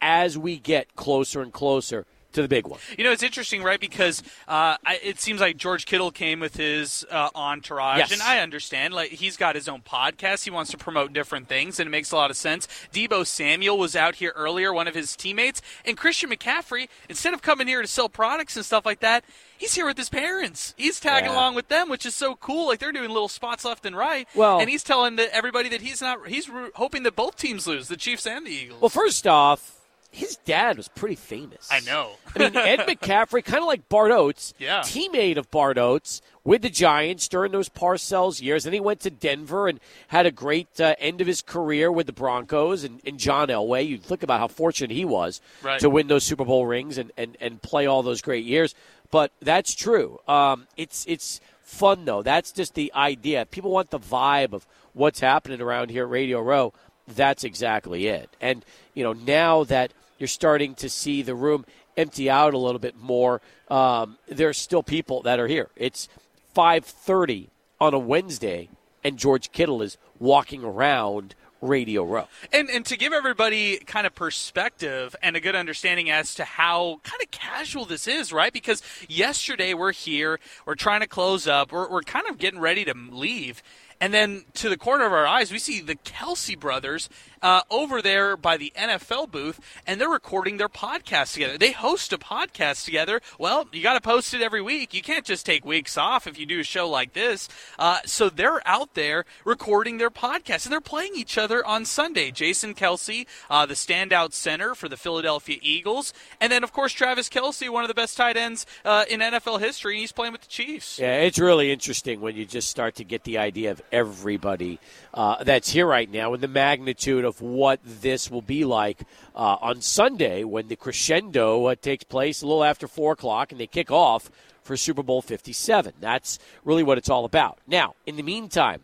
as 0.01 0.37
we 0.37 0.57
get 0.57 0.95
closer 0.95 1.41
and 1.41 1.51
closer 1.53 2.05
to 2.31 2.43
the 2.43 2.47
big 2.47 2.67
one. 2.67 2.79
You 2.95 3.03
know, 3.03 3.11
it's 3.11 3.23
interesting, 3.23 3.63
right? 3.63 3.79
Because 3.79 4.21
uh, 4.47 4.77
I, 4.85 4.99
it 5.03 5.19
seems 5.19 5.41
like 5.41 5.57
George 5.57 5.87
Kittle 5.87 6.11
came 6.11 6.39
with 6.39 6.55
his 6.57 7.03
uh, 7.09 7.29
entourage, 7.33 7.97
Yes. 7.97 8.11
and 8.11 8.21
I 8.21 8.37
understand. 8.41 8.93
Like 8.93 9.09
he's 9.09 9.35
got 9.35 9.55
his 9.55 9.67
own 9.67 9.81
podcast, 9.81 10.43
he 10.43 10.51
wants 10.51 10.69
to 10.69 10.77
promote 10.77 11.11
different 11.11 11.47
things, 11.47 11.79
and 11.79 11.87
it 11.87 11.89
makes 11.89 12.11
a 12.11 12.15
lot 12.15 12.29
of 12.29 12.37
sense. 12.37 12.67
Deebo 12.93 13.25
Samuel 13.25 13.79
was 13.79 13.95
out 13.95 14.13
here 14.13 14.31
earlier, 14.35 14.71
one 14.71 14.87
of 14.87 14.93
his 14.93 15.15
teammates, 15.15 15.63
and 15.85 15.97
Christian 15.97 16.29
McCaffrey, 16.29 16.87
instead 17.09 17.33
of 17.33 17.41
coming 17.41 17.65
here 17.65 17.81
to 17.81 17.87
sell 17.87 18.09
products 18.09 18.55
and 18.55 18.63
stuff 18.63 18.85
like 18.85 18.99
that. 18.99 19.25
He's 19.57 19.73
here 19.73 19.87
with 19.87 19.97
his 19.97 20.09
parents. 20.09 20.75
He's 20.77 20.99
tagging 20.99 21.31
Yeah. 21.31 21.35
along 21.35 21.55
with 21.55 21.67
them, 21.67 21.89
which 21.89 22.05
is 22.05 22.13
so 22.15 22.35
cool. 22.35 22.67
Like 22.67 22.77
they're 22.77 22.91
doing 22.91 23.09
little 23.09 23.27
spots 23.27 23.65
left 23.65 23.87
and 23.87 23.97
right. 23.97 24.27
Well- 24.35 24.59
and 24.59 24.69
he's 24.69 24.83
telling 24.83 25.15
the, 25.15 25.33
everybody 25.33 25.69
that 25.69 25.81
he's 25.81 25.99
not. 25.99 26.27
He's 26.27 26.47
hoping 26.75 27.01
that 27.03 27.15
both 27.15 27.37
teams 27.37 27.65
lose, 27.65 27.87
the 27.87 27.97
Chiefs 27.97 28.27
and 28.27 28.45
the 28.45 28.51
Eagles. 28.51 28.81
Well, 28.81 28.89
first 28.89 29.25
off, 29.25 29.78
his 30.11 30.37
dad 30.37 30.77
was 30.77 30.87
pretty 30.87 31.15
famous. 31.15 31.67
I 31.71 31.81
know. 31.81 32.11
I 32.35 32.39
mean, 32.39 32.55
Ed 32.57 32.79
McCaffrey, 32.87 33.43
kind 33.43 33.59
of 33.59 33.67
like 33.67 33.87
Bart 33.89 34.11
Oates, 34.11 34.53
Yeah. 34.57 34.79
teammate 34.81 35.37
of 35.37 35.51
Bart 35.51 35.77
Oates 35.77 36.21
with 36.43 36.63
the 36.63 36.69
Giants 36.69 37.27
during 37.27 37.51
those 37.51 37.69
Parcells 37.69 38.41
years. 38.41 38.63
Then 38.63 38.73
he 38.73 38.79
went 38.79 39.01
to 39.01 39.09
Denver 39.11 39.67
and 39.67 39.79
had 40.07 40.25
a 40.25 40.31
great 40.31 40.79
uh, 40.81 40.95
end 40.99 41.21
of 41.21 41.27
his 41.27 41.41
career 41.43 41.91
with 41.91 42.07
the 42.07 42.13
Broncos 42.13 42.83
and, 42.83 42.99
and 43.05 43.19
John 43.19 43.49
Elway. 43.49 43.87
You 43.87 43.97
think 43.99 44.23
about 44.23 44.39
how 44.39 44.47
fortunate 44.47 44.89
he 44.91 45.05
was 45.05 45.41
Right. 45.61 45.79
to 45.79 45.89
win 45.89 46.07
those 46.07 46.23
Super 46.23 46.45
Bowl 46.45 46.65
rings 46.65 46.97
and, 46.97 47.11
and, 47.15 47.37
and 47.39 47.61
play 47.61 47.85
all 47.85 48.01
those 48.01 48.21
great 48.21 48.45
years. 48.45 48.73
But 49.11 49.31
that's 49.41 49.73
true. 49.75 50.19
Um, 50.27 50.67
it's 50.77 51.05
it's 51.07 51.39
fun 51.61 52.05
though. 52.05 52.21
That's 52.23 52.51
just 52.51 52.73
the 52.75 52.91
idea. 52.95 53.45
People 53.45 53.71
want 53.71 53.89
the 53.91 53.99
vibe 53.99 54.53
of 54.53 54.65
what's 54.93 55.19
happening 55.19 55.61
around 55.61 55.89
here 55.91 56.03
at 56.03 56.09
Radio 56.09 56.41
Row. 56.41 56.73
That's 57.15 57.43
exactly 57.43 58.07
it. 58.07 58.29
And 58.39 58.63
you 58.93 59.03
know 59.03 59.13
now 59.13 59.63
that 59.65 59.93
you're 60.17 60.27
starting 60.27 60.75
to 60.75 60.89
see 60.89 61.21
the 61.21 61.35
room 61.35 61.65
empty 61.97 62.29
out 62.29 62.53
a 62.53 62.57
little 62.57 62.79
bit 62.79 62.97
more, 62.97 63.41
um, 63.69 64.17
there's 64.27 64.57
still 64.57 64.83
people 64.83 65.21
that 65.23 65.39
are 65.39 65.47
here. 65.47 65.69
It's 65.75 66.07
5:30 66.55 67.49
on 67.79 67.93
a 67.93 67.99
Wednesday, 67.99 68.69
and 69.03 69.17
George 69.17 69.51
Kittle 69.51 69.81
is 69.81 69.97
walking 70.19 70.63
around 70.63 71.35
Radio 71.61 72.03
Row. 72.03 72.27
And 72.53 72.69
and 72.69 72.85
to 72.85 72.97
give 72.97 73.13
everybody 73.13 73.77
kind 73.79 74.07
of 74.07 74.15
perspective 74.15 75.15
and 75.21 75.35
a 75.35 75.39
good 75.39 75.55
understanding 75.55 76.09
as 76.09 76.35
to 76.35 76.45
how 76.45 76.99
kind 77.03 77.21
of 77.21 77.31
casual 77.31 77.85
this 77.85 78.07
is, 78.07 78.31
right? 78.31 78.53
Because 78.53 78.81
yesterday 79.07 79.73
we're 79.73 79.91
here, 79.91 80.39
we're 80.65 80.75
trying 80.75 81.01
to 81.01 81.07
close 81.07 81.47
up, 81.47 81.71
we're, 81.71 81.89
we're 81.89 82.01
kind 82.01 82.27
of 82.27 82.37
getting 82.37 82.59
ready 82.59 82.85
to 82.85 82.93
leave. 82.93 83.61
And 84.01 84.13
then 84.13 84.45
to 84.55 84.69
the 84.69 84.77
corner 84.77 85.05
of 85.05 85.11
our 85.11 85.27
eyes, 85.27 85.51
we 85.51 85.59
see 85.59 85.81
the 85.81 85.95
Kelce 85.95 86.57
brothers 86.57 87.09
uh, 87.41 87.61
over 87.69 88.01
there 88.01 88.37
by 88.37 88.57
the 88.57 88.71
NFL 88.77 89.31
booth, 89.31 89.59
and 89.85 89.99
they're 89.99 90.09
recording 90.09 90.57
their 90.57 90.69
podcast 90.69 91.33
together. 91.33 91.57
They 91.57 91.71
host 91.71 92.13
a 92.13 92.17
podcast 92.17 92.85
together. 92.85 93.21
Well, 93.37 93.67
you 93.71 93.83
got 93.83 93.93
to 93.93 94.01
post 94.01 94.33
it 94.33 94.41
every 94.41 94.61
week. 94.61 94.93
You 94.93 95.01
can't 95.01 95.25
just 95.25 95.45
take 95.45 95.65
weeks 95.65 95.97
off 95.97 96.27
if 96.27 96.39
you 96.39 96.45
do 96.45 96.59
a 96.59 96.63
show 96.63 96.89
like 96.89 97.13
this. 97.13 97.49
Uh, 97.77 97.99
so 98.05 98.29
they're 98.29 98.65
out 98.67 98.93
there 98.93 99.25
recording 99.45 99.97
their 99.97 100.09
podcast, 100.09 100.65
and 100.65 100.71
they're 100.73 100.81
playing 100.81 101.13
each 101.15 101.37
other 101.37 101.65
on 101.65 101.85
Sunday. 101.85 102.31
Jason 102.31 102.73
Kelce, 102.73 103.25
uh, 103.49 103.65
the 103.65 103.73
standout 103.73 104.33
center 104.33 104.75
for 104.75 104.89
the 104.89 104.97
Philadelphia 104.97 105.57
Eagles, 105.61 106.13
and 106.39 106.51
then 106.51 106.63
of 106.63 106.73
course 106.73 106.93
Travis 106.93 107.29
Kelce, 107.29 107.69
one 107.69 107.83
of 107.83 107.87
the 107.87 107.93
best 107.93 108.17
tight 108.17 108.37
ends 108.37 108.65
uh, 108.85 109.05
in 109.09 109.19
NFL 109.19 109.59
history. 109.59 109.95
and 109.95 110.01
He's 110.01 110.11
playing 110.11 110.31
with 110.33 110.41
the 110.41 110.47
Chiefs. 110.47 110.99
Yeah, 110.99 111.21
it's 111.21 111.39
really 111.39 111.71
interesting 111.71 112.21
when 112.21 112.35
you 112.35 112.45
just 112.45 112.69
start 112.69 112.95
to 112.95 113.03
get 113.03 113.23
the 113.23 113.37
idea 113.37 113.71
of 113.71 113.81
everybody 113.91 114.79
uh, 115.13 115.43
that's 115.43 115.69
here 115.69 115.85
right 115.85 116.09
now 116.09 116.33
and 116.33 116.43
the 116.43 116.47
magnitude 116.47 117.25
of 117.25 117.41
what 117.41 117.79
this 117.83 118.29
will 118.29 118.41
be 118.41 118.65
like 118.65 119.01
uh, 119.35 119.57
on 119.61 119.81
Sunday 119.81 120.43
when 120.43 120.67
the 120.67 120.75
crescendo 120.75 121.65
uh, 121.65 121.75
takes 121.75 122.03
place 122.03 122.41
a 122.41 122.47
little 122.47 122.63
after 122.63 122.87
4 122.87 123.13
o'clock 123.13 123.51
and 123.51 123.59
they 123.59 123.67
kick 123.67 123.91
off 123.91 124.29
for 124.69 124.77
Super 124.77 125.01
Bowl 125.01 125.21
57. 125.21 125.93
That's 125.99 126.37
really 126.63 126.83
what 126.83 126.97
it's 126.97 127.09
all 127.09 127.25
about. 127.25 127.57
Now, 127.65 127.95
in 128.05 128.17
the 128.17 128.23
meantime, 128.23 128.81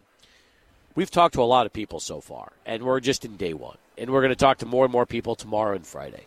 we've 0.96 1.12
talked 1.12 1.36
to 1.36 1.42
a 1.42 1.44
lot 1.44 1.68
of 1.68 1.74
people 1.74 2.00
so 2.00 2.22
far, 2.22 2.54
and 2.66 2.82
we're 2.84 3.00
just 3.00 3.24
in 3.24 3.38
day 3.38 3.54
one. 3.54 3.78
And 3.98 4.10
we're 4.10 4.22
going 4.22 4.30
to 4.30 4.36
talk 4.36 4.58
to 4.58 4.66
more 4.66 4.86
and 4.86 4.92
more 4.92 5.06
people 5.06 5.36
tomorrow 5.36 5.76
and 5.76 5.86
Friday. 5.86 6.26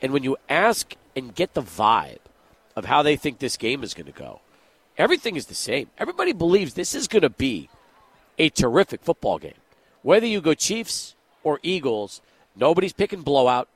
And 0.00 0.12
when 0.12 0.22
you 0.22 0.36
ask 0.48 0.94
and 1.16 1.34
get 1.34 1.54
the 1.54 1.62
vibe 1.62 2.20
of 2.76 2.84
how 2.84 3.02
they 3.02 3.16
think 3.16 3.38
this 3.38 3.56
game 3.56 3.82
is 3.82 3.94
going 3.94 4.06
to 4.06 4.12
go, 4.12 4.40
everything 4.96 5.36
is 5.36 5.46
the 5.46 5.54
same. 5.54 5.90
Everybody 5.98 6.32
believes 6.32 6.74
this 6.74 6.94
is 6.94 7.08
going 7.08 7.22
to 7.22 7.30
be 7.30 7.68
a 8.38 8.48
terrific 8.48 9.02
football 9.02 9.38
game. 9.38 9.54
Whether 10.02 10.26
you 10.26 10.40
go 10.40 10.54
Chiefs 10.54 11.14
or 11.42 11.60
Eagles, 11.62 12.20
nobody's 12.56 12.92
picking 12.92 13.22
blowout. 13.22 13.68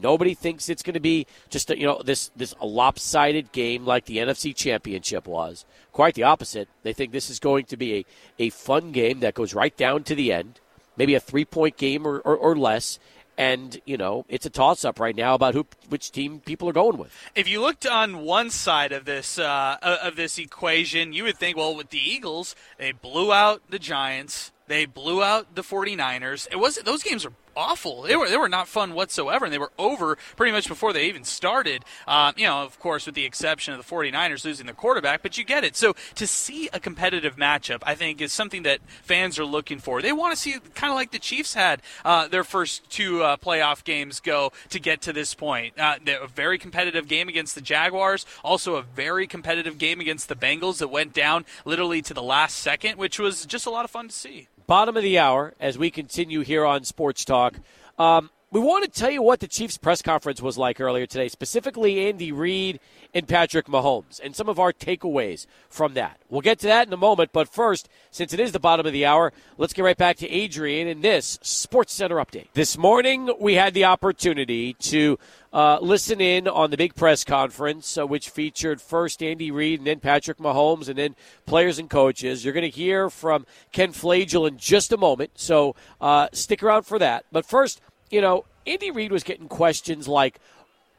Nobody 0.00 0.34
thinks 0.34 0.68
it's 0.68 0.82
going 0.82 0.94
to 0.94 1.00
be 1.00 1.26
just 1.48 1.70
a, 1.70 1.78
you 1.78 1.84
know 1.84 2.00
this 2.04 2.30
this 2.36 2.54
lopsided 2.62 3.50
game 3.52 3.84
like 3.84 4.04
the 4.04 4.18
NFC 4.18 4.54
Championship 4.54 5.26
was. 5.26 5.64
Quite 5.92 6.14
the 6.14 6.22
opposite. 6.22 6.68
They 6.84 6.92
think 6.92 7.12
this 7.12 7.28
is 7.28 7.40
going 7.40 7.64
to 7.66 7.76
be 7.76 7.94
a, 7.94 8.06
a 8.38 8.50
fun 8.50 8.92
game 8.92 9.20
that 9.20 9.34
goes 9.34 9.52
right 9.52 9.76
down 9.76 10.04
to 10.04 10.14
the 10.14 10.32
end, 10.32 10.60
maybe 10.96 11.14
a 11.14 11.20
three 11.20 11.44
point 11.44 11.76
game 11.76 12.06
or, 12.06 12.20
or, 12.20 12.36
or 12.36 12.56
less. 12.56 13.00
And 13.40 13.80
you 13.86 13.96
know 13.96 14.26
it's 14.28 14.44
a 14.44 14.50
toss 14.50 14.84
up 14.84 15.00
right 15.00 15.16
now 15.16 15.34
about 15.34 15.54
who 15.54 15.66
which 15.88 16.10
team 16.12 16.40
people 16.40 16.68
are 16.68 16.74
going 16.74 16.98
with. 16.98 17.10
If 17.34 17.48
you 17.48 17.60
looked 17.60 17.86
on 17.86 18.18
one 18.18 18.50
side 18.50 18.92
of 18.92 19.06
this 19.06 19.38
uh, 19.38 19.78
of 19.82 20.16
this 20.16 20.38
equation, 20.38 21.14
you 21.14 21.24
would 21.24 21.38
think, 21.38 21.56
well, 21.56 21.74
with 21.74 21.88
the 21.88 21.98
Eagles, 21.98 22.54
they 22.76 22.92
blew 22.92 23.32
out 23.32 23.62
the 23.70 23.78
Giants, 23.78 24.52
they 24.66 24.84
blew 24.84 25.22
out 25.22 25.54
the 25.54 25.62
49ers. 25.62 26.48
It 26.52 26.56
was 26.56 26.76
those 26.76 27.02
games 27.02 27.24
are 27.24 27.32
awful. 27.56 28.02
They 28.02 28.16
were 28.16 28.28
they 28.28 28.36
were 28.36 28.48
not 28.48 28.68
fun 28.68 28.94
whatsoever, 28.94 29.44
and 29.44 29.54
they 29.54 29.58
were 29.58 29.72
over 29.78 30.16
pretty 30.36 30.52
much 30.52 30.68
before 30.68 30.92
they 30.92 31.06
even 31.06 31.24
started. 31.24 31.84
Um, 32.06 32.34
you 32.36 32.46
know, 32.46 32.62
of 32.62 32.78
course, 32.78 33.06
with 33.06 33.14
the 33.14 33.24
exception 33.24 33.74
of 33.74 33.86
the 33.86 33.94
49ers 33.94 34.44
losing 34.44 34.66
the 34.66 34.72
quarterback, 34.72 35.22
but 35.22 35.38
you 35.38 35.44
get 35.44 35.64
it. 35.64 35.76
So 35.76 35.94
to 36.14 36.26
see 36.26 36.68
a 36.72 36.80
competitive 36.80 37.36
matchup, 37.36 37.82
I 37.82 37.94
think, 37.94 38.20
is 38.20 38.32
something 38.32 38.62
that 38.64 38.80
fans 39.02 39.38
are 39.38 39.44
looking 39.44 39.78
for. 39.78 40.02
They 40.02 40.12
want 40.12 40.34
to 40.34 40.40
see 40.40 40.56
kind 40.74 40.90
of 40.90 40.96
like 40.96 41.10
the 41.10 41.18
Chiefs 41.18 41.54
had 41.54 41.82
uh, 42.04 42.28
their 42.28 42.44
first 42.44 42.88
two 42.90 43.22
uh, 43.22 43.36
playoff 43.36 43.84
games 43.84 44.20
go 44.20 44.52
to 44.70 44.78
get 44.78 45.02
to 45.02 45.12
this 45.12 45.34
point. 45.34 45.78
Uh, 45.78 45.96
a 46.06 46.26
very 46.26 46.58
competitive 46.58 47.08
game 47.08 47.28
against 47.28 47.54
the 47.54 47.60
Jaguars, 47.60 48.26
also 48.44 48.76
a 48.76 48.82
very 48.82 49.26
competitive 49.26 49.78
game 49.78 50.00
against 50.00 50.28
the 50.28 50.36
Bengals 50.36 50.78
that 50.78 50.88
went 50.88 51.12
down 51.12 51.44
literally 51.64 52.02
to 52.02 52.14
the 52.14 52.22
last 52.22 52.56
second, 52.56 52.98
which 52.98 53.18
was 53.18 53.46
just 53.46 53.66
a 53.66 53.70
lot 53.70 53.84
of 53.84 53.90
fun 53.90 54.08
to 54.08 54.14
see. 54.14 54.48
Bottom 54.70 54.96
of 54.96 55.02
the 55.02 55.18
hour 55.18 55.52
as 55.58 55.76
we 55.76 55.90
continue 55.90 56.42
here 56.42 56.64
on 56.64 56.84
Sports 56.84 57.24
Talk. 57.24 57.56
Um, 57.98 58.30
we 58.52 58.60
want 58.60 58.84
to 58.84 59.00
tell 59.00 59.10
you 59.10 59.20
what 59.20 59.40
the 59.40 59.48
Chiefs 59.48 59.76
press 59.76 60.00
conference 60.00 60.40
was 60.40 60.56
like 60.56 60.80
earlier 60.80 61.06
today, 61.06 61.26
specifically 61.26 62.06
Andy 62.06 62.30
Reid 62.30 62.78
and 63.12 63.26
Patrick 63.26 63.66
Mahomes, 63.66 64.20
and 64.22 64.36
some 64.36 64.48
of 64.48 64.60
our 64.60 64.72
takeaways 64.72 65.46
from 65.68 65.94
that. 65.94 66.20
We'll 66.28 66.40
get 66.40 66.60
to 66.60 66.68
that 66.68 66.86
in 66.86 66.92
a 66.92 66.96
moment, 66.96 67.30
but 67.32 67.48
first, 67.48 67.88
since 68.12 68.32
it 68.32 68.38
is 68.38 68.52
the 68.52 68.60
bottom 68.60 68.86
of 68.86 68.92
the 68.92 69.06
hour, 69.06 69.32
let's 69.58 69.72
get 69.72 69.82
right 69.82 69.96
back 69.96 70.18
to 70.18 70.30
Adrian 70.30 70.86
in 70.86 71.00
this 71.00 71.40
Sports 71.42 71.92
Center 71.92 72.16
update. 72.16 72.46
This 72.54 72.78
morning, 72.78 73.28
we 73.40 73.54
had 73.54 73.74
the 73.74 73.86
opportunity 73.86 74.74
to 74.74 75.18
uh, 75.52 75.78
listen 75.80 76.20
in 76.20 76.46
on 76.46 76.70
the 76.70 76.76
big 76.76 76.94
press 76.94 77.24
conference, 77.24 77.98
uh, 77.98 78.06
which 78.06 78.28
featured 78.30 78.80
first 78.80 79.22
Andy 79.22 79.50
Reid 79.50 79.80
and 79.80 79.86
then 79.86 80.00
Patrick 80.00 80.38
Mahomes 80.38 80.88
and 80.88 80.96
then 80.96 81.16
players 81.46 81.78
and 81.78 81.90
coaches. 81.90 82.44
You're 82.44 82.54
going 82.54 82.70
to 82.70 82.76
hear 82.76 83.10
from 83.10 83.46
Ken 83.72 83.92
Flajole 83.92 84.46
in 84.46 84.58
just 84.58 84.92
a 84.92 84.96
moment, 84.96 85.32
so 85.34 85.74
uh, 86.00 86.28
stick 86.32 86.62
around 86.62 86.84
for 86.84 86.98
that. 86.98 87.24
But 87.32 87.44
first, 87.44 87.80
you 88.10 88.20
know, 88.20 88.44
Andy 88.66 88.90
Reid 88.90 89.10
was 89.10 89.24
getting 89.24 89.48
questions 89.48 90.06
like, 90.06 90.40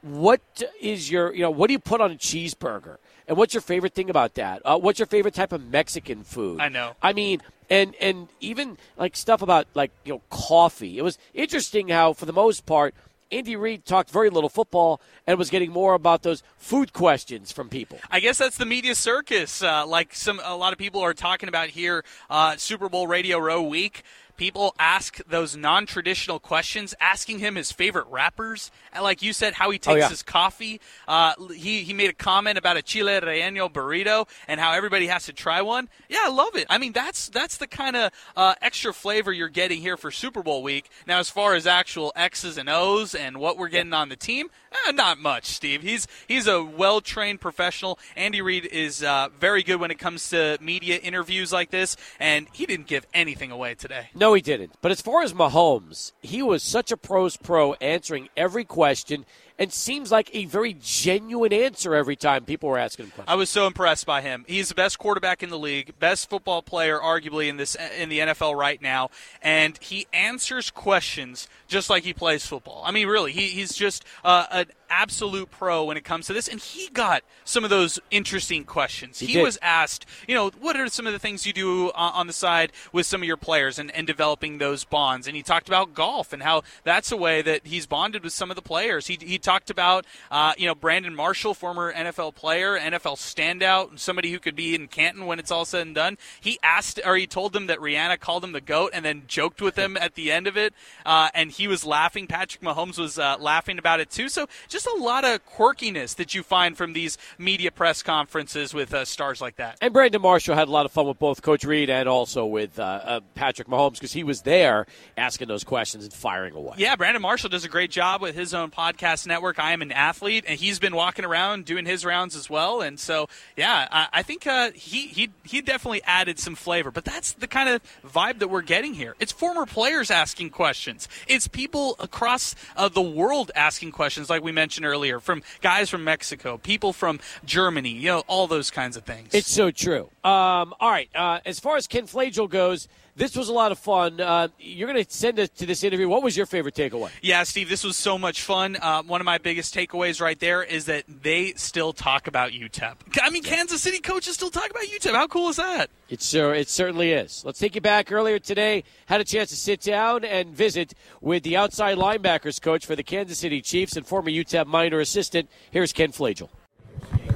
"What 0.01 0.41
is 0.81 1.09
your, 1.09 1.33
you 1.33 1.41
know, 1.41 1.51
what 1.51 1.67
do 1.67 1.73
you 1.73 1.79
put 1.79 2.01
on 2.01 2.11
a 2.11 2.15
cheeseburger?" 2.15 2.97
And 3.27 3.37
what's 3.37 3.53
your 3.53 3.61
favorite 3.61 3.93
thing 3.93 4.09
about 4.09 4.33
that? 4.33 4.61
Uh, 4.65 4.77
what's 4.77 4.99
your 4.99 5.05
favorite 5.05 5.33
type 5.33 5.53
of 5.53 5.65
Mexican 5.65 6.23
food? 6.23 6.59
I 6.59 6.67
know. 6.67 6.95
I 7.01 7.13
mean, 7.13 7.41
and 7.69 7.95
and 8.01 8.27
even 8.41 8.77
like 8.97 9.15
stuff 9.15 9.41
about 9.41 9.67
like 9.73 9.91
you 10.03 10.13
know 10.13 10.21
coffee. 10.29 10.97
It 10.97 11.03
was 11.03 11.17
interesting 11.33 11.87
how, 11.87 12.11
for 12.11 12.25
the 12.25 12.33
most 12.33 12.65
part, 12.65 12.93
Andy 13.32 13.55
Reid 13.55 13.86
talked 13.86 14.09
very 14.09 14.29
little 14.29 14.49
football 14.49 15.01
and 15.25 15.38
was 15.38 15.49
getting 15.49 15.71
more 15.71 15.93
about 15.93 16.23
those 16.23 16.43
food 16.57 16.93
questions 16.93 17.51
from 17.51 17.69
people. 17.69 17.97
I 18.09 18.19
guess 18.19 18.38
that's 18.38 18.57
the 18.57 18.65
media 18.65 18.95
circus, 18.95 19.63
uh, 19.63 19.86
like 19.86 20.13
some 20.13 20.41
a 20.43 20.55
lot 20.55 20.73
of 20.73 20.79
people 20.79 21.01
are 21.01 21.13
talking 21.13 21.49
about 21.49 21.69
here. 21.69 22.03
Uh, 22.29 22.57
Super 22.57 22.89
Bowl 22.89 23.07
Radio 23.07 23.39
Row 23.39 23.61
week. 23.61 24.03
People 24.41 24.73
ask 24.79 25.23
those 25.27 25.55
non-traditional 25.55 26.39
questions, 26.39 26.95
asking 26.99 27.37
him 27.37 27.53
his 27.53 27.71
favorite 27.71 28.07
rappers, 28.09 28.71
and 28.91 29.03
like 29.03 29.21
you 29.21 29.33
said, 29.33 29.53
how 29.53 29.69
he 29.69 29.77
takes 29.77 29.99
yeah. 29.99 30.09
his 30.09 30.23
coffee. 30.23 30.81
Uh, 31.07 31.33
he 31.53 31.83
he 31.83 31.93
made 31.93 32.09
a 32.09 32.13
comment 32.13 32.57
about 32.57 32.75
a 32.75 32.81
chile 32.81 33.13
relleno 33.21 33.71
burrito 33.71 34.27
and 34.47 34.59
how 34.59 34.71
everybody 34.71 35.05
has 35.05 35.27
to 35.27 35.31
try 35.31 35.61
one. 35.61 35.89
Yeah, 36.09 36.21
I 36.23 36.29
love 36.29 36.55
it. 36.55 36.65
I 36.71 36.79
mean, 36.79 36.91
that's 36.91 37.29
that's 37.29 37.57
the 37.57 37.67
kind 37.67 37.95
of 37.95 38.11
uh, 38.35 38.55
extra 38.63 38.95
flavor 38.95 39.31
you're 39.31 39.47
getting 39.47 39.79
here 39.79 39.95
for 39.95 40.09
Super 40.09 40.41
Bowl 40.41 40.63
week. 40.63 40.89
Now, 41.05 41.19
as 41.19 41.29
far 41.29 41.53
as 41.53 41.67
actual 41.67 42.11
X's 42.15 42.57
and 42.57 42.67
O's 42.67 43.13
and 43.13 43.37
what 43.37 43.59
we're 43.59 43.69
getting 43.69 43.93
on 43.93 44.09
the 44.09 44.15
team, 44.15 44.47
eh, 44.87 44.91
not 44.91 45.19
much, 45.19 45.45
Steve. 45.45 45.83
He's 45.83 46.07
he's 46.27 46.47
a 46.47 46.63
well-trained 46.63 47.41
professional. 47.41 47.99
Andy 48.15 48.41
Reid 48.41 48.65
is 48.65 49.03
uh, 49.03 49.29
very 49.39 49.61
good 49.61 49.79
when 49.79 49.91
it 49.91 49.99
comes 49.99 50.29
to 50.31 50.57
media 50.59 50.95
interviews 50.97 51.53
like 51.53 51.69
this, 51.69 51.95
and 52.19 52.47
he 52.53 52.65
didn't 52.65 52.87
give 52.87 53.05
anything 53.13 53.51
away 53.51 53.75
today. 53.75 54.09
No, 54.15 54.30
he 54.34 54.41
didn't. 54.41 54.73
But 54.82 54.91
as 54.91 55.01
far 55.01 55.21
as 55.21 55.34
Mahomes, 55.34 56.11
he 56.21 56.41
was 56.41 56.63
such 56.63 56.91
a 56.91 56.97
pro's 56.97 57.37
pro 57.37 57.74
answering 57.74 58.29
every 58.36 58.66
question 58.66 59.25
and 59.62 59.71
seems 59.71 60.12
like 60.12 60.32
a 60.33 60.45
very 60.45 60.75
genuine 60.82 61.53
answer 61.53 61.93
every 61.93 62.16
time 62.16 62.45
people 62.45 62.67
were 62.67 62.79
asking 62.79 63.05
him 63.05 63.12
questions. 63.12 63.32
I 63.32 63.36
was 63.36 63.47
so 63.47 63.67
impressed 63.67 64.08
by 64.08 64.21
him. 64.21 64.43
He's 64.47 64.70
the 64.70 64.75
best 64.75 64.97
quarterback 64.97 65.43
in 65.43 65.51
the 65.51 65.59
league, 65.59 65.93
best 65.99 66.32
football 66.32 66.63
player, 66.63 66.99
arguably 66.99 67.47
in 67.47 67.58
this 67.58 67.78
in 67.99 68.09
the 68.09 68.20
NFL 68.20 68.58
right 68.58 68.82
now, 68.82 69.12
and 69.39 69.78
he 69.79 70.08
answers 70.12 70.71
questions 70.71 71.47
just 71.67 71.91
like 71.91 72.03
he 72.03 72.12
plays 72.12 72.43
football. 72.43 72.82
I 72.83 72.89
mean, 72.89 73.08
really, 73.08 73.33
he, 73.33 73.49
he's 73.49 73.75
just 73.75 74.03
uh, 74.24 74.47
an 74.49 74.66
absolute 74.92 75.50
pro 75.50 75.86
when 75.86 75.97
it 75.97 76.04
comes 76.04 76.28
to 76.28 76.34
this, 76.34 76.47
and 76.47 76.59
he 76.59 76.89
got 76.89 77.24
some 77.43 77.63
of 77.63 77.70
those 77.70 78.00
interesting 78.12 78.63
questions. 78.63 79.20
He 79.20 79.28
He, 79.28 79.42
was 79.42 79.58
asked, 79.62 80.05
you 80.28 80.36
know, 80.36 80.51
what 80.59 80.76
are 80.76 80.88
some 80.88 81.08
of 81.08 81.13
the 81.13 81.20
things 81.20 81.46
you 81.46 81.54
do 81.54 81.92
on, 81.92 82.13
on 82.13 82.28
the 82.28 82.34
side 82.34 82.72
with 82.92 83.05
some 83.05 83.22
of 83.22 83.28
your 83.28 83.38
players 83.38 83.80
and, 83.80 83.89
and 83.92 84.05
developing 84.05 84.58
those 84.58 84.84
bonds? 84.84 85.28
And 85.28 85.36
he 85.36 85.42
talked 85.42 85.68
about 85.68 85.93
golf 85.93 86.34
and 86.34 86.43
how 86.43 86.63
that's 86.84 87.12
a 87.12 87.18
way 87.18 87.42
that 87.42 87.66
he's 87.66 87.88
bonded 87.88 88.24
with 88.24 88.34
some 88.34 88.51
of 88.51 88.55
the 88.55 88.62
players. 88.62 89.08
He, 89.08 89.18
he 89.20 89.38
talked 89.38 89.70
about, 89.70 90.05
uh, 90.30 90.54
you 90.58 90.68
know, 90.68 90.76
Brandon 90.76 91.16
Marshall, 91.16 91.54
former 91.54 91.93
NFL 91.93 92.36
player, 92.36 92.78
NFL 92.78 93.16
standout, 93.16 93.97
somebody 94.00 94.32
who 94.32 94.39
could 94.39 94.55
be 94.55 94.76
in 94.76 94.88
Canton 94.88 95.26
when 95.26 95.39
it's 95.39 95.51
all 95.51 95.66
said 95.66 95.88
and 95.88 95.96
done. 95.96 96.18
He 96.39 96.59
asked, 96.62 97.00
or 97.05 97.16
he 97.16 97.28
told 97.28 97.54
them 97.54 97.68
that 97.68 97.80
Rihanna 97.80 98.20
called 98.20 98.43
him 98.43 98.51
the 98.51 98.62
GOAT 98.62 98.92
and 98.93 99.05
then 99.05 99.24
joked 99.28 99.62
with 99.62 99.78
him 99.78 99.97
at 99.97 100.16
the 100.16 100.32
end 100.32 100.47
of 100.47 100.58
it. 100.58 100.74
Uh, 101.05 101.30
and 101.34 101.51
he 101.51 101.68
was 101.68 101.86
laughing. 101.86 102.28
Patrick 102.28 102.62
Mahomes 102.62 102.97
was 102.97 103.18
uh, 103.18 103.38
laughing 103.39 103.80
about 103.80 104.00
it 104.00 104.09
too. 104.09 104.30
So 104.30 104.47
just 104.68 104.80
a 104.87 105.01
lot 105.01 105.24
of 105.25 105.45
quirkiness 105.45 106.16
that 106.16 106.33
you 106.33 106.43
find 106.43 106.78
from 106.78 106.93
these 106.93 107.17
media 107.37 107.71
press 107.71 108.03
conferences 108.03 108.74
with 108.74 108.93
uh, 108.93 109.05
stars 109.05 109.41
like 109.41 109.58
that. 109.58 109.78
And 109.82 109.93
Brandon 109.93 110.21
Marshall 110.21 110.55
had 110.55 110.67
a 110.67 110.71
lot 110.71 110.86
of 110.86 110.91
fun 110.91 111.08
with 111.08 111.20
both 111.20 111.41
Coach 111.41 111.63
Reid 111.63 111.89
and 111.89 112.08
also 112.09 112.45
with 112.45 112.79
uh, 112.79 112.83
uh, 112.83 113.20
Patrick 113.36 113.67
Mahomes 113.67 113.93
because 113.93 114.13
he 114.13 114.24
was 114.24 114.41
there 114.41 114.86
asking 115.17 115.47
those 115.47 115.63
questions 115.63 116.03
and 116.03 116.13
firing 116.13 116.55
away. 116.55 116.75
Yeah, 116.78 116.95
Brandon 116.95 117.21
Marshall 117.21 117.49
does 117.49 117.66
a 117.66 117.70
great 117.70 117.91
job 117.91 118.21
with 118.21 118.36
his 118.36 118.53
own 118.53 118.71
podcast 118.71 119.28
network. 119.28 119.59
I 119.59 119.74
am 119.74 119.82
an 119.82 119.91
athlete, 119.91 120.45
and 120.47 120.59
he's 120.59 120.79
been 120.79 120.95
walking 120.95 121.25
around 121.25 121.66
doing 121.66 121.86
his 121.86 122.03
rounds 122.05 122.36
as 122.36 122.49
well. 122.49 122.82
And 122.82 122.99
so, 122.99 123.29
yeah, 123.55 123.87
I, 123.91 124.08
I 124.13 124.24
think 124.24 124.47
uh, 124.47 124.71
he 124.74 125.08
he 125.08 125.29
he 125.43 125.62
definitely 125.62 126.01
added 126.03 126.39
some 126.39 126.55
flavor. 126.55 126.91
But 126.91 127.05
that's 127.05 127.33
the 127.33 127.47
kind 127.47 127.70
of 127.70 127.82
vibe 128.05 128.39
that 128.39 128.47
we're 128.47 128.62
getting 128.62 128.93
here. 128.93 129.16
It's 129.20 129.32
former 129.32 129.66
players 129.66 130.09
asking 130.09 130.49
questions. 130.49 131.08
It's 131.28 131.47
people 131.47 131.95
across 131.99 132.55
uh, 132.75 132.89
the 132.89 133.01
world 133.01 133.51
asking 133.55 133.91
questions, 133.91 134.29
like 134.29 134.43
we 134.43 134.51
mentioned 134.51 134.70
earlier, 134.79 135.19
from 135.19 135.43
guys 135.61 135.89
from 135.89 136.03
Mexico, 136.03 136.57
people 136.57 136.93
from 136.93 137.19
Germany. 137.45 137.89
You 137.89 138.07
know, 138.07 138.23
all 138.27 138.47
those 138.47 138.71
kinds 138.71 138.97
of 138.97 139.03
things. 139.03 139.33
It's 139.33 139.51
so 139.51 139.71
true. 139.71 140.09
Um, 140.23 140.73
all 140.79 140.91
right. 140.91 141.09
Uh, 141.15 141.39
as 141.45 141.59
far 141.59 141.77
as 141.77 141.87
Ken 141.87 142.05
Flajole 142.05 142.47
goes, 142.47 142.87
this 143.16 143.36
was 143.36 143.50
a 143.50 143.54
lot 143.54 143.71
of 143.71 143.79
fun. 143.79 144.20
Uh, 144.20 144.47
you're 144.59 144.92
going 144.92 145.04
to 145.04 145.12
send 145.12 145.39
us 145.39 145.50
to 145.50 145.66
this 145.66 145.83
interview. 145.83 146.08
What 146.08 146.24
was 146.24 146.36
your 146.38 146.46
favorite 146.46 146.75
takeaway? 146.75 147.09
Yeah, 147.21 147.43
Steve, 147.43 147.70
this 147.70 147.83
was 147.83 147.97
so 147.97 148.17
much 148.17 148.42
fun. 148.42 148.78
Uh, 148.82 149.04
one 149.04 149.21
of 149.21 149.25
my 149.25 149.38
biggest 149.38 149.74
takeaways 149.74 150.21
right 150.21 150.39
there 150.39 150.63
is 150.63 150.86
that 150.86 151.04
they 151.08 151.54
still 151.54 151.93
talk 151.93 152.28
about 152.28 152.51
UTEP. 152.51 152.96
I 153.21 153.29
mean, 153.29 153.43
Kansas 153.43 153.82
City 153.82 154.00
coaches 154.00 154.36
still 154.36 154.50
talk 154.50 154.70
about 154.70 154.83
UTEP. 154.83 155.13
How 155.13 155.28
cool 155.28 155.50
is 155.50 155.58
that? 155.58 155.89
It 156.09 156.21
sure 156.21 156.54
it 156.54 156.70
certainly 156.70 157.12
is. 157.12 157.43
Let's 157.46 157.59
take 157.59 157.75
you 157.75 157.82
back 157.82 158.12
earlier 158.12 158.39
today. 158.39 158.83
Had 159.05 159.21
a 159.21 159.25
chance 159.25 159.50
to 159.50 159.55
sit 159.55 159.82
down 159.82 160.25
and 160.25 160.55
visit 160.55 160.93
with 161.21 161.43
the 161.43 161.58
outside 161.58 161.97
linebackers 161.97 162.62
coach 162.62 162.86
for 162.86 162.96
the 162.96 163.04
Kansas 163.04 163.39
City 163.39 163.62
Chiefs 163.62 163.96
and 163.96 164.05
former 164.05 164.29
UTEP 164.29 164.67
Miner 164.67 165.00
assistant. 165.00 165.50
Here's 165.71 165.93
Ken 165.93 166.12
Flajole. 166.12 166.50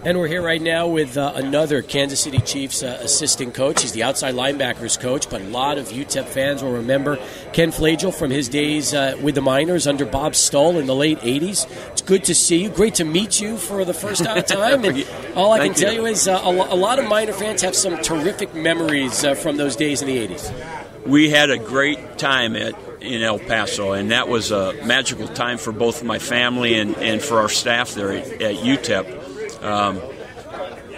And 0.06 0.20
we're 0.20 0.28
here 0.28 0.44
right 0.44 0.62
now 0.62 0.86
with 0.86 1.18
uh, 1.18 1.32
another 1.34 1.82
Kansas 1.82 2.20
City 2.20 2.38
Chiefs 2.38 2.84
uh, 2.84 3.00
assistant 3.02 3.56
coach. 3.56 3.82
He's 3.82 3.92
the 3.92 4.04
outside 4.04 4.36
linebackers 4.36 5.00
coach, 5.00 5.28
but 5.32 5.42
a 5.42 5.46
lot 5.46 5.80
of 5.80 5.88
UTEP 5.88 6.26
fans 6.26 6.62
will 6.62 6.74
remember 6.74 7.18
Ken 7.54 7.72
Flajole 7.72 8.12
from 8.12 8.30
his 8.30 8.48
days 8.48 8.94
uh, 8.94 9.18
with 9.20 9.34
the 9.34 9.42
Miners 9.42 9.88
under 9.88 10.06
Bob 10.06 10.36
Stull 10.36 10.78
in 10.78 10.86
the 10.86 10.94
late 10.94 11.18
80s. 11.22 11.68
It's 11.90 12.04
good 12.04 12.24
to 12.26 12.36
see 12.36 12.62
you. 12.62 12.70
Great 12.70 12.94
to 12.96 13.04
meet 13.04 13.42
you 13.42 13.58
for 13.58 13.84
the 13.84 13.96
first 13.96 14.24
time. 14.24 14.36
And 14.46 15.08
all 15.36 15.52
I 15.54 15.66
can 15.66 15.74
tell 15.74 15.92
you. 15.92 16.02
you 16.02 16.06
is 16.06 16.28
uh, 16.28 16.40
a, 16.44 16.50
a 16.50 16.78
lot 16.78 17.00
of 17.00 17.08
Miner 17.08 17.34
fans 17.34 17.64
have 17.64 17.76
some 17.76 18.00
terrific 18.04 18.54
memories 18.54 19.24
uh, 19.24 19.34
from 19.34 19.58
those 19.58 19.76
days 19.76 20.04
in 20.04 20.08
the 20.08 20.28
80s. 20.28 21.08
we 21.08 21.32
had 21.32 21.50
a 21.50 21.58
great 21.58 22.20
time 22.20 22.56
at 22.56 22.76
in 23.02 23.22
El 23.22 23.40
Paso, 23.40 23.94
and 23.94 24.12
that 24.12 24.28
was 24.28 24.52
a 24.52 24.74
magical 24.86 25.28
time 25.28 25.58
for 25.58 25.72
both 25.72 26.04
my 26.04 26.20
family 26.20 26.78
and, 26.78 26.96
and 26.98 27.22
for 27.22 27.40
our 27.40 27.50
staff 27.50 27.94
there 27.94 28.12
at, 28.12 28.28
at 28.42 28.56
UTEP. 28.58 29.25
Um, 29.66 30.02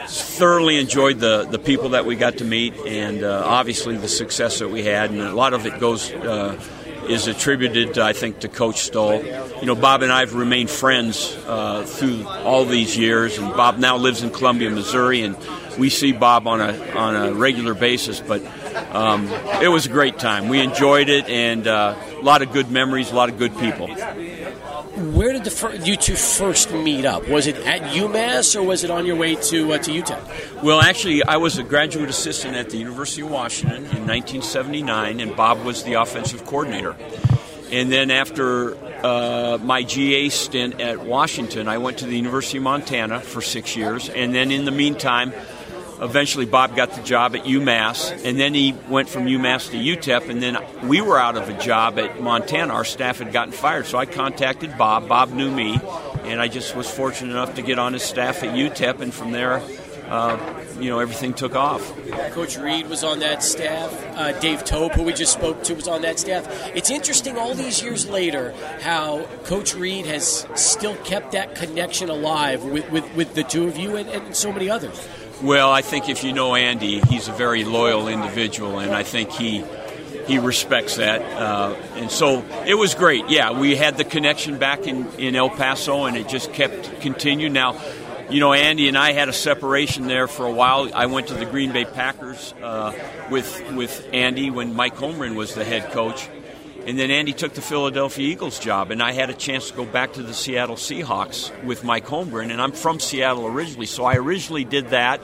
thoroughly 0.07 0.77
enjoyed 0.77 1.19
the, 1.19 1.47
the 1.49 1.59
people 1.59 1.89
that 1.89 2.05
we 2.05 2.15
got 2.15 2.37
to 2.37 2.45
meet, 2.45 2.73
and 2.85 3.23
uh, 3.23 3.43
obviously 3.45 3.97
the 3.97 4.07
success 4.07 4.59
that 4.59 4.69
we 4.69 4.83
had, 4.83 5.11
and 5.11 5.21
a 5.21 5.33
lot 5.33 5.53
of 5.53 5.65
it 5.65 5.79
goes. 5.79 6.11
Uh, 6.11 6.59
is 7.09 7.27
attributed, 7.27 7.97
I 7.97 8.13
think, 8.13 8.39
to 8.39 8.49
Coach 8.49 8.81
Stull. 8.81 9.23
You 9.23 9.65
know, 9.65 9.75
Bob 9.75 10.01
and 10.01 10.11
I 10.11 10.19
have 10.21 10.35
remained 10.35 10.69
friends 10.69 11.37
uh, 11.47 11.83
through 11.85 12.27
all 12.27 12.65
these 12.65 12.97
years, 12.97 13.37
and 13.37 13.49
Bob 13.55 13.77
now 13.77 13.97
lives 13.97 14.23
in 14.23 14.29
Columbia, 14.29 14.69
Missouri, 14.69 15.21
and 15.21 15.37
we 15.77 15.89
see 15.89 16.11
Bob 16.11 16.47
on 16.47 16.59
a 16.59 16.91
on 16.91 17.15
a 17.15 17.33
regular 17.33 17.73
basis. 17.73 18.19
But 18.19 18.43
um, 18.93 19.27
it 19.61 19.69
was 19.69 19.85
a 19.85 19.89
great 19.89 20.19
time. 20.19 20.49
We 20.49 20.59
enjoyed 20.59 21.09
it, 21.09 21.29
and 21.29 21.67
uh, 21.67 21.95
a 22.11 22.21
lot 22.21 22.41
of 22.41 22.51
good 22.51 22.69
memories, 22.69 23.11
a 23.11 23.15
lot 23.15 23.29
of 23.29 23.37
good 23.37 23.57
people. 23.57 23.87
Where 24.97 25.31
did 25.31 25.43
the 25.43 25.51
fir- 25.51 25.75
you 25.75 25.95
two 25.95 26.15
first 26.15 26.71
meet 26.71 27.05
up? 27.05 27.27
Was 27.27 27.45
it 27.45 27.55
at 27.67 27.81
UMass 27.81 28.55
or 28.55 28.63
was 28.63 28.83
it 28.83 28.89
on 28.89 29.05
your 29.05 29.15
way 29.15 29.35
to 29.35 29.73
uh, 29.73 29.77
to 29.77 29.91
UTEP? 29.91 30.63
Well, 30.63 30.81
actually, 30.81 31.23
I 31.23 31.37
was 31.37 31.59
a 31.59 31.63
graduate 31.63 32.09
assistant 32.09 32.55
at 32.55 32.71
the 32.71 32.77
University 32.77 33.21
of 33.21 33.29
Washington 33.29 33.77
in 33.77 34.07
1979, 34.07 35.19
and 35.19 35.35
Bob 35.35 35.63
was 35.63 35.83
the 35.83 35.93
offensive 35.93 36.47
coordinator. 36.47 36.95
And 37.71 37.91
then 37.91 38.09
after 38.09 38.75
uh, 39.05 39.59
my 39.61 39.83
GA 39.83 40.29
stint 40.29 40.81
at 40.81 40.99
Washington, 41.05 41.67
I 41.67 41.77
went 41.77 41.99
to 41.99 42.07
the 42.07 42.15
University 42.15 42.57
of 42.57 42.63
Montana 42.63 43.19
for 43.19 43.41
six 43.41 43.75
years. 43.75 44.09
And 44.09 44.33
then 44.33 44.49
in 44.49 44.65
the 44.65 44.71
meantime, 44.71 45.31
eventually 45.99 46.45
Bob 46.45 46.75
got 46.75 46.91
the 46.91 47.01
job 47.01 47.35
at 47.35 47.43
UMass, 47.43 48.25
and 48.25 48.39
then 48.39 48.53
he 48.53 48.73
went 48.89 49.09
from 49.09 49.25
UMass 49.25 49.71
to 49.71 49.77
UTEP, 49.77 50.29
and 50.29 50.41
then 50.41 50.57
we 50.83 51.01
were 51.01 51.19
out 51.19 51.37
of 51.37 51.49
a 51.49 51.59
job 51.59 51.99
at 51.99 52.21
Montana. 52.21 52.73
Our 52.73 52.85
staff 52.85 53.19
had 53.19 53.31
gotten 53.31 53.53
fired, 53.53 53.85
so 53.85 53.97
I 53.97 54.05
contacted 54.05 54.77
Bob. 54.77 55.07
Bob 55.07 55.31
knew 55.31 55.51
me, 55.51 55.79
and 56.23 56.41
I 56.41 56.47
just 56.47 56.75
was 56.75 56.89
fortunate 56.89 57.31
enough 57.31 57.55
to 57.55 57.61
get 57.61 57.79
on 57.79 57.93
his 57.93 58.03
staff 58.03 58.43
at 58.43 58.55
UTEP, 58.55 59.01
and 59.01 59.13
from 59.13 59.31
there, 59.31 59.61
uh, 60.09 60.37
you 60.79 60.89
know, 60.89 60.99
everything 60.99 61.33
took 61.33 61.55
off. 61.55 61.93
Coach 62.31 62.57
Reid 62.57 62.87
was 62.87 63.03
on 63.03 63.19
that 63.19 63.43
staff. 63.43 63.91
Uh, 64.15 64.39
Dave 64.39 64.63
Toub, 64.63 64.93
who 64.93 65.03
we 65.03 65.13
just 65.13 65.33
spoke 65.33 65.63
to, 65.63 65.73
was 65.73 65.87
on 65.87 66.01
that 66.03 66.19
staff. 66.19 66.47
It's 66.75 66.89
interesting 66.89 67.37
all 67.37 67.53
these 67.53 67.81
years 67.81 68.07
later 68.07 68.53
how 68.81 69.25
Coach 69.43 69.75
Reid 69.75 70.05
has 70.05 70.47
still 70.55 70.95
kept 70.97 71.33
that 71.33 71.55
connection 71.55 72.09
alive 72.09 72.63
with, 72.63 72.89
with, 72.89 73.15
with 73.15 73.33
the 73.33 73.43
two 73.43 73.67
of 73.67 73.77
you 73.77 73.95
and, 73.97 74.07
and 74.09 74.35
so 74.35 74.51
many 74.51 74.69
others. 74.69 75.07
Well, 75.41 75.71
I 75.71 75.83
think 75.83 76.09
if 76.09 76.23
you 76.23 76.33
know 76.33 76.55
Andy, 76.55 76.99
he's 76.99 77.27
a 77.27 77.31
very 77.31 77.63
loyal 77.63 78.07
individual, 78.07 78.79
and 78.79 78.91
I 78.91 79.03
think 79.03 79.31
he 79.31 79.63
he 80.27 80.39
respects 80.39 80.97
that. 80.97 81.21
Uh, 81.21 81.75
and 81.95 82.11
so 82.11 82.43
it 82.65 82.73
was 82.73 82.95
great. 82.95 83.29
Yeah, 83.29 83.59
we 83.59 83.75
had 83.75 83.97
the 83.97 84.03
connection 84.03 84.57
back 84.57 84.87
in, 84.87 85.07
in 85.19 85.35
El 85.35 85.49
Paso, 85.49 86.05
and 86.05 86.17
it 86.17 86.27
just 86.27 86.53
kept 86.53 87.01
continued. 87.01 87.51
Now, 87.51 87.79
you 88.29 88.39
know, 88.39 88.51
Andy 88.51 88.87
and 88.87 88.97
I 88.97 89.13
had 89.13 89.29
a 89.29 89.33
separation 89.33 90.07
there 90.07 90.27
for 90.27 90.45
a 90.45 90.51
while. 90.51 90.89
I 90.93 91.05
went 91.05 91.27
to 91.27 91.33
the 91.33 91.45
Green 91.45 91.71
Bay 91.71 91.85
Packers 91.85 92.53
uh, 92.61 92.93
with 93.29 93.73
with 93.73 94.09
Andy 94.11 94.49
when 94.49 94.75
Mike 94.75 94.95
Holmgren 94.95 95.35
was 95.35 95.53
the 95.53 95.63
head 95.63 95.91
coach. 95.91 96.27
And 96.87 96.97
then 96.97 97.11
Andy 97.11 97.33
took 97.33 97.53
the 97.53 97.61
Philadelphia 97.61 98.25
Eagles 98.25 98.59
job, 98.59 98.91
and 98.91 99.03
I 99.03 99.11
had 99.11 99.29
a 99.29 99.33
chance 99.33 99.69
to 99.69 99.75
go 99.75 99.83
back 99.83 100.13
to 100.13 100.23
the 100.23 100.33
Seattle 100.33 100.77
Seahawks 100.77 101.51
with 101.65 101.83
Mike 101.83 102.05
Holmgren. 102.05 102.49
And 102.49 102.61
I'm 102.61 102.71
from 102.71 103.01
Seattle 103.01 103.45
originally, 103.45 103.85
so 103.85 104.05
I 104.05 104.15
originally 104.15 104.63
did 104.63 104.91
that. 104.91 105.19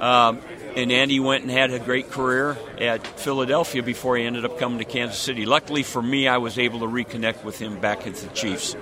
Um, 0.00 0.40
and 0.74 0.90
Andy 0.90 1.20
went 1.20 1.42
and 1.42 1.50
had 1.50 1.70
a 1.70 1.78
great 1.78 2.10
career 2.10 2.56
at 2.80 3.06
Philadelphia 3.06 3.82
before 3.82 4.16
he 4.16 4.24
ended 4.24 4.46
up 4.46 4.58
coming 4.58 4.78
to 4.78 4.86
Kansas 4.86 5.18
City. 5.18 5.44
Luckily 5.44 5.82
for 5.82 6.00
me, 6.00 6.26
I 6.26 6.38
was 6.38 6.58
able 6.58 6.80
to 6.80 6.86
reconnect 6.86 7.44
with 7.44 7.58
him 7.58 7.78
back 7.80 8.06
at 8.06 8.14
the 8.14 8.28
Chiefs. 8.28 8.74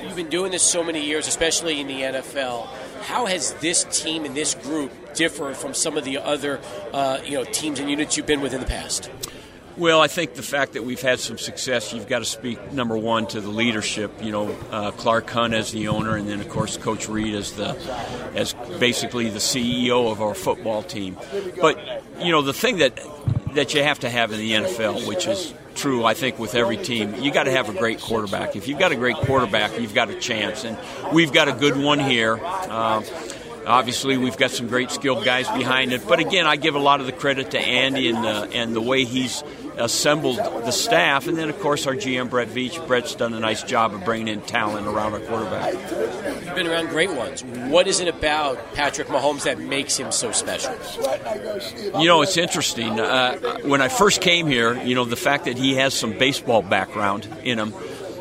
You've 0.00 0.14
been 0.14 0.30
doing 0.30 0.52
this 0.52 0.62
so 0.62 0.84
many 0.84 1.04
years, 1.04 1.26
especially 1.26 1.80
in 1.80 1.88
the 1.88 2.00
NFL. 2.00 2.68
How 3.02 3.26
has 3.26 3.54
this 3.54 3.84
team 3.90 4.24
and 4.24 4.36
this 4.36 4.54
group 4.54 4.92
differed 5.14 5.56
from 5.56 5.74
some 5.74 5.96
of 5.96 6.04
the 6.04 6.18
other 6.18 6.60
uh, 6.92 7.18
you 7.24 7.32
know 7.32 7.44
teams 7.44 7.80
and 7.80 7.90
units 7.90 8.16
you've 8.16 8.26
been 8.26 8.40
with 8.40 8.54
in 8.54 8.60
the 8.60 8.66
past? 8.66 9.10
Well, 9.76 10.00
I 10.00 10.08
think 10.08 10.34
the 10.34 10.42
fact 10.42 10.72
that 10.72 10.84
we've 10.84 11.02
had 11.02 11.20
some 11.20 11.36
success, 11.36 11.92
you've 11.92 12.08
got 12.08 12.20
to 12.20 12.24
speak 12.24 12.72
number 12.72 12.96
one 12.96 13.26
to 13.28 13.42
the 13.42 13.50
leadership. 13.50 14.10
You 14.22 14.32
know, 14.32 14.56
uh, 14.70 14.90
Clark 14.92 15.28
Hunt 15.28 15.52
as 15.52 15.70
the 15.70 15.88
owner, 15.88 16.16
and 16.16 16.26
then 16.26 16.40
of 16.40 16.48
course 16.48 16.78
Coach 16.78 17.10
Reid 17.10 17.34
as 17.34 17.52
the 17.52 17.76
as 18.34 18.54
basically 18.80 19.28
the 19.28 19.38
CEO 19.38 20.10
of 20.10 20.22
our 20.22 20.34
football 20.34 20.82
team. 20.82 21.18
But 21.60 21.78
you 22.20 22.32
know, 22.32 22.40
the 22.40 22.54
thing 22.54 22.78
that 22.78 22.98
that 23.54 23.74
you 23.74 23.82
have 23.82 23.98
to 23.98 24.08
have 24.08 24.32
in 24.32 24.38
the 24.38 24.52
NFL, 24.52 25.06
which 25.06 25.26
is 25.26 25.52
true, 25.74 26.06
I 26.06 26.14
think, 26.14 26.38
with 26.38 26.54
every 26.54 26.78
team, 26.78 27.14
you 27.16 27.30
got 27.30 27.44
to 27.44 27.50
have 27.50 27.68
a 27.68 27.78
great 27.78 28.00
quarterback. 28.00 28.56
If 28.56 28.68
you've 28.68 28.78
got 28.78 28.92
a 28.92 28.96
great 28.96 29.16
quarterback, 29.16 29.78
you've 29.78 29.94
got 29.94 30.08
a 30.08 30.18
chance, 30.18 30.64
and 30.64 30.78
we've 31.12 31.34
got 31.34 31.48
a 31.48 31.52
good 31.52 31.76
one 31.76 31.98
here. 31.98 32.40
Uh, 32.42 33.02
Obviously, 33.66 34.16
we've 34.16 34.36
got 34.36 34.52
some 34.52 34.68
great 34.68 34.92
skilled 34.92 35.24
guys 35.24 35.48
behind 35.48 35.92
it, 35.92 36.06
but 36.06 36.20
again, 36.20 36.46
I 36.46 36.54
give 36.54 36.76
a 36.76 36.78
lot 36.78 37.00
of 37.00 37.06
the 37.06 37.12
credit 37.12 37.50
to 37.50 37.58
Andy 37.58 38.08
and 38.08 38.22
the, 38.22 38.48
and 38.52 38.76
the 38.76 38.80
way 38.80 39.02
he's 39.02 39.42
assembled 39.76 40.38
the 40.38 40.70
staff, 40.70 41.26
and 41.26 41.36
then 41.36 41.48
of 41.48 41.58
course 41.60 41.86
our 41.86 41.94
GM 41.94 42.30
Brett 42.30 42.48
Veach. 42.48 42.84
Brett's 42.86 43.14
done 43.14 43.34
a 43.34 43.40
nice 43.40 43.62
job 43.62 43.94
of 43.94 44.04
bringing 44.04 44.28
in 44.28 44.40
talent 44.42 44.86
around 44.86 45.12
our 45.12 45.20
quarterback. 45.20 45.74
You've 45.74 46.54
been 46.54 46.66
around 46.66 46.88
great 46.88 47.12
ones. 47.12 47.44
What 47.44 47.86
is 47.86 48.00
it 48.00 48.08
about 48.08 48.74
Patrick 48.74 49.08
Mahomes 49.08 49.44
that 49.44 49.58
makes 49.58 49.96
him 49.96 50.12
so 50.12 50.32
special? 50.32 50.74
You 52.00 52.08
know, 52.08 52.22
it's 52.22 52.36
interesting. 52.36 52.98
Uh, 52.98 53.38
when 53.64 53.82
I 53.82 53.88
first 53.88 54.20
came 54.20 54.46
here, 54.46 54.80
you 54.82 54.94
know, 54.94 55.04
the 55.04 55.16
fact 55.16 55.44
that 55.44 55.56
he 55.56 55.74
has 55.76 55.94
some 55.94 56.12
baseball 56.12 56.62
background 56.62 57.28
in 57.42 57.58
him. 57.58 57.74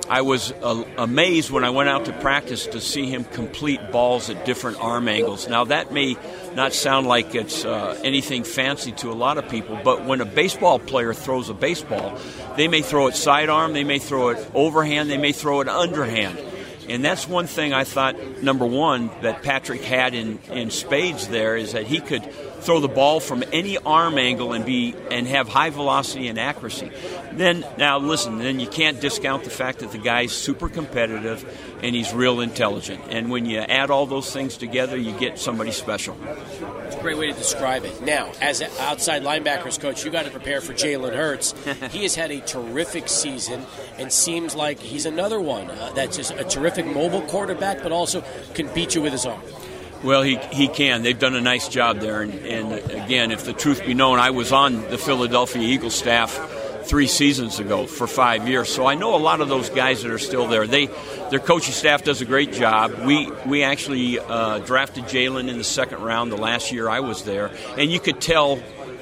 I 0.07 0.21
was 0.21 0.51
uh, 0.51 0.83
amazed 0.97 1.49
when 1.49 1.63
I 1.63 1.71
went 1.71 1.89
out 1.89 2.05
to 2.05 2.13
practice 2.13 2.67
to 2.67 2.79
see 2.79 3.07
him 3.07 3.23
complete 3.23 3.91
balls 3.91 4.29
at 4.29 4.45
different 4.45 4.79
arm 4.79 5.07
angles. 5.07 5.47
Now, 5.47 5.65
that 5.65 5.91
may 5.91 6.15
not 6.53 6.73
sound 6.73 7.07
like 7.07 7.33
it's 7.33 7.65
uh, 7.65 7.99
anything 8.03 8.43
fancy 8.43 8.91
to 8.93 9.11
a 9.11 9.13
lot 9.13 9.39
of 9.39 9.49
people, 9.49 9.79
but 9.83 10.05
when 10.05 10.21
a 10.21 10.25
baseball 10.25 10.77
player 10.77 11.13
throws 11.13 11.49
a 11.49 11.55
baseball, 11.55 12.19
they 12.55 12.67
may 12.67 12.83
throw 12.83 13.07
it 13.07 13.15
sidearm, 13.15 13.73
they 13.73 13.83
may 13.83 13.97
throw 13.97 14.29
it 14.29 14.51
overhand, 14.53 15.09
they 15.09 15.17
may 15.17 15.31
throw 15.31 15.61
it 15.61 15.67
underhand. 15.67 16.37
And 16.87 17.03
that's 17.03 17.27
one 17.27 17.47
thing 17.47 17.73
I 17.73 17.83
thought, 17.83 18.43
number 18.43 18.65
one, 18.65 19.09
that 19.21 19.41
Patrick 19.41 19.81
had 19.81 20.13
in, 20.13 20.37
in 20.51 20.69
spades 20.69 21.27
there 21.27 21.57
is 21.57 21.73
that 21.73 21.87
he 21.87 21.99
could 21.99 22.23
throw 22.65 22.79
the 22.79 22.87
ball 22.87 23.19
from 23.19 23.43
any 23.53 23.77
arm 23.77 24.17
angle 24.17 24.53
and 24.53 24.65
be 24.65 24.95
and 25.11 25.27
have 25.27 25.47
high 25.47 25.69
velocity 25.69 26.27
and 26.27 26.39
accuracy. 26.39 26.91
Then 27.31 27.65
now 27.77 27.99
listen, 27.99 28.39
then 28.39 28.59
you 28.59 28.67
can't 28.67 28.99
discount 28.99 29.43
the 29.43 29.49
fact 29.49 29.79
that 29.79 29.91
the 29.91 29.97
guy's 29.97 30.31
super 30.31 30.67
competitive 30.67 31.45
and 31.83 31.95
he's 31.95 32.13
real 32.13 32.41
intelligent. 32.41 33.03
And 33.09 33.29
when 33.29 33.45
you 33.45 33.59
add 33.59 33.91
all 33.91 34.05
those 34.05 34.31
things 34.31 34.57
together, 34.57 34.97
you 34.97 35.11
get 35.19 35.37
somebody 35.37 35.71
special. 35.71 36.17
It's 36.85 36.95
a 36.95 37.01
great 37.01 37.17
way 37.17 37.27
to 37.27 37.33
describe 37.33 37.85
it. 37.85 38.01
Now, 38.01 38.31
as 38.41 38.61
an 38.61 38.71
outside 38.79 39.21
linebackers 39.21 39.79
coach, 39.79 40.03
you 40.03 40.11
got 40.11 40.25
to 40.25 40.31
prepare 40.31 40.61
for 40.61 40.73
Jalen 40.73 41.15
Hurts. 41.15 41.53
he 41.91 42.03
has 42.03 42.15
had 42.15 42.31
a 42.31 42.41
terrific 42.41 43.09
season 43.09 43.65
and 43.97 44.11
seems 44.11 44.55
like 44.55 44.79
he's 44.79 45.05
another 45.05 45.39
one 45.39 45.69
uh, 45.69 45.91
that's 45.93 46.17
just 46.17 46.31
a 46.31 46.43
terrific 46.43 46.85
mobile 46.85 47.21
quarterback, 47.23 47.83
but 47.83 47.91
also 47.91 48.23
can 48.53 48.73
beat 48.73 48.95
you 48.95 49.01
with 49.01 49.11
his 49.11 49.25
arm. 49.25 49.41
Well, 50.05 50.21
he, 50.21 50.37
he 50.51 50.67
can. 50.67 51.01
They've 51.01 51.17
done 51.17 51.33
a 51.33 51.41
nice 51.41 51.67
job 51.67 51.99
there. 51.99 52.21
And, 52.21 52.31
and 52.45 52.91
again, 52.91 53.31
if 53.31 53.43
the 53.43 53.53
truth 53.53 53.83
be 53.83 53.95
known, 53.95 54.19
I 54.19 54.29
was 54.29 54.51
on 54.51 54.81
the 54.91 54.99
Philadelphia 54.99 55.63
Eagles 55.63 55.95
staff 55.95 56.37
three 56.83 57.07
seasons 57.07 57.59
ago 57.59 57.87
for 57.87 58.05
five 58.05 58.47
years. 58.47 58.69
So 58.69 58.85
I 58.85 58.93
know 58.93 59.15
a 59.15 59.17
lot 59.17 59.41
of 59.41 59.49
those 59.49 59.71
guys 59.71 60.03
that 60.03 60.11
are 60.11 60.19
still 60.19 60.47
there. 60.47 60.67
They, 60.67 60.89
their 61.31 61.39
coaching 61.39 61.73
staff 61.73 62.03
does 62.03 62.21
a 62.21 62.25
great 62.25 62.53
job. 62.53 62.93
We 63.03 63.31
we 63.47 63.63
actually 63.63 64.19
uh, 64.19 64.59
drafted 64.59 65.05
Jalen 65.05 65.49
in 65.49 65.57
the 65.57 65.63
second 65.63 66.03
round 66.03 66.31
the 66.31 66.37
last 66.37 66.71
year 66.71 66.87
I 66.87 66.99
was 66.99 67.23
there, 67.23 67.49
and 67.75 67.91
you 67.91 67.99
could 67.99 68.21
tell 68.21 68.57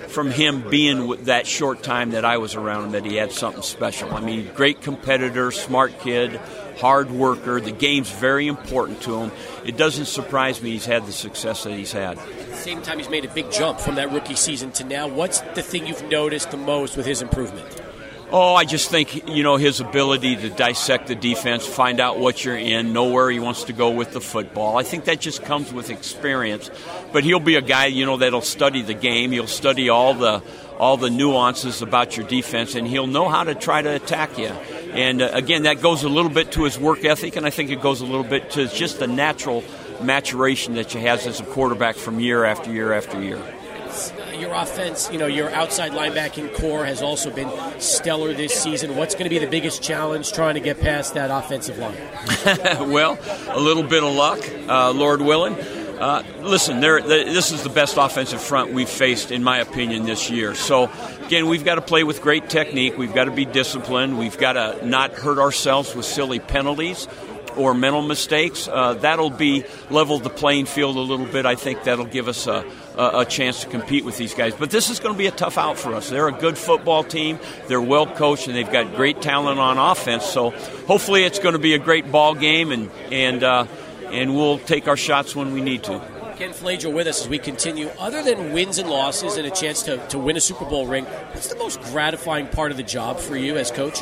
from 0.07 0.31
him 0.31 0.69
being 0.69 1.25
that 1.25 1.47
short 1.47 1.83
time 1.83 2.11
that 2.11 2.23
I 2.23 2.37
was 2.37 2.55
around 2.55 2.85
him 2.85 2.91
that 2.91 3.03
he 3.03 3.15
had 3.15 3.33
something 3.33 3.63
special. 3.63 4.13
I 4.13 4.21
mean, 4.21 4.49
great 4.55 4.81
competitor, 4.81 5.51
smart 5.51 5.99
kid, 5.99 6.39
hard 6.77 7.11
worker. 7.11 7.59
The 7.59 7.71
game's 7.71 8.09
very 8.09 8.47
important 8.47 9.01
to 9.03 9.21
him. 9.21 9.31
It 9.65 9.77
doesn't 9.77 10.05
surprise 10.05 10.61
me 10.61 10.71
he's 10.71 10.85
had 10.85 11.05
the 11.05 11.11
success 11.11 11.63
that 11.63 11.73
he's 11.73 11.91
had. 11.91 12.17
At 12.17 12.27
the 12.27 12.55
same 12.55 12.81
time, 12.81 12.97
he's 12.97 13.09
made 13.09 13.25
a 13.25 13.29
big 13.29 13.51
jump 13.51 13.79
from 13.79 13.95
that 13.95 14.11
rookie 14.11 14.35
season 14.35 14.71
to 14.73 14.83
now. 14.83 15.07
What's 15.07 15.41
the 15.41 15.61
thing 15.61 15.87
you've 15.87 16.09
noticed 16.09 16.51
the 16.51 16.57
most 16.57 16.97
with 16.97 17.05
his 17.05 17.21
improvement? 17.21 17.81
Oh, 18.35 18.55
I 18.55 18.65
just 18.65 18.89
think, 18.89 19.27
you 19.27 19.43
know, 19.43 19.57
his 19.57 19.79
ability 19.79 20.37
to 20.37 20.49
dissect 20.49 21.05
the 21.05 21.13
defense, 21.13 21.67
find 21.67 21.99
out 21.99 22.17
what 22.17 22.43
you're 22.43 22.57
in, 22.57 22.91
know 22.91 23.09
where 23.09 23.29
he 23.29 23.39
wants 23.39 23.65
to 23.65 23.73
go 23.73 23.91
with 23.91 24.11
the 24.11 24.21
football. 24.21 24.75
I 24.75 24.81
think 24.81 25.05
that 25.05 25.19
just 25.19 25.43
comes 25.43 25.71
with 25.71 25.91
experience. 25.91 26.71
But 27.11 27.23
he'll 27.23 27.39
be 27.39 27.57
a 27.57 27.61
guy, 27.61 27.85
you 27.85 28.07
know, 28.07 28.17
that'll 28.17 28.41
study 28.41 28.81
the 28.81 28.95
game. 28.95 29.31
He'll 29.31 29.45
study 29.45 29.89
all 29.89 30.15
the 30.15 30.41
all 30.79 30.97
the 30.97 31.11
nuances 31.11 31.83
about 31.83 32.17
your 32.17 32.25
defense 32.27 32.73
and 32.73 32.87
he'll 32.87 33.05
know 33.05 33.29
how 33.29 33.43
to 33.43 33.53
try 33.53 33.81
to 33.81 33.89
attack 33.89 34.37
you. 34.39 34.51
And 34.93 35.21
uh, 35.21 35.29
again, 35.33 35.63
that 35.63 35.81
goes 35.81 36.03
a 36.03 36.09
little 36.09 36.31
bit 36.31 36.51
to 36.53 36.63
his 36.63 36.77
work 36.77 37.03
ethic, 37.03 37.35
and 37.35 37.45
I 37.45 37.49
think 37.49 37.71
it 37.71 37.81
goes 37.81 38.01
a 38.01 38.05
little 38.05 38.23
bit 38.23 38.51
to 38.51 38.67
just 38.67 38.99
the 38.99 39.07
natural 39.07 39.63
maturation 40.01 40.75
that 40.75 40.93
you 40.93 40.99
have 41.01 41.25
as 41.25 41.39
a 41.39 41.43
quarterback 41.45 41.95
from 41.95 42.19
year 42.19 42.45
after 42.45 42.71
year 42.71 42.93
after 42.93 43.21
year. 43.21 43.41
Your 44.37 44.53
offense, 44.53 45.09
you 45.11 45.19
know, 45.19 45.27
your 45.27 45.49
outside 45.51 45.91
linebacking 45.91 46.55
corps 46.55 46.85
has 46.85 47.01
also 47.01 47.29
been 47.29 47.49
stellar 47.79 48.33
this 48.33 48.53
season. 48.53 48.95
What's 48.95 49.13
going 49.13 49.25
to 49.25 49.29
be 49.29 49.39
the 49.39 49.49
biggest 49.49 49.83
challenge 49.83 50.31
trying 50.33 50.55
to 50.55 50.59
get 50.59 50.79
past 50.79 51.13
that 51.13 51.29
offensive 51.31 51.77
line? 51.77 51.95
well, 52.91 53.19
a 53.49 53.59
little 53.59 53.83
bit 53.83 54.03
of 54.03 54.13
luck, 54.13 54.39
uh, 54.67 54.91
Lord 54.91 55.21
willing. 55.21 55.55
Uh, 55.99 56.23
listen, 56.41 56.81
this 56.81 57.51
is 57.51 57.63
the 57.63 57.69
best 57.69 57.97
offensive 57.97 58.41
front 58.41 58.73
we've 58.73 58.89
faced, 58.89 59.31
in 59.31 59.43
my 59.43 59.59
opinion, 59.59 60.03
this 60.03 60.29
year. 60.29 60.55
So, 60.55 60.91
again, 61.25 61.47
we've 61.47 61.65
got 61.65 61.75
to 61.75 61.81
play 61.81 62.03
with 62.03 62.21
great 62.21 62.49
technique. 62.49 62.97
We've 62.97 63.13
got 63.13 63.25
to 63.25 63.31
be 63.31 63.45
disciplined. 63.45 64.17
We've 64.19 64.37
got 64.37 64.53
to 64.53 64.85
not 64.85 65.13
hurt 65.13 65.39
ourselves 65.39 65.95
with 65.95 66.05
silly 66.05 66.39
penalties 66.39 67.07
or 67.55 67.73
mental 67.73 68.01
mistakes. 68.01 68.67
Uh, 68.67 68.95
that'll 68.95 69.29
be 69.29 69.63
level 69.89 70.19
the 70.19 70.29
playing 70.29 70.65
field 70.65 70.95
a 70.95 70.99
little 70.99 71.25
bit. 71.25 71.45
I 71.45 71.55
think 71.55 71.83
that'll 71.83 72.05
give 72.05 72.27
us 72.27 72.47
a, 72.47 72.65
a, 72.97 73.19
a, 73.19 73.25
chance 73.25 73.61
to 73.61 73.69
compete 73.69 74.05
with 74.05 74.17
these 74.17 74.33
guys. 74.33 74.53
But 74.55 74.71
this 74.71 74.89
is 74.89 74.99
going 74.99 75.13
to 75.13 75.17
be 75.17 75.27
a 75.27 75.31
tough 75.31 75.57
out 75.57 75.77
for 75.77 75.93
us. 75.93 76.09
They're 76.09 76.27
a 76.27 76.31
good 76.31 76.57
football 76.57 77.03
team. 77.03 77.39
They're 77.67 77.81
well 77.81 78.07
coached 78.07 78.47
and 78.47 78.55
they've 78.55 78.71
got 78.71 78.95
great 78.95 79.21
talent 79.21 79.59
on 79.59 79.77
offense. 79.77 80.25
So 80.25 80.49
hopefully 80.87 81.23
it's 81.23 81.39
going 81.39 81.53
to 81.53 81.59
be 81.59 81.73
a 81.73 81.79
great 81.79 82.11
ball 82.11 82.35
game 82.35 82.71
and 82.71 82.89
and 83.11 83.43
uh, 83.43 83.67
and 84.07 84.35
we'll 84.35 84.59
take 84.59 84.87
our 84.87 84.97
shots 84.97 85.35
when 85.35 85.53
we 85.53 85.61
need 85.61 85.83
to. 85.85 86.12
Ken 86.37 86.51
Flajole 86.51 86.93
with 86.93 87.07
us 87.07 87.21
as 87.21 87.29
we 87.29 87.37
continue. 87.37 87.89
Other 87.99 88.23
than 88.23 88.53
wins 88.53 88.77
and 88.79 88.89
losses 88.89 89.37
and 89.37 89.45
a 89.45 89.51
chance 89.51 89.83
to, 89.83 89.97
to 90.07 90.17
win 90.17 90.35
a 90.35 90.41
Super 90.41 90.65
Bowl 90.65 90.87
ring, 90.87 91.05
what's 91.05 91.47
the 91.47 91.57
most 91.57 91.81
gratifying 91.81 92.47
part 92.47 92.71
of 92.71 92.77
the 92.77 92.83
job 92.83 93.19
for 93.19 93.37
you 93.37 93.57
as 93.57 93.71
coach? 93.71 94.01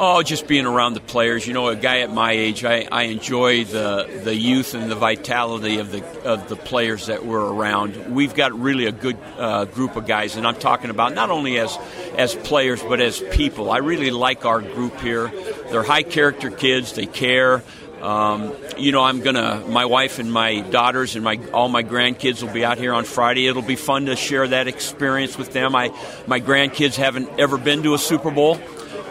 Oh, 0.00 0.22
just 0.22 0.46
being 0.46 0.64
around 0.64 0.94
the 0.94 1.00
players. 1.00 1.44
You 1.44 1.54
know, 1.54 1.66
a 1.66 1.74
guy 1.74 2.00
at 2.00 2.12
my 2.12 2.30
age, 2.30 2.64
I, 2.64 2.86
I 2.90 3.02
enjoy 3.04 3.64
the 3.64 4.20
the 4.22 4.32
youth 4.32 4.74
and 4.74 4.88
the 4.88 4.94
vitality 4.94 5.78
of 5.78 5.90
the 5.90 6.04
of 6.22 6.48
the 6.48 6.54
players 6.54 7.06
that 7.06 7.26
we're 7.26 7.44
around. 7.44 8.14
We've 8.14 8.32
got 8.32 8.56
really 8.56 8.86
a 8.86 8.92
good 8.92 9.18
uh, 9.36 9.64
group 9.64 9.96
of 9.96 10.06
guys, 10.06 10.36
and 10.36 10.46
I'm 10.46 10.54
talking 10.54 10.90
about 10.90 11.14
not 11.14 11.30
only 11.30 11.58
as 11.58 11.76
as 12.16 12.36
players 12.36 12.80
but 12.80 13.00
as 13.00 13.18
people. 13.32 13.72
I 13.72 13.78
really 13.78 14.12
like 14.12 14.44
our 14.44 14.60
group 14.60 15.00
here. 15.00 15.32
They're 15.72 15.82
high 15.82 16.04
character 16.04 16.52
kids. 16.52 16.92
They 16.92 17.06
care. 17.06 17.64
Um, 18.00 18.54
you 18.76 18.92
know, 18.92 19.02
I'm 19.02 19.20
gonna. 19.20 19.64
My 19.68 19.84
wife 19.84 20.18
and 20.18 20.32
my 20.32 20.60
daughters 20.60 21.16
and 21.16 21.24
my 21.24 21.40
all 21.52 21.68
my 21.68 21.82
grandkids 21.82 22.42
will 22.42 22.52
be 22.52 22.64
out 22.64 22.78
here 22.78 22.92
on 22.92 23.04
Friday. 23.04 23.46
It'll 23.46 23.62
be 23.62 23.76
fun 23.76 24.06
to 24.06 24.16
share 24.16 24.46
that 24.46 24.68
experience 24.68 25.36
with 25.36 25.52
them. 25.52 25.74
I 25.74 25.88
my 26.26 26.40
grandkids 26.40 26.96
haven't 26.96 27.28
ever 27.38 27.58
been 27.58 27.82
to 27.82 27.94
a 27.94 27.98
Super 27.98 28.30
Bowl. 28.30 28.58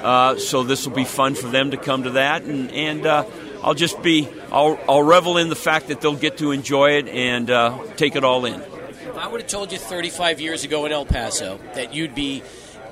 Uh, 0.01 0.37
so 0.37 0.63
this 0.63 0.87
will 0.87 0.95
be 0.95 1.03
fun 1.03 1.35
for 1.35 1.47
them 1.49 1.71
to 1.71 1.77
come 1.77 2.03
to 2.03 2.11
that, 2.11 2.43
and, 2.43 2.71
and 2.71 3.05
uh, 3.05 3.25
I'll 3.63 3.73
just 3.73 4.01
be 4.01 4.29
I'll, 4.51 4.79
I'll 4.87 5.03
revel 5.03 5.37
in 5.37 5.49
the 5.49 5.55
fact 5.55 5.87
that 5.87 6.01
they'll 6.01 6.15
get 6.15 6.37
to 6.37 6.51
enjoy 6.51 6.97
it 6.97 7.07
and 7.07 7.49
uh, 7.49 7.83
take 7.95 8.15
it 8.15 8.23
all 8.23 8.45
in. 8.45 8.61
If 8.61 9.17
I 9.17 9.27
would 9.27 9.41
have 9.41 9.49
told 9.49 9.71
you 9.71 9.77
35 9.77 10.39
years 10.39 10.63
ago 10.63 10.85
in 10.85 10.91
El 10.91 11.05
Paso 11.05 11.59
that 11.73 11.93
you'd 11.93 12.15
be 12.15 12.43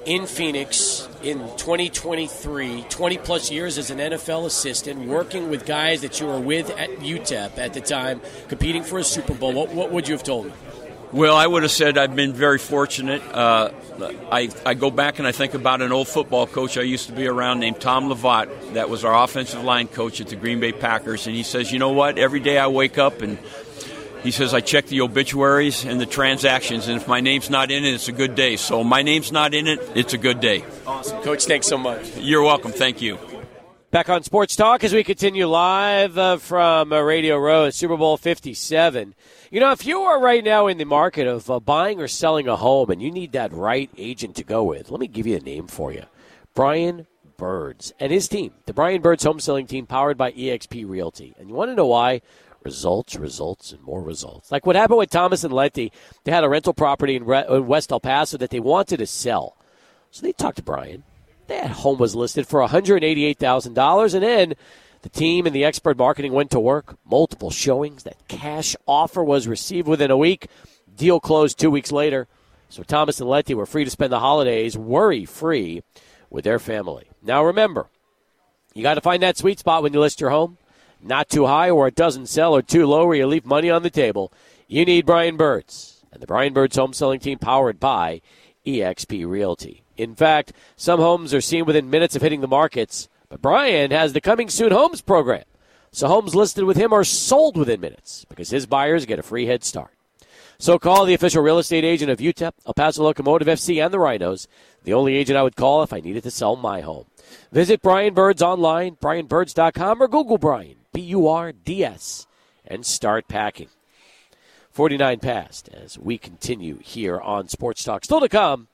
in 0.06 0.26
Phoenix 0.26 1.08
in 1.26 1.40
2023, 1.58 2.86
20 2.88 3.18
plus 3.18 3.50
years 3.50 3.80
as 3.80 3.90
an 3.90 3.98
NFL 3.98 4.46
assistant, 4.46 5.08
working 5.08 5.50
with 5.50 5.66
guys 5.66 6.02
that 6.02 6.20
you 6.20 6.28
were 6.28 6.40
with 6.40 6.70
at 6.70 6.90
UTEP 7.00 7.58
at 7.58 7.74
the 7.74 7.82
time, 7.82 8.22
competing 8.48 8.84
for 8.84 9.00
a 9.00 9.04
Super 9.04 9.34
Bowl, 9.34 9.52
what, 9.52 9.70
what 9.74 9.92
would 9.92 10.08
you 10.08 10.14
have 10.14 10.24
told 10.24 10.46
me? 10.46 10.54
Well, 11.12 11.36
I 11.36 11.48
would 11.48 11.64
have 11.64 11.72
said 11.72 11.98
I've 11.98 12.16
been 12.16 12.34
very 12.34 12.60
fortunate. 12.60 13.24
Uh, 13.34 13.72
I, 14.32 14.50
I 14.66 14.74
go 14.74 14.92
back 14.92 15.18
and 15.18 15.28
I 15.28 15.32
think 15.32 15.54
about 15.54 15.82
an 15.82 15.92
old 15.92 16.08
football 16.08 16.46
coach 16.46 16.78
I 16.78 16.82
used 16.82 17.08
to 17.08 17.14
be 17.14 17.26
around 17.26 17.60
named 17.60 17.80
Tom 17.80 18.10
Lovat. 18.10 18.74
That 18.74 18.90
was 18.90 19.06
our 19.06 19.24
offensive 19.24 19.64
line 19.64 19.88
coach 19.88 20.20
at 20.20 20.28
the 20.28 20.36
Green 20.36 20.60
Bay 20.60 20.74
Packers. 20.74 21.26
And 21.26 21.36
he 21.36 21.44
says, 21.44 21.72
You 21.72 21.80
know 21.80 21.92
what? 21.92 22.18
Every 22.18 22.40
day 22.40 22.58
I 22.58 22.68
wake 22.68 22.98
up 22.98 23.22
and 23.22 23.40
he 24.26 24.32
says, 24.32 24.54
I 24.54 24.62
check 24.62 24.88
the 24.88 25.02
obituaries 25.02 25.86
and 25.86 26.02
the 26.02 26.06
transactions, 26.06 26.88
and 26.88 27.00
if 27.00 27.08
my 27.08 27.22
name's 27.22 27.50
not 27.50 27.72
in 27.72 27.86
it, 27.86 27.94
it's 27.94 28.08
a 28.08 28.12
good 28.12 28.36
day. 28.36 28.56
So 28.56 28.84
my 28.84 29.02
name's 29.02 29.32
not 29.32 29.54
in 29.54 29.68
it, 29.68 29.80
it's 29.96 30.14
a 30.14 30.18
good 30.18 30.40
day. 30.40 30.66
Awesome. 30.86 31.22
Coach, 31.22 31.46
thanks 31.46 31.68
so 31.68 31.78
much. 31.78 32.18
You're 32.18 32.42
welcome. 32.42 32.72
Thank 32.72 33.02
you. 33.02 33.18
Back 33.92 34.10
on 34.10 34.24
Sports 34.24 34.58
Talk 34.58 34.84
as 34.84 34.94
we 34.94 35.06
continue 35.06 35.48
live 35.48 36.18
uh, 36.18 36.36
from 36.36 36.92
uh, 36.92 37.00
Radio 37.00 37.38
Row 37.38 37.66
at 37.66 37.74
Super 37.74 37.96
Bowl 37.96 38.18
57. 38.18 39.16
You 39.52 39.60
know, 39.62 39.72
if 39.72 39.86
you 39.86 40.02
are 40.02 40.20
right 40.20 40.44
now 40.44 40.68
in 40.68 40.78
the 40.78 40.86
market 40.86 41.28
of 41.28 41.50
uh, 41.50 41.62
buying 41.62 42.02
or 42.02 42.10
selling 42.10 42.50
a 42.50 42.58
home 42.58 42.90
and 42.90 43.02
you 43.02 43.10
need 43.10 43.32
that 43.32 43.54
right 43.54 43.90
agent 43.96 44.36
to 44.36 44.44
go 44.44 44.66
with, 44.66 44.92
let 44.92 45.00
me 45.00 45.08
give 45.08 45.26
you 45.26 45.38
a 45.38 45.40
name 45.40 45.68
for 45.68 45.94
you 45.94 46.04
Brian 46.54 47.08
Burds 47.38 47.94
and 48.00 48.12
his 48.12 48.28
team, 48.28 48.54
the 48.66 48.74
Brian 48.74 49.02
Burds 49.02 49.24
home 49.24 49.40
selling 49.40 49.68
team 49.68 49.86
powered 49.86 50.18
by 50.18 50.34
eXp 50.34 50.86
Realty. 50.90 51.34
And 51.40 51.48
you 51.48 51.56
want 51.56 51.72
to 51.72 51.76
know 51.76 51.88
why? 51.88 52.22
Results, 52.66 53.16
results, 53.16 53.72
and 53.72 53.82
more 53.84 54.02
results. 54.02 54.52
Like 54.52 54.66
what 54.66 54.76
happened 54.76 54.98
with 54.98 55.12
Thomas 55.12 55.44
and 55.44 55.54
Letty. 55.54 55.92
They 56.24 56.32
had 56.32 56.44
a 56.44 56.50
rental 56.50 56.74
property 56.74 57.16
in, 57.16 57.26
West 57.26 57.92
El 57.92 58.00
Paso 58.00 58.40
that 58.40 58.50
they 58.50 58.60
wanted 58.60 58.98
to 58.98 59.06
sell. 59.06 59.56
So 60.10 60.26
they 60.26 60.32
talked 60.32 60.58
to 60.58 60.64
Brian. 60.64 61.04
That 61.46 61.70
home 61.70 62.00
was 62.00 62.16
listed 62.16 62.48
for 62.48 62.68
$188,000. 62.68 64.14
And 64.16 64.24
then 64.24 64.54
the 65.04 65.10
team 65.10 65.46
and 65.46 65.56
the 65.56 65.64
expert 65.64 65.96
marketing 65.96 66.34
went 66.34 66.50
to 66.52 66.60
work. 66.60 66.98
Multiple 67.06 67.52
showings. 67.52 68.02
That 68.02 68.28
cash 68.28 68.76
offer 68.88 69.24
was 69.24 69.48
received 69.48 69.88
within 69.88 70.10
a 70.10 70.18
week. 70.18 70.48
Deal 70.96 71.20
closed 71.20 71.60
two 71.60 71.70
weeks 71.70 71.92
later. 71.92 72.28
So 72.70 72.82
Thomas 72.82 73.20
and 73.20 73.30
Letty 73.30 73.54
were 73.54 73.68
free 73.68 73.86
to 73.86 73.92
spend 73.92 74.12
the 74.12 74.20
holidays 74.20 74.76
worry 74.76 75.24
free 75.24 75.84
with 76.32 76.46
their 76.46 76.58
family. 76.58 77.12
Now 77.22 77.46
remember, 77.46 77.90
you 78.74 78.82
got 78.82 78.96
to 78.96 79.02
find 79.02 79.22
that 79.22 79.38
sweet 79.38 79.60
spot 79.60 79.84
when 79.84 79.94
you 79.94 80.00
list 80.00 80.20
your 80.20 80.32
home. 80.32 80.58
Not 81.02 81.30
too 81.30 81.46
high 81.46 81.70
or 81.70 81.88
it 81.88 81.96
doesn't 81.96 82.28
sell, 82.28 82.56
or 82.56 82.62
too 82.62 82.86
low 82.86 83.06
or 83.06 83.16
you 83.16 83.28
leave 83.28 83.46
money 83.46 83.70
on 83.70 83.84
the 83.84 83.90
table. 83.90 84.32
You 84.68 84.86
need 84.86 85.06
Brian 85.06 85.38
Burds 85.38 86.04
and 86.12 86.22
the 86.22 86.28
Brian 86.28 86.54
Burds 86.54 86.76
home 86.76 86.94
selling 86.94 87.20
team 87.20 87.38
powered 87.38 87.80
by 87.80 88.22
eXp 88.66 89.28
Realty. 89.28 89.84
In 89.98 90.16
fact, 90.16 90.54
some 90.76 91.00
homes 91.00 91.34
are 91.34 91.42
seen 91.42 91.66
within 91.66 91.90
minutes 91.90 92.16
of 92.16 92.22
hitting 92.22 92.42
the 92.42 92.48
markets, 92.48 93.08
but 93.30 93.42
Brian 93.42 93.92
has 93.92 94.14
the 94.14 94.22
Coming 94.22 94.50
Soon 94.50 94.72
Homes 94.72 95.02
program. 95.02 95.44
So 95.92 96.08
homes 96.08 96.36
listed 96.36 96.66
with 96.66 96.78
him 96.78 96.92
are 96.92 97.04
sold 97.04 97.56
within 97.56 97.80
minutes 97.80 98.26
because 98.28 98.50
his 98.50 98.66
buyers 98.66 99.06
get 99.06 99.20
a 99.20 99.24
free 99.24 99.46
head 99.46 99.64
start. 99.64 99.92
So 100.58 100.80
call 100.80 101.06
the 101.06 101.14
official 101.14 101.44
real 101.44 101.60
estate 101.60 101.84
agent 101.84 102.12
of 102.12 102.20
UTEP, 102.20 102.54
El 102.66 102.74
Paso 102.74 103.04
Locomotive 103.04 103.48
FC, 103.48 103.84
and 103.84 103.94
the 103.94 104.00
Rhinos. 104.00 104.48
The 104.84 104.94
only 104.94 105.16
agent 105.16 105.38
I 105.38 105.44
would 105.44 105.56
call 105.56 105.84
if 105.84 105.94
I 105.94 106.00
needed 106.00 106.24
to 106.24 106.32
sell 106.32 106.56
my 106.56 106.82
home. 106.82 107.06
Visit 107.52 107.82
Brian 107.82 108.14
Burds 108.14 108.42
online, 108.42 108.96
brianburds.com, 108.96 110.02
or 110.02 110.08
Google 110.08 110.38
Brian, 110.38 110.76
B 110.96 111.02
U 111.02 111.28
R 111.28 111.52
D 111.52 111.84
S, 111.84 112.26
and 112.66 112.86
start 112.86 113.28
packing. 113.28 113.68
49 114.72 115.20
past 115.20 115.68
as 115.74 116.00
we 116.00 116.18
continue 116.18 116.78
here 116.78 117.20
on 117.20 117.50
Sports 117.50 117.84
Talk. 117.84 118.06
Still 118.06 118.22
to 118.22 118.30
come, 118.30 118.70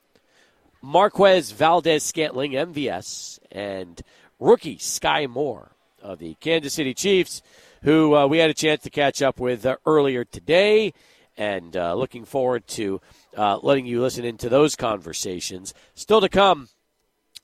Marquez 0.84 1.50
Valdes 1.50 2.04
Scantling, 2.04 2.52
MVS, 2.52 3.40
and 3.52 4.04
rookie 4.40 4.78
Skyy 4.78 5.28
Moore 5.28 5.72
of 6.00 6.20
the 6.20 6.36
Kansas 6.36 6.76
City 6.76 6.94
Chiefs, 6.94 7.42
who 7.82 8.16
uh, 8.16 8.28
we 8.28 8.38
had 8.38 8.52
a 8.52 8.56
chance 8.56 8.84
to 8.84 8.92
catch 8.92 9.24
up 9.24 9.40
with 9.40 9.66
uh, 9.66 9.78
earlier 9.88 10.24
today, 10.24 10.94
and 11.38 11.76
uh, 11.76 11.96
looking 11.96 12.26
forward 12.26 12.68
to 12.68 13.02
uh, 13.36 13.58
letting 13.64 13.88
you 13.88 14.00
listen 14.00 14.26
into 14.26 14.48
those 14.48 14.76
conversations. 14.76 15.74
Still 15.96 16.22
to 16.22 16.30
come 16.30 16.70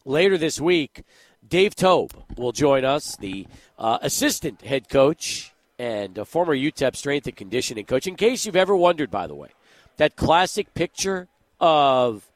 later 0.06 0.38
this 0.38 0.62
week, 0.62 1.04
Dave 1.48 1.76
Toub 1.76 2.11
will 2.38 2.52
join 2.52 2.86
us, 2.86 3.15
the 3.15 3.48
uh, 3.78 3.99
assistant 4.02 4.61
head 4.61 4.90
coach 4.90 5.53
and 5.80 6.18
a 6.18 6.26
former 6.26 6.56
UTEP 6.56 6.95
strength 6.95 7.28
and 7.28 7.36
conditioning 7.36 7.86
coach. 7.86 8.07
In 8.07 8.15
case 8.15 8.45
you've 8.45 8.56
ever 8.56 8.76
wondered, 8.76 9.11
by 9.11 9.28
the 9.28 9.36
way, 9.36 9.49
that 9.98 10.15
classic 10.15 10.74
picture 10.74 11.28
of 11.60 12.30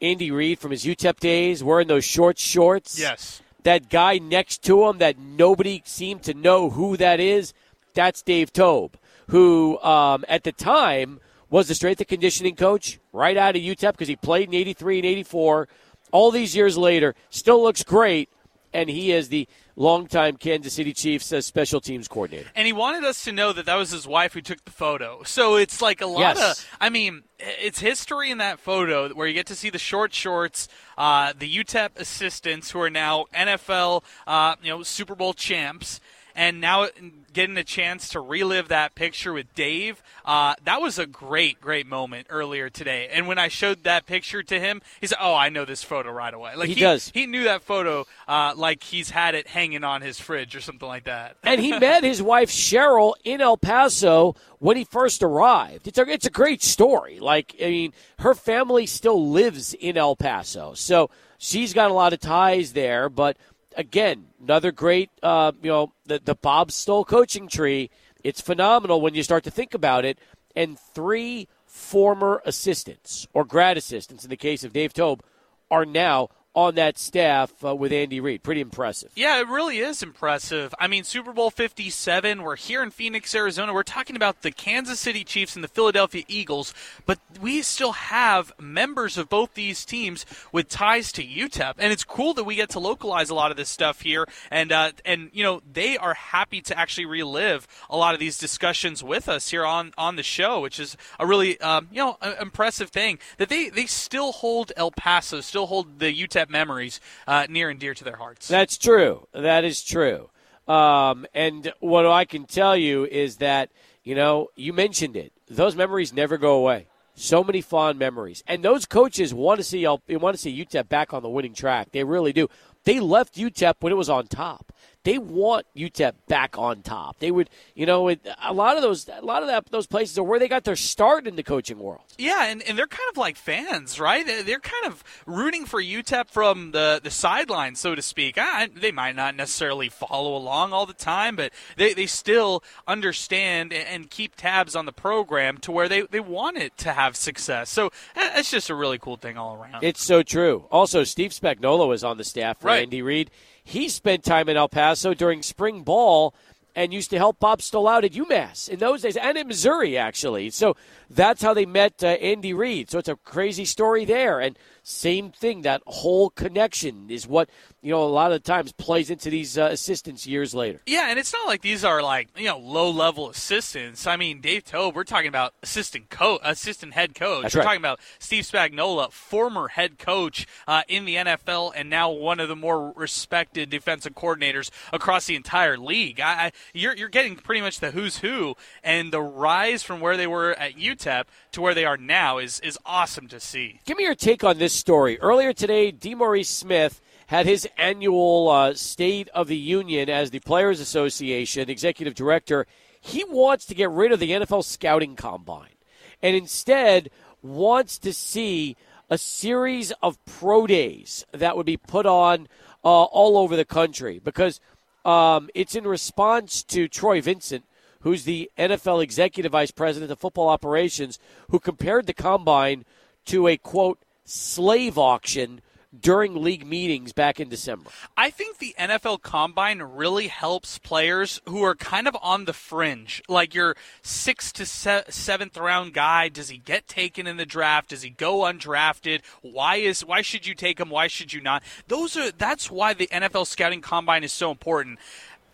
Andy 0.00 0.30
Reid 0.30 0.58
from 0.58 0.70
his 0.70 0.84
UTEP 0.84 1.18
days 1.18 1.64
wearing 1.64 1.88
those 1.88 2.04
short 2.04 2.38
shorts. 2.38 2.98
Yes. 2.98 3.42
That 3.64 3.88
guy 3.88 4.18
next 4.18 4.62
to 4.64 4.86
him 4.86 4.98
that 4.98 5.18
nobody 5.18 5.82
seemed 5.84 6.22
to 6.24 6.34
know 6.34 6.70
who 6.70 6.96
that 6.96 7.20
is, 7.20 7.52
that's 7.94 8.22
Dave 8.22 8.52
Toub, 8.52 8.96
who 9.28 9.78
um, 9.80 10.24
at 10.28 10.44
the 10.44 10.52
time 10.52 11.20
was 11.50 11.68
the 11.68 11.74
strength 11.74 12.00
and 12.00 12.08
conditioning 12.08 12.54
coach 12.54 13.00
right 13.12 13.36
out 13.36 13.56
of 13.56 13.62
UTEP 13.62 13.92
because 13.92 14.08
he 14.08 14.16
played 14.16 14.48
in 14.48 14.54
83 14.54 14.98
and 14.98 15.06
84. 15.06 15.68
All 16.12 16.30
these 16.30 16.54
years 16.54 16.78
later, 16.78 17.14
still 17.30 17.62
looks 17.62 17.82
great, 17.82 18.30
and 18.72 18.88
he 18.90 19.12
is 19.12 19.28
the 19.28 19.48
longtime 19.76 20.36
Kansas 20.36 20.72
City 20.72 20.92
Chiefs 20.92 21.32
uh, 21.32 21.40
special 21.40 21.80
teams 21.80 22.08
coordinator. 22.08 22.50
And 22.54 22.66
he 22.66 22.72
wanted 22.72 23.04
us 23.04 23.24
to 23.24 23.32
know 23.32 23.52
that 23.52 23.66
that 23.66 23.76
was 23.76 23.90
his 23.90 24.06
wife 24.06 24.34
who 24.34 24.40
took 24.40 24.64
the 24.64 24.70
photo. 24.70 25.22
So 25.24 25.56
it's 25.56 25.80
like 25.80 26.00
a 26.00 26.06
lot 26.06 26.36
Yes. 26.36 26.60
of, 26.60 26.68
I 26.80 26.88
mean, 26.88 27.22
it's 27.38 27.78
history 27.78 28.30
in 28.30 28.38
that 28.38 28.58
photo 28.58 29.08
where 29.10 29.26
you 29.26 29.34
get 29.34 29.46
to 29.46 29.54
see 29.54 29.70
the 29.70 29.78
short 29.78 30.12
shorts, 30.12 30.68
uh, 30.96 31.32
the 31.38 31.52
UTEP 31.52 31.90
assistants 31.96 32.70
who 32.72 32.80
are 32.80 32.90
now 32.90 33.26
NFL, 33.34 34.02
uh, 34.26 34.56
you 34.62 34.70
know, 34.70 34.82
Super 34.82 35.14
Bowl 35.14 35.32
champs. 35.34 36.00
And 36.38 36.60
now 36.60 36.86
getting 37.32 37.56
a 37.56 37.64
chance 37.64 38.10
to 38.10 38.20
relive 38.20 38.68
that 38.68 38.94
picture 38.94 39.32
with 39.32 39.52
Dave, 39.56 40.00
uh, 40.24 40.54
that 40.62 40.80
was 40.80 40.96
a 40.96 41.04
great, 41.04 41.60
great 41.60 41.84
moment 41.84 42.28
earlier 42.30 42.70
today. 42.70 43.08
And 43.10 43.26
when 43.26 43.38
I 43.38 43.48
showed 43.48 43.82
that 43.82 44.06
picture 44.06 44.44
to 44.44 44.60
him, 44.60 44.80
he 45.00 45.08
said, 45.08 45.18
"Oh, 45.20 45.34
I 45.34 45.48
know 45.48 45.64
this 45.64 45.82
photo 45.82 46.12
right 46.12 46.32
away." 46.32 46.54
Like 46.54 46.68
He 46.68 46.76
does. 46.76 47.10
He 47.12 47.26
knew 47.26 47.42
that 47.42 47.62
photo 47.62 48.06
uh, 48.28 48.52
like 48.56 48.84
he's 48.84 49.10
had 49.10 49.34
it 49.34 49.48
hanging 49.48 49.82
on 49.82 50.00
his 50.00 50.20
fridge 50.20 50.54
or 50.54 50.60
something 50.60 50.86
like 50.86 51.04
that. 51.04 51.36
and 51.42 51.60
he 51.60 51.76
met 51.80 52.04
his 52.04 52.22
wife 52.22 52.50
Cheryl 52.50 53.14
in 53.24 53.40
El 53.40 53.56
Paso 53.56 54.36
when 54.60 54.76
he 54.76 54.84
first 54.84 55.24
arrived. 55.24 55.88
It's 55.88 55.98
a 55.98 56.08
it's 56.08 56.26
a 56.26 56.30
great 56.30 56.62
story. 56.62 57.18
Like 57.18 57.56
I 57.60 57.66
mean, 57.66 57.92
her 58.20 58.34
family 58.34 58.86
still 58.86 59.28
lives 59.28 59.74
in 59.74 59.96
El 59.96 60.14
Paso, 60.14 60.74
so 60.74 61.10
she's 61.36 61.74
got 61.74 61.90
a 61.90 61.94
lot 61.94 62.12
of 62.12 62.20
ties 62.20 62.74
there. 62.74 63.08
But 63.08 63.36
again, 63.78 64.26
another 64.42 64.72
great 64.72 65.08
uh, 65.22 65.52
you 65.62 65.70
know 65.70 65.92
the 66.04 66.20
the 66.22 66.34
Bob 66.34 66.70
Stull 66.70 67.04
coaching 67.04 67.48
tree. 67.48 67.88
It's 68.22 68.40
phenomenal 68.42 69.00
when 69.00 69.14
you 69.14 69.22
start 69.22 69.44
to 69.44 69.50
think 69.50 69.72
about 69.72 70.04
it. 70.04 70.18
And 70.54 70.78
three 70.78 71.48
former 71.64 72.42
assistants 72.44 73.28
or 73.32 73.44
grad 73.44 73.78
assistants, 73.78 74.24
in 74.24 74.30
the 74.30 74.36
case 74.36 74.64
of 74.64 74.72
Dave 74.72 74.92
Toub, 74.92 75.22
are 75.70 75.86
now 75.86 76.28
on 76.58 76.74
that 76.74 76.98
staff 76.98 77.52
uh, 77.64 77.72
with 77.72 77.92
Andy 77.92 78.18
Reid. 78.18 78.42
Pretty 78.42 78.60
impressive. 78.60 79.12
Yeah, 79.14 79.38
it 79.38 79.46
really 79.46 79.78
is 79.78 80.02
impressive. 80.02 80.74
I 80.80 80.88
mean, 80.88 81.04
Super 81.04 81.32
Bowl 81.32 81.50
57, 81.50 82.42
we're 82.42 82.56
here 82.56 82.82
in 82.82 82.90
Phoenix, 82.90 83.32
Arizona. 83.32 83.72
We're 83.72 83.84
talking 83.84 84.16
about 84.16 84.42
the 84.42 84.50
Kansas 84.50 84.98
City 84.98 85.22
Chiefs 85.22 85.54
and 85.54 85.62
the 85.62 85.68
Philadelphia 85.68 86.24
Eagles, 86.26 86.74
but 87.06 87.20
we 87.40 87.62
still 87.62 87.92
have 87.92 88.52
members 88.58 89.16
of 89.16 89.28
both 89.28 89.54
these 89.54 89.84
teams 89.84 90.26
with 90.50 90.68
ties 90.68 91.12
to 91.12 91.24
UTEP. 91.24 91.74
And 91.78 91.92
it's 91.92 92.02
cool 92.02 92.34
that 92.34 92.42
we 92.42 92.56
get 92.56 92.70
to 92.70 92.80
localize 92.80 93.30
a 93.30 93.36
lot 93.36 93.52
of 93.52 93.56
this 93.56 93.68
stuff 93.68 94.00
here. 94.00 94.26
And, 94.50 94.72
uh, 94.72 94.90
and 95.04 95.30
you 95.32 95.44
know, 95.44 95.62
they 95.72 95.96
are 95.96 96.14
happy 96.14 96.60
to 96.62 96.76
actually 96.76 97.06
relive 97.06 97.68
a 97.88 97.96
lot 97.96 98.14
of 98.14 98.20
these 98.20 98.36
discussions 98.36 99.00
with 99.04 99.28
us 99.28 99.50
here 99.50 99.64
on, 99.64 99.92
on 99.96 100.16
the 100.16 100.24
show, 100.24 100.60
which 100.60 100.80
is 100.80 100.96
a 101.20 101.26
really, 101.26 101.60
um, 101.60 101.86
you 101.92 101.98
know, 101.98 102.16
impressive 102.40 102.90
thing 102.90 103.20
that 103.36 103.48
they, 103.48 103.68
they 103.68 103.86
still 103.86 104.32
hold 104.32 104.72
El 104.76 104.90
Paso, 104.90 105.40
still 105.40 105.66
hold 105.66 106.00
the 106.00 106.12
UTEP 106.12 106.47
memories 106.48 107.00
uh, 107.26 107.46
near 107.48 107.70
and 107.70 107.78
dear 107.78 107.94
to 107.94 108.04
their 108.04 108.16
hearts. 108.16 108.48
That's 108.48 108.78
true. 108.78 109.26
That 109.32 109.64
is 109.64 109.82
true. 109.82 110.30
Um, 110.66 111.26
and 111.34 111.72
what 111.80 112.06
I 112.06 112.24
can 112.24 112.44
tell 112.44 112.76
you 112.76 113.06
is 113.06 113.36
that, 113.36 113.70
you 114.04 114.14
know, 114.14 114.48
you 114.54 114.72
mentioned 114.72 115.16
it. 115.16 115.32
Those 115.48 115.74
memories 115.74 116.12
never 116.12 116.36
go 116.36 116.56
away. 116.56 116.88
So 117.14 117.42
many 117.42 117.62
fond 117.62 117.98
memories. 117.98 118.44
And 118.46 118.62
those 118.62 118.86
coaches 118.86 119.34
want 119.34 119.58
to 119.58 119.64
see 119.64 119.86
want 119.86 120.06
to 120.08 120.36
see 120.36 120.64
UTEP 120.64 120.88
back 120.88 121.12
on 121.12 121.22
the 121.22 121.28
winning 121.28 121.54
track. 121.54 121.90
They 121.90 122.04
really 122.04 122.32
do. 122.32 122.48
They 122.84 123.00
left 123.00 123.34
UTEP 123.34 123.74
when 123.80 123.92
it 123.92 123.96
was 123.96 124.08
on 124.08 124.28
top. 124.28 124.72
They 125.08 125.16
want 125.16 125.64
UTEP 125.74 126.12
back 126.26 126.58
on 126.58 126.82
top. 126.82 127.18
They 127.18 127.30
would, 127.30 127.48
you 127.74 127.86
know, 127.86 128.08
it, 128.08 128.20
a 128.44 128.52
lot 128.52 128.76
of 128.76 128.82
those, 128.82 129.08
a 129.08 129.24
lot 129.24 129.40
of 129.40 129.48
that, 129.48 129.64
those 129.70 129.86
places 129.86 130.18
are 130.18 130.22
where 130.22 130.38
they 130.38 130.48
got 130.48 130.64
their 130.64 130.76
start 130.76 131.26
in 131.26 131.34
the 131.34 131.42
coaching 131.42 131.78
world. 131.78 132.02
Yeah, 132.18 132.44
and, 132.44 132.60
and 132.60 132.76
they're 132.76 132.86
kind 132.86 133.08
of 133.10 133.16
like 133.16 133.38
fans, 133.38 133.98
right? 133.98 134.26
They're, 134.26 134.42
they're 134.42 134.60
kind 134.60 134.84
of 134.84 135.02
rooting 135.24 135.64
for 135.64 135.82
UTEP 135.82 136.28
from 136.28 136.72
the, 136.72 137.00
the 137.02 137.10
sidelines, 137.10 137.80
so 137.80 137.94
to 137.94 138.02
speak. 138.02 138.36
I, 138.36 138.66
they 138.66 138.92
might 138.92 139.16
not 139.16 139.34
necessarily 139.34 139.88
follow 139.88 140.36
along 140.36 140.74
all 140.74 140.84
the 140.84 140.92
time, 140.92 141.36
but 141.36 141.52
they, 141.78 141.94
they 141.94 142.04
still 142.04 142.62
understand 142.86 143.72
and, 143.72 144.10
keep 144.10 144.36
tabs 144.36 144.76
on 144.76 144.84
the 144.84 144.92
program 144.92 145.56
to 145.58 145.72
where 145.72 145.88
they, 145.88 146.02
they 146.02 146.20
want 146.20 146.58
it 146.58 146.76
to 146.76 146.92
have 146.92 147.16
success. 147.16 147.70
So 147.70 147.90
it's 148.14 148.50
just 148.50 148.68
a 148.68 148.74
really 148.74 148.98
cool 148.98 149.16
thing 149.16 149.38
all 149.38 149.54
around. 149.54 149.82
It's 149.84 150.04
so 150.04 150.22
true. 150.22 150.66
Also, 150.70 151.04
Steve 151.04 151.30
Spagnuolo 151.30 151.94
is 151.94 152.04
on 152.04 152.18
the 152.18 152.24
staff 152.24 152.58
for 152.60 152.66
Right. 152.66 152.82
Andy 152.82 153.00
Reid. 153.00 153.30
He 153.68 153.90
spent 153.90 154.24
time 154.24 154.48
in 154.48 154.56
El 154.56 154.70
Paso 154.70 155.12
during 155.12 155.42
spring 155.42 155.82
ball 155.82 156.34
and 156.74 156.90
used 156.90 157.10
to 157.10 157.18
help 157.18 157.38
Bob 157.38 157.60
Stull 157.60 157.86
out 157.86 158.02
at 158.02 158.12
UMass 158.12 158.66
in 158.66 158.78
those 158.78 159.02
days 159.02 159.18
and 159.18 159.36
in 159.36 159.46
Missouri, 159.46 159.98
actually. 159.98 160.48
So 160.48 160.74
that's 161.10 161.42
how 161.42 161.52
they 161.52 161.66
met 161.66 162.02
uh, 162.02 162.06
Andy 162.06 162.54
Reid. 162.54 162.88
So 162.88 162.98
it's 162.98 163.10
a 163.10 163.16
crazy 163.16 163.66
story 163.66 164.06
there. 164.06 164.40
And 164.40 164.58
same 164.88 165.30
thing, 165.30 165.62
that 165.62 165.82
whole 165.86 166.30
connection 166.30 167.10
is 167.10 167.26
what, 167.26 167.50
you 167.82 167.90
know, 167.90 168.02
a 168.02 168.08
lot 168.08 168.32
of 168.32 168.42
times 168.42 168.72
plays 168.72 169.10
into 169.10 169.28
these 169.28 169.58
uh, 169.58 169.68
assistants 169.70 170.26
years 170.26 170.54
later. 170.54 170.80
Yeah, 170.86 171.10
and 171.10 171.18
it's 171.18 171.32
not 171.32 171.46
like 171.46 171.60
these 171.60 171.84
are 171.84 172.02
like 172.02 172.28
you 172.36 172.46
know 172.46 172.58
low 172.58 172.90
level 172.90 173.28
assistants. 173.28 174.06
I 174.06 174.16
mean, 174.16 174.40
Dave 174.40 174.64
Toub, 174.64 174.96
we're 174.96 175.04
talking 175.04 175.28
about 175.28 175.54
assistant 175.62 176.08
coach, 176.08 176.40
assistant 176.42 176.94
head 176.94 177.14
coach. 177.14 177.42
That's 177.42 177.54
we're 177.54 177.60
right. 177.60 177.64
talking 177.64 177.80
about 177.80 178.00
Steve 178.18 178.44
Spagnuolo, 178.44 179.12
former 179.12 179.68
head 179.68 179.98
coach 179.98 180.46
uh, 180.66 180.82
in 180.88 181.04
the 181.04 181.16
NFL, 181.16 181.72
and 181.76 181.90
now 181.90 182.10
one 182.10 182.40
of 182.40 182.48
the 182.48 182.56
more 182.56 182.92
respected 182.96 183.70
defensive 183.70 184.14
coordinators 184.14 184.70
across 184.92 185.26
the 185.26 185.36
entire 185.36 185.76
league. 185.76 186.18
I, 186.18 186.46
I, 186.46 186.52
you're 186.72 186.96
you're 186.96 187.08
getting 187.08 187.36
pretty 187.36 187.60
much 187.60 187.80
the 187.80 187.90
who's 187.90 188.18
who, 188.18 188.54
and 188.82 189.12
the 189.12 189.20
rise 189.20 189.82
from 189.82 190.00
where 190.00 190.16
they 190.16 190.26
were 190.26 190.52
at 190.52 190.76
UTEP 190.76 191.24
to 191.52 191.60
where 191.60 191.74
they 191.74 191.84
are 191.84 191.98
now 191.98 192.38
is 192.38 192.58
is 192.60 192.78
awesome 192.86 193.28
to 193.28 193.38
see. 193.38 193.80
Give 193.84 193.98
me 193.98 194.04
your 194.04 194.14
take 194.14 194.42
on 194.42 194.58
this 194.58 194.77
story. 194.78 195.18
Earlier 195.20 195.52
today, 195.52 195.92
DeMaurice 195.92 196.46
Smith 196.46 197.00
had 197.26 197.44
his 197.44 197.68
annual 197.76 198.48
uh, 198.48 198.74
State 198.74 199.28
of 199.34 199.48
the 199.48 199.56
Union 199.56 200.08
as 200.08 200.30
the 200.30 200.40
Players 200.40 200.80
Association 200.80 201.68
executive 201.68 202.14
director. 202.14 202.66
He 203.00 203.24
wants 203.24 203.66
to 203.66 203.74
get 203.74 203.90
rid 203.90 204.12
of 204.12 204.20
the 204.20 204.30
NFL 204.30 204.64
scouting 204.64 205.14
combine 205.16 205.76
and 206.22 206.34
instead 206.34 207.10
wants 207.42 207.98
to 207.98 208.12
see 208.12 208.76
a 209.10 209.18
series 209.18 209.92
of 210.02 210.22
pro 210.24 210.66
days 210.66 211.24
that 211.32 211.56
would 211.56 211.66
be 211.66 211.76
put 211.76 212.06
on 212.06 212.48
uh, 212.84 213.04
all 213.04 213.36
over 213.36 213.56
the 213.56 213.64
country 213.64 214.20
because 214.22 214.60
um, 215.04 215.48
it's 215.54 215.74
in 215.74 215.84
response 215.84 216.62
to 216.64 216.88
Troy 216.88 217.20
Vincent, 217.20 217.64
who's 218.00 218.24
the 218.24 218.50
NFL 218.58 219.02
executive 219.02 219.52
vice 219.52 219.70
president 219.70 220.12
of 220.12 220.18
football 220.18 220.48
operations, 220.48 221.18
who 221.50 221.58
compared 221.58 222.06
the 222.06 222.14
combine 222.14 222.84
to 223.26 223.46
a 223.48 223.56
quote 223.56 223.98
slave 224.28 224.98
auction 224.98 225.60
during 225.98 226.42
league 226.42 226.66
meetings 226.66 227.12
back 227.12 227.40
in 227.40 227.48
December. 227.48 227.90
I 228.16 228.30
think 228.30 228.58
the 228.58 228.74
NFL 228.78 229.22
Combine 229.22 229.80
really 229.80 230.28
helps 230.28 230.78
players 230.78 231.40
who 231.48 231.62
are 231.62 231.74
kind 231.74 232.06
of 232.06 232.16
on 232.20 232.44
the 232.44 232.52
fringe. 232.52 233.22
Like 233.28 233.54
your 233.54 233.74
sixth 234.02 234.52
to 234.54 234.66
se- 234.66 235.04
seventh 235.08 235.56
round 235.56 235.94
guy, 235.94 236.28
does 236.28 236.50
he 236.50 236.58
get 236.58 236.86
taken 236.88 237.26
in 237.26 237.38
the 237.38 237.46
draft? 237.46 237.90
Does 237.90 238.02
he 238.02 238.10
go 238.10 238.40
undrafted? 238.40 239.22
Why 239.40 239.76
is 239.76 240.04
why 240.04 240.22
should 240.22 240.46
you 240.46 240.54
take 240.54 240.78
him? 240.78 240.90
Why 240.90 241.06
should 241.06 241.32
you 241.32 241.40
not? 241.40 241.62
Those 241.86 242.16
are 242.16 242.30
that's 242.32 242.70
why 242.70 242.92
the 242.92 243.08
NFL 243.08 243.46
Scouting 243.46 243.80
Combine 243.80 244.24
is 244.24 244.32
so 244.32 244.50
important 244.50 244.98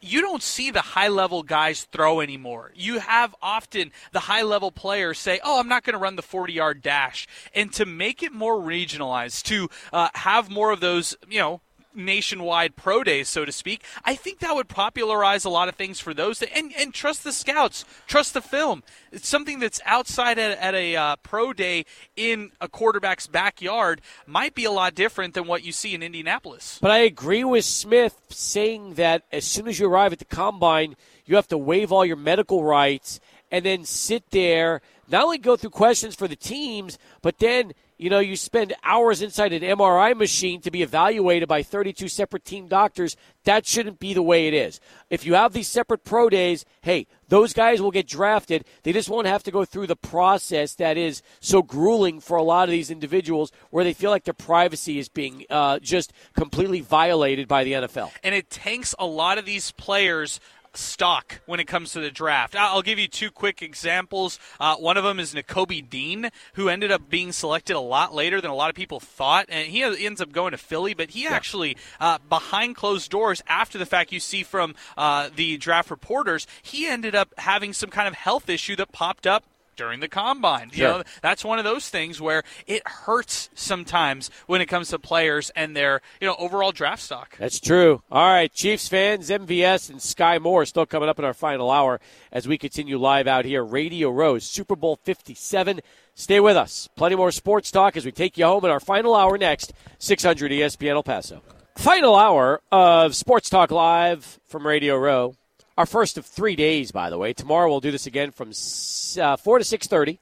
you 0.05 0.21
don't 0.21 0.43
see 0.43 0.71
the 0.71 0.81
high 0.81 1.09
level 1.09 1.43
guys 1.43 1.85
throw 1.85 2.21
anymore. 2.21 2.73
You 2.75 2.99
have 2.99 3.35
often 3.41 3.93
the 4.13 4.21
high 4.21 4.43
level 4.43 4.71
players 4.71 5.19
say, 5.19 5.41
"Oh, 5.43 5.59
I'm 5.59 5.69
not 5.69 5.85
going 5.85 5.95
to 5.95 5.99
run 5.99 6.17
the 6.17 6.23
40 6.23 6.53
yard 6.53 6.83
dash," 6.83 7.27
and 7.55 7.73
to 7.75 7.87
make 7.87 8.23
it 8.23 8.33
more 8.33 8.57
regionalized, 8.57 9.43
to 9.45 9.69
uh, 9.93 10.09
have 10.15 10.51
more 10.51 10.71
of 10.71 10.81
those, 10.81 11.17
you 11.29 11.39
know, 11.39 11.61
nationwide 11.95 12.77
pro 12.77 13.03
days, 13.05 13.29
so 13.29 13.45
to 13.45 13.53
speak, 13.53 13.83
I 14.05 14.15
think 14.15 14.41
that 14.41 14.55
would 14.55 14.69
popularize 14.69 15.45
a 15.45 15.51
lot 15.51 15.69
of 15.69 15.75
things 15.75 16.01
for 16.01 16.15
those. 16.15 16.39
That, 16.41 16.57
and, 16.57 16.73
and 16.79 16.93
trust 16.93 17.25
the 17.25 17.33
scouts, 17.33 17.85
trust 18.07 18.35
the 18.35 18.41
film. 18.41 18.83
It's 19.13 19.29
something 19.29 19.59
that's 19.59 19.81
outside 19.85 20.39
at, 20.39 20.59
at 20.59 20.75
a 20.75 20.97
uh, 20.97 21.17
pro 21.17 21.53
day 21.53 21.85
in 22.17 22.51
a 22.61 22.69
quarterback's 22.69 23.27
backyard 23.27 24.01
might 24.27 24.55
be 24.55 24.65
a 24.65 24.71
lot 24.71 24.95
different 24.95 25.35
than 25.35 25.47
what 25.47 25.65
you 25.65 25.73
see 25.73 25.95
in 25.95 26.03
Indianapolis. 26.03 26.79
But 26.81 26.91
I 26.91 26.99
agree 26.99 27.45
with 27.45 27.65
Smith 27.65 28.21
saying 28.29 28.95
that 28.95 29.23
as 29.33 29.45
soon 29.45 29.69
as 29.69 29.79
you 29.79 29.89
arrive 29.89 30.13
at 30.13 30.19
the 30.19 30.25
combine, 30.25 30.97
you 31.27 31.37
have 31.37 31.49
to 31.49 31.59
waive 31.59 31.93
all 31.93 32.05
your 32.05 32.17
medical 32.17 32.65
rights 32.65 33.21
and 33.51 33.65
then 33.65 33.85
sit 33.85 34.31
there, 34.31 34.81
not 35.09 35.25
only 35.25 35.39
go 35.39 35.57
through 35.57 35.71
questions 35.71 36.15
for 36.15 36.27
the 36.27 36.37
teams, 36.37 36.99
but 37.23 37.39
then 37.39 37.73
you 37.97 38.11
know, 38.11 38.19
you 38.19 38.37
spend 38.37 38.75
hours 38.83 39.23
inside 39.23 39.53
an 39.53 39.63
MRI 39.63 40.17
machine 40.17 40.61
to 40.63 40.71
be 40.71 40.83
evaluated 40.83 41.49
by 41.49 41.63
32 41.63 42.09
separate 42.09 42.45
team 42.45 42.67
doctors. 42.67 43.17
That 43.45 43.67
shouldn't 43.67 44.01
be 44.01 44.15
the 44.15 44.23
way 44.23 44.49
it 44.49 44.55
is. 44.55 44.81
If 45.11 45.25
you 45.25 45.35
have 45.35 45.53
these 45.53 45.69
separate 45.69 46.05
pro 46.05 46.29
days, 46.29 46.65
hey, 46.83 47.07
those 47.29 47.53
guys 47.53 47.81
will 47.81 47.91
get 47.91 48.09
drafted. 48.09 48.65
They 48.83 48.93
just 48.93 49.09
won't 49.09 49.27
have 49.27 49.43
to 49.45 49.51
go 49.51 49.65
through 49.65 49.87
the 49.87 49.97
process 49.97 50.75
that 50.75 50.97
is 50.97 51.23
so 51.41 51.63
grueling 51.63 52.21
for 52.21 52.37
a 52.37 52.43
lot 52.43 52.69
of 52.69 52.73
these 52.73 52.91
individuals 52.91 53.53
where 53.71 53.85
they 53.85 53.93
feel 53.93 54.11
like 54.11 54.25
their 54.25 54.35
privacy 54.35 54.99
is 54.99 55.09
being 55.09 55.45
uh, 55.49 55.79
just 55.79 56.13
completely 56.35 56.81
violated 56.81 57.47
by 57.47 57.65
the 57.65 57.73
NFL. 57.73 58.11
And 58.23 58.35
it 58.35 58.51
tanks 58.51 58.95
a 58.99 59.07
lot 59.07 59.39
of 59.39 59.45
these 59.45 59.71
players 59.73 60.41
stock 60.77 61.41
when 61.47 61.61
it 61.61 61.67
comes 61.67 61.93
to 61.93 62.01
the 62.01 62.11
draft. 62.11 62.55
I'll 62.57 62.83
give 62.83 62.99
you 62.99 63.09
two 63.09 63.31
quick 63.31 63.63
examples. 63.63 64.39
Uh, 64.59 64.77
one 64.77 64.97
of 64.97 65.05
them 65.05 65.21
is 65.21 65.35
Nakobe 65.35 65.89
Dean, 65.89 66.31
who 66.55 66.69
ended 66.69 66.91
up 66.91 67.09
being 67.09 67.33
selected 67.33 67.77
a 67.77 67.81
lot 67.81 68.15
later 68.15 68.41
than 68.41 68.51
a 68.51 68.55
lot 68.55 68.71
of 68.71 68.77
people 68.77 69.01
thought, 69.01 69.47
and 69.49 69.69
he 69.69 69.83
ends 69.83 70.21
up 70.21 70.33
going 70.33 70.53
to 70.53 70.59
Philly. 70.59 70.95
But 70.95 71.11
he 71.11 71.27
actually, 71.27 71.77
uh, 72.01 72.19
behind 72.29 72.77
closed 72.77 73.11
doors, 73.11 73.43
after 73.47 73.79
the 73.79 73.87
fact, 73.87 74.13
you 74.13 74.21
see 74.21 74.43
from 74.43 74.75
uh, 74.97 75.31
the 75.35 75.57
draft 75.57 75.91
reporters, 75.91 76.47
he 76.63 76.87
ended 76.87 77.15
up 77.15 77.33
having 77.39 77.73
some 77.73 77.91
kind 77.91 78.09
of 78.09 78.15
health 78.15 78.49
issue 78.49 78.77
that 78.77 78.93
popped 78.93 79.27
up 79.27 79.45
during 79.77 80.01
the 80.01 80.09
combine. 80.09 80.71
Sure. 80.71 80.77
You 80.77 80.99
know, 80.99 81.03
that's 81.23 81.45
one 81.45 81.59
of 81.59 81.65
those 81.65 81.89
things 81.89 82.21
where 82.21 82.43
it 82.67 82.87
hurts 82.87 83.51
sometimes 83.55 84.31
when 84.47 84.61
it 84.61 84.67
comes 84.67 84.89
to 84.89 84.99
players 84.99 85.51
and 85.57 85.77
their, 85.77 86.01
you 86.21 86.27
know, 86.27 86.37
overall 86.39 86.73
draft 86.73 87.03
stock. 87.03 87.37
That's 87.39 87.61
true. 87.61 88.03
All 88.11 88.33
right, 88.33 88.53
Chiefs 88.53 88.89
fans, 88.89 89.31
MVS 89.31 89.91
and 89.91 89.99
Skyy 89.99 90.41
Moore 90.41 90.65
still 90.67 90.87
coming 90.87 91.09
up 91.09 91.19
in 91.19 91.25
our 91.25 91.35
final 91.35 91.71
hour 91.71 92.01
as 92.33 92.49
we 92.49 92.59
continue 92.59 92.99
live 92.99 93.27
out 93.27 93.45
here 93.45 93.65
Radio 93.65 94.11
Row 94.11 94.39
Super 94.39 94.77
Bowl 94.77 94.97
57. 95.03 95.81
Stay 96.15 96.41
with 96.41 96.57
us. 96.57 96.89
Plenty 96.97 97.17
more 97.17 97.33
sports 97.33 97.71
talk 97.71 97.97
as 97.97 98.05
we 98.05 98.13
take 98.13 98.39
you 98.39 98.45
home 98.45 98.65
in 98.65 98.71
our 98.71 98.81
final 98.81 99.15
hour 99.15 99.37
next, 99.37 99.73
600 99.99 100.53
ESPN 100.53 100.91
El 100.91 101.03
Paso. 101.03 101.43
Final 101.77 102.15
hour 102.15 102.61
of 102.71 103.17
Sports 103.17 103.51
Talk 103.51 103.73
Live 103.73 104.39
from 104.47 104.65
Radio 104.65 104.97
Row. 104.97 105.35
Our 105.77 105.87
first 105.87 106.19
of 106.19 106.25
three 106.25 106.55
days, 106.55 106.93
by 106.93 107.11
the 107.11 107.19
way. 107.19 107.33
Tomorrow 107.33 107.69
we'll 107.69 107.81
do 107.81 107.91
this 107.91 108.07
again 108.07 108.31
from 108.31 108.51
uh, 108.51 109.37
4 109.37 109.59
to 109.59 109.65
6.30. 109.65 110.19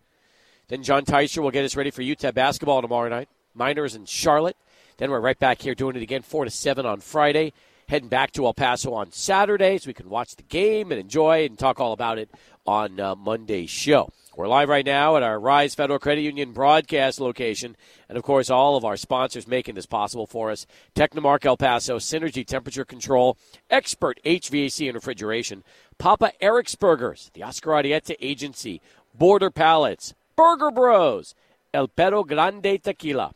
Then 0.69 0.83
John 0.83 1.05
Teicher 1.05 1.43
will 1.43 1.51
get 1.51 1.67
us 1.67 1.77
ready 1.77 1.91
for 1.91 2.01
UTEP 2.01 2.33
basketball 2.33 2.81
tomorrow 2.81 3.11
night. 3.11 3.29
Miners 3.55 3.95
in 3.95 4.07
Charlotte. 4.07 4.57
Then 4.97 5.11
we're 5.11 5.21
right 5.21 5.39
back 5.39 5.61
here 5.61 5.75
doing 5.75 5.95
it 5.95 6.03
again 6.03 6.23
4 6.23 6.47
to 6.47 6.51
7 6.51 6.87
on 6.87 7.01
Friday. 7.01 7.53
Heading 7.87 8.09
back 8.09 8.33
to 8.33 8.47
El 8.47 8.55
Paso 8.55 8.95
on 8.95 9.13
Saturday 9.13 9.77
so 9.77 9.89
we 9.89 9.93
can 9.93 10.09
watch 10.09 10.37
the 10.37 10.43
game 10.45 10.91
and 10.91 10.99
enjoy 10.99 11.45
and 11.45 11.59
talk 11.59 11.81
all 11.81 11.93
about 11.93 12.19
it 12.19 12.31
on 12.67 12.99
uh, 12.99 13.15
Monday's 13.15 13.69
show. 13.69 14.11
We're 14.35 14.49
live 14.49 14.71
right 14.71 14.87
now 14.87 15.19
at 15.19 15.23
our 15.23 15.39
Rise 15.39 15.75
Federal 15.75 15.99
Credit 15.99 16.23
Union 16.23 16.53
broadcast 16.53 17.21
location. 17.21 17.77
And 18.09 18.17
of 18.17 18.25
course, 18.25 18.49
all 18.49 18.77
of 18.77 18.85
our 18.85 18.97
sponsors 18.97 19.47
making 19.47 19.75
this 19.75 19.85
possible 19.85 20.27
for 20.27 20.51
us 20.51 20.67
Technomark 20.95 21.45
El 21.45 21.59
Paso, 21.59 21.99
Synergy 21.99 22.47
Temperature 22.47 22.87
Control, 22.87 23.37
Expert 23.69 24.19
HVAC 24.25 24.87
and 24.87 24.95
Refrigeration, 24.95 25.63
Papa 25.99 26.33
Eric's 26.41 26.75
Burgers, 26.75 27.31
the 27.35 27.43
Oscar 27.43 27.73
Arieta 27.73 28.17
Agency, 28.23 28.81
Border 29.15 29.51
Pallets, 29.51 30.15
Burger 30.35 30.71
Bros, 30.71 31.35
El 31.75 31.89
Perro 31.89 32.25
Grande 32.25 32.83
Tequila, 32.83 33.35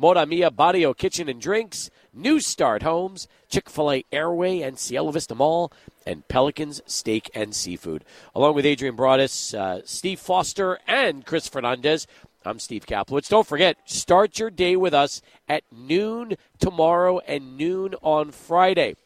Moramia 0.00 0.54
Barrio 0.54 0.94
Kitchen 0.94 1.28
and 1.28 1.42
Drinks, 1.42 1.90
New 2.14 2.40
Start 2.40 2.82
Homes, 2.82 3.28
Chick 3.50 3.68
fil 3.68 3.92
A 3.92 4.04
Airway 4.12 4.62
and 4.62 4.78
Cielo 4.78 5.10
Vista 5.10 5.34
Mall, 5.34 5.70
and 6.08 6.26
Pelicans 6.26 6.80
Steak 6.86 7.30
and 7.34 7.54
Seafood. 7.54 8.02
Along 8.34 8.54
with 8.54 8.64
Adrian 8.64 8.96
Broadus, 8.96 9.52
uh, 9.52 9.82
Steve 9.84 10.18
Foster, 10.18 10.78
and 10.88 11.26
Chris 11.26 11.46
Fernandez, 11.46 12.06
I'm 12.46 12.58
Steve 12.58 12.86
Kaplowitz. 12.86 13.28
Don't 13.28 13.46
forget, 13.46 13.76
start 13.84 14.38
your 14.38 14.48
day 14.48 14.74
with 14.74 14.94
us 14.94 15.20
at 15.50 15.64
noon 15.70 16.36
tomorrow 16.58 17.18
and 17.18 17.58
noon 17.58 17.94
on 18.00 18.30
Friday 18.30 18.96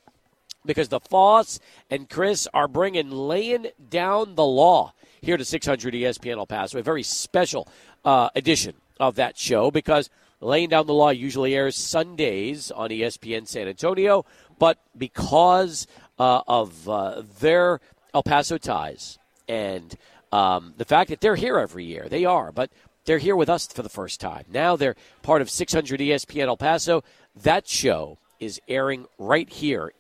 because 0.64 0.90
the 0.90 1.00
Foss 1.00 1.58
and 1.90 2.08
Chris 2.08 2.46
are 2.54 2.68
bringing 2.68 3.10
laying 3.10 3.66
down 3.90 4.36
the 4.36 4.44
law 4.44 4.92
here 5.20 5.36
to 5.36 5.44
600 5.44 5.94
ESPN 5.94 6.36
El 6.36 6.46
Paso. 6.46 6.78
A 6.78 6.82
very 6.82 7.02
special 7.02 7.66
uh, 8.04 8.28
edition 8.36 8.76
of 9.00 9.16
that 9.16 9.36
show 9.36 9.72
because– 9.72 10.08
Laying 10.42 10.70
Down 10.70 10.88
the 10.88 10.92
Law 10.92 11.10
usually 11.10 11.54
airs 11.54 11.76
Sundays 11.76 12.72
on 12.72 12.90
ESPN 12.90 13.46
San 13.46 13.68
Antonio, 13.68 14.26
but 14.58 14.78
because 14.98 15.86
uh, 16.18 16.42
of 16.46 16.88
uh, 16.88 17.22
their 17.40 17.80
El 18.14 18.22
Paso 18.22 18.58
ties 18.58 19.18
and 19.48 19.96
um, 20.32 20.74
the 20.76 20.84
fact 20.84 21.10
that 21.10 21.20
they're 21.20 21.36
here 21.36 21.58
every 21.58 21.84
year, 21.84 22.08
they 22.08 22.24
are, 22.24 22.52
but 22.52 22.70
they're 23.04 23.18
here 23.18 23.36
with 23.36 23.48
us 23.48 23.66
for 23.66 23.82
the 23.82 23.88
first 23.88 24.20
time. 24.20 24.44
Now 24.50 24.76
they're 24.76 24.96
part 25.22 25.42
of 25.42 25.50
600 25.50 26.00
ESPN 26.00 26.46
El 26.46 26.56
Paso. 26.56 27.04
That 27.34 27.68
show 27.68 28.18
is 28.40 28.60
airing 28.68 29.06
right 29.18 29.48
here 29.48 29.92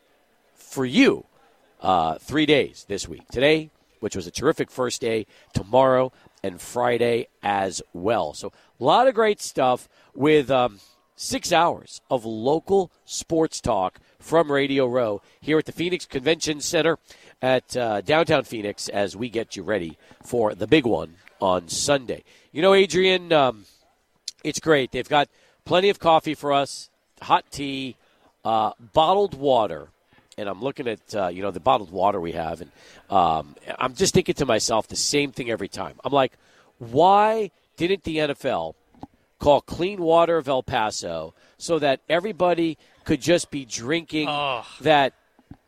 for 0.54 0.84
you 0.84 1.26
uh, 1.80 2.18
three 2.18 2.46
days 2.46 2.86
this 2.88 3.08
week. 3.08 3.26
Today, 3.28 3.70
which 4.00 4.16
was 4.16 4.26
a 4.26 4.30
terrific 4.30 4.70
first 4.70 5.00
day, 5.00 5.26
tomorrow, 5.52 6.12
and 6.42 6.60
Friday 6.60 7.28
as 7.42 7.82
well. 7.92 8.34
So 8.34 8.52
a 8.80 8.84
lot 8.84 9.06
of 9.06 9.14
great 9.14 9.40
stuff 9.40 9.88
with 10.14 10.50
um, 10.50 10.80
six 11.22 11.52
hours 11.52 12.00
of 12.10 12.24
local 12.24 12.90
sports 13.04 13.60
talk 13.60 14.00
from 14.18 14.50
Radio 14.50 14.86
Row 14.86 15.22
here 15.40 15.58
at 15.58 15.66
the 15.66 15.72
Phoenix 15.72 16.04
Convention 16.04 16.60
Center 16.60 16.98
at 17.40 17.76
uh, 17.76 18.00
downtown 18.00 18.42
Phoenix 18.42 18.88
as 18.88 19.16
we 19.16 19.28
get 19.28 19.56
you 19.56 19.62
ready 19.62 19.96
for 20.24 20.54
the 20.54 20.66
big 20.66 20.84
one 20.84 21.14
on 21.40 21.68
Sunday. 21.68 22.24
You 22.50 22.60
know, 22.60 22.74
Adrian, 22.74 23.32
um, 23.32 23.66
it's 24.42 24.58
great. 24.58 24.90
They've 24.90 25.08
got 25.08 25.28
plenty 25.64 25.90
of 25.90 26.00
coffee 26.00 26.34
for 26.34 26.52
us, 26.52 26.90
hot 27.20 27.44
tea, 27.52 27.96
uh, 28.44 28.72
bottled 28.92 29.34
water. 29.34 29.88
And 30.36 30.48
I'm 30.48 30.60
looking 30.60 30.88
at 30.88 31.14
uh, 31.14 31.28
you 31.28 31.42
know 31.42 31.50
the 31.50 31.60
bottled 31.60 31.92
water 31.92 32.20
we 32.20 32.32
have, 32.32 32.62
and 32.62 32.70
um, 33.10 33.54
I'm 33.78 33.94
just 33.94 34.14
thinking 34.14 34.34
to 34.36 34.46
myself 34.46 34.88
the 34.88 34.96
same 34.96 35.30
thing 35.30 35.50
every 35.50 35.68
time. 35.68 36.00
I'm 36.04 36.12
like, 36.12 36.32
why 36.78 37.50
didn't 37.76 38.04
the 38.04 38.16
NFL 38.16 38.74
call 39.42 39.60
Clean 39.60 40.00
Water 40.00 40.38
of 40.38 40.48
El 40.48 40.62
Paso 40.62 41.34
so 41.58 41.80
that 41.80 42.00
everybody 42.08 42.78
could 43.04 43.20
just 43.20 43.50
be 43.50 43.64
drinking 43.64 44.28
oh. 44.28 44.64
that 44.82 45.14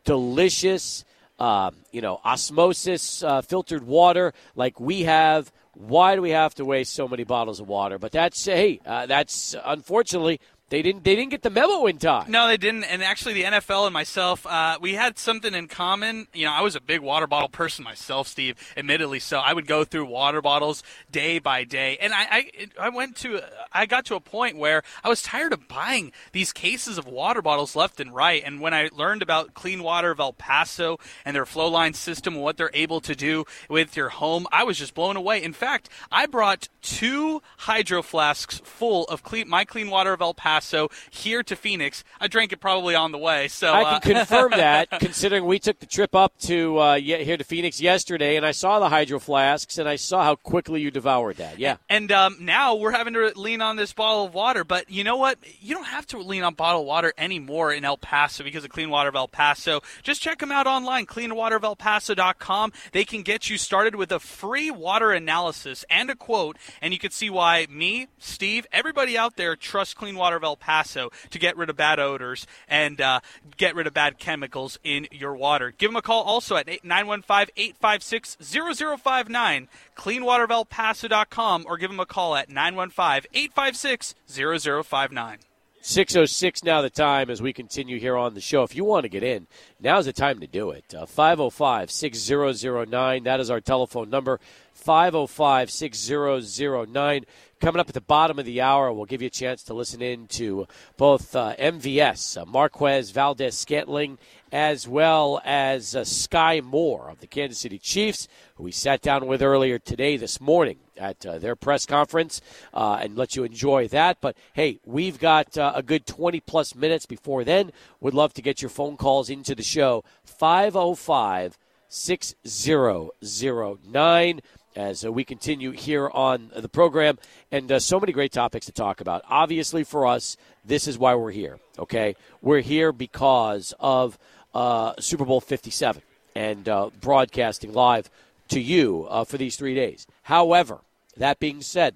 delicious, 0.05 1.03
um, 1.39 1.75
you 1.91 1.99
know, 1.99 2.21
osmosis 2.23 3.21
uh, 3.21 3.41
filtered 3.41 3.83
water 3.83 4.33
like 4.55 4.79
we 4.79 5.03
have. 5.03 5.51
Why 5.73 6.15
do 6.15 6.21
we 6.21 6.29
have 6.29 6.55
to 6.55 6.63
waste 6.63 6.93
so 6.93 7.05
many 7.09 7.25
bottles 7.25 7.59
of 7.59 7.67
water? 7.67 7.99
But 7.99 8.13
that's 8.13 8.45
hey, 8.45 8.79
uh, 8.85 9.07
that's 9.07 9.53
unfortunately 9.65 10.39
They 10.69 10.81
didn't. 10.81 11.03
They 11.03 11.15
didn't 11.15 11.29
get 11.29 11.43
the 11.43 11.51
memo 11.51 11.85
in 11.85 11.99
time. 11.99 12.31
No, 12.31 12.47
they 12.47 12.57
didn't. 12.57 12.85
And 12.85 13.03
actually, 13.03 13.35
the 13.35 13.43
NFL 13.43 13.85
and 13.85 13.93
myself, 13.93 14.47
uh, 14.47 14.79
we 14.81 14.95
had 14.95 15.19
something 15.19 15.53
in 15.53 15.67
common. 15.67 16.27
You 16.33 16.45
know, 16.45 16.53
I 16.53 16.61
was 16.61 16.75
a 16.75 16.81
big 16.81 17.01
water 17.01 17.27
bottle 17.27 17.49
person 17.49 17.85
myself, 17.85 18.27
Steve. 18.27 18.55
Admittedly, 18.75 19.19
so 19.19 19.37
I 19.37 19.53
would 19.53 19.67
go 19.67 19.83
through 19.83 20.05
water 20.05 20.41
bottles 20.41 20.81
day 21.11 21.37
by 21.37 21.65
day, 21.65 21.99
and 22.01 22.13
I, 22.13 22.25
I, 22.31 22.67
I 22.79 22.89
went 22.89 23.15
to, 23.17 23.41
I 23.71 23.85
got 23.85 24.05
to 24.05 24.15
a 24.15 24.19
point 24.19 24.57
where 24.57 24.81
I 25.03 25.09
was 25.09 25.21
tired 25.21 25.53
of 25.53 25.67
buying 25.67 26.11
these 26.31 26.51
cases 26.51 26.97
of 26.97 27.05
water 27.05 27.43
bottles 27.43 27.75
left 27.75 27.99
and 27.99 28.13
right. 28.13 28.41
And 28.43 28.59
when 28.59 28.73
I 28.73 28.89
learned 28.91 29.21
about 29.21 29.53
Clean 29.53 29.83
Water 29.83 30.09
of 30.09 30.19
El 30.19 30.33
Paso 30.33 30.97
and 31.23 31.35
their 31.35 31.45
flow 31.45 31.67
line 31.67 31.93
system 31.93 32.33
and 32.33 32.43
what 32.43 32.57
they're 32.57 32.71
able 32.73 33.01
to 33.01 33.15
do 33.15 33.45
with 33.69 33.95
your 33.95 34.09
home, 34.09 34.47
I 34.51 34.63
was 34.63 34.79
just 34.79 34.95
blown 34.95 35.15
away. 35.15 35.43
In 35.43 35.53
fact, 35.53 35.89
I 36.11 36.25
brought 36.25 36.69
two 36.81 37.43
hydro 37.57 38.01
flasks 38.01 38.61
full 38.63 39.03
of 39.05 39.21
clean, 39.21 39.47
my 39.47 39.63
Clean 39.63 39.91
Water 39.91 40.13
of 40.13 40.21
El 40.21 40.33
Paso 40.33 40.54
Paso 40.55 40.89
here 41.09 41.43
to 41.43 41.55
Phoenix. 41.55 42.03
I 42.19 42.27
drank 42.27 42.53
it 42.53 42.61
probably 42.61 42.95
on 42.95 43.11
the 43.11 43.17
way. 43.17 43.49
So 43.49 43.73
I 43.73 43.99
can 43.99 44.15
uh, 44.15 44.19
confirm 44.19 44.51
that, 44.51 44.89
considering 44.99 45.45
we 45.45 45.59
took 45.59 45.79
the 45.79 45.85
trip 45.85 46.15
up 46.15 46.37
to 46.41 46.77
uh, 46.77 46.95
here 46.97 47.35
to 47.35 47.43
Phoenix 47.43 47.81
yesterday, 47.81 48.37
and 48.37 48.45
I 48.45 48.51
saw 48.51 48.79
the 48.79 48.87
hydro 48.87 49.19
flasks, 49.19 49.77
and 49.77 49.89
I 49.89 49.97
saw 49.97 50.23
how 50.23 50.35
quickly 50.35 50.81
you 50.81 50.91
devoured 50.91 51.37
that. 51.37 51.59
Yeah. 51.59 51.77
And 51.89 52.11
um, 52.11 52.37
now 52.39 52.75
we're 52.75 52.91
having 52.91 53.13
to 53.15 53.33
lean 53.35 53.61
on 53.61 53.75
this 53.75 53.91
bottle 53.91 54.25
of 54.25 54.33
water, 54.33 54.63
but 54.63 54.89
you 54.89 55.03
know 55.03 55.17
what? 55.17 55.39
You 55.59 55.75
don't 55.75 55.85
have 55.85 56.07
to 56.07 56.19
lean 56.19 56.43
on 56.43 56.53
bottled 56.53 56.87
water 56.87 57.13
anymore 57.17 57.73
in 57.73 57.83
El 57.83 57.97
Paso 57.97 58.43
because 58.43 58.63
of 58.63 58.69
Clean 58.69 58.89
Water 58.89 59.09
of 59.09 59.15
El 59.15 59.27
Paso. 59.27 59.81
Just 60.03 60.21
check 60.21 60.39
them 60.39 60.51
out 60.51 60.67
online, 60.67 61.05
cleanwaterofelpaso.com. 61.05 62.71
They 62.93 63.03
can 63.03 63.23
get 63.23 63.49
you 63.49 63.57
started 63.57 63.95
with 63.95 64.11
a 64.11 64.19
free 64.19 64.71
water 64.71 65.11
analysis 65.11 65.83
and 65.89 66.09
a 66.09 66.15
quote, 66.15 66.57
and 66.81 66.93
you 66.93 66.99
can 66.99 67.11
see 67.11 67.29
why 67.29 67.67
me, 67.69 68.07
Steve, 68.19 68.65
everybody 68.71 69.17
out 69.17 69.35
there 69.35 69.57
trusts 69.57 69.93
Clean 69.93 70.15
Water 70.15 70.37
of 70.37 70.43
El 70.45 70.55
Paso 70.55 71.11
to 71.29 71.39
get 71.39 71.57
rid 71.57 71.69
of 71.69 71.75
bad 71.75 71.99
odors 71.99 72.47
and 72.67 73.01
uh, 73.01 73.19
get 73.57 73.75
rid 73.75 73.87
of 73.87 73.93
bad 73.93 74.17
chemicals 74.17 74.79
in 74.83 75.07
your 75.11 75.35
water. 75.35 75.73
Give 75.77 75.89
them 75.89 75.97
a 75.97 76.01
call 76.01 76.23
also 76.23 76.55
at 76.55 76.67
915 76.67 77.47
856 77.57 78.37
0059, 78.41 79.67
cleanwaterofelpaso.com, 79.97 81.65
or 81.67 81.77
give 81.77 81.91
them 81.91 81.99
a 81.99 82.05
call 82.05 82.35
at 82.35 82.49
915 82.49 83.29
856 83.33 84.15
0059. 84.29 85.39
606 85.85 86.63
now 86.63 86.81
the 86.81 86.89
time 86.89 87.29
as 87.29 87.43
we 87.43 87.53
continue 87.53 87.99
here 87.99 88.17
on 88.17 88.33
the 88.33 88.41
show. 88.41 88.63
If 88.63 88.75
you 88.75 88.83
want 88.83 89.03
to 89.03 89.09
get 89.09 89.21
in, 89.21 89.45
now's 89.79 90.05
the 90.05 90.13
time 90.13 90.39
to 90.39 90.47
do 90.47 90.71
it. 90.71 90.83
Uh, 90.95 91.05
505 91.05 91.91
6009, 91.91 93.23
that 93.25 93.39
is 93.39 93.51
our 93.51 93.61
telephone 93.61 94.09
number. 94.09 94.39
505 94.73 95.69
6009. 95.69 97.25
Coming 97.65 97.79
up 97.79 97.89
at 97.89 97.95
the 97.95 98.01
bottom 98.01 98.37
of 98.37 98.45
the 98.45 98.61
hour, 98.61 98.93
we'll 98.93 99.05
give 99.05 99.23
you 99.23 99.27
a 99.27 99.31
chance 99.31 99.63
to 99.63 99.73
listen 99.73 99.99
in 99.99 100.27
to 100.27 100.67
both 100.97 101.35
uh, 101.35 101.55
MVS, 101.55 102.39
uh, 102.39 102.45
Marquez 102.45 103.09
Valdes 103.09 103.57
Scantling, 103.57 104.19
as 104.51 104.87
well 104.87 105.41
as 105.43 105.95
uh, 105.95 106.01
Skyy 106.01 106.63
Moore 106.63 107.09
of 107.09 107.21
the 107.21 107.27
Kansas 107.27 107.57
City 107.57 107.79
Chiefs, 107.79 108.27
who 108.53 108.65
we 108.65 108.71
sat 108.71 109.01
down 109.01 109.25
with 109.25 109.41
earlier 109.41 109.79
today, 109.79 110.15
this 110.15 110.39
morning 110.39 110.77
at 110.95 111.25
uh, 111.25 111.39
their 111.39 111.55
press 111.55 111.87
conference, 111.87 112.39
uh, 112.71 112.99
and 113.01 113.17
let 113.17 113.35
you 113.35 113.43
enjoy 113.43 113.87
that. 113.87 114.21
But 114.21 114.37
hey, 114.53 114.77
we've 114.85 115.17
got 115.17 115.57
uh, 115.57 115.71
a 115.73 115.81
good 115.81 116.05
20 116.05 116.41
plus 116.41 116.75
minutes 116.75 117.07
before 117.07 117.43
then. 117.43 117.71
Would 117.99 118.13
love 118.13 118.35
to 118.35 118.43
get 118.43 118.61
your 118.61 118.69
phone 118.69 118.95
calls 118.95 119.27
into 119.27 119.55
the 119.55 119.63
show. 119.63 120.03
505 120.23 121.57
6009 121.87 124.41
as 124.75 125.05
uh, 125.05 125.11
we 125.11 125.23
continue 125.23 125.71
here 125.71 126.09
on 126.09 126.51
the 126.55 126.69
program. 126.69 127.17
And 127.51 127.71
uh, 127.71 127.79
so 127.79 127.99
many 127.99 128.11
great 128.11 128.31
topics 128.31 128.65
to 128.67 128.71
talk 128.71 129.01
about. 129.01 129.23
Obviously, 129.29 129.83
for 129.83 130.05
us, 130.05 130.37
this 130.63 130.87
is 130.87 130.97
why 130.97 131.15
we're 131.15 131.31
here, 131.31 131.59
okay? 131.79 132.15
We're 132.41 132.61
here 132.61 132.91
because 132.91 133.73
of 133.79 134.17
uh, 134.53 134.93
Super 134.99 135.25
Bowl 135.25 135.41
57 135.41 136.01
and 136.35 136.67
uh, 136.67 136.89
broadcasting 136.99 137.73
live 137.73 138.09
to 138.49 138.59
you 138.59 139.07
uh, 139.09 139.23
for 139.23 139.37
these 139.37 139.55
three 139.55 139.75
days. 139.75 140.07
However, 140.23 140.79
that 141.17 141.39
being 141.39 141.61
said, 141.61 141.95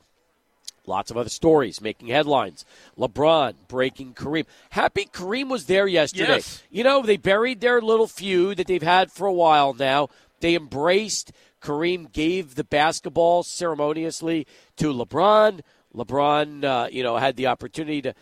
Lots 0.89 1.11
of 1.11 1.18
other 1.18 1.30
stories 1.30 1.81
making 1.81 2.07
headlines. 2.07 2.65
LeBron 2.97 3.53
breaking 3.68 4.15
Kareem. 4.15 4.45
Happy 4.72 5.06
Kareem 5.06 5.47
was 5.47 5.68
there 5.68 5.85
yesterday. 5.85 6.38
Yes. 6.38 6.64
You 6.72 6.84
know, 6.84 7.03
they 7.03 7.15
buried 7.15 7.61
their 7.61 7.80
little 7.80 8.07
feud 8.07 8.57
that 8.57 8.65
they've 8.65 8.81
had 8.81 9.11
for 9.11 9.27
a 9.27 9.34
while 9.34 9.76
now. 9.76 10.10
They 10.39 10.56
embraced 10.56 11.31
Kareem 11.61 12.11
gave 12.11 12.56
the 12.56 12.64
basketball 12.64 13.44
ceremoniously 13.44 14.48
to 14.77 14.94
LeBron. 14.94 15.61
LeBron, 15.95 16.64
uh, 16.64 16.88
you 16.91 17.03
know, 17.03 17.18
had 17.18 17.36
the 17.36 17.48
opportunity 17.48 18.02
to. 18.03 18.14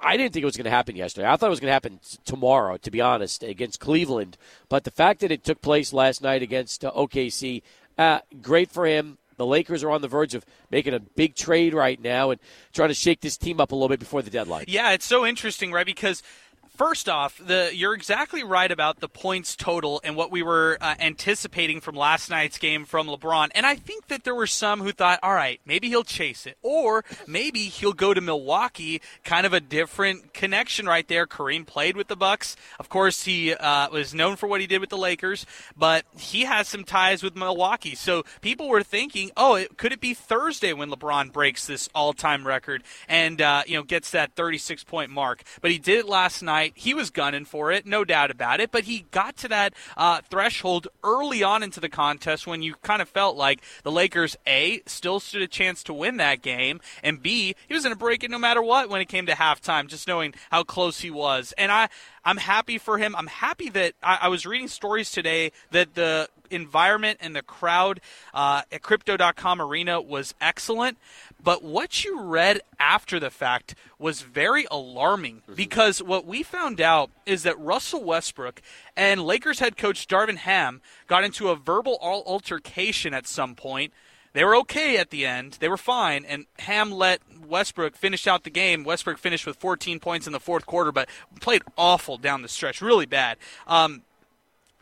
I 0.00 0.16
didn't 0.16 0.32
think 0.32 0.42
it 0.42 0.46
was 0.46 0.56
going 0.56 0.64
to 0.64 0.70
happen 0.70 0.96
yesterday. 0.96 1.28
I 1.28 1.36
thought 1.36 1.48
it 1.48 1.50
was 1.50 1.60
going 1.60 1.68
to 1.68 1.74
happen 1.74 1.98
t- 1.98 2.18
tomorrow, 2.24 2.78
to 2.78 2.90
be 2.90 3.02
honest, 3.02 3.42
against 3.42 3.80
Cleveland. 3.80 4.38
But 4.70 4.84
the 4.84 4.90
fact 4.90 5.20
that 5.20 5.30
it 5.30 5.44
took 5.44 5.60
place 5.60 5.92
last 5.92 6.22
night 6.22 6.42
against 6.42 6.86
uh, 6.86 6.92
OKC, 6.92 7.60
uh, 7.98 8.20
great 8.40 8.70
for 8.70 8.86
him. 8.86 9.18
The 9.36 9.44
Lakers 9.44 9.82
are 9.82 9.90
on 9.90 10.00
the 10.00 10.08
verge 10.08 10.34
of 10.34 10.46
making 10.70 10.94
a 10.94 11.00
big 11.00 11.34
trade 11.34 11.74
right 11.74 12.00
now 12.00 12.30
and 12.30 12.40
trying 12.72 12.88
to 12.88 12.94
shake 12.94 13.20
this 13.20 13.36
team 13.36 13.60
up 13.60 13.72
a 13.72 13.74
little 13.74 13.88
bit 13.88 13.98
before 13.98 14.22
the 14.22 14.30
deadline. 14.30 14.66
Yeah, 14.68 14.92
it's 14.92 15.04
so 15.04 15.26
interesting, 15.26 15.72
right? 15.72 15.84
Because 15.84 16.22
First 16.76 17.08
off, 17.08 17.38
the 17.38 17.70
you're 17.72 17.94
exactly 17.94 18.42
right 18.42 18.70
about 18.70 18.98
the 18.98 19.08
points 19.08 19.54
total 19.54 20.00
and 20.02 20.16
what 20.16 20.32
we 20.32 20.42
were 20.42 20.76
uh, 20.80 20.96
anticipating 20.98 21.80
from 21.80 21.94
last 21.94 22.30
night's 22.30 22.58
game 22.58 22.84
from 22.84 23.06
LeBron. 23.06 23.50
And 23.54 23.64
I 23.64 23.76
think 23.76 24.08
that 24.08 24.24
there 24.24 24.34
were 24.34 24.48
some 24.48 24.80
who 24.80 24.90
thought, 24.90 25.20
all 25.22 25.34
right, 25.34 25.60
maybe 25.64 25.88
he'll 25.88 26.02
chase 26.02 26.46
it, 26.46 26.58
or 26.62 27.04
maybe 27.28 27.60
he'll 27.60 27.92
go 27.92 28.12
to 28.12 28.20
Milwaukee. 28.20 29.00
Kind 29.22 29.46
of 29.46 29.52
a 29.52 29.60
different 29.60 30.34
connection 30.34 30.86
right 30.86 31.06
there. 31.06 31.28
Kareem 31.28 31.64
played 31.64 31.96
with 31.96 32.08
the 32.08 32.16
Bucks. 32.16 32.56
Of 32.80 32.88
course, 32.88 33.22
he 33.22 33.54
uh, 33.54 33.90
was 33.90 34.12
known 34.12 34.34
for 34.34 34.48
what 34.48 34.60
he 34.60 34.66
did 34.66 34.80
with 34.80 34.90
the 34.90 34.98
Lakers, 34.98 35.46
but 35.76 36.04
he 36.18 36.42
has 36.42 36.66
some 36.66 36.82
ties 36.82 37.22
with 37.22 37.36
Milwaukee. 37.36 37.94
So 37.94 38.24
people 38.40 38.68
were 38.68 38.82
thinking, 38.82 39.30
oh, 39.36 39.54
it, 39.54 39.78
could 39.78 39.92
it 39.92 40.00
be 40.00 40.12
Thursday 40.12 40.72
when 40.72 40.90
LeBron 40.90 41.32
breaks 41.32 41.68
this 41.68 41.88
all-time 41.94 42.44
record 42.44 42.82
and 43.08 43.40
uh, 43.40 43.62
you 43.64 43.76
know 43.76 43.84
gets 43.84 44.10
that 44.10 44.34
36 44.34 44.82
point 44.82 45.12
mark? 45.12 45.44
But 45.60 45.70
he 45.70 45.78
did 45.78 46.00
it 46.00 46.08
last 46.08 46.42
night 46.42 46.63
night. 46.64 46.72
He 46.76 46.94
was 46.94 47.10
gunning 47.10 47.44
for 47.44 47.70
it, 47.70 47.86
no 47.86 48.04
doubt 48.04 48.30
about 48.30 48.60
it. 48.60 48.70
But 48.70 48.84
he 48.84 49.06
got 49.10 49.36
to 49.38 49.48
that 49.48 49.74
uh, 49.96 50.20
threshold 50.28 50.88
early 51.02 51.42
on 51.42 51.62
into 51.62 51.80
the 51.80 51.88
contest 51.88 52.46
when 52.46 52.62
you 52.62 52.74
kind 52.82 53.02
of 53.02 53.08
felt 53.08 53.36
like 53.36 53.62
the 53.82 53.92
Lakers, 53.92 54.36
A, 54.46 54.80
still 54.86 55.20
stood 55.20 55.42
a 55.42 55.48
chance 55.48 55.82
to 55.84 55.94
win 55.94 56.16
that 56.18 56.42
game, 56.42 56.80
and 57.02 57.22
B, 57.22 57.54
he 57.68 57.74
was 57.74 57.82
going 57.82 57.94
to 57.94 57.98
break 57.98 58.24
it 58.24 58.30
no 58.30 58.38
matter 58.38 58.62
what 58.62 58.88
when 58.88 59.00
it 59.00 59.08
came 59.08 59.26
to 59.26 59.32
halftime, 59.32 59.86
just 59.86 60.08
knowing 60.08 60.34
how 60.50 60.62
close 60.62 61.00
he 61.00 61.10
was. 61.10 61.52
And 61.58 61.70
I, 61.70 61.88
I'm 62.24 62.38
happy 62.38 62.78
for 62.78 62.98
him. 62.98 63.14
I'm 63.16 63.26
happy 63.26 63.68
that 63.70 63.94
I, 64.02 64.18
I 64.22 64.28
was 64.28 64.46
reading 64.46 64.68
stories 64.68 65.10
today 65.10 65.52
that 65.70 65.94
the 65.94 66.28
environment 66.54 67.18
and 67.20 67.34
the 67.34 67.42
crowd 67.42 68.00
uh, 68.32 68.62
at 68.70 68.82
Crypto.com 68.82 69.60
Arena 69.60 70.00
was 70.00 70.34
excellent. 70.40 70.98
But 71.42 71.62
what 71.62 72.04
you 72.04 72.20
read 72.20 72.60
after 72.78 73.20
the 73.20 73.30
fact 73.30 73.74
was 73.98 74.22
very 74.22 74.66
alarming 74.70 75.36
mm-hmm. 75.36 75.54
because 75.54 76.02
what 76.02 76.26
we 76.26 76.42
found 76.42 76.80
out 76.80 77.10
is 77.26 77.42
that 77.42 77.58
Russell 77.58 78.02
Westbrook 78.02 78.62
and 78.96 79.22
Lakers 79.22 79.58
head 79.58 79.76
coach 79.76 80.06
Darvin 80.06 80.36
Ham 80.36 80.80
got 81.06 81.24
into 81.24 81.48
a 81.48 81.56
verbal 81.56 81.98
altercation 82.00 83.12
at 83.12 83.26
some 83.26 83.54
point. 83.54 83.92
They 84.34 84.44
were 84.44 84.56
okay 84.56 84.96
at 84.96 85.10
the 85.10 85.24
end. 85.24 85.58
They 85.60 85.68
were 85.68 85.76
fine. 85.76 86.24
And 86.24 86.46
Ham 86.60 86.90
let 86.90 87.20
Westbrook 87.46 87.96
finish 87.96 88.26
out 88.26 88.42
the 88.42 88.50
game. 88.50 88.82
Westbrook 88.82 89.16
finished 89.16 89.46
with 89.46 89.56
14 89.56 90.00
points 90.00 90.26
in 90.26 90.32
the 90.32 90.40
fourth 90.40 90.66
quarter, 90.66 90.90
but 90.92 91.08
played 91.40 91.62
awful 91.78 92.18
down 92.18 92.42
the 92.42 92.48
stretch, 92.48 92.82
really 92.82 93.06
bad. 93.06 93.38
Um, 93.66 94.02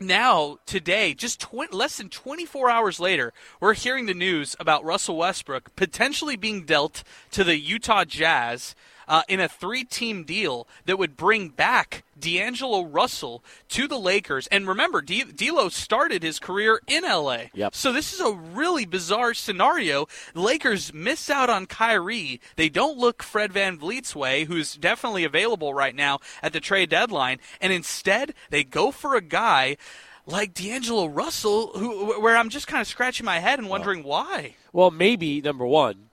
now 0.05 0.57
today 0.65 1.13
just 1.13 1.39
20, 1.39 1.75
less 1.75 1.97
than 1.97 2.09
24 2.09 2.69
hours 2.69 2.99
later 2.99 3.33
we're 3.59 3.73
hearing 3.73 4.05
the 4.05 4.13
news 4.13 4.55
about 4.59 4.83
russell 4.83 5.17
westbrook 5.17 5.75
potentially 5.75 6.35
being 6.35 6.65
dealt 6.65 7.03
to 7.31 7.43
the 7.43 7.57
utah 7.57 8.05
jazz 8.05 8.75
uh, 9.07 9.23
in 9.27 9.39
a 9.39 9.47
three-team 9.47 10.23
deal 10.23 10.67
that 10.85 10.97
would 10.97 11.17
bring 11.17 11.49
back 11.49 12.03
D'Angelo 12.19 12.83
Russell 12.83 13.43
to 13.69 13.87
the 13.87 13.99
Lakers. 13.99 14.47
And 14.47 14.67
remember, 14.67 15.01
D- 15.01 15.23
D'Lo 15.23 15.69
started 15.69 16.23
his 16.23 16.39
career 16.39 16.81
in 16.87 17.03
LA. 17.03 17.45
Yep. 17.53 17.75
So 17.75 17.91
this 17.91 18.13
is 18.13 18.19
a 18.19 18.31
really 18.31 18.85
bizarre 18.85 19.33
scenario. 19.33 20.07
Lakers 20.33 20.93
miss 20.93 21.29
out 21.29 21.49
on 21.49 21.65
Kyrie. 21.65 22.39
They 22.55 22.69
don't 22.69 22.97
look 22.97 23.23
Fred 23.23 23.51
VanVleet's 23.51 24.15
way, 24.15 24.45
who's 24.45 24.75
definitely 24.75 25.23
available 25.23 25.73
right 25.73 25.95
now 25.95 26.19
at 26.41 26.53
the 26.53 26.59
trade 26.59 26.89
deadline. 26.89 27.39
And 27.59 27.73
instead, 27.73 28.33
they 28.49 28.63
go 28.63 28.91
for 28.91 29.15
a 29.15 29.21
guy 29.21 29.77
like 30.25 30.53
D'Angelo 30.53 31.07
Russell, 31.07 31.71
who 31.75 32.21
where 32.21 32.37
I'm 32.37 32.49
just 32.49 32.67
kind 32.67 32.81
of 32.81 32.87
scratching 32.87 33.25
my 33.25 33.39
head 33.39 33.59
and 33.59 33.69
wondering 33.69 34.03
well, 34.03 34.23
why. 34.23 34.55
Well, 34.71 34.91
maybe 34.91 35.41
number 35.41 35.65
one, 35.65 36.09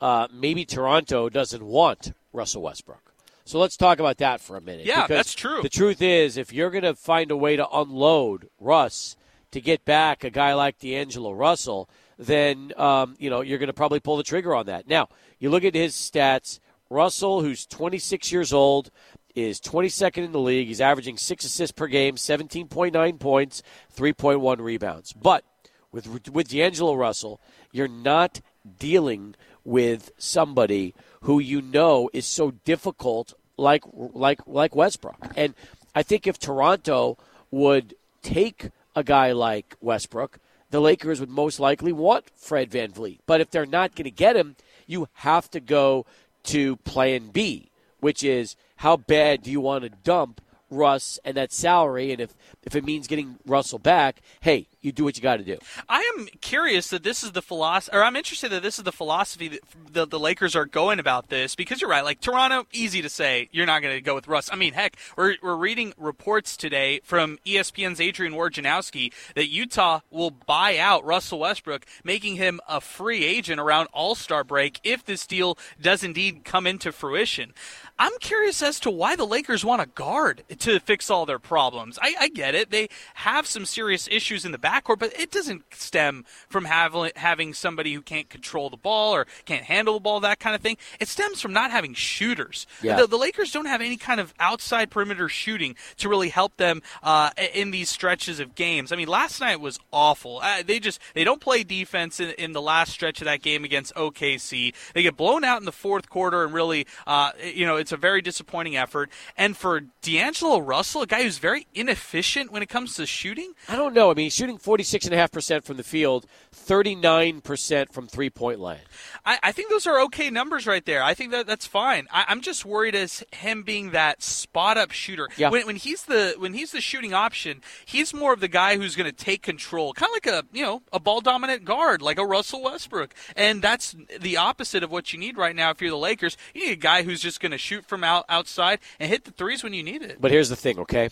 uh, 0.00 0.28
maybe 0.32 0.64
Toronto 0.64 1.28
doesn't 1.28 1.62
want 1.62 2.12
Russell 2.32 2.62
Westbrook. 2.62 3.14
So 3.44 3.58
let's 3.58 3.76
talk 3.76 3.98
about 3.98 4.18
that 4.18 4.40
for 4.40 4.56
a 4.56 4.60
minute. 4.60 4.86
Yeah, 4.86 5.06
that's 5.06 5.34
true. 5.34 5.60
The 5.62 5.68
truth 5.68 6.02
is, 6.02 6.36
if 6.36 6.52
you're 6.52 6.70
going 6.70 6.84
to 6.84 6.94
find 6.94 7.30
a 7.30 7.36
way 7.36 7.56
to 7.56 7.68
unload 7.68 8.48
Russ 8.60 9.16
to 9.50 9.60
get 9.60 9.84
back 9.84 10.22
a 10.22 10.30
guy 10.30 10.54
like 10.54 10.78
D'Angelo 10.78 11.32
Russell, 11.32 11.88
then 12.18 12.72
um, 12.76 13.16
you 13.18 13.30
know 13.30 13.40
you're 13.40 13.58
going 13.58 13.68
to 13.68 13.72
probably 13.72 14.00
pull 14.00 14.16
the 14.16 14.22
trigger 14.22 14.54
on 14.54 14.66
that. 14.66 14.86
Now, 14.86 15.08
you 15.38 15.50
look 15.50 15.64
at 15.64 15.74
his 15.74 15.94
stats 15.94 16.60
Russell, 16.90 17.40
who's 17.40 17.66
26 17.66 18.30
years 18.30 18.52
old, 18.52 18.90
is 19.34 19.60
22nd 19.60 20.24
in 20.24 20.32
the 20.32 20.40
league. 20.40 20.68
He's 20.68 20.80
averaging 20.80 21.16
six 21.16 21.44
assists 21.44 21.72
per 21.72 21.86
game, 21.86 22.16
17.9 22.16 23.18
points, 23.18 23.62
3.1 23.96 24.58
rebounds. 24.58 25.12
But 25.12 25.44
with 25.92 26.30
with 26.30 26.48
D'Angelo 26.48 26.94
Russell, 26.94 27.40
you're 27.72 27.88
not 27.88 28.40
dealing 28.78 29.34
with 29.64 30.10
somebody 30.18 30.94
who 31.22 31.38
you 31.38 31.60
know 31.60 32.10
is 32.12 32.26
so 32.26 32.52
difficult, 32.64 33.34
like 33.56 33.84
like 33.92 34.40
like 34.46 34.74
Westbrook. 34.74 35.32
And 35.36 35.54
I 35.94 36.02
think 36.02 36.26
if 36.26 36.38
Toronto 36.38 37.18
would 37.50 37.94
take 38.22 38.70
a 38.94 39.02
guy 39.02 39.32
like 39.32 39.76
Westbrook, 39.80 40.38
the 40.70 40.80
Lakers 40.80 41.20
would 41.20 41.30
most 41.30 41.60
likely 41.60 41.92
want 41.92 42.30
Fred 42.36 42.70
VanVleet. 42.70 43.18
But 43.26 43.40
if 43.40 43.50
they're 43.50 43.66
not 43.66 43.94
going 43.94 44.04
to 44.04 44.10
get 44.10 44.36
him, 44.36 44.56
you 44.86 45.08
have 45.14 45.50
to 45.50 45.60
go 45.60 46.06
to 46.44 46.76
plan 46.76 47.28
B, 47.28 47.70
which 48.00 48.24
is 48.24 48.56
how 48.76 48.96
bad 48.96 49.42
do 49.42 49.50
you 49.50 49.60
want 49.60 49.84
to 49.84 49.90
dump 49.90 50.40
Russ 50.70 51.18
and 51.24 51.36
that 51.36 51.52
salary? 51.52 52.12
And 52.12 52.20
if, 52.20 52.34
if 52.62 52.74
it 52.74 52.84
means 52.84 53.06
getting 53.06 53.36
Russell 53.46 53.78
back, 53.78 54.22
hey, 54.40 54.66
you 54.80 54.92
do 54.92 55.04
what 55.04 55.16
you 55.16 55.22
got 55.22 55.36
to 55.36 55.44
do. 55.44 55.58
I 55.88 56.00
am 56.16 56.26
curious 56.40 56.88
that 56.88 57.02
this 57.02 57.22
is 57.22 57.32
the 57.32 57.42
philosophy, 57.42 57.96
or 57.96 58.02
I'm 58.02 58.16
interested 58.16 58.50
that 58.50 58.62
this 58.62 58.78
is 58.78 58.84
the 58.84 58.92
philosophy 58.92 59.48
that 59.48 59.60
the, 59.92 60.06
the 60.06 60.18
Lakers 60.18 60.56
are 60.56 60.64
going 60.64 60.98
about 60.98 61.28
this 61.28 61.54
because 61.54 61.80
you're 61.80 61.90
right. 61.90 62.04
Like 62.04 62.20
Toronto, 62.20 62.66
easy 62.72 63.02
to 63.02 63.08
say 63.08 63.48
you're 63.52 63.66
not 63.66 63.82
going 63.82 63.94
to 63.94 64.00
go 64.00 64.14
with 64.14 64.26
Russ. 64.26 64.48
I 64.50 64.56
mean, 64.56 64.72
heck, 64.72 64.96
we're, 65.16 65.36
we're 65.42 65.56
reading 65.56 65.92
reports 65.98 66.56
today 66.56 67.00
from 67.04 67.38
ESPN's 67.44 68.00
Adrian 68.00 68.32
Wojnarowski 68.32 69.12
that 69.34 69.48
Utah 69.48 70.00
will 70.10 70.30
buy 70.30 70.78
out 70.78 71.04
Russell 71.04 71.40
Westbrook, 71.40 71.84
making 72.02 72.36
him 72.36 72.60
a 72.68 72.80
free 72.80 73.24
agent 73.24 73.60
around 73.60 73.88
All 73.92 74.14
Star 74.14 74.44
break 74.44 74.80
if 74.82 75.04
this 75.04 75.26
deal 75.26 75.58
does 75.80 76.02
indeed 76.02 76.44
come 76.44 76.66
into 76.66 76.92
fruition. 76.92 77.52
I'm 78.00 78.18
curious 78.18 78.62
as 78.62 78.80
to 78.80 78.90
why 78.90 79.14
the 79.14 79.26
Lakers 79.26 79.62
want 79.62 79.82
a 79.82 79.86
guard 79.86 80.42
to 80.60 80.80
fix 80.80 81.10
all 81.10 81.26
their 81.26 81.38
problems. 81.38 81.98
I, 82.00 82.14
I 82.18 82.28
get 82.28 82.54
it; 82.54 82.70
they 82.70 82.88
have 83.12 83.46
some 83.46 83.66
serious 83.66 84.08
issues 84.10 84.46
in 84.46 84.52
the 84.52 84.58
backcourt, 84.58 84.98
but 84.98 85.12
it 85.20 85.30
doesn't 85.30 85.64
stem 85.74 86.24
from 86.48 86.64
having 86.64 87.10
having 87.14 87.52
somebody 87.52 87.92
who 87.92 88.00
can't 88.00 88.30
control 88.30 88.70
the 88.70 88.78
ball 88.78 89.14
or 89.14 89.26
can't 89.44 89.64
handle 89.64 89.94
the 89.94 90.00
ball, 90.00 90.18
that 90.20 90.40
kind 90.40 90.56
of 90.56 90.62
thing. 90.62 90.78
It 90.98 91.08
stems 91.08 91.42
from 91.42 91.52
not 91.52 91.70
having 91.70 91.92
shooters. 91.92 92.66
Yeah. 92.82 92.96
The, 92.96 93.06
the 93.06 93.18
Lakers 93.18 93.52
don't 93.52 93.66
have 93.66 93.82
any 93.82 93.98
kind 93.98 94.18
of 94.18 94.32
outside 94.40 94.90
perimeter 94.90 95.28
shooting 95.28 95.76
to 95.98 96.08
really 96.08 96.30
help 96.30 96.56
them 96.56 96.80
uh, 97.02 97.30
in 97.52 97.70
these 97.70 97.90
stretches 97.90 98.40
of 98.40 98.54
games. 98.54 98.92
I 98.92 98.96
mean, 98.96 99.08
last 99.08 99.42
night 99.42 99.60
was 99.60 99.78
awful. 99.92 100.40
Uh, 100.42 100.62
they 100.66 100.80
just 100.80 101.00
they 101.12 101.24
don't 101.24 101.40
play 101.40 101.64
defense 101.64 102.18
in, 102.18 102.30
in, 102.30 102.52
the 102.52 102.62
last 102.62 102.92
stretch 102.92 103.20
of 103.20 103.26
that 103.26 103.42
game 103.42 103.62
against 103.62 103.94
OKC. 103.94 104.72
They 104.94 105.02
get 105.02 105.18
blown 105.18 105.44
out 105.44 105.60
in 105.60 105.66
the 105.66 105.72
fourth 105.72 106.08
quarter, 106.08 106.44
and 106.44 106.54
really, 106.54 106.86
uh, 107.06 107.32
you 107.44 107.66
know, 107.66 107.76
it's 107.76 107.89
a 107.92 107.96
very 107.96 108.22
disappointing 108.22 108.76
effort. 108.76 109.10
And 109.36 109.56
for 109.56 109.80
D'Angelo 110.02 110.58
Russell, 110.58 111.02
a 111.02 111.06
guy 111.06 111.22
who's 111.22 111.38
very 111.38 111.66
inefficient 111.74 112.52
when 112.52 112.62
it 112.62 112.68
comes 112.68 112.94
to 112.94 113.06
shooting, 113.06 113.52
I 113.68 113.76
don't 113.76 113.94
know. 113.94 114.10
I 114.10 114.14
mean, 114.14 114.24
he's 114.24 114.34
shooting 114.34 114.58
46.5% 114.58 115.64
from 115.64 115.76
the 115.76 115.82
field, 115.82 116.26
39% 116.54 117.92
from 117.92 118.06
three 118.06 118.30
point 118.30 118.60
line. 118.60 118.80
I, 119.24 119.38
I, 119.42 119.52
think 119.52 119.70
those 119.70 119.86
are 119.86 120.00
okay 120.02 120.30
numbers 120.30 120.66
right 120.66 120.84
there. 120.84 121.02
I 121.02 121.14
think 121.14 121.32
that 121.32 121.46
that's 121.46 121.66
fine. 121.66 122.06
I, 122.10 122.24
am 122.28 122.40
just 122.40 122.64
worried 122.64 122.94
as 122.94 123.24
him 123.32 123.62
being 123.62 123.90
that 123.90 124.22
spot 124.22 124.76
up 124.76 124.90
shooter. 124.90 125.28
Yeah. 125.36 125.50
When, 125.50 125.66
when 125.66 125.76
he's 125.76 126.04
the 126.04 126.34
when 126.38 126.54
he's 126.54 126.72
the 126.72 126.80
shooting 126.80 127.12
option, 127.12 127.60
he's 127.84 128.14
more 128.14 128.32
of 128.32 128.40
the 128.40 128.48
guy 128.48 128.76
who's 128.76 128.96
going 128.96 129.10
to 129.10 129.16
take 129.16 129.42
control, 129.42 129.92
kind 129.92 130.10
of 130.10 130.14
like 130.14 130.26
a 130.26 130.46
you 130.56 130.64
know 130.64 130.82
a 130.92 131.00
ball 131.00 131.20
dominant 131.20 131.64
guard, 131.64 132.02
like 132.02 132.18
a 132.18 132.24
Russell 132.24 132.62
Westbrook. 132.62 133.14
And 133.36 133.62
that's 133.62 133.94
the 134.20 134.36
opposite 134.36 134.82
of 134.82 134.90
what 134.90 135.12
you 135.12 135.18
need 135.18 135.36
right 135.36 135.54
now. 135.54 135.70
If 135.70 135.80
you're 135.80 135.90
the 135.90 135.96
Lakers, 135.96 136.36
you 136.54 136.66
need 136.66 136.72
a 136.72 136.76
guy 136.76 137.02
who's 137.02 137.20
just 137.20 137.40
going 137.40 137.52
to 137.52 137.58
shoot 137.58 137.79
from 137.86 138.04
out 138.04 138.24
outside 138.28 138.78
and 138.98 139.10
hit 139.10 139.24
the 139.24 139.30
threes 139.30 139.62
when 139.62 139.72
you 139.74 139.82
need 139.82 140.02
it. 140.02 140.20
But 140.20 140.30
here's 140.30 140.48
the 140.48 140.56
thing, 140.56 140.78
okay? 140.80 141.10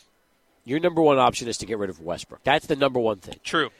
Your 0.64 0.80
number 0.80 1.00
one 1.00 1.18
option 1.18 1.48
is 1.48 1.58
to 1.58 1.66
get 1.66 1.78
rid 1.78 1.90
of 1.90 2.00
Westbrook. 2.00 2.44
That's 2.44 2.66
the 2.66 2.76
number 2.76 3.00
one 3.00 3.18
thing. 3.18 3.40
True. 3.42 3.70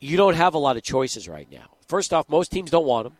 You 0.00 0.16
don't 0.16 0.34
have 0.34 0.54
a 0.54 0.58
lot 0.58 0.76
of 0.76 0.82
choices 0.82 1.28
right 1.28 1.50
now. 1.50 1.66
First 1.86 2.12
off, 2.12 2.28
most 2.28 2.52
teams 2.52 2.70
don't 2.70 2.86
want 2.86 3.08
him. 3.08 3.16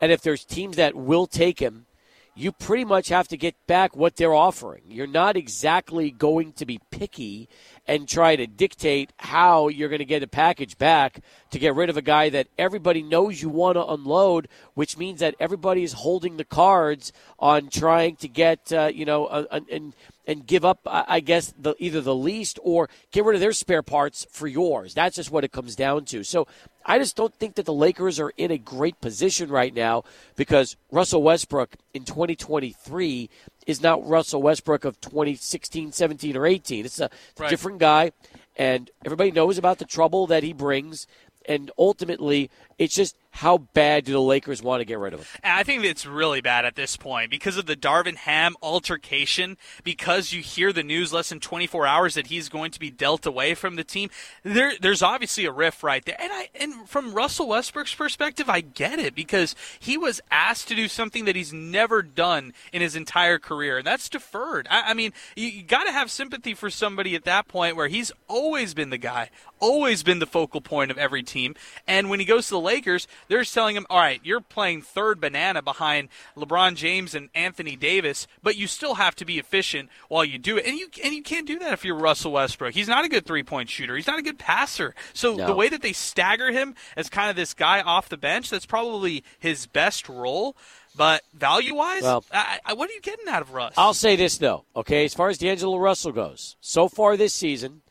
And 0.00 0.12
if 0.12 0.20
there's 0.20 0.44
teams 0.44 0.76
that 0.76 0.94
will 0.94 1.26
take 1.26 1.60
him, 1.60 1.86
you 2.34 2.52
pretty 2.52 2.84
much 2.84 3.08
have 3.08 3.26
to 3.28 3.36
get 3.36 3.54
back 3.66 3.96
what 3.96 4.16
they're 4.16 4.34
offering. 4.34 4.82
You're 4.86 5.06
not 5.06 5.36
exactly 5.36 6.10
going 6.10 6.52
to 6.54 6.66
be 6.66 6.80
picky 6.90 7.48
and 7.88 8.06
try 8.06 8.36
to 8.36 8.46
dictate 8.46 9.12
how 9.16 9.68
you're 9.68 9.88
going 9.88 9.98
to 9.98 10.04
get 10.04 10.22
a 10.22 10.28
package 10.28 10.76
back 10.76 11.20
to 11.50 11.58
get 11.58 11.74
rid 11.74 11.88
of 11.88 11.96
a 11.96 12.02
guy 12.02 12.28
that 12.28 12.46
everybody 12.58 13.02
knows 13.02 13.40
you 13.40 13.48
want 13.48 13.76
to 13.76 13.86
unload, 13.86 14.46
which 14.74 14.98
means 14.98 15.20
that 15.20 15.34
everybody 15.40 15.82
is 15.82 15.94
holding 15.94 16.36
the 16.36 16.44
cards 16.44 17.12
on 17.38 17.68
trying 17.70 18.14
to 18.16 18.28
get, 18.28 18.70
uh, 18.72 18.90
you 18.94 19.06
know, 19.06 19.26
and 19.26 19.94
and 20.28 20.46
give 20.46 20.62
up, 20.62 20.80
I 20.84 21.20
guess, 21.20 21.54
the, 21.58 21.74
either 21.78 22.02
the 22.02 22.14
least 22.14 22.58
or 22.62 22.90
get 23.12 23.24
rid 23.24 23.34
of 23.34 23.40
their 23.40 23.54
spare 23.54 23.82
parts 23.82 24.26
for 24.30 24.46
yours. 24.46 24.92
That's 24.92 25.16
just 25.16 25.30
what 25.30 25.42
it 25.42 25.52
comes 25.52 25.74
down 25.74 26.04
to. 26.06 26.22
So 26.22 26.46
I 26.84 26.98
just 26.98 27.16
don't 27.16 27.34
think 27.34 27.54
that 27.54 27.64
the 27.64 27.72
Lakers 27.72 28.20
are 28.20 28.30
in 28.36 28.50
a 28.50 28.58
great 28.58 29.00
position 29.00 29.48
right 29.48 29.74
now 29.74 30.04
because 30.36 30.76
Russell 30.92 31.22
Westbrook 31.22 31.76
in 31.94 32.04
2023 32.04 33.30
is 33.68 33.82
not 33.82 34.04
Russell 34.08 34.42
Westbrook 34.42 34.86
of 34.86 34.98
2016, 35.02 35.92
17, 35.92 36.36
or 36.36 36.46
18. 36.46 36.86
It's 36.86 36.98
a, 36.98 37.10
it's 37.30 37.40
a 37.40 37.48
different 37.48 37.78
guy, 37.78 38.12
and 38.56 38.90
everybody 39.04 39.30
knows 39.30 39.58
about 39.58 39.78
the 39.78 39.84
trouble 39.84 40.26
that 40.26 40.42
he 40.42 40.54
brings. 40.54 41.06
And 41.44 41.70
ultimately, 41.78 42.50
it's 42.78 42.94
just 42.94 43.14
how 43.38 43.58
bad 43.58 44.04
do 44.04 44.10
the 44.10 44.20
Lakers 44.20 44.60
want 44.64 44.80
to 44.80 44.84
get 44.84 44.98
rid 44.98 45.14
of 45.14 45.20
him? 45.20 45.26
I 45.44 45.62
think 45.62 45.84
it's 45.84 46.04
really 46.04 46.40
bad 46.40 46.64
at 46.64 46.74
this 46.74 46.96
point 46.96 47.30
because 47.30 47.56
of 47.56 47.66
the 47.66 47.76
Darvin 47.76 48.16
Ham 48.16 48.56
altercation. 48.60 49.56
Because 49.84 50.32
you 50.32 50.42
hear 50.42 50.72
the 50.72 50.82
news 50.82 51.12
less 51.12 51.28
than 51.28 51.38
24 51.38 51.86
hours 51.86 52.14
that 52.14 52.26
he's 52.26 52.48
going 52.48 52.72
to 52.72 52.80
be 52.80 52.90
dealt 52.90 53.26
away 53.26 53.54
from 53.54 53.76
the 53.76 53.84
team. 53.84 54.10
There, 54.42 54.72
there's 54.80 55.02
obviously 55.02 55.44
a 55.44 55.52
riff 55.52 55.84
right 55.84 56.04
there, 56.04 56.16
and 56.18 56.32
I, 56.32 56.48
and 56.54 56.88
from 56.88 57.14
Russell 57.14 57.48
Westbrook's 57.48 57.94
perspective, 57.94 58.50
I 58.50 58.60
get 58.60 58.98
it 58.98 59.14
because 59.14 59.54
he 59.78 59.96
was 59.96 60.20
asked 60.32 60.66
to 60.68 60.74
do 60.74 60.88
something 60.88 61.24
that 61.24 61.36
he's 61.36 61.52
never 61.52 62.02
done 62.02 62.52
in 62.72 62.82
his 62.82 62.96
entire 62.96 63.38
career, 63.38 63.78
and 63.78 63.86
that's 63.86 64.08
deferred. 64.08 64.66
I, 64.68 64.90
I 64.90 64.94
mean, 64.94 65.12
you, 65.36 65.46
you 65.46 65.62
got 65.62 65.84
to 65.84 65.92
have 65.92 66.10
sympathy 66.10 66.54
for 66.54 66.70
somebody 66.70 67.14
at 67.14 67.24
that 67.24 67.46
point 67.46 67.76
where 67.76 67.88
he's 67.88 68.10
always 68.26 68.74
been 68.74 68.90
the 68.90 68.98
guy, 68.98 69.30
always 69.60 70.02
been 70.02 70.18
the 70.18 70.26
focal 70.26 70.60
point 70.60 70.90
of 70.90 70.98
every 70.98 71.22
team, 71.22 71.54
and 71.86 72.10
when 72.10 72.18
he 72.18 72.26
goes 72.26 72.48
to 72.48 72.54
the 72.54 72.60
Lakers, 72.60 73.06
they're 73.28 73.44
telling 73.44 73.76
him, 73.76 73.86
all 73.88 73.98
right, 73.98 74.20
you're 74.24 74.40
playing 74.40 74.82
third 74.82 75.20
banana 75.20 75.62
behind 75.62 76.08
LeBron 76.36 76.74
James 76.74 77.14
and 77.14 77.28
Anthony 77.34 77.76
Davis, 77.76 78.26
but 78.42 78.56
you 78.56 78.66
still 78.66 78.94
have 78.94 79.14
to 79.16 79.24
be 79.24 79.38
efficient 79.38 79.88
while 80.08 80.24
you 80.24 80.38
do 80.38 80.56
it. 80.56 80.66
And 80.66 80.76
you 80.78 80.88
and 81.04 81.14
you 81.14 81.22
can't 81.22 81.46
do 81.46 81.58
that 81.60 81.72
if 81.72 81.84
you're 81.84 81.96
Russell 81.96 82.32
Westbrook. 82.32 82.74
He's 82.74 82.88
not 82.88 83.04
a 83.04 83.08
good 83.08 83.26
three 83.26 83.42
point 83.42 83.70
shooter. 83.70 83.94
He's 83.96 84.06
not 84.06 84.18
a 84.18 84.22
good 84.22 84.38
passer. 84.38 84.94
So 85.12 85.36
no. 85.36 85.46
the 85.46 85.54
way 85.54 85.68
that 85.68 85.82
they 85.82 85.92
stagger 85.92 86.50
him 86.50 86.74
as 86.96 87.08
kind 87.08 87.30
of 87.30 87.36
this 87.36 87.54
guy 87.54 87.80
off 87.80 88.08
the 88.08 88.16
bench, 88.16 88.50
that's 88.50 88.66
probably 88.66 89.24
his 89.38 89.66
best 89.66 90.08
role. 90.08 90.56
But 90.96 91.22
value 91.32 91.76
wise, 91.76 92.02
well, 92.02 92.24
what 92.30 92.90
are 92.90 92.92
you 92.92 93.00
getting 93.00 93.28
out 93.28 93.42
of 93.42 93.52
Russ? 93.52 93.74
I'll 93.76 93.94
say 93.94 94.16
this 94.16 94.38
though, 94.38 94.64
okay. 94.74 95.04
As 95.04 95.14
far 95.14 95.28
as 95.28 95.38
D'Angelo 95.38 95.76
Russell 95.78 96.10
goes, 96.12 96.56
so 96.60 96.88
far 96.88 97.16
this 97.16 97.34
season, 97.34 97.82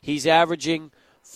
he's 0.00 0.26
averaging 0.28 0.92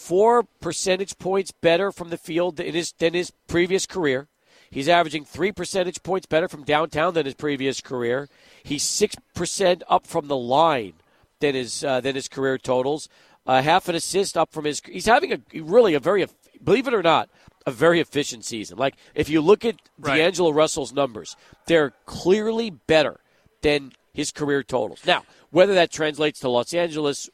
four 0.07 0.45
percentage 0.61 1.19
points 1.19 1.51
better 1.51 1.91
from 1.91 2.11
the 2.11 2.17
field 2.17 2.57
than 2.57 2.73
his, 2.75 2.93
than 2.93 3.15
his 3.15 3.33
previous 3.49 3.87
career. 3.87 4.29
He's 4.71 4.89
averaging 4.89 5.25
three 5.25 5.53
percentage 5.53 6.03
points 6.03 6.27
better 6.27 6.49
from 6.49 6.63
downtown 6.65 7.15
than 7.15 7.27
his 7.27 7.35
previous 7.35 7.81
career. 7.81 8.29
He's 8.63 8.83
six 8.83 9.17
percent 9.35 9.83
up 9.89 10.07
from 10.07 10.29
the 10.29 10.37
line 10.37 10.95
than 11.41 11.55
his 11.55 11.85
uh, 11.85 12.01
than 12.01 12.15
his 12.15 12.29
career 12.29 12.59
totals. 12.59 13.09
Uh, 13.47 13.63
half 13.63 13.89
an 13.89 13.95
assist 13.95 14.37
up 14.37 14.53
from 14.53 14.65
his. 14.65 14.81
He's 14.85 15.07
having 15.07 15.33
a 15.33 15.61
really 15.61 15.95
a 15.95 16.01
very 16.01 16.27
believe 16.63 16.87
it 16.89 16.95
or 16.95 17.03
not 17.03 17.29
a 17.65 17.71
very 17.71 18.01
efficient 18.01 18.45
season. 18.45 18.79
Like 18.79 18.95
if 19.15 19.29
you 19.29 19.41
look 19.41 19.65
at 19.65 19.77
right. 19.99 20.19
D'Angelo 20.19 20.51
Russell's 20.51 20.93
numbers, 20.93 21.37
they're 21.67 21.93
clearly 22.07 22.71
better 22.71 23.21
than 23.63 23.93
his 24.13 24.33
career 24.33 24.63
totals. 24.63 25.01
Now, 25.07 25.25
whether 25.57 25.73
that 25.73 25.91
translates 25.91 26.39
to 26.41 26.51
Los 26.51 26.75
Angeles, 26.75 27.31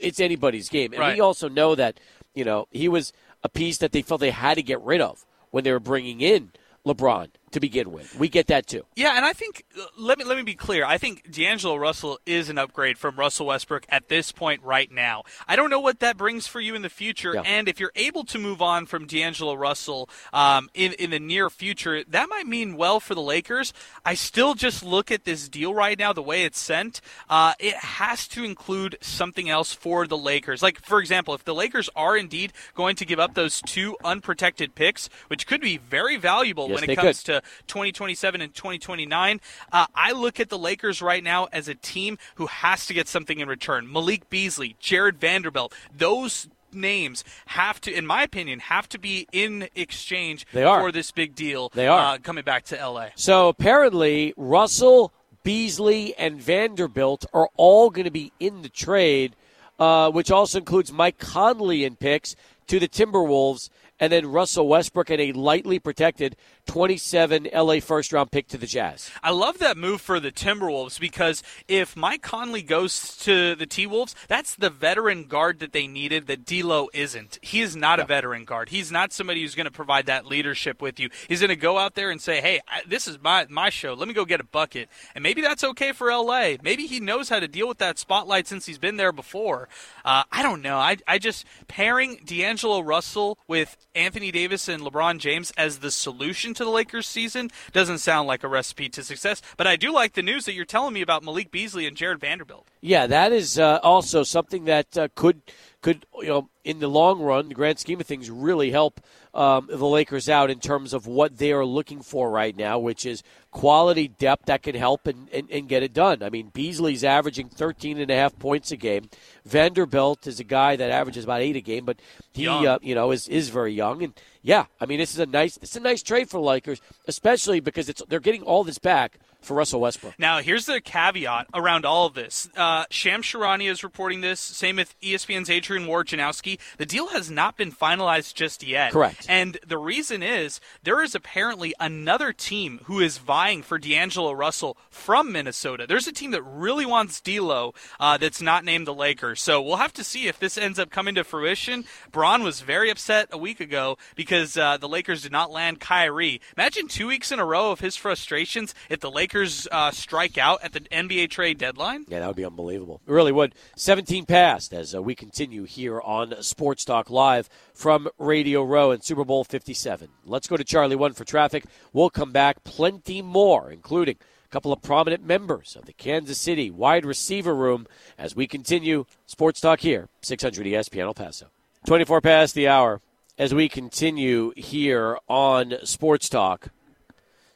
it's 0.00 0.18
anybody's 0.18 0.68
game. 0.68 0.92
And 0.92 0.98
right. 0.98 1.14
we 1.14 1.20
also 1.20 1.48
know 1.48 1.76
that, 1.76 2.00
you 2.34 2.44
know, 2.44 2.66
he 2.72 2.88
was 2.88 3.12
a 3.44 3.48
piece 3.48 3.78
that 3.78 3.92
they 3.92 4.02
felt 4.02 4.20
they 4.20 4.32
had 4.32 4.54
to 4.54 4.64
get 4.64 4.80
rid 4.80 5.00
of 5.00 5.24
when 5.52 5.62
they 5.62 5.70
were 5.70 5.78
bringing 5.78 6.20
in 6.20 6.50
LeBron 6.84 7.28
to 7.52 7.60
begin 7.60 7.92
with. 7.92 8.18
We 8.18 8.28
get 8.28 8.48
that 8.48 8.66
too. 8.66 8.84
Yeah, 8.96 9.16
and 9.16 9.24
I 9.24 9.32
think 9.32 9.64
let 9.96 10.18
me 10.18 10.24
let 10.24 10.36
me 10.36 10.42
be 10.42 10.54
clear. 10.54 10.84
I 10.84 10.98
think 10.98 11.30
D'Angelo 11.30 11.76
Russell 11.76 12.18
is 12.26 12.48
an 12.48 12.58
upgrade 12.58 12.98
from 12.98 13.16
Russell 13.16 13.46
Westbrook 13.46 13.86
at 13.88 14.08
this 14.08 14.32
point 14.32 14.62
right 14.62 14.90
now. 14.90 15.22
I 15.46 15.54
don't 15.54 15.70
know 15.70 15.80
what 15.80 16.00
that 16.00 16.16
brings 16.16 16.46
for 16.46 16.60
you 16.60 16.74
in 16.74 16.82
the 16.82 16.88
future, 16.88 17.34
yeah. 17.34 17.42
and 17.42 17.68
if 17.68 17.78
you're 17.78 17.92
able 17.94 18.24
to 18.24 18.38
move 18.38 18.60
on 18.60 18.86
from 18.86 19.06
D'Angelo 19.06 19.54
Russell 19.54 20.08
um, 20.32 20.68
in 20.74 20.92
in 20.94 21.10
the 21.10 21.20
near 21.20 21.48
future, 21.48 22.02
that 22.04 22.28
might 22.28 22.46
mean 22.46 22.76
well 22.76 22.98
for 22.98 23.14
the 23.14 23.22
Lakers. 23.22 23.72
I 24.04 24.14
still 24.14 24.54
just 24.54 24.84
look 24.84 25.10
at 25.12 25.24
this 25.24 25.48
deal 25.48 25.72
right 25.72 25.98
now, 25.98 26.12
the 26.12 26.22
way 26.22 26.44
it's 26.44 26.60
sent. 26.60 27.00
Uh, 27.30 27.54
it 27.60 27.76
has 27.76 28.26
to 28.28 28.44
include 28.44 28.98
something 29.00 29.48
else 29.48 29.72
for 29.72 30.06
the 30.06 30.18
Lakers. 30.18 30.62
Like 30.62 30.80
for 30.80 30.98
example, 30.98 31.32
if 31.34 31.44
the 31.44 31.54
Lakers 31.54 31.88
are 31.94 32.16
indeed 32.16 32.52
going 32.74 32.96
to 32.96 33.04
give 33.04 33.20
up 33.20 33.34
those 33.34 33.62
two 33.62 33.96
unprotected 34.04 34.74
picks, 34.74 35.08
which 35.28 35.46
could 35.46 35.60
be 35.60 35.76
very 35.76 36.16
valuable 36.16 36.68
yes, 36.68 36.80
when 36.80 36.90
it 36.90 36.96
comes 36.96 37.22
could. 37.22 37.26
to 37.26 37.35
2027 37.66 38.40
and 38.40 38.54
2029. 38.54 39.40
Uh, 39.72 39.86
I 39.94 40.12
look 40.12 40.40
at 40.40 40.48
the 40.48 40.58
Lakers 40.58 41.02
right 41.02 41.22
now 41.22 41.48
as 41.52 41.68
a 41.68 41.74
team 41.74 42.18
who 42.36 42.46
has 42.46 42.86
to 42.86 42.94
get 42.94 43.08
something 43.08 43.38
in 43.40 43.48
return. 43.48 43.90
Malik 43.90 44.28
Beasley, 44.30 44.76
Jared 44.80 45.18
Vanderbilt, 45.18 45.72
those 45.96 46.48
names 46.72 47.24
have 47.46 47.80
to, 47.80 47.92
in 47.92 48.06
my 48.06 48.22
opinion, 48.22 48.58
have 48.58 48.88
to 48.90 48.98
be 48.98 49.26
in 49.32 49.68
exchange 49.74 50.46
They 50.52 50.64
are. 50.64 50.80
for 50.80 50.92
this 50.92 51.10
big 51.10 51.34
deal. 51.34 51.70
They 51.74 51.86
are. 51.88 52.14
uh, 52.14 52.18
coming 52.18 52.44
back 52.44 52.64
to 52.66 52.76
LA. 52.76 53.08
So 53.14 53.48
apparently, 53.48 54.34
Russell, 54.36 55.12
Beasley, 55.42 56.14
and 56.16 56.40
Vanderbilt 56.40 57.24
are 57.32 57.48
all 57.56 57.88
going 57.90 58.04
to 58.04 58.10
be 58.10 58.32
in 58.40 58.62
the 58.62 58.68
trade, 58.68 59.34
uh, 59.78 60.10
which 60.10 60.30
also 60.30 60.58
includes 60.58 60.92
Mike 60.92 61.18
Conley 61.18 61.84
in 61.84 61.96
picks 61.96 62.36
to 62.66 62.78
the 62.80 62.88
Timberwolves, 62.88 63.70
and 64.00 64.12
then 64.12 64.26
Russell 64.26 64.68
Westbrook 64.68 65.08
and 65.08 65.20
a 65.20 65.32
lightly 65.32 65.78
protected 65.78 66.36
27 66.66 67.48
LA 67.54 67.80
first 67.80 68.12
round 68.12 68.30
pick 68.30 68.48
to 68.48 68.58
the 68.58 68.66
Jazz. 68.66 69.10
I 69.22 69.30
love 69.30 69.58
that 69.58 69.76
move 69.76 70.00
for 70.00 70.20
the 70.20 70.32
Timberwolves 70.32 71.00
because 71.00 71.42
if 71.68 71.96
Mike 71.96 72.22
Conley 72.22 72.62
goes 72.62 73.16
to 73.18 73.54
the 73.54 73.66
T 73.66 73.86
Wolves, 73.86 74.14
that's 74.28 74.54
the 74.54 74.68
veteran 74.70 75.24
guard 75.24 75.60
that 75.60 75.72
they 75.72 75.86
needed 75.86 76.26
that 76.26 76.44
D'Lo 76.44 76.88
isn't. 76.92 77.38
He 77.40 77.60
is 77.60 77.76
not 77.76 78.00
a 78.00 78.04
veteran 78.04 78.44
guard. 78.44 78.68
He's 78.68 78.92
not 78.92 79.12
somebody 79.12 79.42
who's 79.42 79.54
going 79.54 79.66
to 79.66 79.70
provide 79.70 80.06
that 80.06 80.26
leadership 80.26 80.82
with 80.82 81.00
you. 81.00 81.08
He's 81.28 81.40
going 81.40 81.48
to 81.48 81.56
go 81.56 81.78
out 81.78 81.94
there 81.94 82.10
and 82.10 82.20
say, 82.20 82.40
"Hey, 82.40 82.60
I, 82.68 82.82
this 82.86 83.06
is 83.06 83.18
my 83.22 83.46
my 83.48 83.70
show. 83.70 83.94
Let 83.94 84.08
me 84.08 84.14
go 84.14 84.24
get 84.24 84.40
a 84.40 84.44
bucket." 84.44 84.88
And 85.14 85.22
maybe 85.22 85.40
that's 85.40 85.64
okay 85.64 85.92
for 85.92 86.10
LA. 86.10 86.56
Maybe 86.62 86.86
he 86.86 87.00
knows 87.00 87.28
how 87.28 87.40
to 87.40 87.48
deal 87.48 87.68
with 87.68 87.78
that 87.78 87.98
spotlight 87.98 88.46
since 88.46 88.66
he's 88.66 88.78
been 88.78 88.96
there 88.96 89.12
before. 89.12 89.68
Uh, 90.04 90.24
I 90.30 90.42
don't 90.42 90.62
know. 90.62 90.78
I 90.78 90.96
I 91.06 91.18
just 91.18 91.46
pairing 91.68 92.20
D'Angelo 92.24 92.80
Russell 92.80 93.38
with 93.46 93.76
Anthony 93.94 94.30
Davis 94.30 94.68
and 94.68 94.82
LeBron 94.82 95.18
James 95.18 95.52
as 95.56 95.78
the 95.78 95.90
solution 95.90 96.54
to 96.56 96.64
the 96.64 96.70
Lakers 96.70 97.06
season 97.06 97.50
doesn't 97.72 97.98
sound 97.98 98.26
like 98.28 98.42
a 98.44 98.48
recipe 98.48 98.88
to 98.90 99.02
success. 99.02 99.40
But 99.56 99.66
I 99.66 99.76
do 99.76 99.92
like 99.92 100.14
the 100.14 100.22
news 100.22 100.44
that 100.46 100.54
you're 100.54 100.64
telling 100.64 100.94
me 100.94 101.02
about 101.02 101.22
Malik 101.22 101.50
Beasley 101.50 101.86
and 101.86 101.96
Jared 101.96 102.20
Vanderbilt. 102.20 102.66
Yeah, 102.80 103.06
that 103.06 103.32
is 103.32 103.58
uh, 103.58 103.80
also 103.82 104.22
something 104.22 104.64
that 104.64 104.96
uh, 104.96 105.08
could 105.14 105.42
could 105.82 106.06
you 106.20 106.28
know 106.28 106.48
in 106.64 106.80
the 106.80 106.88
long 106.88 107.20
run, 107.20 107.48
the 107.48 107.54
grand 107.54 107.78
scheme 107.78 108.00
of 108.00 108.06
things, 108.06 108.28
really 108.28 108.70
help 108.70 109.00
um, 109.36 109.68
the 109.70 109.86
Lakers 109.86 110.28
out 110.30 110.50
in 110.50 110.60
terms 110.60 110.94
of 110.94 111.06
what 111.06 111.36
they 111.36 111.52
are 111.52 111.64
looking 111.64 112.00
for 112.00 112.30
right 112.30 112.56
now, 112.56 112.78
which 112.78 113.04
is 113.04 113.22
quality 113.50 114.08
depth 114.08 114.46
that 114.46 114.62
can 114.62 114.74
help 114.74 115.06
and, 115.06 115.28
and, 115.30 115.50
and 115.50 115.68
get 115.68 115.82
it 115.82 115.92
done. 115.92 116.22
I 116.22 116.30
mean, 116.30 116.50
Beasley's 116.54 117.04
averaging 117.04 117.50
13 117.50 117.98
and 117.98 118.10
a 118.10 118.16
half 118.16 118.38
points 118.38 118.72
a 118.72 118.76
game. 118.76 119.10
Vanderbilt 119.44 120.26
is 120.26 120.40
a 120.40 120.44
guy 120.44 120.76
that 120.76 120.90
averages 120.90 121.24
about 121.24 121.42
eight 121.42 121.56
a 121.56 121.60
game, 121.60 121.84
but 121.84 121.98
he 122.32 122.48
uh, 122.48 122.78
you 122.82 122.94
know 122.94 123.10
is 123.10 123.28
is 123.28 123.50
very 123.50 123.72
young 123.72 124.02
and 124.02 124.14
yeah, 124.42 124.66
I 124.80 124.86
mean 124.86 124.98
this 124.98 125.12
is 125.12 125.18
a 125.18 125.26
nice 125.26 125.58
it's 125.58 125.76
a 125.76 125.80
nice 125.80 126.02
trade 126.02 126.30
for 126.30 126.40
Lakers, 126.40 126.80
especially 127.06 127.60
because 127.60 127.88
it's 127.88 128.02
they're 128.08 128.20
getting 128.20 128.42
all 128.42 128.64
this 128.64 128.78
back 128.78 129.18
for 129.46 129.54
Russell 129.54 129.80
Westbrook. 129.80 130.18
Now, 130.18 130.40
here's 130.40 130.66
the 130.66 130.80
caveat 130.80 131.46
around 131.54 131.84
all 131.84 132.06
of 132.06 132.14
this. 132.14 132.48
Uh, 132.56 132.84
Shams 132.90 133.26
Charania 133.26 133.70
is 133.70 133.84
reporting 133.84 134.20
this. 134.20 134.40
Same 134.40 134.76
with 134.76 134.98
ESPN's 135.00 135.48
Adrian 135.48 135.86
Wojnarowski. 135.86 136.58
The 136.78 136.86
deal 136.86 137.08
has 137.08 137.30
not 137.30 137.56
been 137.56 137.72
finalized 137.72 138.34
just 138.34 138.66
yet. 138.66 138.92
Correct. 138.92 139.26
And 139.28 139.58
the 139.66 139.78
reason 139.78 140.22
is 140.22 140.60
there 140.82 141.02
is 141.02 141.14
apparently 141.14 141.74
another 141.78 142.32
team 142.32 142.80
who 142.84 143.00
is 143.00 143.18
vying 143.18 143.62
for 143.62 143.78
D'Angelo 143.78 144.32
Russell 144.32 144.76
from 144.90 145.32
Minnesota. 145.32 145.86
There's 145.88 146.06
a 146.06 146.12
team 146.12 146.32
that 146.32 146.42
really 146.42 146.86
wants 146.86 147.20
D'Lo 147.20 147.74
uh, 148.00 148.16
that's 148.18 148.42
not 148.42 148.64
named 148.64 148.86
the 148.86 148.94
Lakers. 148.94 149.40
So 149.40 149.62
we'll 149.62 149.76
have 149.76 149.92
to 149.94 150.04
see 150.04 150.26
if 150.26 150.38
this 150.38 150.58
ends 150.58 150.78
up 150.78 150.90
coming 150.90 151.14
to 151.14 151.24
fruition. 151.24 151.84
Braun 152.10 152.42
was 152.42 152.60
very 152.60 152.90
upset 152.90 153.28
a 153.30 153.38
week 153.38 153.60
ago 153.60 153.98
because 154.14 154.56
uh, 154.56 154.76
the 154.76 154.88
Lakers 154.88 155.22
did 155.22 155.32
not 155.32 155.50
land 155.50 155.80
Kyrie. 155.80 156.40
Imagine 156.56 156.88
two 156.88 157.06
weeks 157.06 157.30
in 157.30 157.38
a 157.38 157.44
row 157.44 157.70
of 157.70 157.80
his 157.80 157.96
frustrations 157.96 158.74
if 158.90 159.00
the 159.00 159.10
Lakers 159.10 159.35
uh, 159.44 159.90
strike 159.90 160.38
out 160.38 160.62
at 160.62 160.72
the 160.72 160.80
NBA 160.80 161.30
trade 161.30 161.58
deadline. 161.58 162.04
Yeah, 162.08 162.20
that 162.20 162.26
would 162.26 162.36
be 162.36 162.44
unbelievable. 162.44 163.00
It 163.06 163.12
really 163.12 163.32
would. 163.32 163.54
17 163.76 164.24
past 164.26 164.72
as 164.72 164.94
uh, 164.94 165.02
we 165.02 165.14
continue 165.14 165.64
here 165.64 166.00
on 166.00 166.42
Sports 166.42 166.84
Talk 166.84 167.10
Live 167.10 167.48
from 167.74 168.08
Radio 168.18 168.62
Row 168.62 168.90
and 168.90 169.02
Super 169.02 169.24
Bowl 169.24 169.44
57. 169.44 170.08
Let's 170.24 170.46
go 170.46 170.56
to 170.56 170.64
Charlie 170.64 170.96
1 170.96 171.12
for 171.12 171.24
traffic. 171.24 171.64
We'll 171.92 172.10
come 172.10 172.32
back. 172.32 172.64
Plenty 172.64 173.22
more, 173.22 173.70
including 173.70 174.16
a 174.44 174.48
couple 174.48 174.72
of 174.72 174.82
prominent 174.82 175.24
members 175.24 175.76
of 175.76 175.86
the 175.86 175.92
Kansas 175.92 176.38
City 176.38 176.70
wide 176.70 177.04
receiver 177.04 177.54
room 177.54 177.86
as 178.16 178.34
we 178.34 178.46
continue 178.46 179.04
Sports 179.26 179.60
Talk 179.60 179.80
here, 179.80 180.08
600 180.22 180.66
ESPN 180.66 181.02
El 181.02 181.14
Paso. 181.14 181.46
24 181.86 182.20
past 182.20 182.54
the 182.54 182.68
hour 182.68 183.00
as 183.38 183.54
we 183.54 183.68
continue 183.68 184.52
here 184.56 185.18
on 185.28 185.74
Sports 185.84 186.28
Talk. 186.28 186.68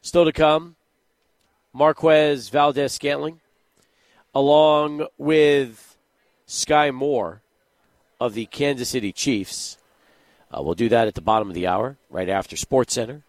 Still 0.02 0.24
to 0.24 0.32
come, 0.32 0.77
Marquez 1.72 2.48
Valdes 2.48 2.92
Scantling 2.92 3.40
along 4.34 5.06
with 5.18 5.97
Skyy 6.47 6.92
Moore 6.92 7.42
of 8.20 8.34
the 8.34 8.47
Kansas 8.47 8.88
City 8.88 9.12
Chiefs. 9.12 9.78
Uh, 10.52 10.62
we'll 10.62 10.74
do 10.74 10.88
that 10.88 11.09
at 11.09 11.14
the 11.14 11.20
bottom 11.20 11.48
of 11.48 11.55
the 11.55 11.66
hour, 11.66 11.97
right 12.09 12.28
after 12.28 12.56
Sports 12.56 12.94
Center. 12.94 13.22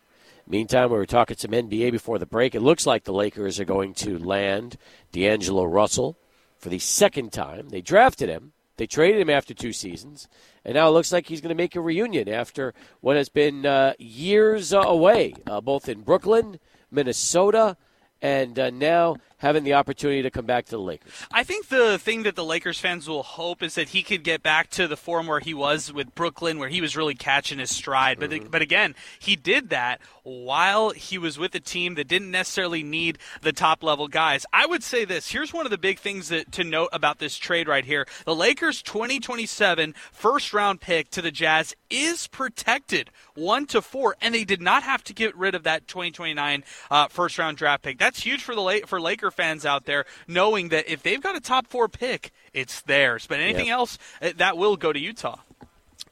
Meantime, 0.47 0.89
we 0.89 0.97
were 0.97 1.05
talking 1.05 1.37
some 1.37 1.51
NBA 1.51 1.91
before 1.91 2.19
the 2.19 2.25
break. 2.25 2.55
It 2.55 2.61
looks 2.61 2.85
like 2.85 3.03
the 3.03 3.13
Lakers 3.13 3.59
are 3.59 3.65
going 3.65 3.93
to 3.95 4.17
land 4.17 4.77
D'Angelo 5.11 5.63
Russell 5.63 6.17
for 6.57 6.69
the 6.69 6.79
second 6.79 7.31
time. 7.31 7.69
They 7.69 7.81
drafted 7.81 8.27
him, 8.27 8.53
they 8.77 8.87
traded 8.87 9.21
him 9.21 9.29
after 9.29 9.53
two 9.53 9.71
seasons, 9.71 10.27
and 10.65 10.73
now 10.73 10.87
it 10.87 10.91
looks 10.91 11.11
like 11.11 11.27
he's 11.27 11.41
going 11.41 11.55
to 11.55 11.55
make 11.55 11.75
a 11.75 11.81
reunion 11.81 12.27
after 12.27 12.73
what 12.99 13.15
has 13.15 13.29
been 13.29 13.65
uh, 13.65 13.93
years 13.97 14.73
away, 14.73 15.35
uh, 15.47 15.61
both 15.61 15.87
in 15.87 16.01
Brooklyn, 16.01 16.59
Minnesota, 16.89 17.77
and 18.21 18.57
uh, 18.59 18.69
now 18.69 19.17
having 19.41 19.63
the 19.63 19.73
opportunity 19.73 20.21
to 20.21 20.29
come 20.29 20.45
back 20.45 20.65
to 20.65 20.71
the 20.71 20.79
Lakers. 20.79 21.11
I 21.31 21.43
think 21.43 21.67
the 21.67 21.97
thing 21.97 22.23
that 22.23 22.35
the 22.35 22.45
Lakers 22.45 22.79
fans 22.79 23.09
will 23.09 23.23
hope 23.23 23.63
is 23.63 23.75
that 23.75 23.89
he 23.89 24.03
could 24.03 24.23
get 24.23 24.43
back 24.43 24.69
to 24.71 24.87
the 24.87 24.95
form 24.95 25.25
where 25.25 25.39
he 25.39 25.53
was 25.53 25.91
with 25.91 26.13
Brooklyn, 26.13 26.59
where 26.59 26.69
he 26.69 26.79
was 26.79 26.95
really 26.95 27.15
catching 27.15 27.59
his 27.59 27.75
stride. 27.75 28.19
But 28.19 28.51
but 28.51 28.61
again, 28.61 28.95
he 29.19 29.35
did 29.35 29.69
that 29.69 29.99
while 30.23 30.91
he 30.91 31.17
was 31.17 31.39
with 31.39 31.55
a 31.55 31.59
team 31.59 31.95
that 31.95 32.07
didn't 32.07 32.29
necessarily 32.29 32.83
need 32.83 33.17
the 33.41 33.51
top 33.51 33.83
level 33.83 34.07
guys. 34.07 34.45
I 34.53 34.67
would 34.67 34.83
say 34.83 35.05
this: 35.05 35.31
here's 35.31 35.51
one 35.51 35.65
of 35.65 35.71
the 35.71 35.77
big 35.77 35.99
things 35.99 36.29
that, 36.29 36.51
to 36.53 36.63
note 36.63 36.89
about 36.93 37.17
this 37.17 37.37
trade 37.37 37.67
right 37.67 37.85
here: 37.85 38.07
the 38.25 38.35
Lakers' 38.35 38.83
2027 38.83 39.95
first 40.11 40.53
round 40.53 40.81
pick 40.81 41.09
to 41.11 41.21
the 41.21 41.31
Jazz 41.31 41.75
is 41.89 42.27
protected 42.27 43.09
one 43.33 43.65
to 43.67 43.81
four, 43.81 44.15
and 44.21 44.35
they 44.35 44.43
did 44.43 44.61
not 44.61 44.83
have 44.83 45.03
to 45.05 45.13
get 45.13 45.35
rid 45.35 45.55
of 45.55 45.63
that 45.63 45.87
2029 45.87 46.63
uh, 46.91 47.07
first 47.07 47.39
round 47.39 47.57
draft 47.57 47.81
pick. 47.83 47.97
That's 47.97 48.21
huge 48.21 48.43
for 48.43 48.53
the 48.53 48.61
La- 48.61 48.85
for 48.85 49.01
Laker 49.01 49.30
fans 49.31 49.65
out 49.65 49.85
there, 49.85 50.05
knowing 50.27 50.69
that 50.69 50.91
if 50.91 51.01
they've 51.03 51.21
got 51.21 51.35
a 51.35 51.39
top 51.39 51.67
four 51.67 51.87
pick, 51.87 52.31
it's 52.53 52.81
theirs. 52.81 53.25
But 53.27 53.39
anything 53.39 53.67
Yep. 53.67 53.73
else, 53.77 53.97
uh, 54.21 54.31
that 54.37 54.57
will 54.57 54.75
go 54.77 54.93
to 54.93 54.99
Utah. 54.99 55.39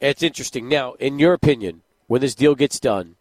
It's 0.02 0.24
interesting. 0.24 0.70
Now, 0.70 0.94
in 0.94 1.20
your 1.20 1.34
opinion, 1.34 1.82
when 2.08 2.22
this 2.22 2.36
deal 2.36 2.56
gets 2.56 2.80
done 2.80 3.16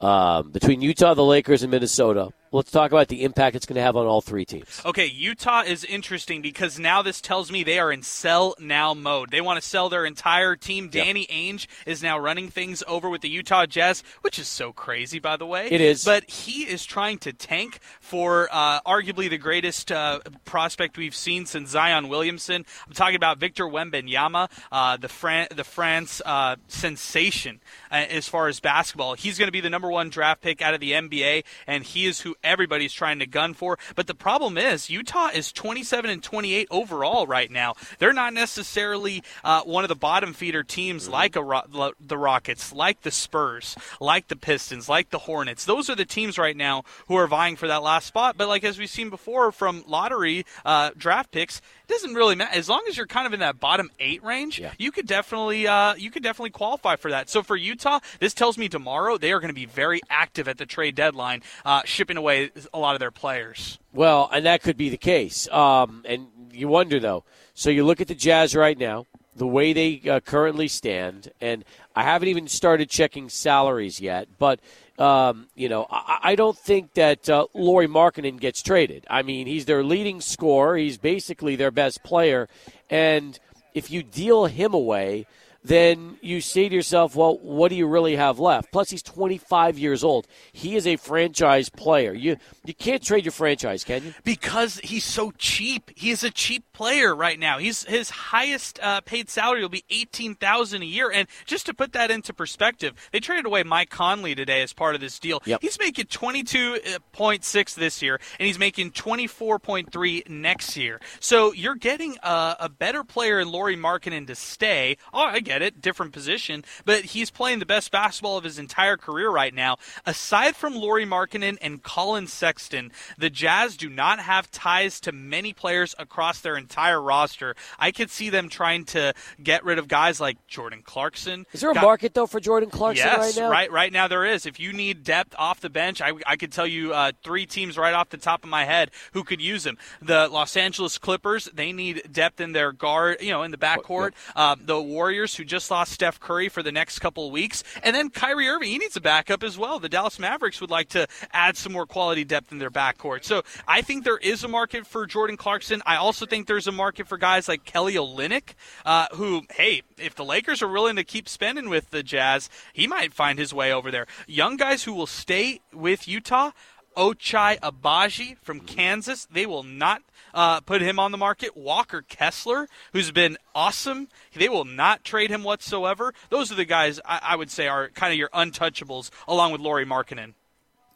um, 0.00 0.50
between 0.50 0.82
Utah, 0.82 1.14
the 1.14 1.24
Lakers, 1.24 1.62
and 1.62 1.70
Minnesota, 1.70 2.30
let's 2.54 2.70
talk 2.70 2.92
about 2.92 3.08
the 3.08 3.24
impact 3.24 3.56
it's 3.56 3.66
going 3.66 3.74
to 3.74 3.82
have 3.82 3.96
on 3.96 4.06
all 4.06 4.20
three 4.20 4.44
teams. 4.44 4.80
Okay, 4.84 5.06
Utah 5.06 5.62
is 5.62 5.84
interesting 5.84 6.40
because 6.40 6.78
now 6.78 7.02
this 7.02 7.20
tells 7.20 7.50
me 7.50 7.64
they 7.64 7.80
are 7.80 7.90
in 7.90 8.02
sell 8.02 8.54
now 8.60 8.94
mode. 8.94 9.30
They 9.30 9.40
want 9.40 9.60
to 9.60 9.68
sell 9.68 9.88
their 9.88 10.04
entire 10.06 10.54
team. 10.54 10.88
Danny 10.88 11.26
Ainge 11.26 11.66
is 11.84 12.02
now 12.02 12.16
running 12.16 12.48
things 12.48 12.84
over 12.86 13.10
with 13.10 13.22
the 13.22 13.28
Utah 13.28 13.66
Jazz, 13.66 14.04
which 14.20 14.38
is 14.38 14.46
so 14.46 14.72
crazy, 14.72 15.18
by 15.18 15.36
the 15.36 15.44
way. 15.44 15.66
It 15.68 15.80
is. 15.80 16.04
But 16.04 16.30
he 16.30 16.62
is 16.62 16.86
trying 16.86 17.18
to 17.18 17.32
tank 17.32 17.80
for 18.00 18.48
uh, 18.52 18.80
arguably 18.82 19.28
the 19.28 19.38
greatest 19.38 19.90
uh, 19.90 20.20
prospect 20.44 20.96
we've 20.96 21.14
seen 21.14 21.46
since 21.46 21.70
Zion 21.70 22.08
Williamson. 22.08 22.64
I'm 22.86 22.92
talking 22.94 23.16
about 23.16 23.38
Victor 23.38 23.64
Wembanyama, 23.64 24.48
uh, 24.70 24.96
the 24.96 25.08
Fran- 25.08 25.48
the 25.54 25.64
France 25.64 26.22
uh, 26.24 26.54
sensation 26.68 27.60
uh, 27.90 28.06
as 28.08 28.28
far 28.28 28.46
as 28.46 28.60
basketball. 28.60 29.14
He's 29.14 29.38
going 29.38 29.48
to 29.48 29.52
be 29.52 29.60
the 29.60 29.70
number 29.70 29.90
one 29.90 30.08
draft 30.08 30.40
pick 30.40 30.62
out 30.62 30.72
of 30.72 30.78
the 30.78 30.92
NBA, 30.92 31.42
and 31.66 31.82
he 31.82 32.06
is 32.06 32.20
who 32.20 32.36
everybody's 32.44 32.92
trying 32.92 33.18
to 33.18 33.26
gun 33.26 33.54
for. 33.54 33.78
But 33.94 34.06
the 34.06 34.14
problem 34.14 34.58
is 34.58 34.90
Utah 34.90 35.28
is 35.34 35.52
27 35.52 36.10
and 36.10 36.22
28 36.22 36.68
overall 36.70 37.26
right 37.26 37.50
now. 37.50 37.74
They're 37.98 38.12
not 38.12 38.32
necessarily 38.34 39.22
uh, 39.42 39.62
one 39.62 39.84
of 39.84 39.88
the 39.88 39.96
bottom 39.96 40.32
feeder 40.32 40.62
teams 40.62 41.08
like 41.08 41.36
a 41.36 41.42
Ro- 41.42 41.92
the 42.00 42.18
Rockets, 42.18 42.72
like 42.72 43.02
the 43.02 43.10
Spurs, 43.10 43.76
like 44.00 44.28
the 44.28 44.36
Pistons, 44.36 44.88
like 44.88 45.10
the 45.10 45.20
Hornets. 45.20 45.64
Those 45.64 45.90
are 45.90 45.94
the 45.94 46.04
teams 46.04 46.38
right 46.38 46.56
now 46.56 46.84
who 47.08 47.16
are 47.16 47.26
vying 47.26 47.56
for 47.56 47.66
that 47.68 47.82
last 47.82 48.06
spot. 48.06 48.36
But 48.36 48.48
like 48.48 48.64
as 48.64 48.78
we've 48.78 48.90
seen 48.90 49.10
before 49.10 49.52
from 49.52 49.84
lottery 49.86 50.44
uh, 50.64 50.90
draft 50.96 51.30
picks, 51.30 51.58
it 51.58 51.92
doesn't 51.92 52.14
really 52.14 52.34
matter 52.34 52.56
as 52.56 52.68
long 52.68 52.82
as 52.88 52.96
you're 52.96 53.06
kind 53.06 53.26
of 53.26 53.34
in 53.34 53.40
that 53.40 53.60
bottom 53.60 53.90
eight 54.00 54.22
range. 54.24 54.58
Yeah. 54.58 54.72
You 54.78 54.90
could 54.90 55.06
definitely 55.06 55.66
uh, 55.66 55.94
you 55.94 56.10
could 56.10 56.22
definitely 56.22 56.50
qualify 56.50 56.96
for 56.96 57.10
that. 57.10 57.28
So 57.28 57.42
for 57.42 57.56
Utah, 57.56 58.00
this 58.20 58.34
tells 58.34 58.56
me 58.56 58.68
tomorrow 58.68 59.18
they 59.18 59.32
are 59.32 59.40
going 59.40 59.50
to 59.50 59.54
be 59.54 59.66
very 59.66 60.00
active 60.08 60.48
at 60.48 60.58
the 60.58 60.66
trade 60.66 60.94
deadline, 60.94 61.42
uh, 61.64 61.82
shipping 61.84 62.16
away 62.16 62.33
a 62.72 62.78
lot 62.78 62.94
of 62.94 63.00
their 63.00 63.10
players. 63.10 63.78
Well, 63.92 64.28
and 64.32 64.46
that 64.46 64.62
could 64.62 64.76
be 64.76 64.88
the 64.88 64.96
case. 64.96 65.48
Um, 65.48 66.04
and 66.06 66.26
you 66.52 66.68
wonder, 66.68 66.98
though. 67.00 67.24
So 67.54 67.70
you 67.70 67.84
look 67.84 68.00
at 68.00 68.08
the 68.08 68.14
Jazz 68.14 68.54
right 68.54 68.78
now. 68.78 69.06
the 69.36 69.46
way 69.46 69.72
they 69.72 70.00
uh, 70.08 70.20
currently 70.20 70.68
stand, 70.68 71.32
and 71.40 71.64
I 71.96 72.04
haven't 72.04 72.28
even 72.28 72.46
started 72.46 72.88
checking 72.88 73.28
salaries 73.28 74.00
yet, 74.00 74.28
but. 74.38 74.60
Um, 74.96 75.48
you 75.56 75.68
know, 75.68 75.88
I, 75.90 76.20
I, 76.22 76.34
don't 76.36 76.56
think 76.56 76.94
that 76.94 77.28
uh, 77.28 77.48
Lauri 77.52 77.88
Markkanen 77.88 78.38
gets 78.38 78.62
traded. 78.62 79.04
I 79.10 79.22
mean, 79.22 79.48
he's 79.48 79.64
their 79.64 79.82
leading 79.82 80.20
scorer. 80.20 80.76
He's 80.76 80.98
basically 80.98 81.56
their 81.56 81.72
best 81.72 82.04
player, 82.04 82.48
and 82.88 83.36
if 83.74 83.90
you 83.90 84.04
deal 84.04 84.46
him 84.46 84.72
away, 84.72 85.26
then 85.64 86.18
you 86.20 86.42
say 86.42 86.68
to 86.68 86.74
yourself, 86.74 87.16
well, 87.16 87.38
what 87.38 87.70
do 87.70 87.74
you 87.74 87.86
really 87.86 88.16
have 88.16 88.38
left? 88.38 88.70
Plus, 88.70 88.90
he's 88.90 89.02
25 89.02 89.78
years 89.78 90.04
old. 90.04 90.26
He 90.52 90.76
is 90.76 90.86
a 90.86 90.96
franchise 90.96 91.70
player. 91.70 92.12
You 92.12 92.36
you 92.66 92.74
can't 92.74 93.02
trade 93.02 93.24
your 93.24 93.32
franchise, 93.32 93.82
can 93.82 94.04
you? 94.04 94.14
Because 94.24 94.78
he's 94.78 95.04
so 95.04 95.32
cheap. 95.38 95.90
He 95.96 96.10
is 96.10 96.22
a 96.22 96.30
cheap 96.30 96.64
player 96.72 97.14
right 97.14 97.38
now. 97.38 97.58
He's 97.58 97.84
his 97.84 98.10
highest 98.10 98.78
uh, 98.82 99.00
paid 99.00 99.30
salary 99.30 99.62
will 99.62 99.70
be 99.70 99.84
18,000 99.88 100.82
a 100.82 100.84
year. 100.84 101.10
And 101.10 101.28
just 101.46 101.66
to 101.66 101.74
put 101.74 101.92
that 101.92 102.10
into 102.10 102.34
perspective, 102.34 102.94
they 103.12 103.20
traded 103.20 103.46
away 103.46 103.62
Mike 103.62 103.90
Conley 103.90 104.34
today 104.34 104.62
as 104.62 104.72
part 104.72 104.94
of 104.94 105.00
this 105.00 105.18
deal. 105.18 105.42
Yep. 105.46 105.62
He's 105.62 105.78
making 105.78 106.06
22.6 106.06 107.74
this 107.74 108.02
year, 108.02 108.20
and 108.38 108.46
he's 108.46 108.58
making 108.58 108.90
24.3 108.92 110.28
next 110.28 110.76
year. 110.76 111.00
So 111.20 111.52
you're 111.52 111.74
getting 111.74 112.16
a, 112.22 112.56
a 112.60 112.68
better 112.68 113.02
player 113.04 113.40
in 113.40 113.50
Lauri 113.50 113.76
Markkanen 113.76 114.26
to 114.26 114.34
stay. 114.34 114.96
Oh, 115.12 115.22
I 115.22 115.40
get 115.54 115.62
it, 115.62 115.80
different 115.80 116.12
position, 116.12 116.64
but 116.84 117.04
he's 117.04 117.30
playing 117.30 117.60
the 117.60 117.66
best 117.66 117.90
basketball 117.92 118.36
of 118.36 118.44
his 118.44 118.58
entire 118.58 118.96
career 118.96 119.30
right 119.30 119.54
now. 119.54 119.76
Aside 120.04 120.56
from 120.56 120.74
Lauri 120.74 121.06
Markkanen 121.06 121.58
and 121.62 121.82
Collin 121.82 122.26
Sexton, 122.26 122.90
the 123.16 123.30
Jazz 123.30 123.76
do 123.76 123.88
not 123.88 124.18
have 124.18 124.50
ties 124.50 125.00
to 125.00 125.12
many 125.12 125.52
players 125.52 125.94
across 125.98 126.40
their 126.40 126.56
entire 126.56 127.00
roster. 127.00 127.54
I 127.78 127.92
could 127.92 128.10
see 128.10 128.30
them 128.30 128.48
trying 128.48 128.84
to 128.86 129.14
get 129.42 129.64
rid 129.64 129.78
of 129.78 129.86
guys 129.86 130.20
like 130.20 130.44
Jordan 130.48 130.82
Clarkson. 130.84 131.46
Is 131.52 131.60
there 131.60 131.70
a 131.70 131.74
Got- 131.74 131.84
market 131.84 132.14
though 132.14 132.26
for 132.26 132.40
Jordan 132.40 132.70
Clarkson 132.70 133.06
yes, 133.06 133.18
right 133.18 133.42
now? 133.42 133.50
right, 133.50 133.70
right 133.70 133.92
now 133.92 134.08
there 134.08 134.24
is. 134.24 134.46
If 134.46 134.58
you 134.58 134.72
need 134.72 135.04
depth 135.04 135.34
off 135.38 135.60
the 135.60 135.70
bench, 135.70 136.02
I, 136.02 136.12
I 136.26 136.36
could 136.36 136.50
tell 136.50 136.66
you 136.66 136.92
uh, 136.92 137.12
three 137.22 137.46
teams 137.46 137.78
right 137.78 137.94
off 137.94 138.08
the 138.08 138.16
top 138.16 138.42
of 138.42 138.50
my 138.50 138.64
head 138.64 138.90
who 139.12 139.22
could 139.22 139.40
use 139.40 139.64
him. 139.64 139.78
The 140.02 140.28
Los 140.28 140.56
Angeles 140.56 140.98
Clippers, 140.98 141.48
they 141.54 141.72
need 141.72 142.12
depth 142.12 142.40
in 142.40 142.52
their 142.52 142.72
guard, 142.72 143.18
you 143.20 143.30
know, 143.30 143.44
in 143.44 143.52
the 143.52 143.56
backcourt. 143.56 144.12
Um, 144.34 144.62
the 144.64 144.80
Warriors, 144.80 145.36
who 145.36 145.43
just 145.44 145.70
lost 145.70 145.92
Steph 145.92 146.20
Curry 146.20 146.48
for 146.48 146.62
the 146.62 146.72
next 146.72 146.98
couple 146.98 147.26
of 147.26 147.32
weeks, 147.32 147.62
and 147.82 147.94
then 147.94 148.10
Kyrie 148.10 148.48
Irving, 148.48 148.70
he 148.70 148.78
needs 148.78 148.96
a 148.96 149.00
backup 149.00 149.42
as 149.42 149.58
well. 149.58 149.78
The 149.78 149.88
Dallas 149.88 150.18
Mavericks 150.18 150.60
would 150.60 150.70
like 150.70 150.88
to 150.90 151.06
add 151.32 151.56
some 151.56 151.72
more 151.72 151.86
quality 151.86 152.24
depth 152.24 152.52
in 152.52 152.58
their 152.58 152.70
backcourt. 152.70 153.24
So 153.24 153.42
I 153.66 153.82
think 153.82 154.04
there 154.04 154.18
is 154.18 154.44
a 154.44 154.48
market 154.48 154.86
for 154.86 155.06
Jordan 155.06 155.36
Clarkson. 155.36 155.82
I 155.86 155.96
also 155.96 156.26
think 156.26 156.46
there's 156.46 156.66
a 156.66 156.72
market 156.72 157.08
for 157.08 157.18
guys 157.18 157.48
like 157.48 157.64
Kelly 157.64 157.94
Olynyk, 157.94 158.54
uh, 158.84 159.06
who, 159.14 159.42
hey, 159.50 159.82
if 159.98 160.14
the 160.14 160.24
Lakers 160.24 160.62
are 160.62 160.68
willing 160.68 160.96
to 160.96 161.04
keep 161.04 161.28
spending 161.28 161.68
with 161.68 161.90
the 161.90 162.02
Jazz, 162.02 162.48
he 162.72 162.86
might 162.86 163.12
find 163.12 163.38
his 163.38 163.52
way 163.52 163.72
over 163.72 163.90
there. 163.90 164.06
Young 164.26 164.56
guys 164.56 164.84
who 164.84 164.94
will 164.94 165.06
stay 165.06 165.60
with 165.72 166.08
Utah. 166.08 166.50
Ochai 166.96 167.58
Agbaji 167.58 168.38
from 168.38 168.60
Kansas. 168.60 169.26
They 169.26 169.46
will 169.46 169.64
not 169.64 170.02
uh, 170.34 170.60
put 170.60 170.82
him 170.82 170.98
on 170.98 171.12
the 171.12 171.18
market. 171.18 171.56
Walker 171.56 172.02
Kessler, 172.02 172.68
who's 172.92 173.10
been 173.10 173.38
awesome. 173.54 174.08
They 174.34 174.48
will 174.48 174.64
not 174.64 175.04
trade 175.04 175.30
him 175.30 175.44
whatsoever. 175.44 176.12
Those 176.28 176.52
are 176.52 176.56
the 176.56 176.64
guys 176.64 177.00
I, 177.04 177.20
I 177.22 177.36
would 177.36 177.50
say 177.50 177.68
are 177.68 177.88
kind 177.88 178.12
of 178.12 178.18
your 178.18 178.28
untouchables, 178.30 179.10
along 179.26 179.52
with 179.52 179.60
Lauri 179.60 179.86
Markkanen. 179.86 180.34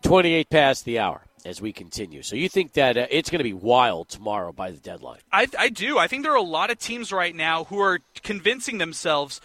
28 0.02 0.50
past 0.50 0.84
the 0.84 0.98
hour 0.98 1.22
as 1.44 1.60
we 1.60 1.72
continue. 1.72 2.22
So 2.22 2.36
you 2.36 2.48
think 2.48 2.74
that 2.74 2.96
uh, 2.96 3.06
it's 3.10 3.30
going 3.30 3.38
to 3.38 3.44
be 3.44 3.52
wild 3.52 4.08
tomorrow 4.08 4.52
by 4.52 4.70
the 4.70 4.78
deadline? 4.78 5.20
I, 5.32 5.46
I 5.58 5.68
do. 5.68 5.98
I 5.98 6.08
think 6.08 6.24
there 6.24 6.32
are 6.32 6.36
a 6.36 6.42
lot 6.42 6.70
of 6.70 6.78
teams 6.78 7.12
right 7.12 7.34
now 7.34 7.64
who 7.64 7.78
are 7.80 8.00
convincing 8.22 8.78
themselves 8.78 9.40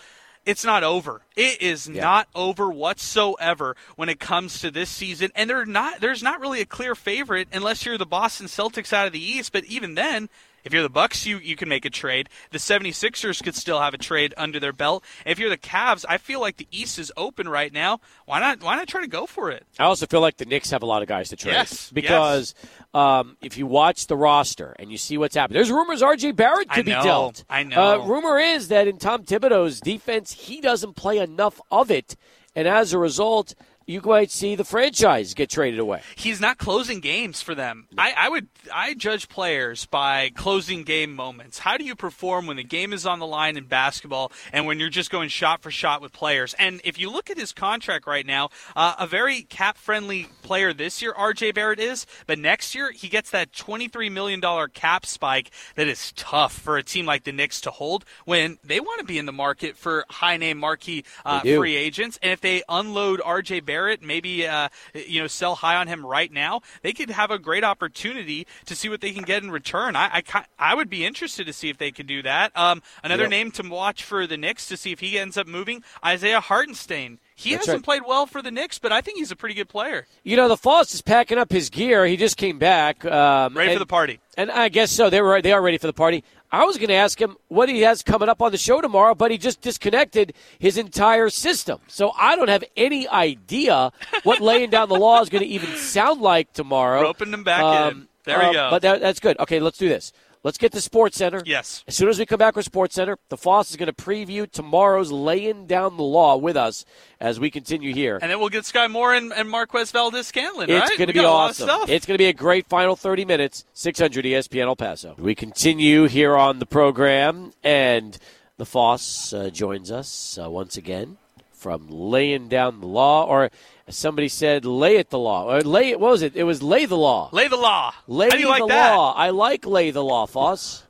it's 0.46 0.66
not 0.66 0.84
over. 0.84 1.22
It 1.36 1.62
is 1.62 1.88
Yeah. 1.88 2.02
not 2.02 2.28
over 2.36 2.70
whatsoever 2.70 3.76
when 3.96 4.10
it 4.10 4.20
comes 4.20 4.60
to 4.60 4.72
this 4.72 4.90
season. 4.90 5.32
And 5.36 5.50
they're 5.50 5.66
not 5.66 6.02
there's 6.02 6.24
not 6.24 6.40
really 6.40 6.62
a 6.62 6.66
clear 6.66 6.96
favorite 6.96 7.48
unless 7.54 7.86
you're 7.86 7.98
the 7.98 8.06
Boston 8.06 8.48
Celtics 8.48 8.92
out 8.94 9.08
of 9.08 9.14
the 9.14 9.24
East, 9.24 9.52
but 9.54 9.66
even 9.66 9.96
then 9.96 10.30
if 10.64 10.74
you're 10.74 10.82
the 10.84 10.90
Bucks, 10.90 11.26
you, 11.26 11.38
you 11.40 11.56
can 11.56 11.70
make 11.70 11.86
a 11.86 11.90
trade. 11.90 12.30
The 12.52 12.58
76ers 12.58 13.44
could 13.44 13.56
still 13.56 13.80
have 13.80 13.94
a 13.94 13.98
trade 13.98 14.34
under 14.38 14.60
their 14.60 14.74
belt. 14.74 15.04
If 15.26 15.40
you're 15.40 15.50
the 15.50 15.58
Cavs, 15.58 16.06
I 16.08 16.18
feel 16.18 16.40
like 16.42 16.58
the 16.58 16.68
East 16.72 17.00
is 17.00 17.12
open 17.18 17.48
right 17.50 17.72
now. 17.72 18.00
Why 18.26 18.40
not 18.40 18.62
why 18.64 18.76
not 18.76 18.88
try 18.88 19.02
to 19.02 19.08
go 19.08 19.26
for 19.26 19.52
it? 19.52 19.66
I 19.80 19.84
also 19.84 20.06
feel 20.06 20.22
like 20.22 20.38
the 20.38 20.46
Knicks 20.46 20.72
have 20.72 20.84
a 20.84 20.86
lot 20.86 21.02
of 21.02 21.08
guys 21.08 21.30
to 21.30 21.36
trade. 21.36 21.54
Yes, 21.54 21.90
Because 21.92 22.54
Um, 22.94 23.38
if 23.42 23.58
you 23.58 23.66
watch 23.66 24.06
the 24.08 24.16
roster 24.16 24.76
and 24.78 24.92
you 24.92 24.98
see 24.98 25.18
what's 25.18 25.36
happening, 25.36 25.56
there's 25.56 25.72
rumors 25.72 26.02
R.J. 26.04 26.34
Barrett 26.34 26.70
could 26.70 26.86
be 26.86 26.92
dealt. 26.92 27.44
I 27.50 27.64
know. 27.64 28.02
Uh, 28.02 28.06
rumor 28.06 28.38
is 28.38 28.68
that 28.68 28.88
in 28.88 28.98
Tom 28.98 29.24
Thibodeau's 29.24 29.80
defense, 29.80 30.32
he 30.34 30.62
doesn't 30.62 30.94
play 30.96 31.18
enough 31.18 31.60
of 31.72 31.90
it. 31.90 32.16
And 32.56 32.68
as 32.68 32.94
a 32.94 33.00
result, 33.00 33.56
you 33.86 34.02
might 34.02 34.32
see 34.32 34.56
the 34.56 34.64
franchise 34.64 35.34
get 35.34 35.50
traded 35.50 35.80
away. 35.80 36.02
he's 36.16 36.40
not 36.40 36.58
closing 36.58 37.00
games 37.00 37.42
for 37.42 37.56
them. 37.56 37.88
I, 37.98 38.14
I 38.18 38.30
would 38.30 38.48
I 38.74 38.94
judge 38.94 39.30
players 39.30 39.86
by 39.86 40.30
closing 40.36 40.84
game 40.84 41.14
moments. 41.16 41.60
How 41.60 41.78
do 41.78 41.84
you 41.84 41.96
perform 41.96 42.48
when 42.48 42.58
the 42.58 42.64
game 42.64 42.94
is 42.94 43.06
on 43.06 43.20
the 43.20 43.28
line 43.28 43.58
in 43.58 43.66
basketball 43.66 44.32
and 44.52 44.66
when 44.66 44.80
you're 44.80 44.90
just 44.90 45.12
going 45.12 45.30
shot 45.30 45.62
for 45.62 45.72
shot 45.72 46.02
with 46.02 46.14
players? 46.14 46.54
And 46.58 46.82
if 46.84 47.00
you 47.00 47.12
look 47.12 47.30
at 47.30 47.38
his 47.38 47.52
contract 47.52 48.08
right 48.08 48.26
now, 48.26 48.50
uh, 48.76 48.96
a 49.00 49.08
very 49.08 49.42
cap 49.44 49.78
friendly 49.78 50.28
player 50.42 50.74
this 50.74 51.02
year, 51.02 51.14
RJ 51.14 51.56
Barrett 51.56 51.80
is, 51.80 52.06
but 52.26 52.40
next 52.40 52.76
year 52.76 52.92
he 52.92 53.10
gets 53.10 53.30
that 53.32 53.54
twenty 53.54 53.88
three 53.88 54.10
million 54.10 54.40
dollar 54.40 54.68
cap 54.68 55.06
spike 55.06 55.52
that 55.76 55.88
is 55.88 56.12
tough 56.14 56.54
for 56.54 56.78
a 56.78 56.84
team 56.84 57.06
like 57.06 57.24
the 57.24 57.32
Knicks 57.32 57.62
to 57.62 57.72
hold 57.72 58.06
when 58.26 58.58
they 58.64 58.80
want 58.80 59.00
to 59.00 59.06
be 59.06 59.18
in 59.18 59.26
the 59.26 59.32
market 59.32 59.76
for 59.76 60.06
high 60.10 60.38
name 60.38 60.58
marquee 60.58 61.04
uh, 61.26 61.42
free 61.42 61.76
agents. 61.76 62.18
And 62.22 62.32
if 62.32 62.42
they 62.42 62.64
unload 62.70 63.20
RJ 63.20 63.66
Barrett, 63.66 63.73
maybe 64.02 64.48
uh, 64.48 64.70
you 64.94 65.22
know 65.22 65.28
sell 65.28 65.56
high 65.56 65.76
on 65.76 65.88
him 65.88 66.06
right 66.06 66.32
now, 66.32 66.62
they 66.82 66.94
could 66.94 67.10
have 67.10 67.32
a 67.32 67.40
great 67.40 67.64
opportunity 67.64 68.48
to 68.66 68.76
see 68.76 68.90
what 68.90 69.02
they 69.02 69.12
can 69.12 69.24
get 69.24 69.44
in 69.44 69.52
return. 69.52 69.96
I 69.96 70.22
I, 70.34 70.46
I 70.60 70.76
would 70.76 70.90
be 70.90 71.06
interested 71.06 71.46
to 71.48 71.54
see 71.54 71.70
if 71.70 71.78
they 71.78 71.92
could 71.92 72.08
do 72.08 72.22
that. 72.24 72.52
Um, 72.58 72.82
another 73.04 73.24
Yep. 73.24 73.30
name 73.32 73.52
to 73.52 73.64
watch 73.70 74.04
for 74.04 74.28
the 74.28 74.38
Knicks 74.38 74.68
to 74.68 74.78
see 74.78 74.92
if 74.92 75.00
he 75.00 75.18
ends 75.20 75.38
up 75.38 75.48
moving, 75.48 75.84
Isaiah 76.06 76.40
Hartenstein. 76.42 77.20
He 77.36 77.52
That's 77.54 77.66
hasn't 77.66 77.80
right. 77.88 78.00
played 78.00 78.02
well 78.08 78.26
for 78.28 78.42
the 78.44 78.52
Knicks, 78.52 78.78
but 78.78 78.92
I 78.92 79.02
think 79.02 79.18
he's 79.18 79.32
a 79.32 79.36
pretty 79.36 79.56
good 79.56 79.68
player. 79.68 80.06
You 80.24 80.38
know, 80.38 80.48
the 80.48 80.56
Foss 80.58 80.94
is 80.94 81.02
packing 81.02 81.40
up 81.40 81.52
his 81.52 81.70
gear. 81.72 82.06
He 82.06 82.16
just 82.16 82.38
came 82.38 82.60
back. 82.60 83.04
Um, 83.06 83.58
Ready 83.58 83.72
and- 83.72 83.76
for 83.78 83.80
the 83.80 83.88
party. 83.88 84.20
And 84.38 84.50
I 84.52 84.70
guess 84.70 84.92
so. 84.92 85.10
They 85.12 85.22
were 85.22 85.42
they 85.44 85.52
are 85.52 85.62
ready 85.62 85.78
for 85.78 85.86
the 85.88 85.94
party. 85.94 86.24
I 86.54 86.66
was 86.66 86.78
going 86.78 86.90
to 86.90 86.94
ask 86.94 87.20
him 87.20 87.36
what 87.48 87.68
he 87.68 87.82
has 87.82 88.04
coming 88.04 88.30
up 88.30 88.40
on 88.40 88.52
the 88.52 88.60
show 88.60 88.80
tomorrow, 88.80 89.16
but 89.16 89.32
he 89.32 89.40
just 89.40 89.60
disconnected 89.62 90.34
his 90.60 90.78
entire 90.78 91.30
system. 91.30 91.80
So 91.88 92.12
I 92.16 92.36
don't 92.36 92.48
have 92.48 92.64
any 92.78 93.08
idea 93.08 93.92
what 94.22 94.40
laying 94.52 94.70
down 94.70 94.88
the 94.88 94.96
law 94.96 95.20
is 95.24 95.30
going 95.30 95.42
to 95.44 95.50
even 95.50 95.76
sound 95.78 96.22
like 96.22 96.54
tomorrow. 96.54 97.02
Roping 97.02 97.32
them 97.32 97.44
back 97.44 97.92
in. 97.92 98.08
There 98.26 98.38
we 98.38 98.46
uh, 98.46 98.54
go. 98.54 98.68
But 98.70 98.84
that, 98.84 99.02
that's 99.02 99.20
good. 99.20 99.40
Okay, 99.40 99.60
let's 99.60 99.80
do 99.80 99.90
this. 99.90 100.14
Let's 100.44 100.58
get 100.58 100.74
to 100.74 100.82
Sports 100.82 101.18
Center. 101.18 101.42
Yes. 101.46 101.86
As 101.88 101.96
soon 101.96 102.10
as 102.10 102.20
we 102.20 102.26
come 102.26 102.38
back 102.38 102.58
with 102.58 102.66
Sports 102.66 102.96
Center, 102.96 103.18
the 103.30 103.38
Foss 103.38 103.72
is 103.72 103.78
going 103.78 103.88
to 103.88 103.94
preview 103.94 104.50
tomorrow's 104.50 105.10
laying 105.10 105.68
down 105.68 105.96
the 105.96 106.04
law 106.04 106.36
with 106.36 106.58
us 106.58 106.84
as 107.22 107.40
we 107.40 107.50
continue 107.50 107.94
here. 107.94 108.20
And 108.22 108.30
then 108.30 108.40
we'll 108.40 108.50
get 108.50 108.64
Skyy 108.66 108.92
Moore 108.92 109.14
and, 109.14 109.32
and 109.32 109.50
Marquez 109.50 109.92
Valdez 109.92 110.28
Scanlon, 110.28 110.70
It's 110.70 110.90
right? 110.90 110.98
going 110.98 111.08
to 111.08 111.14
be 111.14 111.20
a 111.20 111.24
lot 111.24 111.52
of 111.58 111.70
awesome. 111.70 111.90
It's 111.90 112.06
going 112.06 112.16
to 112.16 112.22
be 112.22 112.28
a 112.28 112.34
great 112.34 112.68
final 112.68 112.98
30 112.98 113.24
minutes. 113.24 113.64
600 113.74 114.26
ESPN 114.26 114.66
El 114.66 114.76
Paso. 114.76 115.16
We 115.18 115.34
continue 115.34 116.08
here 116.08 116.36
on 116.36 116.60
the 116.60 116.66
program, 116.66 117.54
and 117.64 118.18
the 118.58 118.66
Foss 118.66 119.34
uh, 119.34 119.50
joins 119.50 119.92
us 119.92 120.38
uh, 120.42 120.50
once 120.50 120.76
again 120.76 121.18
from 121.64 121.88
laying 121.90 122.50
down 122.50 122.82
the 122.82 122.88
law, 122.88 123.26
or 123.26 123.50
somebody 123.90 124.28
said, 124.28 124.66
lay 124.66 124.98
it 124.98 125.10
the 125.10 125.18
law, 125.18 125.50
or 125.52 125.62
lay 125.62 125.90
it. 125.92 126.00
What 126.00 126.12
was 126.12 126.22
it? 126.22 126.36
It 126.36 126.44
was 126.44 126.62
lay 126.62 126.86
the 126.86 126.98
law. 126.98 127.30
Lay 127.32 127.48
the 127.48 127.58
law. 127.58 127.94
Lay 128.08 128.30
How 128.30 128.36
do 128.36 128.42
you 128.42 128.50
like 128.50 128.62
the 128.64 128.68
that? 128.68 128.94
law. 128.96 129.14
I 129.16 129.30
like 129.32 129.66
lay 129.66 129.90
the 129.92 130.04
law, 130.04 130.26
Foss. 130.28 130.84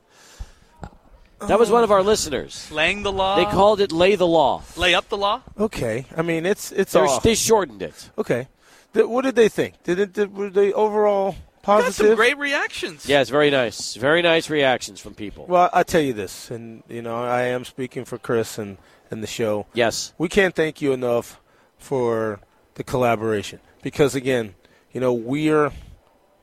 That 1.46 1.58
was 1.58 1.70
one 1.70 1.84
of 1.84 1.90
our 1.92 2.02
listeners. 2.02 2.70
Laying 2.70 3.02
the 3.02 3.12
law. 3.12 3.36
They 3.36 3.44
called 3.44 3.80
it 3.80 3.92
lay 3.92 4.16
the 4.16 4.26
law. 4.26 4.62
lay 4.76 4.94
up 4.94 5.08
the 5.10 5.16
law. 5.16 5.42
Okay, 5.58 6.06
I 6.16 6.22
mean 6.22 6.46
it's 6.46 6.72
it's 6.72 6.92
They're- 6.92 7.06
They 7.22 7.34
shortened 7.34 7.82
it. 7.82 8.10
Okay, 8.16 8.48
Th- 8.94 9.06
what 9.06 9.22
did 9.24 9.34
they 9.34 9.48
think? 9.48 9.82
Did 9.84 9.98
it? 9.98 10.12
Did, 10.14 10.34
were 10.34 10.48
they 10.48 10.72
overall 10.72 11.36
positive? 11.62 11.98
Got 11.98 12.06
some 12.08 12.16
great 12.16 12.38
reactions. 12.38 13.06
Yes, 13.06 13.28
very 13.28 13.50
nice. 13.50 13.94
Very 13.94 14.22
nice 14.22 14.48
reactions 14.48 15.00
from 15.00 15.14
people. 15.14 15.44
Well, 15.46 15.68
I 15.72 15.82
tell 15.82 16.00
you 16.00 16.14
this, 16.14 16.50
and 16.50 16.82
you 16.88 17.02
know 17.02 17.16
I 17.22 17.42
am 17.42 17.64
speaking 17.66 18.04
for 18.06 18.16
Chris 18.16 18.56
and 18.56 18.78
the 19.20 19.26
show. 19.26 19.66
Yes. 19.74 20.12
we 20.18 20.28
can't 20.28 20.54
thank 20.54 20.80
you 20.82 20.92
enough 20.92 21.40
for 21.78 22.40
the 22.74 22.84
collaboration 22.84 23.60
because 23.82 24.14
again, 24.14 24.54
you 24.92 25.00
know 25.00 25.12
we're 25.12 25.72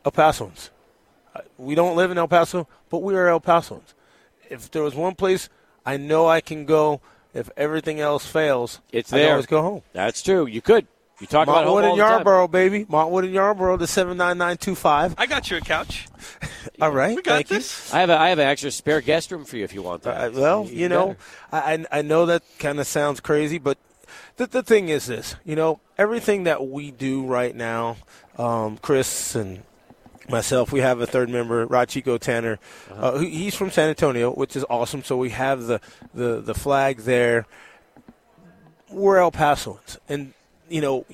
El 0.05 0.11
Pasoans. 0.11 0.69
Uh, 1.35 1.41
We 1.57 1.75
don't 1.75 1.95
live 1.95 2.11
in 2.11 2.17
El 2.17 2.27
Paso, 2.27 2.67
but 2.89 2.99
we 2.99 3.15
are 3.15 3.27
El 3.27 3.39
Pasoans. 3.41 3.93
If 4.49 4.69
there 4.71 4.83
was 4.83 4.95
one 4.95 5.15
place 5.15 5.49
I 5.85 5.97
know 5.97 6.27
I 6.27 6.41
can 6.41 6.65
go 6.65 7.01
if 7.33 7.49
everything 7.55 7.99
else 7.99 8.25
fails, 8.25 8.81
It's 8.91 9.11
I 9.13 9.19
there. 9.19 9.31
always 9.31 9.45
go 9.45 9.61
home. 9.61 9.81
That's 9.93 10.21
true. 10.21 10.45
You 10.45 10.61
could. 10.61 10.85
You 11.21 11.27
talk 11.27 11.47
about 11.47 11.65
home 11.65 11.75
Montwood 11.77 11.83
all 11.83 11.91
and 11.91 11.99
the 11.99 12.03
time. 12.03 12.11
Yarborough, 12.13 12.47
baby. 12.47 12.85
Montwood 12.85 13.25
and 13.25 13.33
Yarborough, 13.33 13.77
the 13.77 13.85
seven 13.85 14.17
nine 14.17 14.39
nine 14.39 14.57
two 14.57 14.73
five. 14.73 15.13
I 15.19 15.27
got 15.27 15.51
you 15.51 15.57
a 15.57 15.61
couch. 15.61 16.07
All 16.81 16.91
right. 16.91 17.15
We 17.15 17.21
got 17.21 17.35
thank 17.35 17.49
you. 17.51 17.57
this. 17.57 17.93
I 17.93 17.99
have 17.99 18.09
a, 18.09 18.17
I 18.17 18.29
have 18.29 18.39
an 18.39 18.47
extra 18.47 18.71
spare 18.71 19.01
guest 19.01 19.31
room 19.31 19.45
for 19.45 19.55
you 19.55 19.63
if 19.63 19.73
you 19.73 19.83
want 19.83 20.01
that. 20.03 20.33
Uh, 20.33 20.39
well, 20.39 20.63
Even 20.65 20.77
you 20.77 20.89
know, 20.89 21.07
better. 21.09 21.17
I, 21.51 21.73
I 21.73 21.99
I 21.99 22.01
know 22.01 22.25
that 22.25 22.41
kind 22.57 22.79
of 22.79 22.87
sounds 22.87 23.19
crazy, 23.19 23.59
but 23.59 23.77
the, 24.37 24.47
the 24.47 24.63
thing 24.63 24.89
is 24.89 25.05
this, 25.05 25.35
you 25.45 25.55
know, 25.55 25.79
everything 25.97 26.43
that 26.45 26.67
we 26.67 26.89
do 26.89 27.23
right 27.23 27.55
now, 27.55 27.97
um, 28.39 28.77
Chris 28.77 29.35
and 29.35 29.61
myself, 30.27 30.71
we 30.71 30.79
have 30.79 31.01
a 31.01 31.05
third 31.05 31.29
member, 31.29 31.67
Rachiko 31.67 32.19
Tanner. 32.19 32.57
uh 32.91 33.11
who 33.19 33.25
he's 33.25 33.53
from 33.53 33.69
San 33.69 33.89
Antonio, 33.89 34.31
which 34.33 34.55
is 34.55 34.65
awesome. 34.71 35.03
So 35.03 35.17
we 35.17 35.29
have 35.29 35.63
the, 35.63 35.79
the, 36.15 36.41
the 36.41 36.55
flag 36.55 37.01
there. 37.01 37.45
We're 38.89 39.17
El 39.17 39.31
Pasoans. 39.31 39.97
And, 40.09 40.33
you 40.71 40.81
know, 40.81 41.05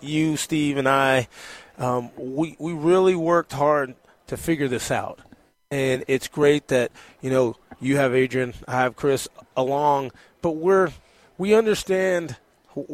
you, 0.00 0.36
Steve, 0.36 0.76
and 0.76 0.88
I, 0.88 1.28
um, 1.78 2.10
we, 2.16 2.56
we 2.58 2.72
really 2.72 3.14
worked 3.14 3.52
hard 3.52 3.94
to 4.28 4.36
figure 4.36 4.68
this 4.68 4.90
out. 4.90 5.18
And 5.70 6.04
it's 6.06 6.28
great 6.28 6.68
that, 6.68 6.92
you 7.20 7.30
know, 7.30 7.56
you 7.80 7.96
have 7.96 8.14
Adrian, 8.14 8.54
I 8.68 8.82
have 8.82 8.96
Chris 8.96 9.28
along, 9.56 10.12
but 10.40 10.52
we're, 10.52 10.92
we 11.36 11.54
understand 11.54 12.36
who, 12.68 12.86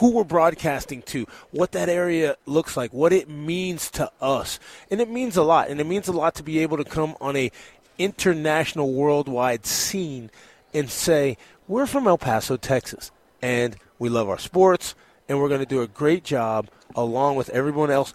we're 0.00 0.24
broadcasting 0.24 1.02
to, 1.02 1.26
what 1.50 1.72
that 1.72 1.88
area 1.88 2.36
looks 2.46 2.76
like, 2.76 2.92
what 2.92 3.12
it 3.12 3.28
means 3.28 3.90
to 3.92 4.10
us. 4.20 4.60
And 4.90 5.00
it 5.00 5.10
means 5.10 5.36
a 5.36 5.42
lot. 5.42 5.68
And 5.68 5.80
it 5.80 5.86
means 5.86 6.08
a 6.08 6.12
lot 6.12 6.34
to 6.36 6.42
be 6.42 6.60
able 6.60 6.76
to 6.76 6.84
come 6.84 7.16
on 7.20 7.36
a 7.36 7.50
international 7.98 8.92
worldwide 8.92 9.66
scene 9.66 10.30
and 10.72 10.88
say, 10.88 11.36
we're 11.66 11.86
from 11.86 12.06
El 12.06 12.18
Paso, 12.18 12.56
Texas, 12.56 13.10
and 13.42 13.76
we 13.98 14.08
love 14.08 14.28
our 14.28 14.38
sports, 14.38 14.94
and 15.30 15.40
we're 15.40 15.48
going 15.48 15.60
to 15.60 15.66
do 15.66 15.80
a 15.80 15.86
great 15.86 16.24
job 16.24 16.68
along 16.96 17.36
with 17.36 17.48
everyone 17.50 17.88
else 17.88 18.12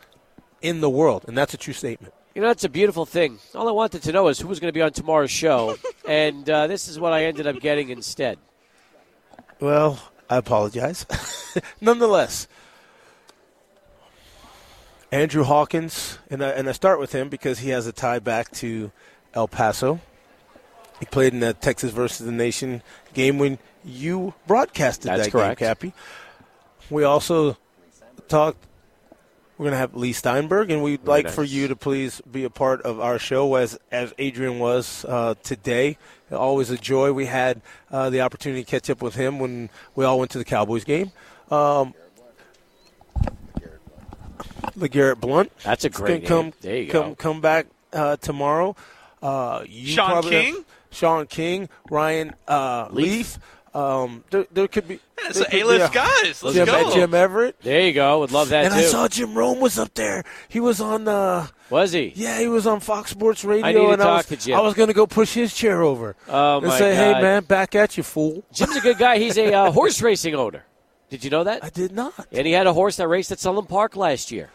in 0.62 0.82
the 0.82 0.90
world. 0.90 1.24
And 1.28 1.38
that's 1.38 1.54
a 1.54 1.58
true 1.58 1.74
statement. 1.74 2.14
You 2.36 2.42
know, 2.42 2.50
that's 2.50 2.66
a 2.66 2.70
beautiful 2.70 3.06
thing. 3.06 3.40
All 3.56 3.70
I 3.70 3.72
wanted 3.72 4.04
to 4.04 4.12
know 4.12 4.28
is 4.28 4.38
who 4.38 4.50
was 4.50 4.60
going 4.60 4.68
to 4.68 4.78
be 4.78 4.82
on 4.82 4.92
tomorrow's 4.92 5.32
show, 5.32 5.78
and 6.08 6.48
uh, 6.50 6.68
this 6.68 6.90
is 6.90 7.00
what 7.00 7.14
I 7.14 7.24
ended 7.24 7.48
up 7.48 7.62
getting 7.62 7.90
instead. 7.90 8.38
Well, 9.62 9.98
I 10.30 10.36
apologize. 10.36 11.06
Nonetheless, 11.82 12.50
Andrew 15.10 15.44
Hawkins, 15.46 16.20
and 16.30 16.44
I, 16.44 16.50
and 16.50 16.68
I 16.68 16.74
start 16.74 17.00
with 17.00 17.14
him 17.14 17.30
because 17.30 17.60
he 17.60 17.70
has 17.70 17.88
a 17.88 17.94
tie 17.94 18.20
back 18.20 18.52
to 18.56 18.92
El 19.34 19.48
Paso. 19.48 20.02
He 21.00 21.06
played 21.06 21.32
in 21.32 21.40
the 21.40 21.54
Texas 21.54 21.92
versus 21.92 22.26
the 22.26 22.34
Nation 22.34 22.82
game 23.14 23.40
when 23.40 23.60
you 23.86 24.34
broadcasted 24.48 25.12
That's 25.12 25.26
that 25.26 25.32
correct. 25.32 25.60
game, 25.62 25.68
Cappy. 25.68 25.94
We 26.90 27.04
also 27.04 27.58
talked. 28.28 28.66
We're 29.58 29.66
going 29.66 29.72
to 29.72 29.78
have 29.78 29.96
Leigh 29.96 30.12
Steinberg, 30.12 30.70
and 30.70 30.84
we'd 30.84 31.06
like 31.06 31.30
for 31.30 31.44
you 31.44 31.70
to 31.70 31.78
please 31.78 32.20
be 32.30 32.44
a 32.44 32.50
part 32.50 32.82
of 32.82 33.00
our 33.00 33.18
show 33.18 33.56
as 33.56 33.80
as 33.90 34.14
Adrian 34.18 34.60
was 34.60 35.06
uh, 35.08 35.36
today. 35.44 35.98
Always 36.30 36.72
a 36.72 36.78
joy. 36.78 37.14
We 37.14 37.28
had 37.28 37.62
uh, 37.90 38.10
the 38.10 38.22
opportunity 38.22 38.66
to 38.66 38.70
catch 38.70 38.90
up 38.90 39.02
with 39.02 39.16
him 39.16 39.40
when 39.40 39.70
we 39.96 40.04
all 40.04 40.20
went 40.20 40.32
to 40.32 40.38
the 40.38 40.44
Cowboys 40.44 40.84
game. 40.84 41.12
Um, 41.50 41.94
LeGarrette 44.78 45.22
Blunt. 45.22 45.52
That's 45.64 45.86
a 45.86 45.90
great 45.90 46.28
gonna. 46.28 46.52
Come, 46.52 46.54
There 46.62 46.78
you 46.78 46.92
come, 46.92 47.10
go. 47.10 47.16
Come 47.16 47.42
back 47.42 47.68
uh, 47.94 48.18
tomorrow. 48.18 48.76
Uh, 49.22 49.64
you 49.68 49.88
Sean 49.88 50.10
probably 50.10 50.32
King? 50.32 50.66
Sean 50.92 51.28
King, 51.28 51.70
Ryan 51.90 52.36
uh, 52.48 52.88
Leaf. 52.92 53.08
Leaf. 53.12 53.40
Um, 53.76 54.24
there, 54.30 54.46
there 54.54 54.68
could 54.70 54.88
be. 54.88 54.94
Yeah, 54.96 55.24
there 55.24 55.34
so 55.34 55.44
could 55.44 55.52
be 55.52 55.60
A-list 55.62 55.92
a- 55.92 55.94
guys. 55.94 56.44
Let's 56.44 56.56
Jim, 56.56 56.66
go. 56.66 56.94
Jim 56.94 57.14
Everett. 57.14 57.60
There 57.62 57.82
you 57.82 57.92
go. 57.94 58.20
Would 58.20 58.32
love 58.32 58.50
that 58.50 58.66
and 58.66 58.74
too. 58.74 58.80
I 58.80 58.84
saw 58.84 59.08
Jim 59.10 59.38
Rome 59.38 59.60
was 59.60 59.78
up 59.78 59.94
there. 59.96 60.24
He 60.48 60.60
was 60.62 60.80
on 60.80 61.08
uh 61.10 61.48
was 61.70 61.92
he? 61.92 62.14
yeah, 62.16 62.40
he 62.40 62.48
was 62.48 62.66
on 62.66 62.80
Fox 62.80 63.12
Sports 63.12 63.44
Radio 63.44 63.66
I 63.66 63.72
need 63.74 63.80
to 63.80 63.90
and 63.90 64.02
I 64.02 64.06
talk 64.06 64.18
was 64.18 64.26
to 64.40 64.46
Jim. 64.46 64.58
I 64.58 64.62
was 64.62 64.76
going 64.76 64.88
to 64.88 64.94
go 64.94 65.06
push 65.06 65.34
his 65.34 65.54
chair 65.54 65.82
over 65.82 66.16
Oh 66.30 66.58
and 66.60 66.68
my 66.68 66.78
say, 66.78 66.96
God. 66.96 67.16
"Hey 67.18 67.22
man, 67.22 67.44
back 67.44 67.76
at 67.76 67.98
you, 67.98 68.04
fool." 68.04 68.46
Jim's 68.54 68.78
a 68.78 68.82
good 68.82 68.98
guy. 68.98 69.18
He's 69.18 69.38
a 69.38 69.54
uh, 69.54 69.72
horse 69.74 70.02
racing 70.02 70.36
owner. 70.36 70.64
Did 71.10 71.24
you 71.26 71.30
know 71.30 71.44
that? 71.44 71.64
I 71.64 71.70
did 71.70 71.92
not. 71.92 72.14
And 72.32 72.48
he 72.48 72.54
had 72.54 72.68
a 72.68 72.74
horse 72.74 72.96
that 72.98 73.08
raced 73.10 73.32
at 73.32 73.40
Sunland 73.40 73.68
Park 73.70 73.96
last 73.98 74.32
year. 74.32 74.50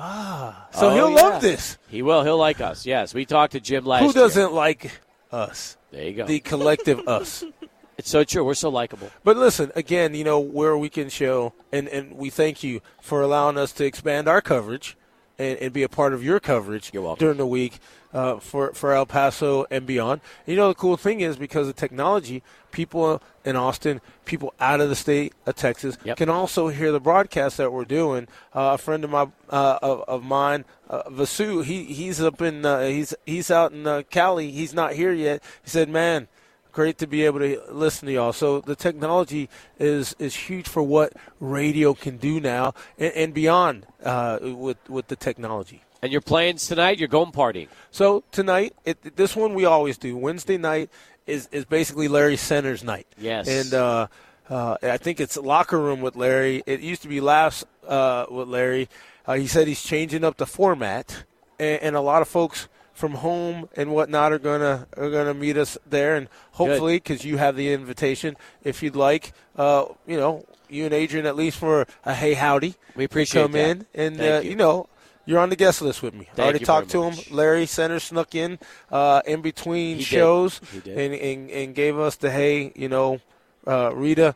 Ah, 0.00 0.66
so 0.72 0.88
Oh, 0.90 0.94
he'll 0.94 1.10
yeah. 1.10 1.22
love 1.28 1.42
this. 1.42 1.78
He 1.88 2.02
will. 2.02 2.24
He'll 2.24 2.36
like 2.38 2.60
us. 2.60 2.84
Yes, 2.84 3.14
we 3.14 3.24
talked 3.24 3.52
to 3.52 3.60
Jim 3.60 3.84
last 3.86 4.02
Who 4.02 4.12
doesn't 4.12 4.52
like 4.52 4.90
us? 5.30 5.76
There 5.92 6.02
you 6.04 6.12
go. 6.14 6.26
The 6.26 6.40
collective 6.40 7.06
us. 7.06 7.44
it's 7.96 8.10
so 8.10 8.24
true. 8.24 8.44
We're 8.44 8.54
so 8.54 8.68
likable. 8.68 9.10
But 9.22 9.36
listen, 9.36 9.72
again, 9.74 10.14
you 10.14 10.24
know, 10.24 10.38
where 10.40 10.70
we're 10.70 10.70
a 10.72 10.78
weekend 10.78 11.12
show, 11.12 11.52
and, 11.72 11.88
and 11.88 12.16
we 12.16 12.30
thank 12.30 12.62
you 12.62 12.80
for 13.00 13.22
allowing 13.22 13.56
us 13.58 13.72
to 13.72 13.84
expand 13.84 14.28
our 14.28 14.40
coverage 14.40 14.96
and, 15.38 15.58
and 15.58 15.72
be 15.72 15.82
a 15.82 15.88
part 15.88 16.12
of 16.12 16.22
your 16.22 16.40
coverage 16.40 16.90
during 16.92 17.36
the 17.38 17.46
week 17.46 17.78
uh, 18.12 18.38
for, 18.38 18.72
for 18.72 18.92
El 18.92 19.06
Paso 19.06 19.66
and 19.70 19.84
beyond. 19.86 20.20
You 20.46 20.56
know, 20.56 20.68
the 20.68 20.74
cool 20.74 20.96
thing 20.96 21.20
is 21.20 21.36
because 21.36 21.68
of 21.68 21.74
technology, 21.76 22.42
people 22.70 23.20
in 23.44 23.56
Austin, 23.56 24.00
people 24.24 24.54
out 24.60 24.80
of 24.80 24.88
the 24.88 24.94
state 24.94 25.32
of 25.46 25.56
Texas 25.56 25.98
Yep. 26.04 26.16
can 26.16 26.28
also 26.28 26.68
hear 26.68 26.92
the 26.92 27.00
broadcast 27.00 27.56
that 27.56 27.72
we're 27.72 27.84
doing. 27.84 28.28
Uh, 28.54 28.72
a 28.74 28.78
friend 28.78 29.02
of 29.04 29.10
my 29.10 29.28
uh, 29.50 29.78
of, 29.82 30.02
of 30.02 30.24
mine, 30.24 30.64
uh, 30.88 31.02
Vasu, 31.10 31.64
he 31.64 31.84
he's 31.84 32.20
up 32.20 32.40
in 32.40 32.64
uh, 32.64 32.82
he's 32.82 33.14
he's 33.26 33.50
out 33.50 33.72
in 33.72 33.86
uh, 33.86 34.02
Cali. 34.10 34.50
He's 34.52 34.72
not 34.72 34.92
here 34.94 35.12
yet. 35.12 35.42
He 35.64 35.70
said, 35.70 35.88
"Man, 35.88 36.28
great 36.74 36.98
to 36.98 37.06
be 37.06 37.24
able 37.24 37.38
to 37.38 37.62
listen 37.70 38.06
to 38.06 38.12
y'all. 38.12 38.32
So 38.34 38.60
the 38.60 38.76
technology 38.76 39.48
is 39.78 40.14
is 40.18 40.34
huge 40.34 40.68
for 40.68 40.82
what 40.82 41.14
radio 41.40 41.94
can 41.94 42.18
do 42.18 42.40
now 42.40 42.74
and, 42.98 43.12
and 43.14 43.34
beyond 43.34 43.86
uh, 44.04 44.38
with 44.42 44.78
with 44.90 45.06
the 45.08 45.16
technology. 45.16 45.82
And 46.02 46.12
your 46.12 46.20
plans 46.20 46.66
tonight? 46.66 46.98
You're 46.98 47.08
going 47.08 47.32
partying. 47.32 47.68
So 47.90 48.24
tonight, 48.30 48.74
it, 48.84 49.16
this 49.16 49.34
one 49.34 49.54
we 49.54 49.64
always 49.64 49.96
do. 49.96 50.16
Wednesday 50.18 50.58
night 50.58 50.90
is 51.26 51.48
is 51.50 51.64
basically 51.64 52.08
Larry 52.08 52.36
Center's 52.36 52.84
night. 52.84 53.06
Yes. 53.16 53.48
and. 53.48 53.72
Uh, 53.72 54.06
uh, 54.50 54.76
I 54.82 54.98
think 54.98 55.20
it's 55.20 55.38
locker 55.38 55.78
room 55.78 56.02
with 56.02 56.16
Larry. 56.16 56.62
It 56.66 56.80
used 56.80 57.00
to 57.00 57.08
be 57.08 57.22
laughs 57.22 57.64
uh, 57.88 58.26
with 58.30 58.46
Larry. 58.46 58.90
Uh, 59.26 59.36
he 59.36 59.46
said 59.46 59.66
he's 59.66 59.82
changing 59.82 60.22
up 60.22 60.36
the 60.36 60.44
format, 60.44 61.24
and, 61.58 61.80
and 61.80 61.96
a 61.96 62.02
lot 62.02 62.20
of 62.20 62.28
folks 62.28 62.68
from 62.94 63.14
home 63.14 63.68
and 63.76 63.92
whatnot 63.92 64.32
are 64.32 64.38
gonna 64.38 64.86
are 64.96 65.10
gonna 65.10 65.34
meet 65.34 65.56
us 65.56 65.76
there, 65.86 66.16
and 66.16 66.28
hopefully, 66.52 66.96
because 66.96 67.24
you 67.24 67.36
have 67.36 67.56
the 67.56 67.72
invitation, 67.72 68.36
if 68.62 68.82
you'd 68.82 68.96
like, 68.96 69.32
uh, 69.56 69.84
you 70.06 70.16
know, 70.16 70.46
you 70.70 70.84
and 70.86 70.94
Adrian 70.94 71.26
at 71.26 71.36
least 71.36 71.58
for 71.58 71.86
a 72.04 72.14
hey 72.14 72.34
howdy. 72.34 72.76
We 72.96 73.04
appreciate 73.04 73.42
come 73.42 73.52
that. 73.52 73.68
in 73.68 73.86
and 73.94 74.20
uh, 74.20 74.40
you. 74.42 74.50
you 74.50 74.56
know. 74.56 74.88
You're 75.26 75.38
on 75.38 75.48
the 75.48 75.56
guest 75.56 75.80
list 75.80 76.02
with 76.02 76.12
me. 76.12 76.28
I 76.36 76.42
already 76.42 76.58
talked 76.58 76.90
to 76.90 76.98
very 76.98 77.10
him. 77.10 77.16
much. 77.16 77.30
Larry 77.30 77.64
Center 77.64 77.98
snuck 77.98 78.34
in 78.34 78.58
uh, 78.92 79.22
in 79.26 79.40
between 79.40 79.96
He 79.96 80.02
shows 80.02 80.60
and, 80.84 81.14
and 81.14 81.50
and 81.50 81.74
gave 81.74 81.98
us 81.98 82.16
the 82.16 82.30
hey, 82.30 82.72
you 82.76 82.90
know, 82.90 83.20
uh, 83.66 83.90
Rita. 83.94 84.34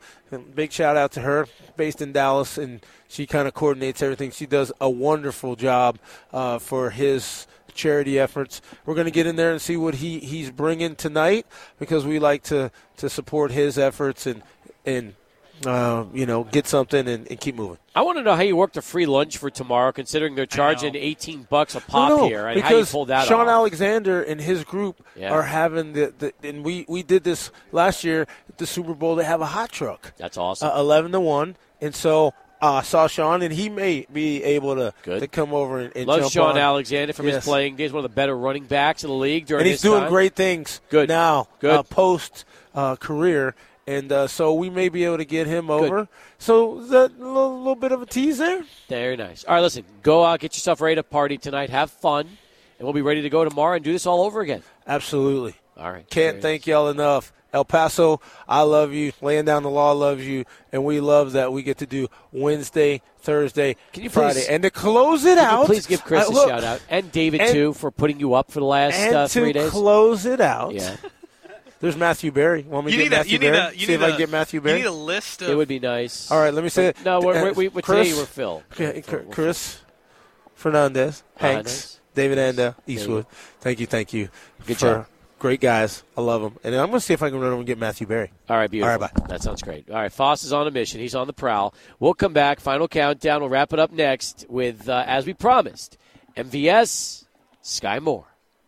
Big 0.55 0.73
shout 0.73 0.97
out 0.97 1.13
to 1.13 1.21
her, 1.21 1.47
based 1.77 2.01
in 2.01 2.13
Dallas, 2.13 2.57
and 2.57 2.81
she 3.07 3.27
kind 3.27 3.47
of 3.47 3.53
coordinates 3.53 4.01
everything. 4.01 4.31
She 4.31 4.47
does 4.47 4.73
a 4.81 4.89
wonderful 4.89 5.57
job 5.57 5.99
uh, 6.33 6.59
for 6.59 6.89
his 6.89 7.47
charity 7.79 8.19
efforts. 8.19 8.61
We're 8.85 8.95
going 8.95 9.07
to 9.07 9.11
get 9.11 9.27
in 9.27 9.37
there 9.37 9.51
and 9.53 9.61
see 9.63 9.77
what 9.79 9.95
he, 9.95 10.19
he's 10.19 10.51
bringing 10.51 10.97
tonight 10.97 11.47
because 11.79 12.05
we 12.05 12.19
like 12.19 12.43
to, 12.45 12.71
to 12.99 13.09
support 13.09 13.53
his 13.53 13.79
efforts 13.79 14.27
and 14.27 14.43
and 14.85 15.15
uh, 15.67 16.05
you 16.15 16.25
know 16.25 16.45
get 16.45 16.67
something 16.69 17.09
and, 17.09 17.27
and 17.29 17.41
keep 17.41 17.55
moving. 17.57 17.79
I 17.95 18.03
want 18.03 18.19
to 18.19 18.23
know 18.23 18.37
how 18.37 18.43
you 18.43 18.55
worked 18.55 18.77
a 18.77 18.83
free 18.83 19.07
lunch 19.07 19.39
for 19.39 19.51
tomorrow, 19.51 19.91
considering 19.91 20.35
they're 20.37 20.47
charging 20.47 20.95
18 20.95 21.49
bucks 21.51 21.75
a 21.75 21.81
pop 21.81 22.11
No, 22.11 22.17
no, 22.19 22.29
here, 22.29 22.47
and 22.47 22.61
how 22.63 22.69
you 22.71 22.77
because 22.77 22.93
pulled 22.93 23.09
that 23.09 23.27
Shaun 23.27 23.49
off. 23.49 23.49
Alexander 23.49 24.23
and 24.23 24.41
his 24.41 24.63
group 24.65 25.05
Yeah. 25.17 25.33
are 25.33 25.43
having 25.43 25.95
the, 25.95 26.15
the 26.17 26.33
and 26.49 26.65
we, 26.65 26.85
we 26.89 27.03
did 27.03 27.25
this 27.25 27.51
last 27.73 28.05
year 28.05 28.23
at 28.49 28.59
the 28.59 28.67
Super 28.67 28.95
Bowl. 28.95 29.17
They 29.17 29.25
have 29.25 29.41
a 29.41 29.47
hot 29.47 29.71
truck. 29.73 30.13
That's 30.17 30.37
awesome. 30.37 30.69
uh, 30.71 30.79
eleven 30.79 31.11
to 31.13 31.19
one, 31.21 31.57
and 31.81 31.93
so 31.95 32.35
uh, 32.61 32.83
saw 32.83 33.07
Shaun, 33.07 33.43
and 33.43 33.53
he 33.53 33.69
may 33.69 34.07
be 34.13 34.43
able 34.43 34.75
to 34.77 34.93
Good. 35.03 35.21
to 35.21 35.29
come 35.29 35.53
over 35.53 35.79
and, 35.79 35.97
and 35.97 36.07
Love 36.07 36.31
Shaun 36.31 36.51
on. 36.51 36.59
Alexander 36.59 37.13
from 37.13 37.27
his 37.27 37.45
playing 37.45 37.77
days, 37.77 37.93
one 37.93 38.05
of 38.05 38.11
the 38.11 38.15
better 38.15 38.37
running 38.37 38.65
backs 38.65 39.05
in 39.05 39.11
the 39.11 39.17
league 39.17 39.47
during 39.47 39.63
and 39.63 39.71
he's 39.71 39.83
doing 39.83 40.01
time. 40.01 40.11
great 40.11 40.35
things. 40.35 40.81
Good. 40.89 41.09
now, 41.09 41.49
Good. 41.61 41.71
Uh, 41.71 41.83
post 41.83 42.45
uh, 42.75 42.97
career, 42.97 43.55
and 43.87 44.11
uh, 44.11 44.27
so 44.27 44.55
we 44.55 44.71
may 44.71 44.89
be 44.89 45.05
able 45.05 45.19
to 45.19 45.25
get 45.25 45.47
him 45.47 45.71
over. 45.71 46.09
So 46.39 46.81
that 46.87 47.19
little, 47.19 47.59
little 47.59 47.75
bit 47.75 47.93
of 47.93 48.03
a 48.03 48.07
tease 48.07 48.39
there. 48.39 48.65
Very 48.89 49.17
nice. 49.17 49.45
All 49.45 49.55
right, 49.55 49.61
listen, 49.61 49.85
go 50.03 50.25
out, 50.25 50.41
get 50.41 50.55
yourself 50.55 50.81
ready 50.81 50.97
to 50.97 51.03
party 51.03 51.39
tonight, 51.39 51.71
have 51.71 51.91
fun, 51.91 52.27
and 52.79 52.87
we'll 52.87 52.93
be 52.93 53.03
ready 53.03 53.23
to 53.23 53.31
go 53.31 53.45
tomorrow 53.45 53.77
and 53.77 53.85
do 53.85 53.93
this 53.93 54.07
all 54.07 54.23
over 54.23 54.41
again. 54.41 54.63
Absolutely. 54.87 55.55
All 55.77 55.91
right. 55.91 56.09
Can't 56.11 56.43
thank 56.43 56.67
y'all 56.67 56.89
enough. 56.89 57.33
El 57.53 57.65
Paso, 57.65 58.21
I 58.47 58.63
love 58.63 58.93
you. 58.93 59.13
Laying 59.23 59.45
down 59.47 59.63
the 59.63 59.71
law 59.71 59.93
loves 59.93 60.27
you, 60.27 60.45
and 60.73 60.85
we 60.85 61.01
love 61.01 61.33
that 61.33 61.53
we 61.53 61.63
get 61.63 61.79
to 61.79 61.87
do 61.87 62.09
Wednesday, 62.31 63.01
Thursday, 63.21 63.77
Can 63.93 64.03
you 64.05 64.11
Friday, 64.11 64.41
please- 64.41 64.49
and 64.49 64.63
to 64.63 64.71
close 64.71 65.25
it 65.25 65.39
Can 65.39 65.45
you 65.45 65.59
out. 65.61 65.67
please 65.67 65.87
give 65.87 66.05
Chris 66.05 66.29
uh, 66.29 66.33
a 66.33 66.49
shout 66.49 66.65
out 66.65 66.83
and 66.91 67.11
David 67.11 67.41
and- 67.41 67.53
too 67.53 67.73
for 67.73 67.91
putting 67.91 68.21
you 68.21 68.35
up 68.35 68.51
for 68.51 68.61
the 68.61 68.67
last 68.67 68.95
And 68.97 69.15
uh, 69.15 69.29
to 69.29 69.41
three 69.41 69.53
days. 69.55 69.71
close 69.71 70.27
it 70.27 70.41
out, 70.43 70.75
yeah, 70.75 70.97
there's 71.81 71.97
Matthew 71.97 72.31
Berry. 72.33 72.63
Want 72.65 72.85
me 72.87 72.93
You 72.93 72.99
to 72.99 73.05
need 73.05 73.11
get 73.11 73.15
a 73.15 73.19
Matthew 73.21 73.33
you 73.33 73.39
need 73.39 73.51
Berry? 73.53 73.59
a 73.59 73.73
you 73.73 73.79
See 73.81 73.87
need 73.87 73.95
if 73.95 74.01
I 74.03 74.07
a 74.07 74.11
can 74.11 74.19
get 74.19 74.31
Matthew 74.31 74.61
you 74.63 74.75
need 74.75 74.85
a 74.85 74.91
list 74.93 75.41
of 75.43 75.49
it 75.49 75.55
would 75.55 75.69
be 75.69 75.79
nice. 75.81 76.31
All 76.31 76.39
right, 76.41 76.53
let 76.53 76.63
me 76.63 76.69
say 76.71 76.89
it. 76.89 77.05
No, 77.05 77.21
we're, 77.21 77.53
we, 77.55 77.69
we, 77.69 77.81
Chris, 77.83 78.09
today 78.09 78.21
we're 78.21 78.27
Phil. 78.27 78.63
Yeah, 78.79 78.87
We're- 78.91 79.03
Cr- 79.03 79.17
we're 79.17 79.33
Chris 79.33 79.81
Fernandez, 80.55 81.23
Hanks, 81.37 81.67
nice. 81.73 82.01
David 82.15 82.39
and 82.39 82.61
uh, 82.61 82.73
Eastwood. 82.87 83.27
Thank 83.61 83.81
you, 83.81 83.87
thank 83.87 84.13
you. 84.13 84.29
Good 84.67 84.77
for 84.77 84.81
job. 84.81 85.07
Great 85.39 85.61
guys. 85.61 86.03
I 86.17 86.21
love 86.21 86.43
them. 86.43 86.57
And 86.65 86.75
I'm 86.75 86.89
going 86.89 86.99
to 86.99 87.01
see 87.01 87.15
if 87.15 87.23
I 87.23 87.31
can 87.31 87.39
run 87.39 87.49
over 87.49 87.59
and 87.59 87.67
get 87.67 87.79
Matthew 87.79 88.07
Berry. 88.09 88.33
All 88.49 88.57
right, 88.57 88.71
beautiful. 88.71 88.93
All 88.93 88.99
right, 88.99 89.15
bye. 89.15 89.27
That 89.29 89.43
sounds 89.43 89.63
great. 89.63 89.89
All 89.89 89.97
right, 89.97 90.13
Foss 90.13 90.43
is 90.43 90.53
on 90.53 90.67
a 90.67 90.71
mission. 90.71 91.01
He's 91.01 91.15
on 91.15 91.29
the 91.29 91.33
prowl. 91.33 91.75
We'll 92.01 92.15
come 92.15 92.33
back. 92.33 92.59
Final 92.59 92.89
countdown. 92.89 93.41
We'll 93.41 93.51
wrap 93.51 93.73
it 93.73 93.79
up 93.79 93.93
next 93.93 94.47
with, 94.49 94.89
uh, 94.89 95.05
as 95.07 95.27
we 95.27 95.35
promised, 95.35 95.97
MVS 96.37 97.25
Skyy 97.63 98.03
Moore, 98.03 98.27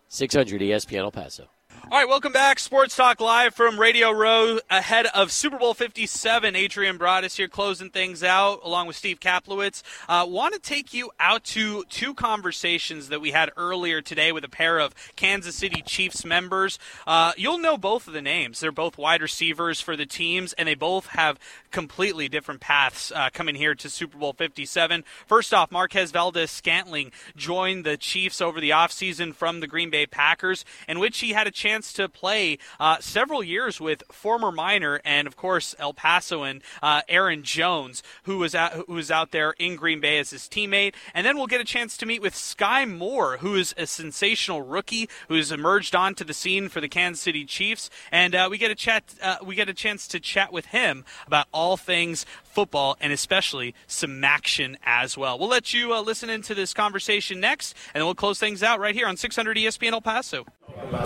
600 0.08 0.60
ESPN 0.60 1.00
El 1.00 1.10
Paso. 1.10 1.49
All 1.84 1.98
right, 1.98 2.08
welcome 2.08 2.32
back. 2.32 2.60
Sports 2.60 2.94
Talk 2.94 3.20
Live 3.20 3.52
from 3.52 3.80
Radio 3.80 4.12
Row 4.12 4.60
ahead 4.70 5.06
of 5.06 5.32
Super 5.32 5.58
Bowl 5.58 5.74
57. 5.74 6.54
Adrian 6.54 6.96
Broadus 6.96 7.36
here 7.36 7.48
closing 7.48 7.90
things 7.90 8.22
out 8.22 8.60
along 8.62 8.86
with 8.86 8.94
Steve 8.94 9.18
Kaplowitz. 9.18 9.82
Uh, 10.08 10.24
Want 10.28 10.54
to 10.54 10.60
take 10.60 10.94
you 10.94 11.10
out 11.18 11.42
to 11.44 11.82
two 11.88 12.14
conversations 12.14 13.08
that 13.08 13.20
we 13.20 13.32
had 13.32 13.50
earlier 13.56 14.00
today 14.00 14.30
with 14.30 14.44
a 14.44 14.48
pair 14.48 14.78
of 14.78 14.94
Kansas 15.16 15.56
City 15.56 15.82
Chiefs 15.82 16.24
members. 16.24 16.78
Uh, 17.08 17.32
you'll 17.36 17.58
know 17.58 17.76
both 17.76 18.06
of 18.06 18.12
the 18.12 18.22
names. 18.22 18.60
They're 18.60 18.70
both 18.70 18.96
wide 18.96 19.20
receivers 19.20 19.80
for 19.80 19.96
the 19.96 20.06
teams, 20.06 20.52
and 20.52 20.68
they 20.68 20.76
both 20.76 21.06
have 21.08 21.40
completely 21.72 22.28
different 22.28 22.60
paths 22.60 23.10
uh, 23.10 23.30
coming 23.32 23.56
here 23.56 23.74
to 23.74 23.90
Super 23.90 24.16
Bowl 24.16 24.32
57. 24.32 25.02
First 25.26 25.52
off, 25.52 25.72
Marquez 25.72 26.12
Valdes 26.12 26.52
Scantling 26.52 27.10
joined 27.34 27.84
the 27.84 27.96
Chiefs 27.96 28.40
over 28.40 28.60
the 28.60 28.70
offseason 28.70 29.34
from 29.34 29.58
the 29.58 29.66
Green 29.66 29.90
Bay 29.90 30.06
Packers, 30.06 30.64
in 30.86 31.00
which 31.00 31.18
he 31.18 31.32
had 31.32 31.48
a 31.48 31.50
chance 31.50 31.69
to 31.78 32.08
play 32.08 32.58
uh, 32.78 32.98
several 33.00 33.42
years 33.42 33.80
with 33.80 34.02
former 34.10 34.50
Miner 34.50 35.00
and, 35.04 35.26
of 35.26 35.36
course, 35.36 35.74
El 35.78 35.94
Pasoan 35.94 36.62
uh, 36.82 37.02
Aaron 37.08 37.42
Jones, 37.42 38.02
who 38.24 38.38
was 38.38 38.54
out, 38.54 38.72
who 38.72 38.94
was 38.94 39.10
out 39.10 39.30
there 39.30 39.52
in 39.58 39.76
Green 39.76 40.00
Bay 40.00 40.18
as 40.18 40.30
his 40.30 40.42
teammate. 40.42 40.94
And 41.14 41.26
then 41.26 41.36
we'll 41.36 41.46
get 41.46 41.60
a 41.60 41.64
chance 41.64 41.96
to 41.98 42.06
meet 42.06 42.22
with 42.22 42.34
Skyy 42.34 42.90
Moore, 42.90 43.38
who 43.38 43.54
is 43.54 43.74
a 43.76 43.86
sensational 43.86 44.62
rookie 44.62 45.08
who 45.28 45.34
has 45.34 45.52
emerged 45.52 45.94
onto 45.94 46.24
the 46.24 46.34
scene 46.34 46.68
for 46.68 46.80
the 46.80 46.88
Kansas 46.88 47.22
City 47.22 47.44
Chiefs. 47.44 47.90
And 48.10 48.34
uh, 48.34 48.48
we 48.50 48.58
get 48.58 48.70
a 48.70 48.74
chat. 48.74 49.04
Uh, 49.22 49.36
we 49.44 49.54
get 49.54 49.68
a 49.68 49.74
chance 49.74 50.08
to 50.08 50.20
chat 50.20 50.52
with 50.52 50.66
him 50.66 51.04
about 51.26 51.46
all 51.52 51.76
things 51.76 52.26
football 52.44 52.96
and 53.00 53.12
especially 53.12 53.74
some 53.86 54.22
action 54.24 54.78
as 54.84 55.16
well. 55.16 55.38
We'll 55.38 55.48
let 55.48 55.74
you 55.74 55.92
uh, 55.92 56.00
listen 56.02 56.30
into 56.30 56.54
this 56.54 56.72
conversation 56.72 57.40
next, 57.40 57.74
and 57.94 58.00
then 58.00 58.06
we'll 58.06 58.14
close 58.14 58.38
things 58.38 58.62
out 58.62 58.80
right 58.80 58.94
here 58.94 59.06
on 59.06 59.16
600 59.16 59.56
ESPN 59.56 59.92
El 59.92 60.00
Paso. 60.00 60.46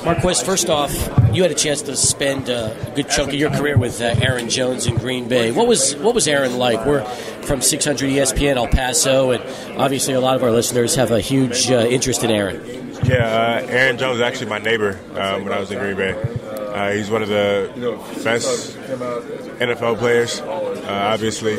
Marquez, 0.04 0.42
first 0.42 0.53
off, 0.62 0.93
you 1.32 1.43
had 1.43 1.51
a 1.51 1.55
chance 1.55 1.82
to 1.82 1.97
spend 1.97 2.48
uh, 2.48 2.72
a 2.86 2.90
good 2.94 3.10
chunk 3.10 3.31
of 3.31 3.35
your 3.35 3.51
career 3.51 3.76
with 3.76 4.01
uh, 4.01 4.14
Aaron 4.22 4.48
Jones 4.48 4.86
in 4.86 4.94
Green 4.94 5.26
Bay. 5.28 5.51
What 5.51 5.66
was 5.66 5.97
what 5.97 6.14
was 6.14 6.28
Aaron 6.28 6.59
like? 6.59 6.86
We're 6.86 7.05
from 7.43 7.60
600 7.60 8.09
ESPN 8.09 8.55
El 8.55 8.68
Paso, 8.68 9.32
and 9.32 9.43
obviously 9.76 10.14
a 10.14 10.20
lot 10.20 10.36
of 10.36 10.44
our 10.44 10.52
listeners 10.52 10.94
have 10.94 11.10
a 11.10 11.20
huge 11.20 11.72
uh, 11.72 11.78
interest 11.81 12.22
in 12.22 12.31
Aaron. 12.31 12.93
Yeah, 13.05 13.60
uh, 13.62 13.66
Aaron 13.68 13.98
Jones 13.98 14.16
is 14.16 14.22
actually 14.22 14.47
my 14.48 14.59
neighbor 14.59 14.98
um, 15.14 15.44
when 15.44 15.52
I 15.52 15.60
was 15.60 15.70
in 15.70 15.78
Green 15.78 15.97
Bay. 15.97 16.12
Uh, 16.74 16.90
he's 16.90 17.10
one 17.10 17.22
of 17.22 17.28
the 17.28 17.70
best 18.24 18.76
NFL 19.60 19.98
players, 19.98 20.40
uh, 20.40 21.10
obviously, 21.12 21.59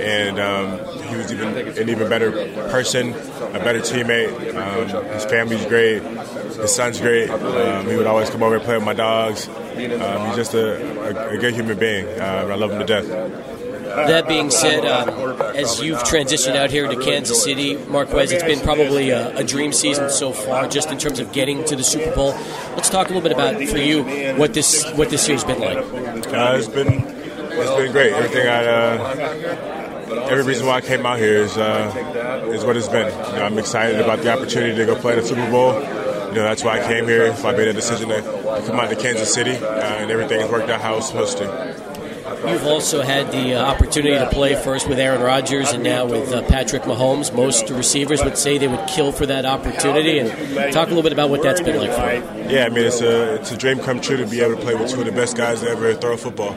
and 0.00 0.38
um, 0.38 0.78
he 1.08 1.16
was 1.16 1.32
even 1.32 1.48
an 1.56 1.88
even 1.88 2.08
better 2.08 2.30
person, 2.70 3.12
a 3.12 3.58
better 3.58 3.80
teammate. 3.80 4.54
Um, 4.54 5.04
his 5.12 5.24
family's 5.26 5.66
great, 5.66 6.02
his 6.02 6.74
son's 6.74 7.00
great. 7.00 7.28
Um, 7.28 7.86
he 7.86 7.96
would 7.96 8.06
always 8.06 8.30
come 8.30 8.42
over 8.42 8.54
and 8.54 8.64
play 8.64 8.76
with 8.76 8.86
my 8.86 8.94
dogs. 8.94 9.48
Um, 9.48 10.26
he's 10.28 10.36
just 10.36 10.54
a, 10.54 10.80
a, 11.10 11.34
a 11.34 11.38
good 11.38 11.54
human 11.54 11.78
being. 11.78 12.06
Uh, 12.06 12.46
I 12.50 12.54
love 12.54 12.70
him 12.70 12.78
to 12.78 12.86
death. 12.86 13.53
That 13.94 14.28
being 14.28 14.50
said, 14.50 14.84
um, 14.84 15.40
as 15.54 15.80
you've 15.82 16.00
transitioned 16.00 16.56
out 16.56 16.70
here 16.70 16.88
to 16.88 16.96
Kansas 16.96 17.42
City, 17.42 17.76
Marquez, 17.86 18.32
it's 18.32 18.42
been 18.42 18.60
probably 18.60 19.10
a, 19.10 19.36
a, 19.36 19.44
dream 19.44 19.72
season 19.72 20.10
so 20.10 20.32
far, 20.32 20.68
just 20.68 20.90
in 20.90 20.98
terms 20.98 21.20
of 21.20 21.32
getting 21.32 21.64
to 21.64 21.76
the 21.76 21.84
Super 21.84 22.14
Bowl. 22.14 22.32
Let's 22.74 22.90
talk 22.90 23.06
a 23.08 23.12
little 23.12 23.22
bit 23.22 23.32
about 23.32 23.54
for 23.68 23.78
you 23.78 24.02
what 24.34 24.52
this 24.54 24.84
what 24.92 25.10
this 25.10 25.28
year's 25.28 25.44
been 25.44 25.60
like. 25.60 25.78
Uh, 25.78 26.56
it's 26.58 26.68
been 26.68 26.88
it's 26.88 27.76
been 27.76 27.92
great. 27.92 28.12
Everything 28.12 28.48
I. 28.48 28.66
Uh, 28.66 29.74
every 30.28 30.44
reason 30.44 30.66
why 30.66 30.76
I 30.76 30.80
came 30.80 31.06
out 31.06 31.18
here 31.18 31.36
is 31.38 31.56
uh, 31.56 32.50
is 32.52 32.64
what 32.64 32.76
it's 32.76 32.88
been. 32.88 33.06
You 33.06 33.38
know, 33.38 33.44
I'm 33.44 33.58
excited 33.58 34.00
about 34.00 34.20
the 34.20 34.32
opportunity 34.32 34.76
to 34.76 34.86
go 34.86 34.96
play 34.96 35.14
the 35.14 35.24
Super 35.24 35.48
Bowl. 35.50 35.74
You 35.74 36.40
know, 36.40 36.48
that's 36.48 36.64
why 36.64 36.80
I 36.80 36.86
came 36.86 37.06
here. 37.06 37.32
I 37.32 37.52
made 37.52 37.68
a 37.68 37.72
decision 37.72 38.08
to 38.08 38.22
come 38.66 38.80
out 38.80 38.90
to 38.90 38.96
Kansas 38.96 39.32
City, 39.32 39.52
uh, 39.52 39.80
and 39.80 40.10
everything 40.10 40.40
has 40.40 40.50
worked 40.50 40.68
out 40.68 40.80
how 40.80 40.96
it's 40.96 41.06
supposed 41.06 41.38
to. 41.38 41.93
You've 42.46 42.66
also 42.66 43.02
had 43.02 43.30
the 43.32 43.54
uh, 43.54 43.64
opportunity 43.64 44.16
to 44.16 44.28
play 44.30 44.54
first 44.54 44.88
with 44.88 44.98
Aaron 44.98 45.22
Rodgers 45.22 45.72
and 45.72 45.82
now 45.82 46.06
with 46.06 46.32
uh, 46.32 46.42
Patrick 46.42 46.82
Mahomes. 46.82 47.34
Most 47.34 47.70
receivers 47.70 48.22
would 48.22 48.36
say 48.36 48.58
they 48.58 48.68
would 48.68 48.86
kill 48.88 49.12
for 49.12 49.26
that 49.26 49.44
opportunity. 49.44 50.18
And 50.18 50.30
talk 50.72 50.86
a 50.86 50.90
little 50.90 51.02
bit 51.02 51.12
about 51.12 51.30
what 51.30 51.42
that's 51.42 51.60
been 51.60 51.78
like 51.78 51.92
for 51.92 52.12
you. 52.12 52.50
Yeah, 52.50 52.66
I 52.66 52.68
mean, 52.68 52.86
it's 52.86 53.00
a, 53.00 53.34
it's 53.36 53.52
a 53.52 53.56
dream 53.56 53.78
come 53.78 54.00
true 54.00 54.16
to 54.16 54.26
be 54.26 54.40
able 54.40 54.56
to 54.56 54.60
play 54.60 54.74
with 54.74 54.90
two 54.90 55.00
of 55.00 55.06
the 55.06 55.12
best 55.12 55.36
guys 55.36 55.60
to 55.60 55.68
ever 55.68 55.94
throw 55.94 56.14
a 56.14 56.16
football. 56.16 56.56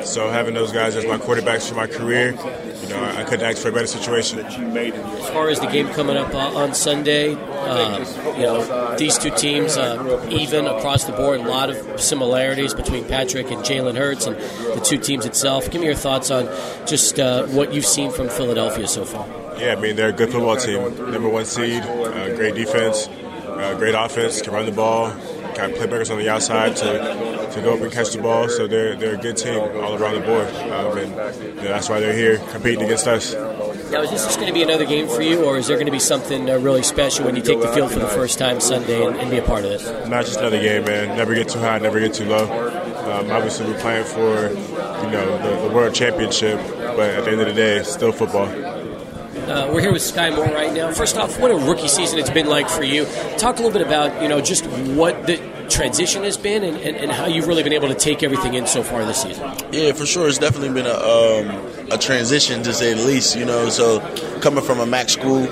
So 0.00 0.30
having 0.30 0.54
those 0.54 0.72
guys 0.72 0.96
as 0.96 1.04
my 1.04 1.18
quarterbacks 1.18 1.68
for 1.68 1.74
my 1.74 1.86
career, 1.86 2.30
you 2.30 2.88
know, 2.88 3.04
I 3.16 3.24
couldn't 3.24 3.44
ask 3.44 3.58
for 3.62 3.68
a 3.68 3.72
better 3.72 3.86
situation. 3.86 4.38
As 4.40 5.28
far 5.28 5.50
as 5.50 5.60
the 5.60 5.66
game 5.66 5.88
coming 5.90 6.16
up 6.16 6.34
uh, 6.34 6.56
on 6.56 6.74
Sunday, 6.74 7.34
uh, 7.34 7.98
you 8.36 8.42
know, 8.42 8.96
these 8.96 9.18
two 9.18 9.30
teams 9.30 9.76
uh, 9.76 10.26
even 10.30 10.66
across 10.66 11.04
the 11.04 11.12
board. 11.12 11.40
A 11.40 11.48
lot 11.48 11.68
of 11.70 12.00
similarities 12.00 12.74
between 12.74 13.04
Patrick 13.04 13.50
and 13.50 13.62
Jalen 13.62 13.96
Hurts 13.96 14.26
and 14.26 14.36
the 14.36 14.80
two 14.82 14.98
teams 14.98 15.26
itself. 15.26 15.70
Give 15.70 15.80
me 15.80 15.86
your 15.86 15.96
thoughts 15.96 16.30
on 16.30 16.46
just 16.86 17.20
uh, 17.20 17.46
what 17.48 17.72
you've 17.74 17.86
seen 17.86 18.10
from 18.10 18.28
Philadelphia 18.28 18.88
so 18.88 19.04
far. 19.04 19.26
Yeah, 19.58 19.74
I 19.76 19.80
mean 19.80 19.94
they're 19.94 20.08
a 20.08 20.12
good 20.12 20.32
football 20.32 20.56
team. 20.56 20.82
Number 21.12 21.28
one 21.28 21.44
seed, 21.44 21.82
uh, 21.82 22.34
great 22.34 22.54
defense, 22.54 23.08
uh, 23.46 23.74
great 23.78 23.94
offense, 23.94 24.40
can 24.40 24.52
run 24.54 24.66
the 24.66 24.72
ball, 24.72 25.10
got 25.54 25.70
playmakers 25.70 26.10
on 26.10 26.18
the 26.18 26.28
outside 26.28 26.76
to 26.76 27.41
to 27.54 27.60
go 27.60 27.74
up 27.74 27.80
and 27.80 27.92
catch 27.92 28.12
the 28.12 28.22
ball. 28.22 28.48
So 28.48 28.66
they're 28.66 28.96
they're 28.96 29.14
a 29.14 29.18
good 29.18 29.36
team 29.36 29.58
all 29.58 29.94
around 29.94 30.14
the 30.14 30.26
board, 30.26 30.48
um, 30.70 30.98
and 30.98 31.58
that's 31.58 31.88
why 31.88 32.00
they're 32.00 32.12
here 32.12 32.38
competing 32.50 32.84
against 32.84 33.06
us. 33.06 33.34
Now, 33.34 34.02
is 34.02 34.10
this 34.10 34.24
just 34.24 34.38
going 34.38 34.48
to 34.48 34.54
be 34.54 34.62
another 34.62 34.86
game 34.86 35.06
for 35.06 35.20
you, 35.20 35.44
or 35.44 35.58
is 35.58 35.66
there 35.66 35.76
going 35.76 35.86
to 35.86 35.92
be 35.92 35.98
something 35.98 36.48
uh, 36.48 36.58
really 36.58 36.82
special 36.82 37.26
when 37.26 37.36
you 37.36 37.42
take 37.42 37.60
the 37.60 37.68
field 37.68 37.92
for 37.92 37.98
the 37.98 38.08
first 38.08 38.38
time 38.38 38.58
Sunday 38.60 39.04
and, 39.04 39.16
and 39.16 39.30
be 39.30 39.38
a 39.38 39.42
part 39.42 39.64
of 39.64 39.70
this? 39.70 40.08
Not 40.08 40.24
just 40.24 40.38
another 40.38 40.60
game, 40.60 40.84
man. 40.84 41.16
Never 41.16 41.34
get 41.34 41.48
too 41.48 41.58
high, 41.58 41.78
never 41.78 42.00
get 42.00 42.14
too 42.14 42.24
low. 42.24 42.44
Um, 43.12 43.30
obviously, 43.30 43.66
we're 43.66 43.80
playing 43.80 44.04
for 44.04 44.48
you 45.04 45.10
know 45.10 45.38
the, 45.42 45.68
the 45.68 45.74
world 45.74 45.94
championship, 45.94 46.58
but 46.78 47.10
at 47.10 47.24
the 47.24 47.30
end 47.32 47.40
of 47.40 47.46
the 47.48 47.54
day, 47.54 47.76
it's 47.78 47.92
still 47.92 48.12
football. 48.12 48.48
Uh, 49.48 49.68
we're 49.72 49.80
here 49.80 49.92
with 49.92 50.02
Skyy 50.02 50.34
Moore 50.34 50.46
right 50.46 50.72
now. 50.72 50.92
First 50.92 51.16
off, 51.16 51.40
what 51.40 51.50
a 51.50 51.56
rookie 51.56 51.88
season 51.88 52.20
it's 52.20 52.30
been 52.30 52.46
like 52.46 52.68
for 52.68 52.84
you. 52.84 53.06
Talk 53.38 53.58
a 53.58 53.62
little 53.62 53.72
bit 53.72 53.84
about 53.84 54.22
you 54.22 54.28
know 54.28 54.40
just 54.40 54.64
what 54.66 55.26
the 55.26 55.36
transition 55.68 56.22
has 56.22 56.36
been 56.36 56.62
and, 56.62 56.76
and, 56.76 56.96
and, 56.96 57.10
how 57.10 57.26
you've 57.26 57.48
really 57.48 57.62
been 57.62 57.72
able 57.72 57.88
to 57.88 57.94
take 57.94 58.22
everything 58.22 58.54
in 58.54 58.66
so 58.66 58.82
far 58.82 59.04
this 59.04 59.22
season. 59.22 59.42
Yeah, 59.72 59.92
for 59.92 60.06
sure. 60.06 60.28
It's 60.28 60.38
definitely 60.38 60.68
been 60.68 60.86
a, 60.86 60.94
um, 60.94 61.90
a 61.90 61.98
transition 61.98 62.62
to 62.62 62.72
say 62.72 62.94
the 62.94 63.04
least, 63.04 63.36
you 63.36 63.44
know. 63.44 63.68
So 63.68 64.00
coming 64.40 64.62
from 64.62 64.78
a 64.78 64.86
MAC 64.86 65.08
school 65.08 65.48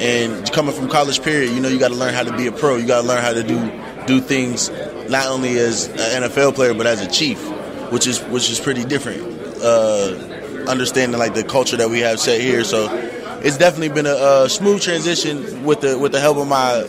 and 0.00 0.50
coming 0.50 0.74
from 0.74 0.88
college 0.88 1.22
period, 1.22 1.52
you 1.52 1.60
know, 1.60 1.68
you 1.68 1.78
got 1.78 1.88
to 1.88 1.96
learn 1.96 2.14
how 2.14 2.24
to 2.24 2.36
be 2.36 2.48
a 2.48 2.52
pro. 2.52 2.76
You 2.76 2.86
got 2.86 3.02
to 3.02 3.06
learn 3.06 3.22
how 3.22 3.34
to 3.34 3.44
do 3.44 3.70
do 4.06 4.20
things 4.20 4.70
not 5.08 5.26
only 5.26 5.58
as 5.58 5.86
an 5.86 6.24
NFL 6.24 6.56
player 6.56 6.74
but 6.74 6.88
as 6.88 7.00
a 7.00 7.08
chief, 7.08 7.40
which 7.92 8.08
is 8.08 8.20
which 8.24 8.50
is 8.50 8.58
pretty 8.58 8.84
different. 8.84 9.22
Uh, 9.62 10.34
understanding 10.68 11.18
like 11.18 11.34
the 11.34 11.44
culture 11.44 11.76
that 11.76 11.88
we 11.88 12.00
have 12.00 12.18
set 12.18 12.40
here, 12.40 12.64
so 12.64 13.07
it's 13.42 13.58
definitely 13.58 13.88
been 13.90 14.06
a, 14.06 14.44
a 14.44 14.48
smooth 14.48 14.80
transition 14.80 15.64
with 15.64 15.80
the 15.80 15.98
with 15.98 16.12
the 16.12 16.20
help 16.20 16.36
of 16.36 16.48
my 16.48 16.84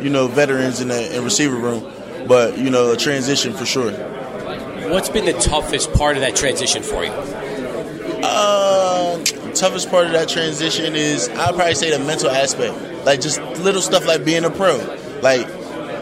you 0.00 0.10
know 0.10 0.28
veterans 0.28 0.80
in 0.80 0.88
the 0.88 1.16
in 1.16 1.24
receiver 1.24 1.56
room 1.56 1.90
but 2.26 2.58
you 2.58 2.70
know, 2.70 2.92
a 2.92 2.96
transition 2.96 3.52
for 3.52 3.66
sure. 3.66 3.92
What's 4.90 5.08
been 5.08 5.24
the 5.24 5.32
toughest 5.34 5.92
part 5.92 6.16
of 6.16 6.22
that 6.22 6.36
transition 6.36 6.82
for 6.82 7.04
you? 7.04 7.10
Uh, 8.22 9.22
toughest 9.54 9.90
part 9.90 10.06
of 10.06 10.12
that 10.12 10.28
transition 10.28 10.94
is 10.94 11.28
I'd 11.28 11.54
probably 11.54 11.74
say 11.74 11.96
the 11.96 12.04
mental 12.04 12.30
aspect, 12.30 12.74
like 13.04 13.20
just 13.20 13.40
little 13.58 13.82
stuff 13.82 14.06
like 14.06 14.24
being 14.24 14.44
a 14.44 14.50
pro. 14.50 14.76
Like, 15.22 15.46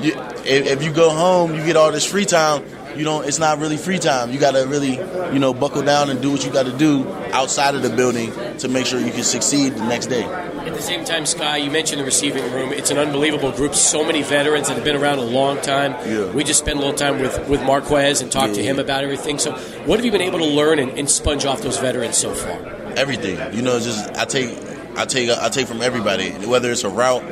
you, 0.02 0.14
if, 0.44 0.66
if 0.66 0.82
you 0.82 0.92
go 0.92 1.10
home, 1.10 1.54
you 1.54 1.64
get 1.64 1.76
all 1.76 1.92
this 1.92 2.08
free 2.08 2.24
time. 2.24 2.64
You 2.96 3.04
don't. 3.04 3.26
It's 3.26 3.38
not 3.38 3.58
really 3.58 3.76
free 3.76 3.98
time. 3.98 4.30
You 4.30 4.38
got 4.38 4.52
to 4.52 4.66
really, 4.66 4.96
you 5.32 5.38
know, 5.38 5.52
buckle 5.54 5.82
down 5.82 6.10
and 6.10 6.20
do 6.20 6.30
what 6.30 6.44
you 6.44 6.52
got 6.52 6.66
to 6.66 6.76
do 6.76 7.08
outside 7.32 7.74
of 7.74 7.82
the 7.82 7.90
building 7.90 8.32
to 8.58 8.68
make 8.68 8.86
sure 8.86 9.00
you 9.00 9.12
can 9.12 9.22
succeed 9.24 9.74
the 9.74 9.84
next 9.86 10.06
day. 10.06 10.24
At 10.24 10.74
the 10.74 10.82
same 10.82 11.04
time, 11.04 11.24
Skyy, 11.24 11.64
you 11.64 11.70
mentioned 11.70 12.00
the 12.00 12.04
receiving 12.04 12.44
room. 12.52 12.72
It's 12.72 12.90
an 12.90 12.98
unbelievable 12.98 13.50
group. 13.52 13.74
So 13.74 14.04
many 14.04 14.22
veterans 14.22 14.68
that 14.68 14.74
have 14.74 14.84
been 14.84 14.96
around 14.96 15.18
a 15.18 15.22
long 15.24 15.60
time. 15.60 15.92
Yeah. 16.08 16.30
We 16.32 16.44
just 16.44 16.60
spent 16.60 16.76
a 16.76 16.80
little 16.80 16.94
time 16.94 17.20
with, 17.20 17.48
with 17.48 17.62
Marquez 17.62 18.20
and 18.20 18.30
talked 18.30 18.50
Yeah. 18.50 18.54
to 18.56 18.62
him 18.62 18.78
about 18.78 19.02
everything. 19.02 19.38
So, 19.38 19.52
what 19.86 19.98
have 19.98 20.04
you 20.04 20.12
been 20.12 20.20
able 20.22 20.38
to 20.38 20.44
learn 20.46 20.78
and, 20.78 20.90
and 20.98 21.10
sponge 21.10 21.44
off 21.44 21.62
those 21.62 21.78
veterans 21.78 22.16
so 22.16 22.32
far? 22.34 22.58
everything. 22.96 23.38
You 23.54 23.62
know, 23.62 23.80
just 23.80 24.14
I 24.16 24.26
take 24.26 24.50
I 24.98 25.06
take 25.06 25.30
I 25.30 25.48
take 25.48 25.66
from 25.66 25.80
everybody, 25.80 26.30
whether 26.46 26.70
it's 26.70 26.84
a 26.84 26.90
route, 26.90 27.22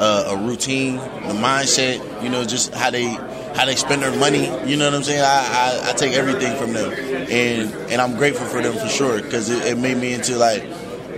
uh, 0.00 0.24
a 0.34 0.36
routine, 0.38 0.96
the 0.96 1.34
mindset. 1.34 2.22
You 2.22 2.30
know, 2.30 2.44
just 2.44 2.72
how 2.74 2.88
they 2.90 3.14
how 3.54 3.66
they 3.66 3.76
spend 3.76 4.02
their 4.02 4.16
money. 4.16 4.46
You 4.68 4.76
know 4.76 4.86
what 4.86 4.94
I'm 4.94 5.02
saying? 5.02 5.20
I 5.20 5.82
I, 5.84 5.90
I 5.90 5.92
take 5.92 6.14
everything 6.14 6.56
from 6.56 6.72
them, 6.72 6.92
and 6.92 7.72
and 7.90 8.00
I'm 8.00 8.16
grateful 8.16 8.46
for 8.46 8.60
them 8.60 8.74
for 8.74 8.88
sure 8.88 9.20
because 9.22 9.50
it, 9.50 9.64
it 9.66 9.78
made 9.78 9.96
me 9.96 10.14
into 10.14 10.36
like 10.36 10.62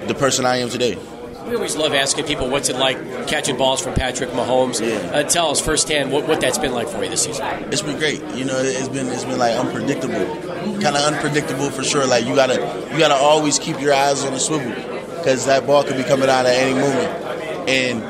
the 0.06 0.14
person 0.14 0.44
I 0.44 0.58
am 0.58 0.68
today. 0.68 0.98
We 1.46 1.56
always 1.56 1.76
love 1.76 1.92
asking 1.92 2.24
people 2.24 2.48
what's 2.48 2.70
it 2.70 2.76
like 2.76 2.96
catching 3.28 3.58
balls 3.58 3.82
from 3.82 3.92
Patrick 3.94 4.30
Mahomes. 4.30 4.80
Yeah. 4.80 4.96
Uh, 5.10 5.22
tell 5.24 5.50
us 5.50 5.60
firsthand 5.60 6.10
what, 6.10 6.26
what 6.26 6.40
that's 6.40 6.56
been 6.56 6.72
like 6.72 6.88
for 6.88 7.04
you 7.04 7.10
this 7.10 7.24
season. 7.24 7.44
It's 7.70 7.82
been 7.82 7.98
great. 7.98 8.22
You 8.34 8.46
know, 8.46 8.56
it's 8.58 8.88
been 8.88 9.08
it's 9.08 9.24
been 9.24 9.38
like 9.38 9.54
unpredictable, 9.54 10.24
kind 10.80 10.96
of 10.96 11.12
unpredictable 11.12 11.70
for 11.70 11.84
sure. 11.84 12.06
Like 12.06 12.24
you 12.24 12.34
gotta 12.34 12.88
you 12.90 12.98
gotta 12.98 13.14
always 13.14 13.58
keep 13.58 13.78
your 13.80 13.92
eyes 13.92 14.24
on 14.24 14.32
the 14.32 14.40
swivel 14.40 14.70
because 15.18 15.44
that 15.46 15.66
ball 15.66 15.84
could 15.84 15.98
be 15.98 16.02
coming 16.04 16.30
out 16.30 16.46
at 16.46 16.54
any 16.54 16.74
moment, 16.74 17.68
and 17.68 18.02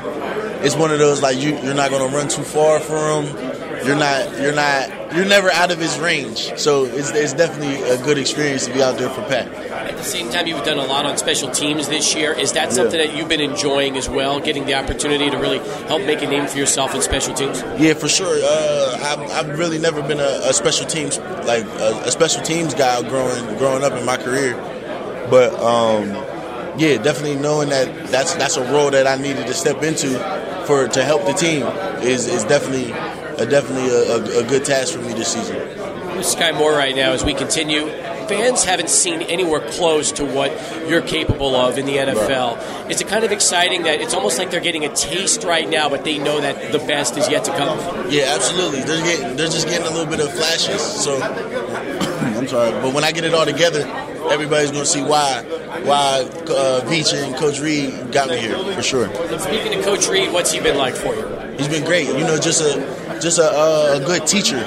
it's 0.65 0.75
one 0.75 0.91
of 0.91 0.99
those 0.99 1.21
like 1.21 1.37
you 1.37 1.57
you're 1.57 1.73
not 1.75 1.91
gonna 1.91 2.15
run 2.15 2.29
too 2.29 2.43
far 2.43 2.79
for 2.79 3.21
him. 3.21 3.44
You're 3.85 3.95
not 3.95 4.41
you're 4.41 4.55
not 4.55 5.15
you're 5.15 5.25
never 5.25 5.51
out 5.51 5.71
of 5.71 5.79
his 5.79 5.99
range. 5.99 6.51
So 6.57 6.85
it's 6.85 7.11
it's 7.11 7.33
definitely 7.33 7.81
a 7.83 8.01
good 8.03 8.17
experience 8.17 8.65
to 8.65 8.73
be 8.73 8.81
out 8.81 8.97
there 8.97 9.09
for 9.09 9.21
Pat. 9.23 9.47
At 9.47 9.95
the 9.95 10.03
same 10.03 10.29
time, 10.31 10.47
you've 10.47 10.63
done 10.65 10.79
a 10.79 10.85
lot 10.85 11.05
on 11.05 11.17
special 11.17 11.51
teams 11.51 11.87
this 11.87 12.15
year. 12.15 12.33
Is 12.33 12.53
that 12.53 12.73
something 12.73 12.97
that 12.97 13.15
you've 13.15 13.29
been 13.29 13.41
enjoying 13.41 13.95
as 13.95 14.09
well, 14.09 14.39
getting 14.39 14.65
the 14.65 14.73
opportunity 14.73 15.29
to 15.29 15.37
really 15.37 15.59
help 15.87 16.01
make 16.01 16.23
a 16.23 16.27
name 16.27 16.47
for 16.47 16.57
yourself 16.57 16.95
in 16.95 17.01
special 17.01 17.35
teams? 17.35 17.61
Yeah, 17.79 17.93
for 17.93 18.07
sure. 18.07 18.39
Uh, 18.41 18.97
I've, 19.03 19.31
I've 19.31 19.59
really 19.59 19.77
never 19.77 20.01
been 20.01 20.19
a, 20.19 20.49
a 20.49 20.53
special 20.53 20.87
teams 20.87 21.19
like 21.45 21.63
a, 21.65 22.01
a 22.05 22.11
special 22.11 22.41
teams 22.41 22.73
guy 22.73 23.07
growing 23.07 23.57
growing 23.57 23.83
up 23.83 23.93
in 23.93 24.03
my 24.05 24.17
career, 24.17 24.55
but 25.29 25.53
um, 25.61 26.09
yeah, 26.79 26.97
definitely 26.97 27.35
knowing 27.35 27.69
that 27.69 28.07
that's 28.07 28.33
that's 28.35 28.57
a 28.57 28.73
role 28.73 28.89
that 28.89 29.05
I 29.05 29.21
needed 29.21 29.45
to 29.45 29.53
step 29.53 29.83
into 29.83 30.17
for 30.65 30.87
to 30.87 31.03
help 31.03 31.25
the 31.25 31.33
team 31.33 31.63
is 32.01 32.27
is 32.27 32.43
definitely 32.45 32.91
a, 33.37 33.45
definitely 33.45 33.89
a, 33.89 34.39
a, 34.39 34.45
a 34.45 34.47
good 34.47 34.65
task 34.65 34.93
for 34.93 35.01
me 35.01 35.13
this 35.13 35.33
season. 35.33 35.55
Skyy 36.23 36.57
Moore 36.57 36.73
right 36.73 36.95
now 36.95 37.11
as 37.11 37.23
we 37.23 37.33
continue. 37.33 37.87
Fans 38.27 38.63
haven't 38.63 38.89
seen 38.89 39.21
anywhere 39.21 39.59
close 39.71 40.11
to 40.13 40.25
what 40.25 40.51
you're 40.87 41.01
capable 41.01 41.55
of 41.55 41.77
in 41.77 41.85
the 41.85 41.97
NFL. 41.97 42.89
Is 42.89 43.01
it 43.01 43.07
kind 43.07 43.23
of 43.23 43.31
exciting 43.31 43.83
that 43.83 44.01
it's 44.01 44.13
almost 44.13 44.39
like 44.39 44.49
they're 44.49 44.61
getting 44.61 44.85
a 44.85 44.95
taste 44.95 45.43
right 45.43 45.69
now, 45.69 45.89
but 45.89 46.03
they 46.03 46.17
know 46.17 46.41
that 46.41 46.71
the 46.71 46.79
best 46.79 47.17
is 47.17 47.29
yet 47.29 47.43
to 47.45 47.51
come? 47.51 47.77
Yeah, 48.09 48.33
absolutely. 48.33 48.81
They're 48.81 49.03
getting 49.03 49.37
they're 49.37 49.49
just 49.49 49.67
getting 49.67 49.85
a 49.85 49.91
little 49.91 50.07
bit 50.07 50.19
of 50.19 50.33
flashes. 50.33 50.81
So 50.81 51.21
I'm 51.21 52.47
sorry, 52.47 52.71
but 52.81 52.93
when 52.93 53.03
I 53.03 53.11
get 53.11 53.25
it 53.25 53.33
all 53.35 53.45
together, 53.45 53.81
everybody's 54.31 54.71
going 54.71 54.83
to 54.83 54.89
see 54.89 55.03
why 55.03 55.43
why 55.83 56.21
uh, 56.21 56.81
Veach 56.85 57.13
and 57.13 57.35
Coach 57.35 57.59
Reid 57.59 58.11
got 58.11 58.29
me 58.29 58.37
here 58.37 58.57
for 58.73 58.81
sure. 58.81 59.13
Speaking 59.39 59.77
of 59.77 59.85
Coach 59.85 60.07
Reid, 60.07 60.33
what's 60.33 60.51
he 60.51 60.59
been 60.59 60.77
like 60.77 60.95
for 60.95 61.13
you? 61.13 61.27
He's 61.57 61.67
been 61.67 61.85
great. 61.85 62.07
You 62.07 62.21
know, 62.21 62.39
just 62.39 62.61
a 62.61 63.04
just 63.21 63.39
a, 63.39 63.93
a 63.93 63.99
good 64.05 64.25
teacher. 64.27 64.57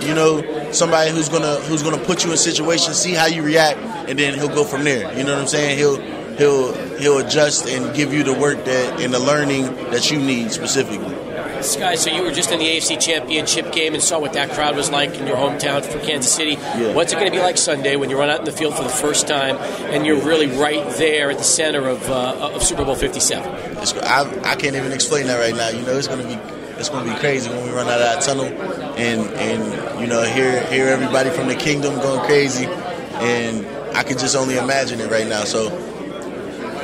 You 0.00 0.14
know, 0.14 0.72
somebody 0.72 1.10
who's 1.10 1.28
gonna 1.28 1.56
who's 1.62 1.82
gonna 1.82 2.02
put 2.04 2.24
you 2.24 2.30
in 2.30 2.36
situations, 2.36 2.96
see 2.96 3.12
how 3.12 3.26
you 3.26 3.42
react, 3.42 3.78
and 4.08 4.18
then 4.18 4.34
he'll 4.34 4.48
go 4.48 4.64
from 4.64 4.84
there. 4.84 5.12
You 5.16 5.24
know 5.24 5.34
what 5.34 5.42
I'm 5.42 5.48
saying? 5.48 5.78
He'll 5.78 6.00
he'll 6.36 6.72
he'll 6.98 7.18
adjust 7.18 7.66
and 7.66 7.94
give 7.94 8.12
you 8.12 8.22
the 8.22 8.34
work 8.34 8.64
that 8.64 9.00
and 9.00 9.12
the 9.12 9.18
learning 9.18 9.64
that 9.90 10.10
you 10.10 10.18
need 10.18 10.52
specifically. 10.52 11.14
Skyy, 11.60 11.96
so 11.96 12.10
you 12.10 12.22
were 12.22 12.32
just 12.32 12.52
in 12.52 12.58
the 12.58 12.66
AFC 12.66 13.00
Championship 13.00 13.72
game 13.72 13.94
and 13.94 14.02
saw 14.02 14.20
what 14.20 14.34
that 14.34 14.50
crowd 14.50 14.76
was 14.76 14.90
like 14.90 15.14
in 15.14 15.26
your 15.26 15.36
hometown 15.36 15.84
for 15.84 15.98
Kansas 16.00 16.30
City. 16.30 16.52
Yeah. 16.52 16.92
What's 16.92 17.12
it 17.12 17.16
going 17.16 17.30
to 17.30 17.36
be 17.36 17.42
like 17.42 17.56
Sunday 17.56 17.96
when 17.96 18.10
you 18.10 18.18
run 18.18 18.28
out 18.28 18.40
in 18.40 18.44
the 18.44 18.52
field 18.52 18.76
for 18.76 18.82
the 18.82 18.88
first 18.90 19.26
time 19.26 19.56
and 19.90 20.04
you're 20.04 20.20
really 20.20 20.46
right 20.48 20.86
there 20.96 21.30
at 21.30 21.38
the 21.38 21.44
center 21.44 21.88
of, 21.88 22.08
uh, 22.10 22.50
of 22.54 22.62
Super 22.62 22.84
Bowl 22.84 22.94
57? 22.94 23.76
I, 24.02 24.40
I 24.44 24.54
can't 24.56 24.76
even 24.76 24.92
explain 24.92 25.26
that 25.26 25.38
right 25.38 25.56
now. 25.56 25.70
You 25.70 25.84
know, 25.84 25.96
it's 25.96 26.08
gonna 26.08 26.28
be 26.28 26.38
it's 26.78 26.88
gonna 26.88 27.12
be 27.12 27.18
crazy 27.18 27.48
when 27.50 27.64
we 27.64 27.70
run 27.70 27.88
out 27.88 28.00
of 28.00 28.00
that 28.00 28.22
tunnel 28.22 28.44
and 28.44 29.30
and 29.34 30.00
you 30.00 30.06
know 30.06 30.22
hear 30.22 30.62
hear 30.66 30.88
everybody 30.88 31.30
from 31.30 31.48
the 31.48 31.54
kingdom 31.54 31.94
going 31.96 32.24
crazy, 32.26 32.66
and 32.66 33.66
I 33.96 34.02
can 34.02 34.18
just 34.18 34.36
only 34.36 34.56
imagine 34.56 35.00
it 35.00 35.10
right 35.10 35.26
now. 35.26 35.44
So 35.44 35.68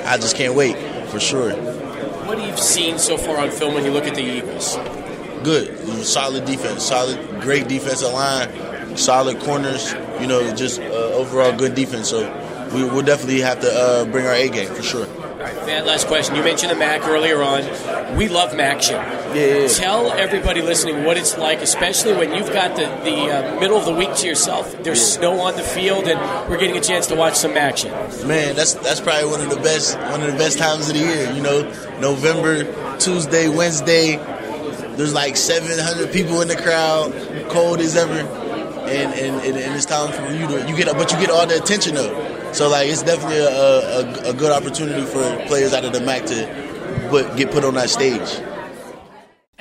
I 0.06 0.16
just 0.16 0.36
can't 0.36 0.54
wait 0.54 0.76
for 1.08 1.20
sure. 1.20 1.52
What 2.26 2.38
have 2.38 2.48
you 2.48 2.56
seen 2.56 2.98
so 2.98 3.16
far 3.16 3.38
on 3.38 3.50
film 3.50 3.74
when 3.74 3.84
you 3.84 3.90
look 3.90 4.04
at 4.04 4.14
the 4.14 4.22
Eagles? 4.22 4.76
Good, 5.44 5.76
solid 6.04 6.44
defense, 6.44 6.84
solid, 6.84 7.18
great 7.40 7.68
defensive 7.68 8.12
line, 8.12 8.96
solid 8.96 9.40
corners. 9.40 9.92
You 10.20 10.26
know, 10.26 10.54
just 10.54 10.80
uh, 10.80 10.84
overall 10.84 11.56
good 11.56 11.74
defense. 11.74 12.08
So 12.08 12.20
we 12.74 12.84
will 12.84 13.02
definitely 13.02 13.40
have 13.40 13.60
to 13.60 13.70
uh, 13.70 14.04
bring 14.06 14.26
our 14.26 14.34
A 14.34 14.48
game 14.48 14.72
for 14.72 14.82
sure. 14.82 15.06
That 15.42 15.86
last 15.86 16.06
question. 16.06 16.36
You 16.36 16.42
mentioned 16.42 16.70
the 16.70 16.76
MAC 16.76 17.06
earlier 17.06 17.42
on. 17.42 18.16
We 18.16 18.28
love 18.28 18.52
MACtion. 18.52 18.92
Yeah, 18.92 19.34
yeah, 19.34 19.54
yeah. 19.62 19.68
Tell 19.68 20.12
everybody 20.12 20.62
listening 20.62 21.04
what 21.04 21.16
it's 21.16 21.36
like, 21.36 21.60
especially 21.60 22.12
when 22.12 22.34
you've 22.34 22.52
got 22.52 22.76
the, 22.76 22.84
the 23.04 23.16
uh, 23.30 23.60
middle 23.60 23.76
of 23.76 23.84
the 23.84 23.94
week 23.94 24.14
to 24.16 24.26
yourself. 24.26 24.82
There's 24.82 25.04
snow 25.04 25.40
on 25.40 25.56
the 25.56 25.62
field, 25.62 26.06
and 26.06 26.50
we're 26.50 26.58
getting 26.58 26.76
a 26.76 26.80
chance 26.80 27.06
to 27.08 27.16
watch 27.16 27.34
some 27.34 27.56
action. 27.56 27.90
Man, 28.26 28.54
that's 28.54 28.74
that's 28.74 29.00
probably 29.00 29.30
one 29.30 29.40
of 29.40 29.50
the 29.50 29.60
best 29.60 29.98
one 29.98 30.22
of 30.22 30.30
the 30.30 30.38
best 30.38 30.58
times 30.58 30.88
of 30.88 30.94
the 30.94 31.00
year. 31.00 31.32
You 31.32 31.42
know, 31.42 31.62
November, 32.00 32.98
Tuesday, 32.98 33.48
Wednesday. 33.48 34.16
There's 34.96 35.14
like 35.14 35.36
700 35.36 36.12
people 36.12 36.42
in 36.42 36.48
the 36.48 36.56
crowd, 36.56 37.12
cold 37.48 37.80
as 37.80 37.96
ever, 37.96 38.12
and 38.12 39.12
and, 39.14 39.36
and, 39.46 39.56
and 39.56 39.74
it's 39.74 39.86
time 39.86 40.12
for 40.12 40.32
you 40.32 40.46
to 40.46 40.68
you 40.68 40.76
get 40.76 40.94
but 40.94 41.10
you 41.10 41.18
get 41.18 41.30
all 41.30 41.46
the 41.46 41.56
attention 41.56 41.94
though. 41.94 42.31
So 42.52 42.68
like 42.68 42.88
it's 42.88 43.02
definitely 43.02 43.38
a, 43.38 43.48
a, 43.48 44.30
a 44.30 44.34
good 44.34 44.52
opportunity 44.52 45.04
for 45.06 45.22
players 45.46 45.72
out 45.72 45.84
of 45.86 45.92
the 45.92 46.00
MAC 46.00 46.26
to 46.26 47.06
put, 47.08 47.36
get 47.36 47.50
put 47.50 47.64
on 47.64 47.74
that 47.74 47.88
stage. 47.88 48.42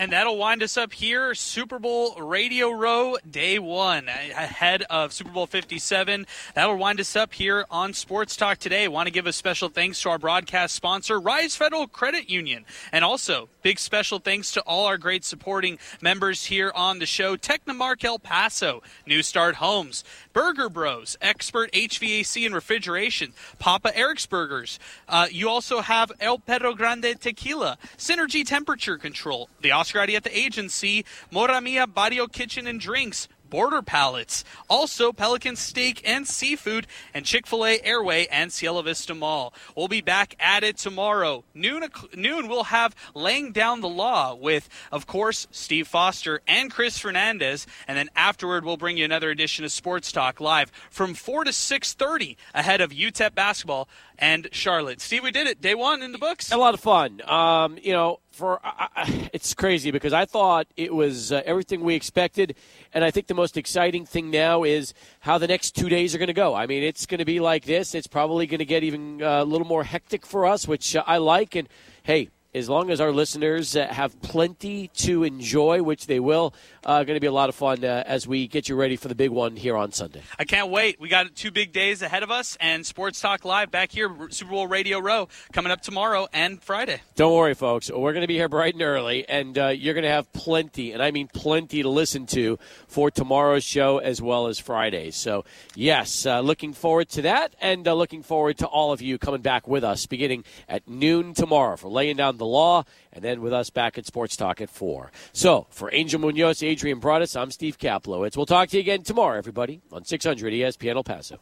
And 0.02 0.14
that'll 0.14 0.36
wind 0.36 0.64
us 0.64 0.78
up 0.78 0.94
here, 0.94 1.36
Super 1.36 1.78
Bowl 1.78 2.16
Radio 2.16 2.72
Row, 2.72 3.18
day 3.30 3.60
one, 3.60 4.08
ahead 4.08 4.82
of 4.90 5.14
Super 5.14 5.30
Bowl 5.30 5.46
57. 5.46 6.26
That'll 6.56 6.76
wind 6.76 7.00
us 7.00 7.16
up 7.16 7.34
here 7.34 7.66
on 7.70 7.94
Sports 7.94 8.36
Talk 8.36 8.58
today. 8.58 8.88
Want 8.88 9.06
to 9.06 9.14
give 9.14 9.28
a 9.28 9.32
special 9.32 9.70
thanks 9.70 10.02
to 10.02 10.10
our 10.10 10.18
broadcast 10.18 10.74
sponsor, 10.74 11.20
Rise 11.20 11.56
Federal 11.56 11.88
Credit 11.88 12.32
Union. 12.32 12.66
And 12.92 13.06
also, 13.06 13.48
big 13.62 13.78
special 13.78 14.18
thanks 14.18 14.52
to 14.54 14.62
all 14.62 14.88
our 14.88 14.98
great 14.98 15.24
supporting 15.24 15.78
members 16.02 16.46
here 16.46 16.72
on 16.74 16.98
the 16.98 17.06
show 17.06 17.38
Technomark 17.38 18.04
El 18.04 18.18
Paso, 18.18 18.82
New 19.06 19.22
Start 19.22 19.54
Homes, 19.58 20.04
Burger 20.34 20.70
Bros, 20.70 21.18
Expert 21.22 21.72
HVAC 21.74 22.46
and 22.46 22.56
Refrigeration, 22.56 23.34
Papa 23.60 23.96
Eric's 23.96 24.26
Burgers. 24.26 24.80
Uh, 25.08 25.28
you 25.30 25.50
also 25.50 25.82
have 25.82 26.12
El 26.20 26.40
Perro 26.40 26.74
Grande 26.74 27.20
Tequila, 27.20 27.78
Synergy 27.98 28.46
Temperature 28.46 28.98
Control, 28.98 29.50
the 29.62 29.72
Oscar 29.72 30.00
Arrieta 30.00 30.30
Agency, 30.32 31.06
Mora 31.32 31.62
Mia 31.62 31.88
Barrio 31.88 32.28
Kitchen 32.28 32.68
and 32.68 32.80
Drinks, 32.80 33.28
Border 33.52 33.84
Pallets, 33.84 34.44
also 34.70 35.12
Pelican 35.12 35.56
Steak 35.56 36.02
and 36.04 36.26
Seafood, 36.26 36.88
and 37.14 37.26
Chick 37.26 37.46
fil 37.46 37.66
A 37.66 37.80
Airway 37.84 38.26
and 38.32 38.52
Cielo 38.52 38.82
Vista 38.82 39.14
Mall. 39.14 39.54
We'll 39.76 39.90
be 39.90 40.02
back 40.02 40.36
at 40.40 40.64
it 40.64 40.78
tomorrow. 40.78 41.44
Noon, 41.54 41.88
noon 42.16 42.48
we'll 42.48 42.64
have 42.64 42.96
Laying 43.14 43.52
Down 43.52 43.82
the 43.82 43.90
Law 43.90 44.34
with, 44.34 44.70
of 44.92 45.06
course, 45.06 45.48
Steve 45.52 45.88
Foster 45.88 46.42
and 46.48 46.72
Chris 46.72 46.98
Fernandez. 46.98 47.68
And 47.88 47.98
then 47.98 48.10
afterward, 48.16 48.64
we'll 48.64 48.78
bring 48.78 48.98
you 48.98 49.06
another 49.06 49.30
edition 49.30 49.66
of 49.66 49.72
Sports 49.72 50.12
Talk 50.12 50.40
Live 50.40 50.72
from 50.90 51.14
4 51.14 51.44
to 51.44 51.52
6.30 51.52 52.38
ahead 52.56 52.80
of 52.80 52.92
UTEP 52.92 53.36
basketball 53.36 53.90
and 54.22 54.48
Charlotte. 54.52 55.02
Steve, 55.02 55.24
we 55.24 55.32
did 55.32 55.48
it. 55.48 55.60
Day 55.60 55.74
one 55.74 56.04
in 56.04 56.12
the 56.12 56.20
books. 56.20 56.52
A 56.52 56.58
lot 56.58 56.76
of 56.76 56.80
fun. 56.80 57.22
Um, 57.28 57.78
you 57.82 57.92
know, 57.92 58.20
for 58.32 58.60
I, 58.64 58.88
I, 58.96 59.30
it's 59.34 59.54
crazy 59.54 59.90
because 59.90 60.14
I 60.14 60.26
thought 60.26 60.68
it 60.78 60.94
was 60.94 61.32
uh, 61.32 61.42
everything 61.44 61.82
we 61.82 61.96
expected, 61.96 62.56
and 62.94 63.04
I 63.04 63.10
think 63.12 63.28
the 63.28 63.34
most 63.34 63.58
exciting 63.58 64.06
thing 64.06 64.30
now 64.30 64.64
is 64.64 64.94
how 65.22 65.40
the 65.40 65.48
next 65.48 65.76
two 65.76 65.90
days 65.90 66.14
are 66.14 66.20
going 66.20 66.28
to 66.28 66.34
go. 66.34 66.54
I 66.54 66.68
mean, 66.68 66.84
it's 66.84 67.08
going 67.08 67.20
to 67.20 67.26
be 67.26 67.40
like 67.40 67.66
this. 67.66 67.96
It's 67.96 68.08
probably 68.08 68.46
going 68.46 68.60
to 68.60 68.66
get 68.66 68.84
even 68.84 69.22
uh, 69.22 69.42
a 69.42 69.46
little 69.46 69.68
more 69.68 69.84
hectic 69.84 70.26
for 70.26 70.46
us, 70.46 70.68
which 70.68 70.96
uh, 70.96 71.04
I 71.08 71.18
like. 71.18 71.56
And 71.56 71.68
hey, 72.04 72.30
as 72.54 72.68
long 72.68 72.90
as 72.90 73.00
our 73.00 73.12
listeners 73.12 73.76
uh, 73.76 73.88
have 73.88 74.22
plenty 74.22 74.90
to 74.90 75.24
enjoy, 75.24 75.82
which 75.82 76.08
they 76.08 76.20
will, 76.20 76.54
uh, 76.86 77.04
going 77.04 77.16
to 77.16 77.22
be 77.22 77.28
a 77.28 77.32
lot 77.32 77.50
of 77.50 77.56
fun 77.56 77.84
uh, 77.86 78.04
as 78.06 78.28
we 78.28 78.48
get 78.48 78.68
you 78.68 78.76
ready 78.76 78.96
for 78.96 79.08
the 79.08 79.16
big 79.16 79.30
one 79.30 79.56
here 79.56 79.78
on 79.78 79.92
Sunday. 79.92 80.22
I 80.38 80.44
can't 80.44 80.70
wait. 80.70 81.00
We 81.00 81.08
got 81.08 81.34
two 81.36 81.52
big 81.52 81.72
days 81.72 82.02
ahead 82.02 82.24
of 82.24 82.32
us, 82.32 82.58
and 82.60 82.86
Sports 82.86 83.22
Talk 83.22 83.46
Live 83.46 83.72
back 83.72 83.92
here, 83.92 84.10
Super 84.30 84.52
Bowl 84.52 84.68
Radio 84.68 85.00
Row, 85.00 85.30
coming 85.54 85.72
up 85.72 85.82
tomorrow 85.82 86.28
and 86.34 86.62
Friday. 86.62 87.02
Don't 87.16 87.34
worry, 87.34 87.54
folks. 87.54 87.90
We're 87.90 88.14
going 88.14 88.22
to 88.22 88.28
be 88.28 88.36
here 88.36 88.50
bright 88.50 88.74
and 88.74 88.84
early, 88.84 89.28
and 89.30 89.58
uh, 89.58 89.68
you're 89.68 89.94
going 89.94 90.04
to 90.04 90.10
have 90.10 90.32
plenty, 90.34 90.92
and 90.92 91.02
I 91.02 91.12
mean 91.12 91.28
plenty, 91.28 91.84
to 91.84 91.90
listen 91.90 92.26
to 92.28 92.60
for 92.88 93.10
tomorrow's 93.10 93.64
show 93.64 94.00
as 94.00 94.22
well 94.22 94.48
as 94.48 94.60
Friday's. 94.60 95.16
So, 95.16 95.46
yes, 95.76 96.26
uh, 96.26 96.42
looking 96.42 96.74
forward 96.74 97.08
to 97.10 97.22
that, 97.22 97.56
and 97.62 97.88
uh, 97.88 97.94
looking 97.94 98.24
forward 98.24 98.58
to 98.58 98.68
all 98.68 98.92
of 98.92 99.02
you 99.02 99.18
coming 99.18 99.42
back 99.42 99.68
with 99.68 99.84
us 99.84 100.06
beginning 100.06 100.44
at 100.68 100.88
noon 100.88 101.34
tomorrow 101.34 101.78
for 101.78 101.88
laying 101.88 102.18
down 102.18 102.38
the 102.42 102.46
law, 102.46 102.84
and 103.14 103.24
then 103.24 103.42
with 103.42 103.54
us 103.54 103.70
back 103.70 103.98
at 103.98 104.06
Sports 104.06 104.36
Talk 104.36 104.60
at 104.60 104.70
4. 104.70 105.12
So, 105.32 105.68
for 105.70 105.94
Angel 105.94 106.20
Munoz, 106.20 106.64
Adrian 106.64 107.00
Broadus, 107.00 107.36
I'm 107.36 107.52
Steve 107.52 107.78
Kaplowitz. 107.78 108.36
We'll 108.36 108.46
talk 108.46 108.70
to 108.70 108.78
you 108.78 108.82
again 108.82 109.04
tomorrow, 109.04 109.38
everybody, 109.38 109.82
on 109.92 110.04
600 110.04 110.52
ESPN 110.52 110.96
El 110.96 111.04
Paso. 111.04 111.42